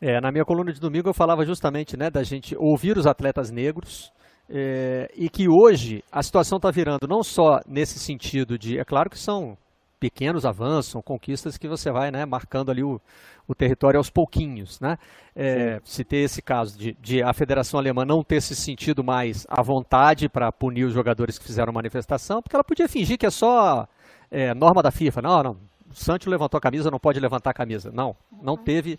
É, 0.00 0.20
na 0.20 0.30
minha 0.30 0.44
coluna 0.44 0.72
de 0.72 0.80
domingo 0.80 1.08
eu 1.08 1.14
falava 1.14 1.44
justamente 1.44 1.96
né, 1.96 2.10
da 2.10 2.22
gente 2.22 2.56
ouvir 2.56 2.96
os 2.96 3.06
atletas 3.06 3.50
negros 3.50 4.12
é, 4.48 5.10
e 5.16 5.28
que 5.28 5.48
hoje 5.48 6.02
a 6.10 6.22
situação 6.22 6.56
está 6.56 6.70
virando 6.70 7.06
não 7.08 7.22
só 7.22 7.60
nesse 7.66 7.98
sentido 7.98 8.58
de, 8.58 8.78
é 8.78 8.84
claro 8.84 9.08
que 9.08 9.18
são 9.18 9.56
pequenos 9.98 10.44
avanços, 10.44 10.92
são 10.92 11.00
conquistas 11.00 11.56
que 11.56 11.68
você 11.68 11.90
vai 11.90 12.10
né, 12.10 12.26
marcando 12.26 12.70
ali 12.70 12.82
o, 12.82 13.00
o 13.46 13.54
território 13.54 13.98
aos 13.98 14.10
pouquinhos. 14.10 14.80
Né? 14.80 14.96
É, 15.34 15.80
se 15.84 16.04
ter 16.04 16.18
esse 16.18 16.42
caso 16.42 16.76
de, 16.76 16.96
de, 17.00 17.22
a 17.22 17.32
Federação 17.32 17.78
Alemã 17.78 18.04
não 18.04 18.24
ter 18.24 18.42
se 18.42 18.56
sentido 18.56 19.04
mais 19.04 19.46
à 19.48 19.62
vontade 19.62 20.28
para 20.28 20.50
punir 20.50 20.84
os 20.84 20.92
jogadores 20.92 21.38
que 21.38 21.44
fizeram 21.44 21.72
manifestação, 21.72 22.42
porque 22.42 22.56
ela 22.56 22.64
podia 22.64 22.88
fingir 22.88 23.16
que 23.16 23.26
é 23.26 23.30
só 23.30 23.86
é, 24.30 24.52
norma 24.54 24.82
da 24.82 24.90
FIFA. 24.90 25.22
Não, 25.22 25.42
não, 25.42 25.56
o 25.88 25.94
Santos 25.94 26.26
levantou 26.26 26.58
a 26.58 26.60
camisa, 26.60 26.90
não 26.90 26.98
pode 26.98 27.20
levantar 27.20 27.50
a 27.50 27.54
camisa. 27.54 27.90
Não, 27.92 28.16
não 28.42 28.56
teve 28.56 28.98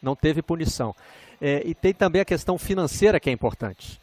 não 0.00 0.14
teve 0.14 0.42
punição. 0.42 0.94
É, 1.40 1.66
e 1.66 1.74
tem 1.74 1.92
também 1.92 2.20
a 2.20 2.24
questão 2.24 2.58
financeira 2.58 3.18
que 3.18 3.30
é 3.30 3.32
importante. 3.32 3.98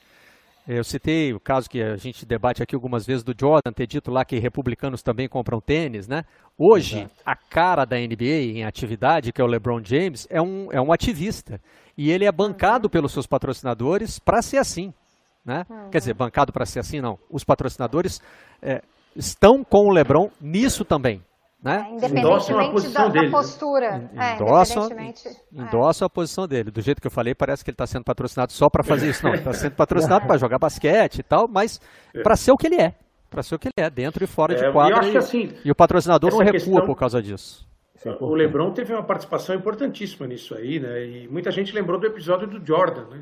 É, 0.68 0.78
eu 0.78 0.84
citei 0.84 1.34
o 1.34 1.40
caso 1.40 1.70
que 1.70 1.82
a 1.82 1.96
gente 1.98 2.26
debate 2.26 2.62
aqui 2.62 2.76
algumas 2.76 3.06
vezes 3.06 3.24
do 3.24 3.36
Jordan 3.38 3.72
ter 3.74 3.88
dito 3.88 4.12
lá 4.12 4.24
que 4.24 4.38
republicanos 4.38 5.02
também 5.02 5.28
compram 5.28 5.60
tênis, 5.60 6.08
né? 6.08 6.24
Hoje, 6.58 7.00
Exato. 7.00 7.14
a 7.26 7.36
cara 7.36 7.86
da 7.86 7.98
NBA 7.98 8.54
em 8.56 8.64
atividade, 8.64 9.32
que 9.32 9.42
é 9.42 9.44
o 9.44 9.48
LeBron 9.48 9.82
James, 9.84 10.28
é 10.30 10.42
um, 10.42 10.72
é 10.72 10.80
um 10.80 10.94
ativista. 10.94 11.60
E 11.98 12.12
ele 12.12 12.26
é 12.26 12.32
bancado 12.32 12.86
uhum. 12.86 12.92
pelos 12.92 13.12
seus 13.12 13.26
patrocinadores 13.26 14.20
para 14.20 14.42
ser 14.42 14.58
assim. 14.58 14.94
Né? 15.44 15.66
Uhum. 15.70 15.90
Quer 15.90 15.98
dizer, 15.98 16.14
bancado 16.14 16.54
para 16.54 16.66
ser 16.66 16.80
assim, 16.80 17.02
não. 17.02 17.18
Os 17.30 17.44
patrocinadores 17.44 18.22
é, 18.62 18.82
estão 19.16 19.64
com 19.64 19.88
o 19.88 19.92
LeBron 19.92 20.30
nisso 20.40 20.86
também. 20.86 21.24
Né? 21.64 21.86
É, 21.88 21.94
independentemente 21.94 22.90
da, 22.90 23.08
da, 23.08 23.30
postura. 23.30 24.10
É, 24.18 24.36
endossam, 24.36 24.90
é, 24.90 26.08
a 26.08 26.10
posição 26.10 26.48
dele. 26.48 26.72
Do 26.72 26.82
jeito 26.82 27.00
que 27.00 27.06
eu 27.06 27.12
falei, 27.12 27.36
parece 27.36 27.64
que 27.64 27.70
ele 27.70 27.76
está 27.76 27.86
sendo 27.86 28.04
patrocinado 28.04 28.52
só 28.52 28.68
para 28.68 28.84
fazer 28.84 29.10
isso. 29.10 29.24
Não, 29.24 29.36
está 29.36 29.54
sendo 29.54 29.76
patrocinado 29.76 30.26
para 30.28 30.38
jogar 30.40 30.58
basquete 30.58 31.20
e 31.20 31.24
tal, 31.24 31.48
mas 31.48 31.80
é. 32.16 32.24
para 32.24 32.36
ser 32.36 32.52
o 32.52 32.58
que 32.58 32.66
ele 32.66 32.82
é. 32.82 32.96
Para 33.30 33.44
ser 33.44 33.56
o 33.56 33.60
que 33.60 33.68
ele 33.68 33.86
é, 33.86 33.90
dentro 33.92 34.24
e 34.24 34.28
fora 34.28 34.56
de 34.56 34.66
é, 34.66 34.72
quadra. 34.72 35.08
E, 35.08 35.16
assim, 35.16 35.54
e, 35.64 35.70
o 35.70 35.76
patrocinador 35.76 36.32
não 36.32 36.40
recua 36.40 36.52
questão, 36.52 36.86
por 36.86 36.96
causa 36.96 37.22
disso. 37.22 37.68
O 38.20 38.34
Lebron 38.34 38.72
teve 38.72 38.92
uma 38.92 39.04
participação 39.04 39.56
importantíssima 39.56 40.26
nisso 40.26 40.56
aí, 40.56 40.80
né? 40.80 41.06
E 41.06 41.28
muita 41.28 41.52
gente 41.52 41.72
lembrou 41.74 42.00
do 42.00 42.08
episódio 42.08 42.48
do 42.48 42.66
Jordan, 42.66 43.06
né? 43.06 43.22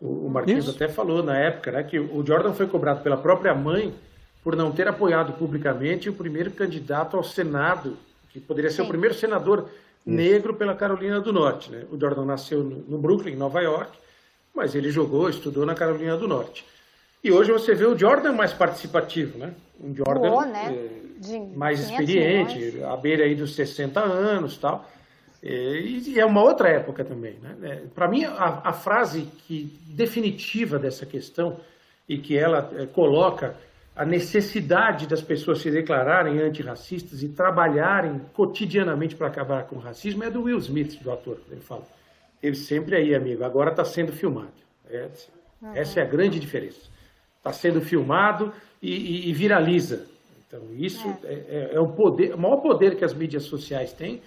O, 0.00 0.26
o 0.26 0.30
Marquinhos 0.30 0.68
até 0.68 0.88
falou 0.88 1.22
na 1.22 1.36
época, 1.36 1.72
né, 1.72 1.82
que 1.84 1.98
o 1.98 2.24
Jordan 2.26 2.52
foi 2.52 2.66
cobrado 2.66 3.02
pela 3.02 3.16
própria 3.16 3.54
mãe 3.54 3.94
por 4.42 4.56
não 4.56 4.72
ter 4.72 4.88
apoiado 4.88 5.32
publicamente 5.34 6.08
o 6.08 6.12
primeiro 6.12 6.50
candidato 6.50 7.16
ao 7.16 7.22
Senado, 7.22 7.96
que 8.30 8.40
poderia 8.40 8.70
ser 8.70 8.82
Sim. 8.82 8.82
o 8.82 8.88
primeiro 8.88 9.14
senador 9.14 9.68
negro 10.04 10.54
pela 10.54 10.74
Carolina 10.74 11.20
do 11.20 11.32
Norte. 11.32 11.70
Né? 11.70 11.84
O 11.90 11.98
Jordan 11.98 12.24
nasceu 12.24 12.62
no 12.62 12.98
Brooklyn, 12.98 13.36
Nova 13.36 13.60
York, 13.60 13.96
mas 14.54 14.74
ele 14.74 14.90
jogou, 14.90 15.28
estudou 15.28 15.64
na 15.64 15.74
Carolina 15.74 16.16
do 16.16 16.26
Norte. 16.26 16.64
E 17.22 17.30
hoje 17.30 17.52
você 17.52 17.72
vê 17.74 17.86
o 17.86 17.96
Jordan 17.96 18.32
mais 18.32 18.52
participativo, 18.52 19.38
né? 19.38 19.54
Um 19.80 19.94
Jordan 19.94 20.28
Boa, 20.28 20.46
né? 20.46 20.90
é, 21.30 21.38
mais 21.54 21.80
experiente, 21.80 22.58
milhões. 22.58 22.84
à 22.84 22.96
beira 22.96 23.24
aí 23.24 23.34
dos 23.36 23.54
60 23.54 24.00
anos 24.00 24.56
tal. 24.58 24.90
E, 25.42 26.18
é 26.18 26.24
uma 26.24 26.42
outra 26.42 26.68
época 26.68 27.04
também. 27.04 27.36
Né? 27.40 27.56
É, 27.62 27.76
Para 27.94 28.08
mim, 28.08 28.24
a, 28.24 28.62
a, 28.64 28.72
frase 28.72 29.28
que 29.46 29.76
definitiva 29.86 30.78
dessa 30.78 31.04
questão 31.06 31.58
e 32.08 32.18
que 32.18 32.36
ela 32.36 32.70
é, 32.76 32.86
coloca 32.86 33.56
a 33.94 34.06
necessidade 34.06 35.06
das 35.06 35.20
pessoas 35.20 35.60
se 35.60 35.70
declararem 35.70 36.40
antirracistas 36.40 37.22
e 37.22 37.28
trabalharem 37.28 38.20
cotidianamente 38.32 39.14
para 39.14 39.26
acabar 39.26 39.64
com 39.64 39.76
o 39.76 39.80
racismo 39.80 40.24
é 40.24 40.30
do 40.30 40.42
Will 40.42 40.58
Smith, 40.58 41.02
do 41.02 41.12
ator. 41.12 41.38
Ele 41.50 41.60
fala, 41.60 41.86
ele 42.42 42.56
sempre 42.56 42.96
aí, 42.96 43.14
amigo, 43.14 43.44
agora 43.44 43.70
está 43.70 43.84
sendo 43.84 44.10
filmado. 44.12 44.52
Essa, 44.88 45.28
uhum. 45.60 45.72
essa 45.74 46.00
é 46.00 46.02
a 46.02 46.06
grande 46.06 46.40
diferença. 46.40 46.90
Está 47.36 47.52
sendo 47.52 47.82
filmado 47.82 48.52
e, 48.80 48.90
e, 48.90 49.28
e, 49.28 49.32
viraliza. 49.32 50.06
Então, 50.46 50.60
isso 50.72 51.06
é. 51.24 51.32
É, 51.32 51.34
é, 51.34 51.74
é 51.74 51.80
o, 51.80 51.88
poder, 51.88 52.34
o 52.34 52.38
maior 52.38 52.58
poder 52.58 52.96
que 52.96 53.04
as 53.04 53.12
mídias 53.12 53.44
sociais 53.44 53.92
têm, 53.92 54.22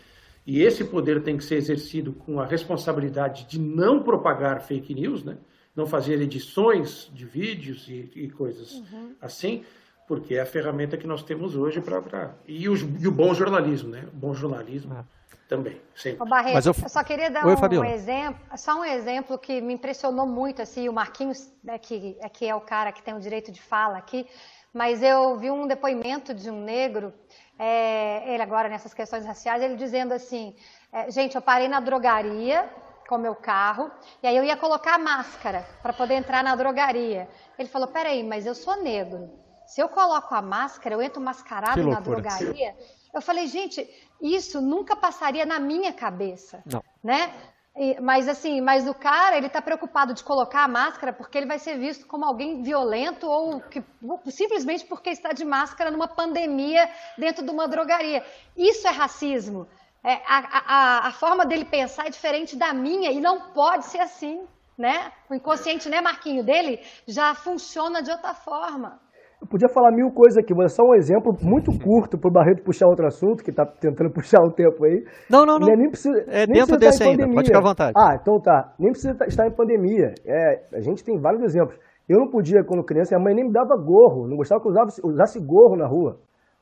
e 0.45 0.61
esse 0.61 0.83
poder 0.83 1.23
tem 1.23 1.37
que 1.37 1.43
ser 1.43 1.55
exercido 1.55 2.13
com 2.13 2.39
a 2.39 2.45
responsabilidade 2.45 3.45
de 3.45 3.59
não 3.59 4.03
propagar 4.03 4.61
fake 4.61 4.93
news, 4.93 5.23
né? 5.23 5.37
Não 5.75 5.85
fazer 5.85 6.21
edições 6.21 7.09
de 7.13 7.25
vídeos 7.25 7.87
e, 7.89 8.09
e 8.15 8.29
coisas 8.29 8.73
uhum. 8.75 9.15
assim, 9.21 9.65
porque 10.07 10.35
é 10.35 10.41
a 10.41 10.45
ferramenta 10.45 10.97
que 10.97 11.07
nós 11.07 11.23
temos 11.23 11.55
hoje 11.55 11.81
para. 11.81 12.35
E, 12.47 12.69
o, 12.69 12.75
e 12.75 13.07
o 13.07 13.11
bom 13.11 13.33
jornalismo, 13.33 13.89
né? 13.89 14.03
O 14.13 14.15
bom 14.15 14.33
jornalismo 14.33 14.93
ah. 14.93 15.03
também, 15.49 15.81
sempre. 15.95 16.21
Ô 16.21 16.25
Barreto, 16.25 16.53
Mas 16.53 16.65
eu... 16.65 16.75
eu 16.81 16.89
só 16.89 17.03
queria 17.03 17.29
dar 17.29 17.45
Oi, 17.45 17.55
um, 17.55 17.79
um, 17.79 17.83
exemplo, 17.83 18.39
só 18.55 18.79
um 18.79 18.85
exemplo 18.85 19.37
que 19.37 19.59
me 19.59 19.73
impressionou 19.73 20.27
muito, 20.27 20.61
assim, 20.61 20.87
o 20.87 20.93
Marquinhos, 20.93 21.51
né, 21.63 21.77
que, 21.77 22.15
é, 22.21 22.29
que 22.29 22.45
é 22.45 22.55
o 22.55 22.61
cara 22.61 22.91
que 22.91 23.01
tem 23.01 23.15
o 23.15 23.19
direito 23.19 23.51
de 23.51 23.61
fala 23.61 23.97
aqui, 23.97 24.27
mas 24.71 25.01
eu 25.01 25.37
vi 25.37 25.49
um 25.49 25.67
depoimento 25.67 26.33
de 26.33 26.49
um 26.49 26.61
negro, 26.61 27.11
é, 27.57 28.33
ele 28.33 28.43
agora 28.43 28.69
nessas 28.69 28.93
questões 28.93 29.25
raciais, 29.25 29.63
ele 29.63 29.75
dizendo 29.75 30.13
assim, 30.13 30.55
é, 30.91 31.09
gente, 31.09 31.35
eu 31.35 31.41
parei 31.41 31.67
na 31.67 31.79
drogaria 31.79 32.69
com 33.07 33.17
meu 33.17 33.35
carro, 33.35 33.91
e 34.21 34.27
aí 34.27 34.35
eu 34.35 34.43
ia 34.43 34.57
colocar 34.57 34.95
a 34.95 34.99
máscara 34.99 35.65
para 35.81 35.93
poder 35.93 36.15
entrar 36.15 36.43
na 36.43 36.55
drogaria. 36.55 37.27
Ele 37.57 37.69
falou: 37.69 37.87
peraí, 37.87 38.23
mas 38.23 38.45
eu 38.45 38.55
sou 38.55 38.81
negro. 38.81 39.29
Se 39.67 39.81
eu 39.81 39.89
coloco 39.89 40.33
a 40.33 40.41
máscara, 40.41 40.95
eu 40.95 41.01
entro 41.01 41.21
mascarado 41.21 41.83
na 41.83 41.99
drogaria. 41.99 42.75
Eu 43.13 43.21
falei, 43.21 43.47
gente, 43.47 43.87
isso 44.21 44.61
nunca 44.61 44.95
passaria 44.95 45.45
na 45.45 45.59
minha 45.59 45.91
cabeça. 45.93 46.61
Não. 46.65 46.83
Né? 47.03 47.33
E, 47.75 47.99
mas 47.99 48.29
assim, 48.29 48.61
mas 48.61 48.87
o 48.87 48.93
cara, 48.93 49.35
ele 49.35 49.47
está 49.47 49.61
preocupado 49.61 50.13
de 50.13 50.23
colocar 50.23 50.63
a 50.63 50.67
máscara 50.67 51.11
porque 51.11 51.37
ele 51.37 51.45
vai 51.45 51.59
ser 51.59 51.77
visto 51.77 52.07
como 52.07 52.23
alguém 52.23 52.63
violento 52.63 53.27
ou 53.27 53.59
que, 53.59 53.83
simplesmente 54.27 54.85
porque 54.85 55.09
está 55.09 55.33
de 55.33 55.43
máscara 55.43 55.91
numa 55.91 56.07
pandemia 56.07 56.89
dentro 57.17 57.43
de 57.43 57.51
uma 57.51 57.67
drogaria. 57.67 58.23
Isso 58.55 58.87
é 58.87 58.91
racismo. 58.91 59.67
É, 60.05 60.21
a, 60.27 60.37
a, 60.67 61.07
a 61.07 61.11
forma 61.11 61.45
dele 61.45 61.65
pensar 61.65 62.05
é 62.05 62.11
diferente 62.11 62.57
da 62.57 62.73
minha 62.73 63.11
e 63.11 63.19
não 63.19 63.51
pode 63.53 63.85
ser 63.85 63.99
assim, 63.99 64.45
né? 64.77 65.11
O 65.29 65.33
inconsciente, 65.33 65.89
né, 65.89 65.99
Marquinho, 65.99 66.45
dele 66.45 66.79
já 67.07 67.33
funciona 67.33 68.03
de 68.03 68.11
outra 68.11 68.35
forma. 68.35 68.99
Eu 69.41 69.47
podia 69.47 69.67
falar 69.67 69.91
mil 69.91 70.11
coisas 70.11 70.37
aqui, 70.37 70.53
mas 70.53 70.71
é 70.71 70.75
só 70.75 70.83
um 70.83 70.95
exemplo 70.95 71.33
muito 71.41 71.71
curto 71.79 72.17
para 72.17 72.29
o 72.29 72.31
Barreto 72.31 72.63
puxar 72.63 72.87
outro 72.87 73.05
assunto, 73.05 73.43
que 73.43 73.49
está 73.49 73.65
tentando 73.65 74.11
puxar 74.13 74.41
um 74.41 74.51
tempo 74.51 74.85
aí. 74.85 75.03
Não, 75.29 75.45
não, 75.45 75.57
não. 75.57 75.67
Nem 75.67 75.89
precisa, 75.89 76.17
é 76.27 76.45
nem 76.45 76.61
dentro 76.61 76.77
desse 76.77 77.03
ainda, 77.03 77.27
pode 77.27 77.47
ficar 77.47 77.59
à 77.59 77.63
vontade. 77.63 77.93
Ah, 77.97 78.15
então 78.19 78.39
tá. 78.39 78.73
Nem 78.79 78.91
precisa 78.91 79.17
estar 79.27 79.47
em 79.47 79.55
pandemia. 79.55 80.13
É, 80.25 80.77
a 80.77 80.81
gente 80.81 81.03
tem 81.03 81.19
vários 81.19 81.43
exemplos. 81.43 81.77
Eu 82.07 82.19
não 82.19 82.29
podia, 82.29 82.63
quando 82.63 82.83
criança, 82.85 83.15
a 83.15 83.19
mãe 83.19 83.33
nem 83.33 83.45
me 83.45 83.51
dava 83.51 83.75
gorro, 83.75 84.27
não 84.27 84.37
gostava 84.37 84.61
que 84.61 84.67
eu 84.67 84.71
usasse, 84.71 85.01
usasse 85.03 85.39
gorro 85.39 85.75
na 85.75 85.87
rua. 85.87 86.19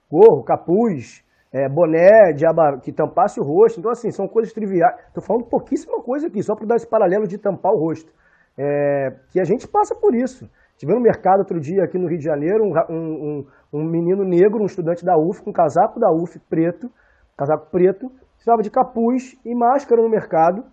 Gorro, 0.10 0.44
capuz, 0.44 1.23
é, 1.54 1.70
boné 1.70 2.34
de 2.34 2.46
aba, 2.48 2.80
que 2.80 2.92
tampasse 2.92 3.40
o 3.40 3.44
rosto. 3.44 3.80
Então, 3.80 3.92
assim, 3.92 4.10
são 4.10 4.28
coisas 4.28 4.52
triviais. 4.52 4.96
Estou 5.08 5.24
falando 5.24 5.46
pouquíssima 5.46 6.02
coisa 6.02 6.28
aqui, 6.28 6.42
só 6.42 6.56
para 6.56 6.66
dar 6.66 6.76
esse 6.76 6.88
paralelo 6.88 7.28
de 7.28 7.38
tampar 7.38 7.72
o 7.72 7.78
rosto. 7.78 8.12
É, 8.58 9.14
que 9.32 9.40
a 9.40 9.44
gente 9.44 9.68
passa 9.68 9.96
por 9.96 10.16
isso. 10.16 10.50
Tive 10.78 10.94
no 10.94 11.00
mercado 11.00 11.40
outro 11.40 11.60
dia 11.60 11.84
aqui 11.84 11.98
no 11.98 12.08
Rio 12.08 12.18
de 12.18 12.26
Janeiro 12.26 12.64
um, 12.64 12.74
um, 12.90 13.46
um 13.72 13.84
menino 13.84 14.24
negro, 14.24 14.62
um 14.62 14.66
estudante 14.66 15.06
da 15.06 15.16
UF, 15.16 15.44
com 15.44 15.52
um 15.52 15.54
casaco 15.54 16.00
da 16.00 16.12
UF 16.12 16.40
preto, 16.50 16.90
casaco 17.38 17.70
preto, 17.72 18.12
estava 18.40 18.62
de 18.62 18.70
capuz 18.70 19.40
e 19.46 19.56
máscara 19.56 20.02
no 20.02 20.10
mercado 20.10 20.64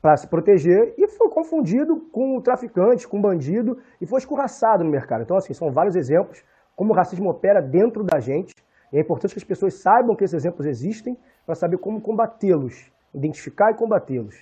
para 0.00 0.16
se 0.16 0.28
proteger 0.28 0.94
e 0.96 1.08
foi 1.08 1.28
confundido 1.28 2.00
com 2.12 2.36
o 2.36 2.42
traficante, 2.42 3.06
com 3.06 3.18
o 3.18 3.22
bandido 3.22 3.78
e 4.00 4.06
foi 4.06 4.18
escorraçado 4.18 4.84
no 4.84 4.90
mercado. 4.90 5.22
Então, 5.22 5.36
assim, 5.36 5.52
são 5.54 5.70
vários 5.70 5.96
exemplos 5.96 6.42
como 6.74 6.92
o 6.92 6.96
racismo 6.96 7.30
opera 7.30 7.60
dentro 7.60 8.02
da 8.02 8.18
gente. 8.18 8.54
E 8.92 8.98
é 8.98 9.00
importante 9.00 9.32
que 9.32 9.38
as 9.38 9.44
pessoas 9.44 9.74
saibam 9.74 10.14
que 10.14 10.24
esses 10.24 10.34
exemplos 10.34 10.66
existem 10.66 11.16
para 11.46 11.54
saber 11.54 11.78
como 11.78 12.00
combatê-los, 12.00 12.90
identificar 13.14 13.70
e 13.70 13.74
combatê-los. 13.74 14.36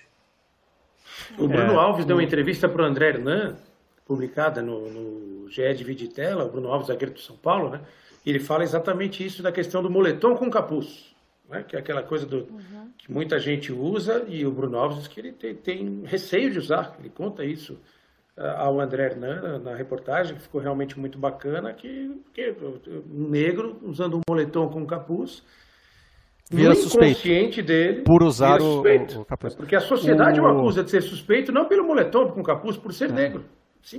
O 1.37 1.47
Bruno 1.47 1.73
é, 1.73 1.75
Alves 1.75 2.05
deu 2.05 2.17
uma 2.17 2.23
entrevista 2.23 2.67
para 2.67 2.83
o 2.83 2.85
André 2.85 3.09
Hernan 3.09 3.55
publicada 4.05 4.61
no, 4.61 4.89
no 4.89 5.49
GE 5.49 5.95
de 5.95 6.09
Tela, 6.09 6.45
o 6.45 6.49
Bruno 6.49 6.69
Alves, 6.69 6.87
zagueiro 6.87 7.13
do 7.13 7.19
São 7.19 7.37
Paulo, 7.37 7.69
né? 7.69 7.81
E 8.25 8.29
ele 8.29 8.39
fala 8.39 8.63
exatamente 8.63 9.25
isso 9.25 9.41
da 9.41 9.51
questão 9.51 9.81
do 9.81 9.89
moletom 9.89 10.35
com 10.35 10.49
capuz, 10.49 11.15
né? 11.49 11.63
que 11.63 11.75
é 11.75 11.79
aquela 11.79 12.03
coisa 12.03 12.25
do, 12.25 12.39
uhum. 12.39 12.91
que 12.97 13.11
muita 13.11 13.39
gente 13.39 13.71
usa, 13.71 14.25
e 14.27 14.45
o 14.45 14.51
Bruno 14.51 14.77
Alves 14.77 14.99
diz 14.99 15.07
que 15.07 15.19
ele 15.19 15.31
tem, 15.31 15.55
tem 15.55 16.03
receio 16.05 16.51
de 16.51 16.59
usar, 16.59 16.95
ele 16.99 17.09
conta 17.09 17.43
isso 17.43 17.79
ao 18.57 18.79
André 18.79 19.05
Hernan 19.05 19.59
na 19.59 19.75
reportagem, 19.75 20.35
que 20.35 20.41
ficou 20.41 20.61
realmente 20.61 20.99
muito 20.99 21.19
bacana, 21.19 21.73
que, 21.73 22.11
que 22.33 22.55
um 23.09 23.29
negro 23.29 23.77
usando 23.83 24.17
um 24.17 24.21
moletom 24.29 24.69
com 24.69 24.85
capuz, 24.85 25.43
vira 26.49 26.75
suspeito 26.75 27.61
dele 27.63 28.03
por 28.03 28.23
usar 28.23 28.61
o, 28.61 28.81
o, 28.81 29.25
capuz. 29.25 29.55
Porque 29.55 29.75
a 29.75 29.79
sociedade 29.79 30.39
o... 30.39 30.43
o 30.43 30.47
acusa 30.47 30.83
de 30.83 30.91
ser 30.91 31.01
suspeito 31.01 31.51
não 31.51 31.67
pelo 31.67 31.85
moletom 31.85 32.31
com 32.31 32.43
capuz, 32.43 32.77
por 32.77 32.93
ser 32.93 33.09
é. 33.09 33.13
negro. 33.13 33.45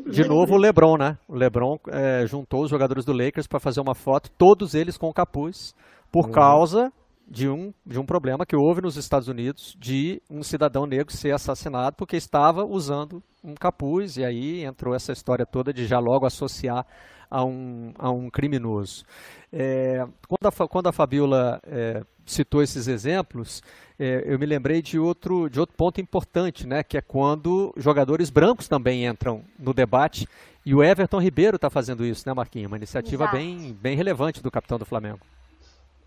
De 0.06 0.28
novo 0.28 0.54
o 0.54 0.58
LeBron, 0.58 0.96
né? 0.96 1.18
O 1.26 1.34
LeBron 1.34 1.76
é, 1.88 2.24
juntou 2.26 2.62
os 2.62 2.70
jogadores 2.70 3.04
do 3.04 3.12
Lakers 3.12 3.48
para 3.48 3.58
fazer 3.58 3.80
uma 3.80 3.96
foto, 3.96 4.30
todos 4.38 4.74
eles 4.74 4.96
com 4.96 5.12
capuz, 5.12 5.74
por 6.10 6.26
uhum. 6.26 6.30
causa 6.30 6.92
de 7.26 7.48
um, 7.48 7.72
de 7.84 7.98
um 7.98 8.04
problema 8.04 8.46
que 8.46 8.54
houve 8.54 8.80
nos 8.80 8.96
Estados 8.96 9.26
Unidos 9.26 9.74
de 9.78 10.22
um 10.30 10.42
cidadão 10.42 10.86
negro 10.86 11.12
ser 11.12 11.32
assassinado 11.32 11.96
porque 11.96 12.16
estava 12.16 12.64
usando 12.64 13.22
um 13.42 13.54
capuz, 13.54 14.16
e 14.16 14.24
aí 14.24 14.64
entrou 14.64 14.94
essa 14.94 15.12
história 15.12 15.44
toda 15.44 15.72
de 15.72 15.86
já 15.86 15.98
logo 15.98 16.26
associar 16.26 16.86
a 17.30 17.44
um, 17.44 17.92
a 17.98 18.10
um 18.10 18.28
criminoso. 18.28 19.04
É, 19.52 20.04
quando, 20.28 20.46
a, 20.46 20.68
quando 20.68 20.86
a 20.88 20.92
Fabiola 20.92 21.60
é, 21.66 22.02
citou 22.26 22.62
esses 22.62 22.86
exemplos, 22.88 23.62
é, 23.98 24.22
eu 24.32 24.38
me 24.38 24.46
lembrei 24.46 24.82
de 24.82 24.98
outro, 24.98 25.48
de 25.48 25.58
outro 25.58 25.74
ponto 25.76 26.00
importante, 26.00 26.66
né, 26.66 26.82
que 26.82 26.98
é 26.98 27.00
quando 27.00 27.72
jogadores 27.76 28.30
brancos 28.30 28.68
também 28.68 29.06
entram 29.06 29.42
no 29.58 29.72
debate, 29.72 30.26
e 30.64 30.74
o 30.74 30.82
Everton 30.82 31.18
Ribeiro 31.18 31.56
está 31.56 31.68
fazendo 31.68 32.04
isso, 32.04 32.28
né, 32.28 32.34
Marquinhos? 32.34 32.70
Uma 32.70 32.76
iniciativa 32.76 33.26
bem, 33.26 33.76
bem 33.80 33.96
relevante 33.96 34.42
do 34.42 34.50
capitão 34.50 34.78
do 34.78 34.84
Flamengo. 34.84 35.20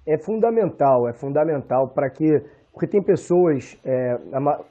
É 0.08 0.18
fundamental, 0.18 1.10
é 1.10 1.14
fundamental 1.14 1.90
para 1.90 2.10
que. 2.10 2.42
Porque 2.72 2.88
tem 2.88 3.02
pessoas, 3.02 3.78
é, 3.86 4.18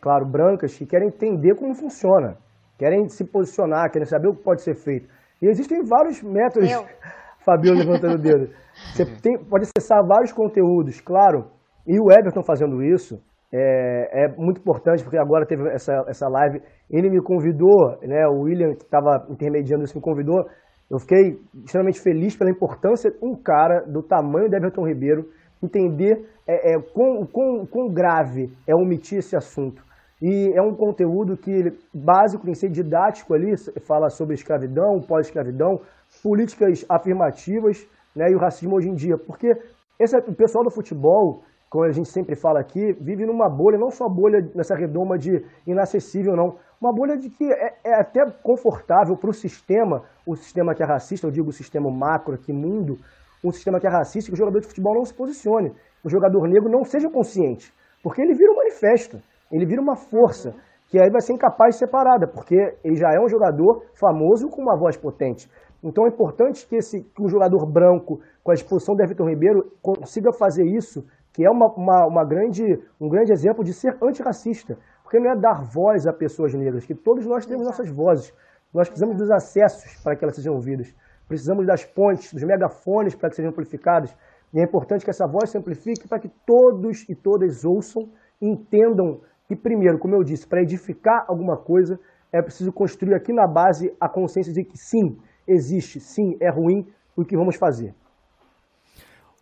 claro, 0.01 0.27
brancas, 0.27 0.77
que 0.77 0.85
querem 0.85 1.09
entender 1.09 1.55
como 1.55 1.75
funciona, 1.75 2.37
querem 2.85 3.09
se 3.09 3.25
posicionar, 3.25 3.91
querem 3.91 4.05
saber 4.05 4.29
o 4.29 4.37
que 4.37 4.43
pode 4.43 4.61
ser 4.61 4.75
feito. 4.75 5.09
E 5.41 5.49
existem 5.49 5.83
vários 5.89 6.23
métodos. 6.23 6.71
Eu. 6.71 6.85
Fabio 7.43 7.73
levantando 7.75 8.17
o 8.17 8.19
dedo. 8.19 8.51
Você 8.93 9.05
tem, 9.23 9.39
pode 9.39 9.65
acessar 9.65 10.07
vários 10.07 10.33
conteúdos, 10.33 11.01
claro. 11.01 11.47
E 11.87 11.99
o 11.99 12.13
Everton 12.13 12.43
fazendo 12.43 12.83
isso 12.83 13.19
é, 13.53 14.25
é 14.25 14.29
muito 14.37 14.61
importante, 14.61 15.03
porque 15.03 15.17
agora 15.17 15.47
teve 15.47 15.67
essa, 15.71 16.05
essa 16.09 16.29
live. 16.29 16.61
Ele 16.91 17.09
me 17.09 17.23
convidou, 17.23 17.97
né, 18.03 18.27
o 18.27 18.43
William, 18.43 18.75
que 18.75 18.85
estava 18.85 19.27
intermediando 19.31 19.85
isso, 19.85 19.97
me 19.97 20.03
convidou. 20.03 20.45
Eu 20.91 20.99
fiquei 20.99 21.39
extremamente 21.65 22.01
feliz 22.01 22.37
pela 22.37 22.51
importância 22.51 23.11
de 23.11 23.19
um 23.23 23.35
cara 23.35 23.81
do 23.87 24.03
tamanho 24.03 24.51
do 24.51 24.57
Everton 24.57 24.87
Ribeiro 24.87 25.31
entender 25.63 26.29
é, 26.47 26.75
é, 26.75 26.81
quão, 26.93 27.27
quão, 27.27 27.67
quão 27.67 27.89
grave 27.89 28.53
é 28.69 28.75
omitir 28.75 29.19
esse 29.19 29.35
assunto. 29.35 29.83
E 30.23 30.53
é 30.55 30.63
um 30.63 30.75
conteúdo 30.75 31.37
que 31.37 31.73
básico, 31.93 32.45
que 32.45 32.55
ser 32.55 32.71
didático 32.71 33.35
ali, 33.35 33.55
fala 33.87 34.09
sobre 34.09 34.35
escravidão, 34.35 35.01
pós-escravidão, 35.01 35.81
políticas 36.23 36.85
afirmativas 36.89 37.87
né, 38.15 38.31
e 38.31 38.35
o 38.35 38.39
racismo 38.39 38.77
hoje 38.77 38.89
em 38.89 38.95
dia. 38.95 39.19
Porque 39.19 39.57
esse, 39.99 40.17
o 40.17 40.35
pessoal 40.35 40.65
do 40.65 40.71
futebol, 40.71 41.43
como 41.69 41.85
a 41.85 41.91
gente 41.91 42.09
sempre 42.09 42.37
fala 42.37 42.61
aqui, 42.61 42.93
vive 43.01 43.27
numa 43.27 43.49
bolha, 43.49 43.79
não 43.79 43.91
só 43.91 44.09
bolha 44.09 44.49
nessa 44.55 44.75
redoma 44.75 45.19
de 45.19 45.45
inacessível, 45.67 46.37
não. 46.37 46.57
Uma 46.81 46.93
bolha 46.93 47.17
de 47.17 47.31
que 47.31 47.45
é, 47.53 47.75
é 47.85 48.01
até 48.01 48.25
confortável 48.43 49.17
para 49.17 49.31
o 49.31 49.35
sistema, 49.35 50.03
o 50.27 50.37
sistema 50.37 50.75
que 50.75 50.83
é 50.83 50.87
racista, 50.87 51.27
eu 51.27 51.31
digo 51.31 51.49
o 51.49 51.53
sistema 51.53 51.91
macro 51.91 52.35
aqui, 52.35 52.53
mundo, 52.53 52.99
um 53.45 53.51
sistema 53.51 53.81
que 53.81 53.87
é 53.87 53.91
racista, 53.91 54.31
que 54.31 54.35
o 54.35 54.39
jogador 54.39 54.61
de 54.61 54.69
futebol 54.69 54.95
não 54.95 55.05
se 55.05 55.15
posicione. 55.15 55.73
O 56.03 56.09
jogador 56.09 56.47
negro 56.49 56.71
não 56.71 56.85
seja 56.85 57.11
consciente. 57.11 57.73
Porque 58.03 58.21
ele 58.21 58.35
vira 58.35 58.53
um 58.53 58.57
manifesto, 58.57 59.19
ele 59.55 59.67
vira 59.67 59.81
uma 59.81 59.97
força 59.97 60.53
que 60.89 60.99
aí 61.01 61.11
vai 61.11 61.21
ser 61.21 61.33
incapaz 61.33 61.75
de 61.75 61.79
ser 61.79 61.89
parada, 61.89 62.27
porque 62.27 62.55
ele 62.85 62.97
já 62.97 63.09
é 63.15 63.21
um 63.21 63.29
jogador 63.29 63.85
famoso 63.99 64.49
com 64.49 64.61
uma 64.61 64.77
voz 64.77 64.97
potente. 64.97 65.49
Então 65.83 66.07
é 66.07 66.09
importante 66.09 66.67
que, 66.67 66.77
esse, 66.77 67.03
que 67.03 67.23
o 67.23 67.29
jogador 67.29 67.65
branco, 67.67 68.21
com 68.43 68.51
a 68.51 68.55
exposição 68.55 68.95
do 68.95 69.03
Everton 69.03 69.29
Ribeiro, 69.29 69.73
consiga 69.83 70.33
fazer 70.33 70.65
isso, 70.65 71.05
que 71.33 71.45
é 71.45 71.51
uma, 71.51 71.67
uma, 71.77 72.07
uma 72.07 72.25
grande, 72.25 72.63
um 73.01 73.09
grande 73.09 73.33
exemplo 73.33 73.65
de 73.65 73.73
ser 73.73 73.97
antirracista. 74.03 74.77
Porque 75.03 75.19
não 75.19 75.31
é 75.31 75.37
dar 75.37 75.63
voz 75.73 76.07
a 76.07 76.13
pessoas 76.13 76.55
negras, 76.55 76.87
que 76.87 76.95
todos 76.95 77.27
nós 77.27 77.47
temos 77.47 77.67
nossas 77.67 77.89
vozes. 77.91 78.33
Nós 78.73 78.89
precisamos 78.89 79.17
dos 79.17 79.31
acessos 79.31 80.03
para 80.03 80.17
que 80.17 80.25
elas 80.25 80.35
sejam 80.35 80.55
ouvidas. 80.55 80.95
Precisamos 81.29 81.67
das 81.67 81.85
pontes, 81.85 82.33
dos 82.33 82.43
megafones 82.43 83.15
para 83.15 83.29
que 83.29 83.37
sejam 83.37 83.51
amplificadas. 83.51 84.15
E 84.53 84.61
é 84.61 84.65
importante 84.65 85.05
que 85.05 85.11
essa 85.11 85.27
voz 85.27 85.51
se 85.51 85.59
amplifique 85.59 86.09
para 86.09 86.19
que 86.19 86.31
todos 86.47 87.09
e 87.09 87.15
todas 87.15 87.65
ouçam 87.65 88.09
e 88.41 88.49
entendam 88.49 89.21
que, 89.47 89.57
primeiro, 89.57 89.99
como 89.99 90.15
eu 90.15 90.25
disse, 90.25 90.47
para 90.47 90.63
edificar 90.63 91.25
alguma 91.29 91.57
coisa, 91.57 91.99
é 92.33 92.43
preciso 92.43 92.73
construir 92.73 93.15
aqui 93.15 93.33
na 93.33 93.47
base 93.47 93.93
a 94.01 94.09
consciência 94.09 94.53
de 94.53 94.65
que 94.65 94.77
sim, 94.77 95.17
existe, 95.47 96.01
sim, 96.01 96.37
é 96.41 96.51
ruim, 96.51 96.87
o 97.17 97.25
que 97.25 97.37
vamos 97.37 97.57
fazer? 97.57 97.95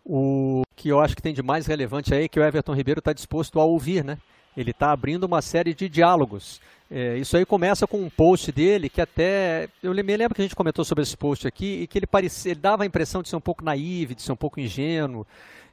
O 0.05 0.63
que 0.75 0.89
eu 0.89 0.99
acho 0.99 1.15
que 1.15 1.21
tem 1.21 1.33
de 1.33 1.41
mais 1.41 1.65
relevante 1.65 2.13
aí 2.13 2.25
é 2.25 2.27
que 2.27 2.39
o 2.39 2.43
Everton 2.43 2.73
Ribeiro 2.73 2.99
está 2.99 3.13
disposto 3.13 3.59
a 3.59 3.63
ouvir, 3.63 4.03
né? 4.03 4.17
Ele 4.55 4.71
está 4.71 4.91
abrindo 4.91 5.23
uma 5.23 5.41
série 5.41 5.73
de 5.73 5.89
diálogos. 5.89 6.61
É, 6.91 7.17
isso 7.17 7.35
aí 7.35 7.45
começa 7.45 7.87
com 7.87 7.97
um 7.97 8.09
post 8.09 8.51
dele 8.51 8.89
que 8.89 9.01
até. 9.01 9.67
Eu 9.81 9.93
me 9.93 10.17
lembro 10.17 10.35
que 10.35 10.41
a 10.41 10.45
gente 10.45 10.55
comentou 10.55 10.85
sobre 10.85 11.01
esse 11.01 11.17
post 11.17 11.47
aqui 11.47 11.81
e 11.81 11.87
que 11.87 11.97
ele, 11.97 12.05
parecia, 12.05 12.51
ele 12.51 12.59
dava 12.59 12.83
a 12.83 12.85
impressão 12.85 13.23
de 13.23 13.29
ser 13.29 13.35
um 13.35 13.41
pouco 13.41 13.63
naive, 13.63 14.13
de 14.13 14.21
ser 14.21 14.31
um 14.31 14.35
pouco 14.35 14.59
ingênuo, 14.59 15.25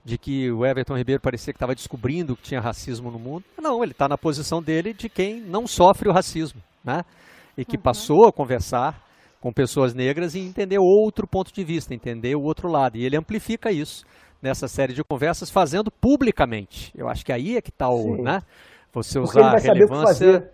de 0.05 0.17
que 0.17 0.51
o 0.51 0.65
Everton 0.65 0.97
Ribeiro 0.97 1.21
parecia 1.21 1.53
que 1.53 1.57
estava 1.57 1.75
descobrindo 1.75 2.37
que 2.37 2.43
tinha 2.43 2.61
racismo 2.61 3.11
no 3.11 3.19
mundo. 3.19 3.45
Não, 3.61 3.83
ele 3.83 3.93
está 3.93 4.09
na 4.09 4.17
posição 4.17 4.63
dele 4.63 4.95
de 4.95 5.09
quem 5.09 5.41
não 5.41 5.67
sofre 5.67 6.09
o 6.09 6.13
racismo, 6.13 6.61
né? 6.85 7.03
E 7.57 7.65
que 7.65 7.77
uhum. 7.77 7.83
passou 7.83 8.27
a 8.27 8.33
conversar 8.33 9.03
com 9.41 9.53
pessoas 9.53 9.95
negras 9.95 10.35
e 10.35 10.41
entender 10.41 10.79
outro 10.79 11.27
ponto 11.27 11.53
de 11.53 11.65
vista, 11.65 11.95
entender 11.95 12.35
o 12.37 12.43
outro 12.43 12.69
lado. 12.69 12.97
E 12.97 13.05
ele 13.05 13.17
amplifica 13.17 13.71
isso 13.71 14.05
nessa 14.41 14.69
série 14.69 14.93
de 14.93 15.05
conversas, 15.05 15.51
fazendo 15.51 15.91
publicamente. 15.91 16.93
Eu 16.97 17.09
acho 17.09 17.25
que 17.25 17.33
aí 17.33 17.57
é 17.57 17.61
que 17.61 17.71
está 17.71 17.89
o, 17.89 18.23
né? 18.23 18.41
Você 18.93 19.19
usar 19.19 19.55
a 19.55 19.59
relevância. 19.59 20.51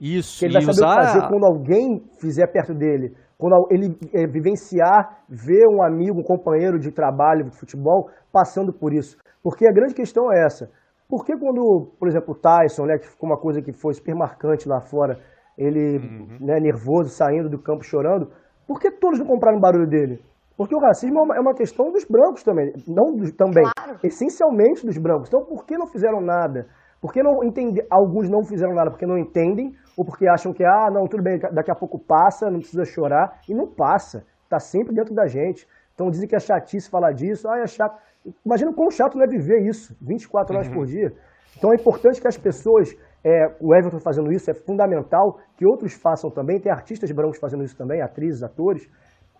Isso. 0.00 0.38
Que 0.38 0.46
ele 0.46 0.54
vai 0.54 0.62
saber 0.62 0.70
usar... 0.70 0.86
o 0.86 0.96
que 0.96 1.06
fazer 1.06 1.28
quando 1.28 1.44
alguém 1.44 2.02
fizer 2.20 2.46
perto 2.48 2.74
dele. 2.74 3.14
Quando 3.38 3.66
ele 3.70 3.96
é, 4.12 4.26
vivenciar, 4.26 5.24
ver 5.28 5.66
um 5.68 5.82
amigo, 5.82 6.20
um 6.20 6.22
companheiro 6.22 6.78
de 6.78 6.90
trabalho, 6.90 7.44
de 7.44 7.58
futebol, 7.58 8.08
passando 8.32 8.72
por 8.72 8.92
isso. 8.92 9.16
Porque 9.42 9.66
a 9.66 9.72
grande 9.72 9.94
questão 9.94 10.32
é 10.32 10.44
essa. 10.44 10.70
Por 11.08 11.24
que 11.24 11.36
quando, 11.36 11.92
por 11.98 12.08
exemplo, 12.08 12.34
o 12.34 12.38
Tyson, 12.38 12.86
né, 12.86 12.98
que 12.98 13.08
ficou 13.08 13.28
uma 13.28 13.38
coisa 13.38 13.60
que 13.60 13.72
foi 13.72 13.92
super 13.94 14.14
marcante 14.14 14.68
lá 14.68 14.80
fora, 14.80 15.18
ele 15.56 15.98
uhum. 15.98 16.38
né, 16.40 16.58
nervoso, 16.60 17.10
saindo 17.10 17.48
do 17.48 17.58
campo 17.58 17.84
chorando. 17.84 18.30
Por 18.66 18.80
que 18.80 18.90
todos 18.90 19.18
não 19.18 19.26
compraram 19.26 19.58
o 19.58 19.60
barulho 19.60 19.86
dele? 19.86 20.20
Porque 20.56 20.74
o 20.74 20.78
racismo 20.78 21.18
é 21.34 21.40
uma 21.40 21.50
é 21.50 21.54
questão 21.54 21.90
dos 21.90 22.04
brancos 22.04 22.42
também, 22.44 22.72
não 22.86 23.16
do, 23.16 23.32
também, 23.34 23.64
claro. 23.76 23.98
essencialmente 24.04 24.86
dos 24.86 24.96
brancos. 24.98 25.28
Então, 25.28 25.44
por 25.44 25.66
que 25.66 25.76
não 25.76 25.86
fizeram 25.86 26.20
nada? 26.20 26.66
Por 27.04 27.12
que 27.12 27.22
não 27.22 27.44
entende, 27.44 27.86
alguns 27.90 28.30
não 28.30 28.42
fizeram 28.42 28.72
nada 28.72 28.90
porque 28.90 29.04
não 29.04 29.18
entendem 29.18 29.74
ou 29.94 30.06
porque 30.06 30.26
acham 30.26 30.54
que 30.54 30.64
ah, 30.64 30.88
não, 30.90 31.06
tudo 31.06 31.22
bem, 31.22 31.38
daqui 31.52 31.70
a 31.70 31.74
pouco 31.74 31.98
passa, 31.98 32.50
não 32.50 32.60
precisa 32.60 32.82
chorar 32.86 33.40
e 33.46 33.52
não 33.52 33.66
passa. 33.66 34.24
Está 34.44 34.58
sempre 34.58 34.94
dentro 34.94 35.14
da 35.14 35.26
gente. 35.26 35.68
Então 35.92 36.08
dizem 36.08 36.26
que 36.26 36.34
é 36.34 36.40
chatice 36.40 36.88
falar 36.88 37.12
disso, 37.12 37.46
ah, 37.46 37.58
é 37.58 37.66
chato. 37.66 38.00
Imagina 38.42 38.72
quão 38.72 38.90
chato 38.90 39.18
não 39.18 39.24
é 39.24 39.26
viver 39.26 39.68
isso, 39.68 39.94
24 40.00 40.56
horas 40.56 40.68
uhum. 40.68 40.72
por 40.72 40.86
dia. 40.86 41.12
Então 41.58 41.72
é 41.72 41.74
importante 41.74 42.22
que 42.22 42.26
as 42.26 42.38
pessoas, 42.38 42.96
é, 43.22 43.54
o 43.60 43.74
Everton 43.74 44.00
fazendo 44.00 44.32
isso, 44.32 44.50
é 44.50 44.54
fundamental 44.54 45.40
que 45.58 45.66
outros 45.66 45.92
façam 45.92 46.30
também, 46.30 46.58
tem 46.58 46.72
artistas 46.72 47.12
brancos 47.12 47.38
fazendo 47.38 47.64
isso 47.64 47.76
também, 47.76 48.00
atrizes, 48.00 48.42
atores, 48.42 48.88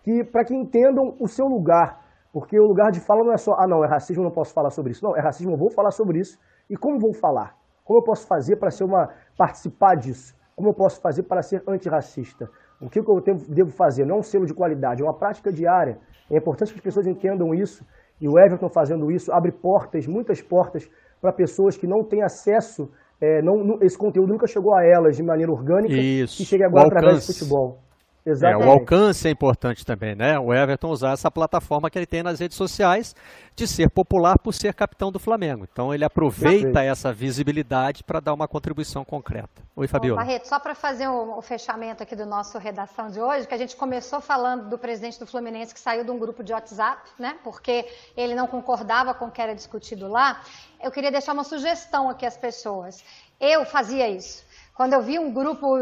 que 0.03 0.23
para 0.23 0.45
que 0.45 0.53
entendam 0.53 1.15
o 1.19 1.27
seu 1.27 1.47
lugar. 1.47 1.99
Porque 2.31 2.59
o 2.59 2.67
lugar 2.67 2.91
de 2.91 2.99
fala 2.99 3.23
não 3.23 3.33
é 3.33 3.37
só, 3.37 3.55
ah 3.57 3.65
não, 3.65 3.83
é 3.83 3.87
racismo, 3.87 4.23
não 4.23 4.29
posso 4.29 4.53
falar 4.53 4.69
sobre 4.69 4.91
isso. 4.91 5.03
Não, 5.03 5.17
é 5.17 5.19
racismo, 5.19 5.53
eu 5.53 5.57
vou 5.57 5.71
falar 5.71 5.89
sobre 5.89 6.19
isso. 6.19 6.37
E 6.69 6.75
como 6.75 6.99
vou 6.99 7.13
falar? 7.13 7.57
Como 7.83 7.99
eu 7.99 8.03
posso 8.03 8.25
fazer 8.27 8.55
para 8.55 8.71
ser 8.71 8.83
uma 8.83 9.09
participar 9.37 9.95
disso? 9.95 10.35
Como 10.55 10.69
eu 10.69 10.73
posso 10.73 10.99
fazer 11.01 11.23
para 11.23 11.41
ser 11.41 11.63
antirracista? 11.67 12.49
O 12.81 12.89
que 12.89 12.99
eu 12.99 13.23
devo 13.49 13.71
fazer? 13.71 14.05
Não 14.05 14.15
é 14.15 14.19
um 14.19 14.23
selo 14.23 14.45
de 14.45 14.53
qualidade, 14.53 15.01
é 15.01 15.05
uma 15.05 15.13
prática 15.13 15.51
diária. 15.51 15.97
É 16.29 16.37
importante 16.37 16.71
que 16.73 16.79
as 16.79 16.83
pessoas 16.83 17.07
entendam 17.07 17.53
isso. 17.53 17.85
E 18.19 18.27
o 18.27 18.39
Everton 18.39 18.69
fazendo 18.69 19.11
isso 19.11 19.31
abre 19.31 19.51
portas, 19.51 20.07
muitas 20.07 20.41
portas, 20.41 20.89
para 21.21 21.31
pessoas 21.31 21.77
que 21.77 21.87
não 21.87 22.03
têm 22.03 22.23
acesso, 22.23 22.89
é, 23.19 23.41
não, 23.41 23.77
esse 23.81 23.97
conteúdo 23.97 24.31
nunca 24.31 24.47
chegou 24.47 24.73
a 24.73 24.83
elas 24.83 25.15
de 25.15 25.23
maneira 25.23 25.51
orgânica, 25.51 25.93
isso. 25.93 26.37
que 26.37 26.45
chega 26.45 26.65
agora 26.65 26.87
através 26.87 27.25
do 27.25 27.33
futebol. 27.33 27.79
Exatamente. 28.25 28.63
É, 28.63 28.67
o 28.67 28.71
alcance 28.71 29.27
é 29.27 29.31
importante 29.31 29.85
também, 29.85 30.15
né? 30.15 30.39
O 30.39 30.51
Everton 30.51 30.89
usar 30.89 31.11
essa 31.11 31.29
plataforma 31.29 31.91
que 31.91 31.99
ele 31.99 32.07
tem 32.07 32.23
nas 32.23 32.39
redes 32.39 32.57
sociais 32.57 33.15
de 33.55 33.67
ser 33.67 33.87
popular 33.89 34.39
por 34.39 34.51
ser 34.51 34.73
capitão 34.73 35.11
do 35.11 35.19
Flamengo. 35.19 35.67
Então 35.71 35.93
ele 35.93 36.03
aproveita 36.03 36.81
essa 36.81 37.13
visibilidade 37.13 38.03
para 38.03 38.19
dar 38.19 38.33
uma 38.33 38.47
contribuição 38.47 39.05
concreta. 39.05 39.61
Oi, 39.75 39.87
Fabiola. 39.87 40.21
Ô, 40.21 40.25
Barreto, 40.25 40.47
só 40.47 40.59
para 40.59 40.73
fazer 40.73 41.07
o, 41.07 41.37
o, 41.37 41.41
fechamento 41.41 42.01
aqui 42.01 42.15
do 42.15 42.25
nosso 42.25 42.57
redação 42.57 43.11
de 43.11 43.21
hoje, 43.21 43.47
que 43.47 43.53
a 43.53 43.57
gente 43.57 43.75
começou 43.75 44.19
falando 44.19 44.69
do 44.69 44.77
presidente 44.77 45.19
do 45.19 45.27
Fluminense 45.27 45.73
que 45.73 45.79
saiu 45.79 46.03
de 46.03 46.09
um 46.09 46.17
grupo 46.17 46.43
de 46.43 46.51
WhatsApp, 46.51 47.01
né? 47.19 47.37
Porque 47.43 47.85
ele 48.17 48.33
não 48.33 48.47
concordava 48.47 49.13
com 49.13 49.25
o 49.25 49.31
que 49.31 49.41
era 49.41 49.53
discutido 49.53 50.07
lá. 50.07 50.41
Eu 50.81 50.91
queria 50.91 51.11
deixar 51.11 51.33
uma 51.33 51.43
sugestão 51.43 52.09
aqui 52.09 52.25
às 52.25 52.35
pessoas. 52.35 53.03
Eu 53.39 53.65
fazia 53.65 54.09
isso. 54.09 54.43
Quando 54.73 54.93
eu 54.93 55.01
vi 55.01 55.17
um 55.19 55.31
grupo 55.31 55.77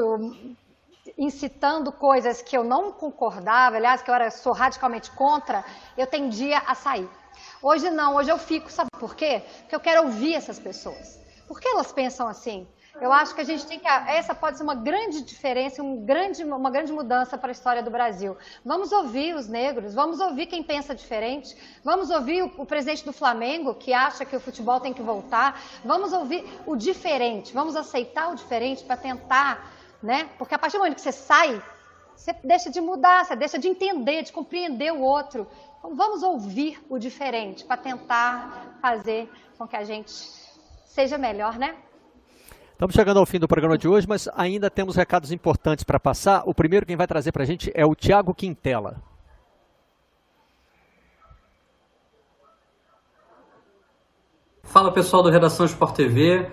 incitando 1.18 1.92
coisas 1.92 2.42
que 2.42 2.58
eu 2.58 2.64
não 2.64 2.92
concordava, 2.92 3.76
aliás, 3.76 4.02
que 4.02 4.10
eu 4.10 4.16
era, 4.16 4.32
sou 4.32 4.54
radicalmente 4.54 5.12
contra, 5.12 5.64
eu 5.98 6.08
tendia 6.08 6.60
a 6.60 6.76
sair. 6.76 7.10
Hoje 7.62 7.90
não, 7.90 8.16
hoje 8.16 8.30
eu 8.30 8.38
fico, 8.38 8.72
sabe 8.72 8.90
por 9.00 9.16
quê? 9.16 9.44
Porque 9.62 9.76
eu 9.76 9.80
quero 9.80 10.04
ouvir 10.04 10.34
essas 10.36 10.60
pessoas. 10.60 11.20
Por 11.48 11.60
que 11.60 11.68
elas 11.68 11.92
pensam 11.92 12.28
assim? 12.28 12.68
Eu 13.02 13.12
acho 13.12 13.34
que 13.34 13.42
a 13.42 13.44
gente 13.44 13.66
tem 13.66 13.80
que. 13.80 13.88
Essa 13.88 14.36
pode 14.36 14.58
ser 14.58 14.64
uma 14.64 14.76
grande 14.76 15.24
diferença, 15.24 15.82
um 15.82 16.06
grande, 16.06 16.44
uma 16.44 16.70
grande 16.70 16.94
mudança 16.94 17.38
para 17.38 17.50
a 17.50 17.52
história 17.52 17.82
do 17.82 17.90
Brasil. 17.90 18.38
Vamos 18.64 18.92
ouvir 18.92 19.36
os 19.36 19.48
negros, 19.48 19.96
vamos 19.96 20.20
ouvir 20.20 20.46
quem 20.46 20.62
pensa 20.62 20.94
diferente, 20.94 21.58
vamos 21.84 22.12
ouvir 22.12 22.44
o, 22.44 22.62
o 22.62 22.66
presidente 22.66 23.04
do 23.04 23.12
Flamengo 23.12 23.74
que 23.74 23.94
acha 23.94 24.24
que 24.24 24.36
o 24.36 24.40
futebol 24.40 24.80
tem 24.80 24.94
que 24.94 25.02
voltar, 25.02 25.60
vamos 25.84 26.14
ouvir 26.14 26.46
o 26.68 26.76
diferente, 26.76 27.52
vamos 27.52 27.76
aceitar 27.76 28.32
o 28.32 28.36
diferente 28.36 28.84
para 28.84 28.96
tentar 28.96 29.73
né? 30.04 30.30
Porque 30.38 30.54
a 30.54 30.60
partir 30.60 30.76
do 30.76 30.80
momento 30.80 30.96
que 30.96 31.02
você 31.02 31.14
sai, 31.14 31.64
você 32.16 32.36
deixa 32.44 32.70
de 32.70 32.82
mudar, 32.82 33.24
você 33.24 33.36
deixa 33.38 33.58
de 33.58 33.70
entender, 33.70 34.24
de 34.24 34.34
compreender 34.34 34.92
o 34.92 35.00
outro. 35.00 35.48
Então, 35.80 35.96
vamos 35.96 36.22
ouvir 36.22 36.84
o 36.90 37.00
diferente 37.00 37.64
para 37.64 37.78
tentar 37.78 38.78
fazer 38.82 39.32
com 39.58 39.66
que 39.66 39.78
a 39.78 39.84
gente 39.86 40.12
seja 40.86 41.18
melhor, 41.18 41.58
né? 41.58 41.76
Estamos 42.74 42.96
chegando 42.96 43.20
ao 43.20 43.26
fim 43.26 43.40
do 43.40 43.48
programa 43.48 43.78
de 43.78 43.88
hoje, 43.88 44.06
mas 44.08 44.28
ainda 44.36 44.70
temos 44.70 44.96
recados 44.96 45.32
importantes 45.32 45.86
para 45.86 46.00
passar. 46.00 46.44
O 46.46 46.54
primeiro 46.54 46.86
quem 46.86 46.98
vai 46.98 47.08
trazer 47.08 47.32
para 47.32 47.44
a 47.44 47.46
gente 47.46 47.72
é 47.74 47.86
o 47.86 47.96
Tiago 47.96 48.34
Quintela. 48.34 49.02
Fala 54.64 54.92
pessoal 54.92 55.24
do 55.24 55.30
Redação 55.30 55.66
Sport 55.66 55.96
TV. 55.96 56.50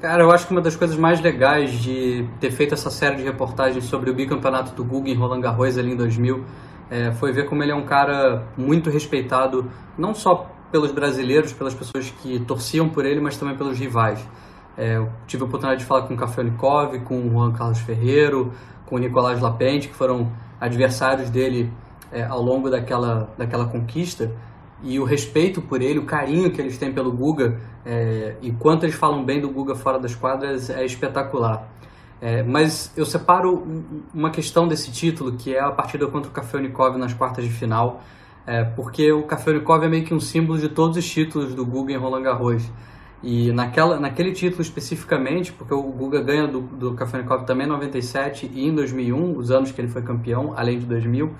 Cara, 0.00 0.22
eu 0.22 0.30
acho 0.30 0.46
que 0.46 0.52
uma 0.52 0.62
das 0.62 0.74
coisas 0.74 0.96
mais 0.96 1.20
legais 1.20 1.72
de 1.72 2.26
ter 2.40 2.50
feito 2.50 2.72
essa 2.72 2.88
série 2.88 3.16
de 3.16 3.22
reportagens 3.22 3.84
sobre 3.84 4.08
o 4.10 4.14
bicampeonato 4.14 4.72
do 4.72 4.82
Guga 4.82 5.10
em 5.10 5.14
Roland 5.14 5.42
Garros 5.42 5.76
ali 5.76 5.92
em 5.92 5.96
2000 5.96 6.42
é, 6.90 7.12
foi 7.12 7.32
ver 7.32 7.46
como 7.46 7.62
ele 7.62 7.70
é 7.70 7.74
um 7.74 7.84
cara 7.84 8.46
muito 8.56 8.88
respeitado, 8.88 9.70
não 9.98 10.14
só 10.14 10.50
pelos 10.72 10.90
brasileiros, 10.90 11.52
pelas 11.52 11.74
pessoas 11.74 12.10
que 12.22 12.40
torciam 12.40 12.88
por 12.88 13.04
ele, 13.04 13.20
mas 13.20 13.36
também 13.36 13.54
pelos 13.54 13.78
rivais. 13.78 14.26
É, 14.74 14.96
eu 14.96 15.10
tive 15.26 15.42
a 15.42 15.46
oportunidade 15.46 15.82
de 15.82 15.86
falar 15.86 16.06
com 16.06 16.14
o 16.14 16.16
Kafelnikov, 16.16 16.98
com 17.00 17.20
o 17.20 17.30
Juan 17.30 17.52
Carlos 17.52 17.80
Ferreiro, 17.80 18.54
com 18.86 18.96
o 18.96 18.98
Nicolás 18.98 19.38
Lapente, 19.38 19.88
que 19.88 19.94
foram 19.94 20.32
adversários 20.58 21.28
dele 21.28 21.70
é, 22.10 22.24
ao 22.24 22.40
longo 22.40 22.70
daquela, 22.70 23.28
daquela 23.36 23.66
conquista 23.66 24.32
e 24.82 24.98
o 24.98 25.04
respeito 25.04 25.60
por 25.60 25.82
ele, 25.82 25.98
o 25.98 26.04
carinho 26.04 26.50
que 26.50 26.60
eles 26.60 26.78
têm 26.78 26.92
pelo 26.92 27.12
Guga 27.12 27.58
é, 27.84 28.36
e 28.40 28.50
quanto 28.52 28.84
eles 28.84 28.94
falam 28.94 29.24
bem 29.24 29.40
do 29.40 29.50
Guga 29.50 29.74
fora 29.74 29.98
das 29.98 30.14
quadras 30.14 30.70
é 30.70 30.84
espetacular. 30.84 31.68
É, 32.20 32.42
mas 32.42 32.92
eu 32.96 33.06
separo 33.06 33.66
uma 34.12 34.30
questão 34.30 34.68
desse 34.68 34.92
título, 34.92 35.32
que 35.32 35.54
é 35.54 35.60
a 35.60 35.70
partida 35.70 36.06
contra 36.06 36.30
o 36.30 36.34
Kafelnikov 36.34 36.98
nas 36.98 37.14
quartas 37.14 37.44
de 37.44 37.50
final, 37.50 38.02
é, 38.46 38.62
porque 38.64 39.10
o 39.10 39.22
Kafelnikov 39.22 39.84
é 39.84 39.88
meio 39.88 40.04
que 40.04 40.12
um 40.12 40.20
símbolo 40.20 40.58
de 40.58 40.68
todos 40.68 40.96
os 40.96 41.08
títulos 41.08 41.54
do 41.54 41.64
Guga 41.64 41.92
em 41.92 41.96
Roland 41.96 42.22
Garros. 42.22 42.70
E 43.22 43.52
naquela, 43.52 44.00
naquele 44.00 44.32
título 44.32 44.62
especificamente, 44.62 45.52
porque 45.52 45.74
o 45.74 45.82
Guga 45.82 46.22
ganha 46.22 46.46
do, 46.46 46.60
do 46.60 46.94
Kafelnikov 46.94 47.44
também 47.44 47.66
em 47.66 47.70
97 47.70 48.50
e 48.52 48.66
em 48.66 48.74
2001, 48.74 49.36
os 49.36 49.50
anos 49.50 49.72
que 49.72 49.80
ele 49.80 49.88
foi 49.88 50.02
campeão, 50.02 50.54
além 50.56 50.78
de 50.78 50.86
2000, 50.86 51.30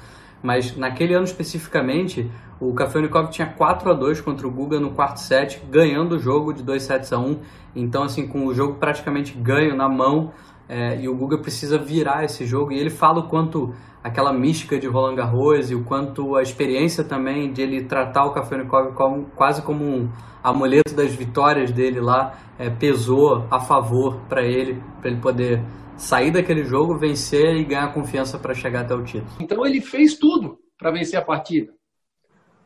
mas 0.42 0.76
naquele 0.76 1.14
ano 1.14 1.24
especificamente, 1.24 2.30
o 2.60 2.74
Kafelnikov 2.74 3.30
tinha 3.30 3.46
4 3.46 3.90
a 3.90 3.94
2 3.94 4.20
contra 4.20 4.46
o 4.46 4.50
Guga 4.50 4.78
no 4.78 4.90
quarto 4.90 5.18
set, 5.18 5.62
ganhando 5.70 6.16
o 6.16 6.18
jogo 6.18 6.52
de 6.52 6.62
2 6.62 6.82
sets 6.82 7.12
a 7.12 7.18
1. 7.18 7.40
Então, 7.74 8.02
assim, 8.02 8.28
com 8.28 8.46
o 8.46 8.54
jogo 8.54 8.74
praticamente 8.74 9.36
ganho 9.36 9.74
na 9.74 9.88
mão, 9.88 10.30
é, 10.68 11.00
e 11.00 11.08
o 11.08 11.16
Guga 11.16 11.38
precisa 11.38 11.78
virar 11.78 12.22
esse 12.22 12.44
jogo. 12.44 12.70
E 12.70 12.78
ele 12.78 12.90
fala 12.90 13.20
o 13.20 13.28
quanto 13.28 13.72
aquela 14.04 14.32
mística 14.32 14.78
de 14.78 14.86
Roland 14.86 15.16
Garros 15.16 15.70
e 15.70 15.74
o 15.74 15.84
quanto 15.84 16.36
a 16.36 16.42
experiência 16.42 17.02
também 17.02 17.52
de 17.52 17.62
ele 17.62 17.84
tratar 17.84 18.24
o 18.24 18.32
Kafelnikov 18.32 18.94
como, 18.94 19.24
quase 19.34 19.62
como 19.62 19.84
um 19.84 20.08
amuleto 20.42 20.94
das 20.94 21.14
vitórias 21.14 21.72
dele 21.72 22.00
lá 22.00 22.34
é, 22.58 22.70
pesou 22.70 23.46
a 23.50 23.58
favor 23.58 24.20
para 24.28 24.42
ele, 24.42 24.82
para 25.00 25.10
ele 25.10 25.20
poder 25.20 25.62
sair 25.96 26.30
daquele 26.30 26.64
jogo, 26.64 26.98
vencer 26.98 27.56
e 27.56 27.64
ganhar 27.64 27.92
confiança 27.92 28.38
para 28.38 28.54
chegar 28.54 28.82
até 28.82 28.94
o 28.94 29.02
título. 29.02 29.32
Então 29.40 29.66
ele 29.66 29.80
fez 29.80 30.16
tudo 30.18 30.58
para 30.78 30.90
vencer 30.90 31.18
a 31.18 31.24
partida. 31.24 31.79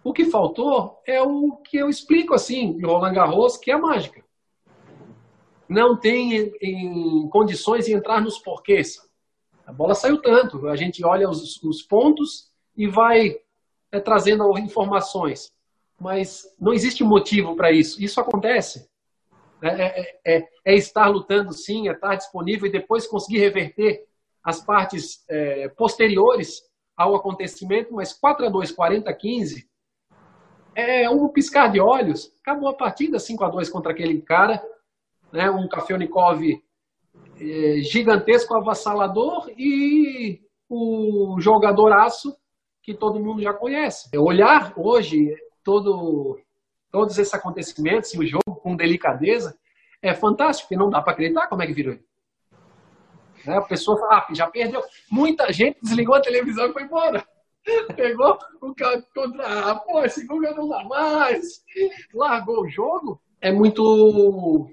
O 0.04 0.12
que 0.12 0.26
faltou 0.26 1.00
é 1.06 1.22
o 1.22 1.56
que 1.56 1.78
eu 1.78 1.88
explico 1.88 2.34
assim, 2.34 2.76
em 2.78 2.84
Roland 2.84 3.14
Garros, 3.14 3.56
que 3.56 3.70
é 3.70 3.74
a 3.74 3.78
mágica. 3.78 4.22
Não 5.66 5.96
tem 5.96 6.36
em, 6.36 6.52
em 6.60 7.28
condições 7.30 7.86
de 7.86 7.94
entrar 7.94 8.20
nos 8.20 8.38
porquês. 8.38 8.98
A 9.66 9.72
bola 9.72 9.94
saiu 9.94 10.20
tanto, 10.20 10.68
a 10.68 10.76
gente 10.76 11.02
olha 11.02 11.26
os, 11.26 11.60
os 11.62 11.82
pontos 11.82 12.52
e 12.76 12.86
vai 12.86 13.40
é, 13.90 13.98
trazendo 13.98 14.58
informações. 14.58 15.50
Mas 15.98 16.54
não 16.60 16.74
existe 16.74 17.02
motivo 17.02 17.56
para 17.56 17.72
isso. 17.72 18.02
Isso 18.02 18.20
acontece. 18.20 18.86
É, 19.62 19.68
é, 19.68 20.18
é, 20.26 20.48
é, 20.66 20.74
estar 20.74 21.08
lutando, 21.08 21.54
sim, 21.54 21.88
é 21.88 21.92
estar 21.92 22.14
disponível 22.14 22.66
e 22.66 22.72
depois 22.72 23.06
conseguir 23.06 23.38
reverter 23.38 24.06
as 24.42 24.62
partes 24.62 25.24
é, 25.30 25.66
posteriores 25.70 26.62
ao 26.94 27.14
acontecimento, 27.14 27.94
mas 27.94 28.12
4 28.12 28.44
a 28.44 28.50
2 28.50 28.70
40 28.70 29.08
a 29.08 29.14
15 29.14 29.66
é 30.74 31.08
um 31.08 31.28
piscar 31.28 31.70
de 31.70 31.80
olhos. 31.80 32.32
Acabou 32.40 32.68
a 32.68 32.76
partida 32.76 33.18
5 33.18 33.44
a 33.44 33.48
2 33.48 33.70
contra 33.70 33.92
aquele 33.92 34.20
cara, 34.20 34.62
né? 35.32 35.50
um 35.50 35.68
Kafelnikov 35.68 36.42
é, 37.40 37.80
gigantesco, 37.80 38.54
avassalador 38.54 39.50
e 39.56 40.40
o 40.68 41.36
jogadoraço 41.40 42.36
que 42.82 42.94
todo 42.94 43.20
mundo 43.20 43.42
já 43.42 43.52
conhece. 43.52 44.10
Olhar 44.16 44.72
hoje 44.76 45.34
todo, 45.62 46.38
todos 46.90 47.18
esses 47.18 47.32
acontecimentos 47.32 48.12
e 48.14 48.18
o 48.18 48.26
jogo 48.26 48.60
com 48.62 48.76
delicadeza 48.76 49.56
é 50.02 50.12
fantástico, 50.14 50.68
porque 50.68 50.82
não 50.82 50.90
dá 50.90 51.00
para 51.00 51.12
acreditar 51.14 51.48
como 51.48 51.62
é 51.62 51.66
que 51.66 51.72
virou. 51.72 51.98
Né? 53.46 53.56
A 53.56 53.62
pessoa 53.62 53.98
fala, 53.98 54.18
ah, 54.18 54.34
já 54.34 54.46
perdeu. 54.48 54.82
Muita 55.10 55.50
gente 55.52 55.78
desligou 55.82 56.14
a 56.14 56.20
televisão 56.20 56.66
e 56.66 56.72
foi 56.72 56.82
embora. 56.82 57.24
Pegou 57.96 58.38
o 58.60 58.74
cara 58.74 59.02
contra. 59.14 59.70
Ah, 59.70 59.74
pô, 59.76 60.02
esse 60.04 60.26
Google 60.26 60.54
não 60.54 60.68
dá 60.68 60.84
mais. 60.84 61.64
Largou 62.12 62.62
o 62.62 62.68
jogo. 62.68 63.20
É 63.40 63.50
muito 63.50 64.70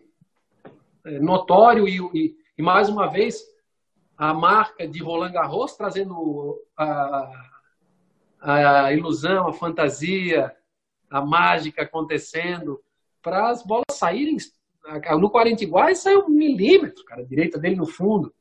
é, 1.06 1.20
notório 1.20 1.88
e, 1.88 1.98
e, 2.14 2.36
e, 2.58 2.62
mais 2.62 2.90
uma 2.90 3.08
vez, 3.08 3.42
a 4.18 4.34
marca 4.34 4.88
de 4.88 5.02
Roland 5.02 5.32
Garros 5.32 5.76
trazendo 5.76 6.62
a, 6.78 7.32
a 8.40 8.94
ilusão, 8.94 9.48
a 9.48 9.54
fantasia, 9.54 10.54
a 11.10 11.26
mágica 11.26 11.84
acontecendo, 11.84 12.82
para 13.22 13.50
as 13.50 13.66
bolas 13.66 13.86
saírem. 13.92 14.38
No 15.20 15.30
40 15.30 15.64
iguais 15.64 16.00
saiu 16.00 16.26
um 16.26 16.30
milímetro, 16.30 17.06
cara, 17.06 17.22
a 17.22 17.26
direita 17.26 17.60
dele 17.60 17.76
no 17.76 17.86
fundo. 17.86 18.34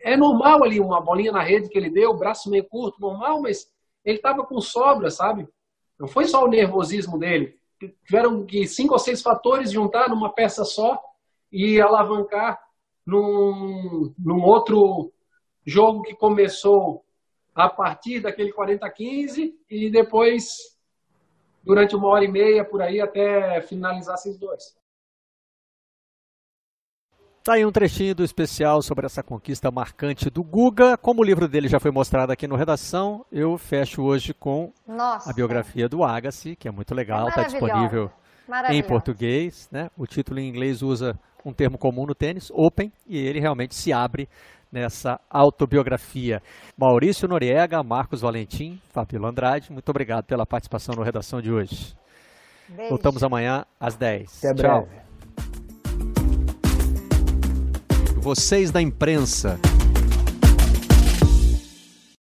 É 0.00 0.16
normal 0.16 0.62
ali, 0.62 0.78
uma 0.78 1.00
bolinha 1.00 1.32
na 1.32 1.42
rede 1.42 1.68
que 1.68 1.76
ele 1.76 1.90
deu, 1.90 2.16
braço 2.16 2.50
meio 2.50 2.64
curto, 2.64 3.00
normal, 3.00 3.40
mas 3.40 3.70
ele 4.08 4.16
estava 4.16 4.42
com 4.42 4.58
sobra, 4.58 5.10
sabe? 5.10 5.46
Não 5.98 6.08
foi 6.08 6.24
só 6.24 6.42
o 6.42 6.48
nervosismo 6.48 7.18
dele. 7.18 7.58
Tiveram 8.06 8.46
que 8.46 8.66
cinco 8.66 8.94
ou 8.94 8.98
seis 8.98 9.20
fatores 9.20 9.70
juntar 9.70 10.08
numa 10.08 10.32
peça 10.32 10.64
só 10.64 10.98
e 11.52 11.78
alavancar 11.78 12.58
num, 13.06 14.12
num 14.18 14.42
outro 14.42 15.12
jogo 15.64 16.02
que 16.02 16.14
começou 16.14 17.04
a 17.54 17.68
partir 17.68 18.20
daquele 18.20 18.50
40-15 18.50 19.52
e 19.68 19.90
depois 19.90 20.78
durante 21.62 21.94
uma 21.94 22.08
hora 22.08 22.24
e 22.24 22.28
meia 22.28 22.64
por 22.64 22.80
aí 22.80 23.02
até 23.02 23.60
finalizar 23.60 24.16
6-2. 24.16 24.77
Tá 27.44 27.54
aí 27.54 27.64
um 27.64 27.72
trechinho 27.72 28.14
do 28.14 28.24
especial 28.24 28.82
sobre 28.82 29.06
essa 29.06 29.22
conquista 29.22 29.70
marcante 29.70 30.28
do 30.28 30.42
Guga. 30.42 30.96
Como 30.98 31.22
o 31.22 31.24
livro 31.24 31.48
dele 31.48 31.68
já 31.68 31.80
foi 31.80 31.90
mostrado 31.90 32.30
aqui 32.30 32.46
no 32.46 32.56
Redação, 32.56 33.24
eu 33.32 33.56
fecho 33.56 34.02
hoje 34.02 34.34
com 34.34 34.72
Nossa. 34.86 35.30
a 35.30 35.32
biografia 35.32 35.88
do 35.88 36.04
Agassi, 36.04 36.54
que 36.56 36.68
é 36.68 36.70
muito 36.70 36.94
legal, 36.94 37.28
está 37.28 37.44
disponível 37.44 38.10
em 38.70 38.82
português. 38.82 39.68
Né? 39.72 39.88
O 39.96 40.06
título 40.06 40.38
em 40.40 40.48
inglês 40.48 40.82
usa 40.82 41.18
um 41.44 41.52
termo 41.52 41.78
comum 41.78 42.04
no 42.04 42.14
tênis, 42.14 42.50
Open, 42.52 42.92
e 43.06 43.16
ele 43.16 43.40
realmente 43.40 43.74
se 43.74 43.92
abre 43.92 44.28
nessa 44.70 45.18
autobiografia. 45.30 46.42
Maurício 46.76 47.26
Noriega, 47.26 47.82
Marcos 47.82 48.20
Valentim, 48.20 48.78
Fabíola 48.92 49.30
Andrade, 49.30 49.72
muito 49.72 49.88
obrigado 49.88 50.24
pela 50.24 50.44
participação 50.44 50.94
no 50.94 51.02
Redação 51.02 51.40
de 51.40 51.50
hoje. 51.50 51.96
Beijo. 52.68 52.90
Voltamos 52.90 53.22
amanhã 53.22 53.64
às 53.80 53.96
10. 53.96 54.44
Até 54.44 54.62
Tchau. 54.62 55.07
Vocês 58.28 58.70
da 58.70 58.82
imprensa. 58.82 59.58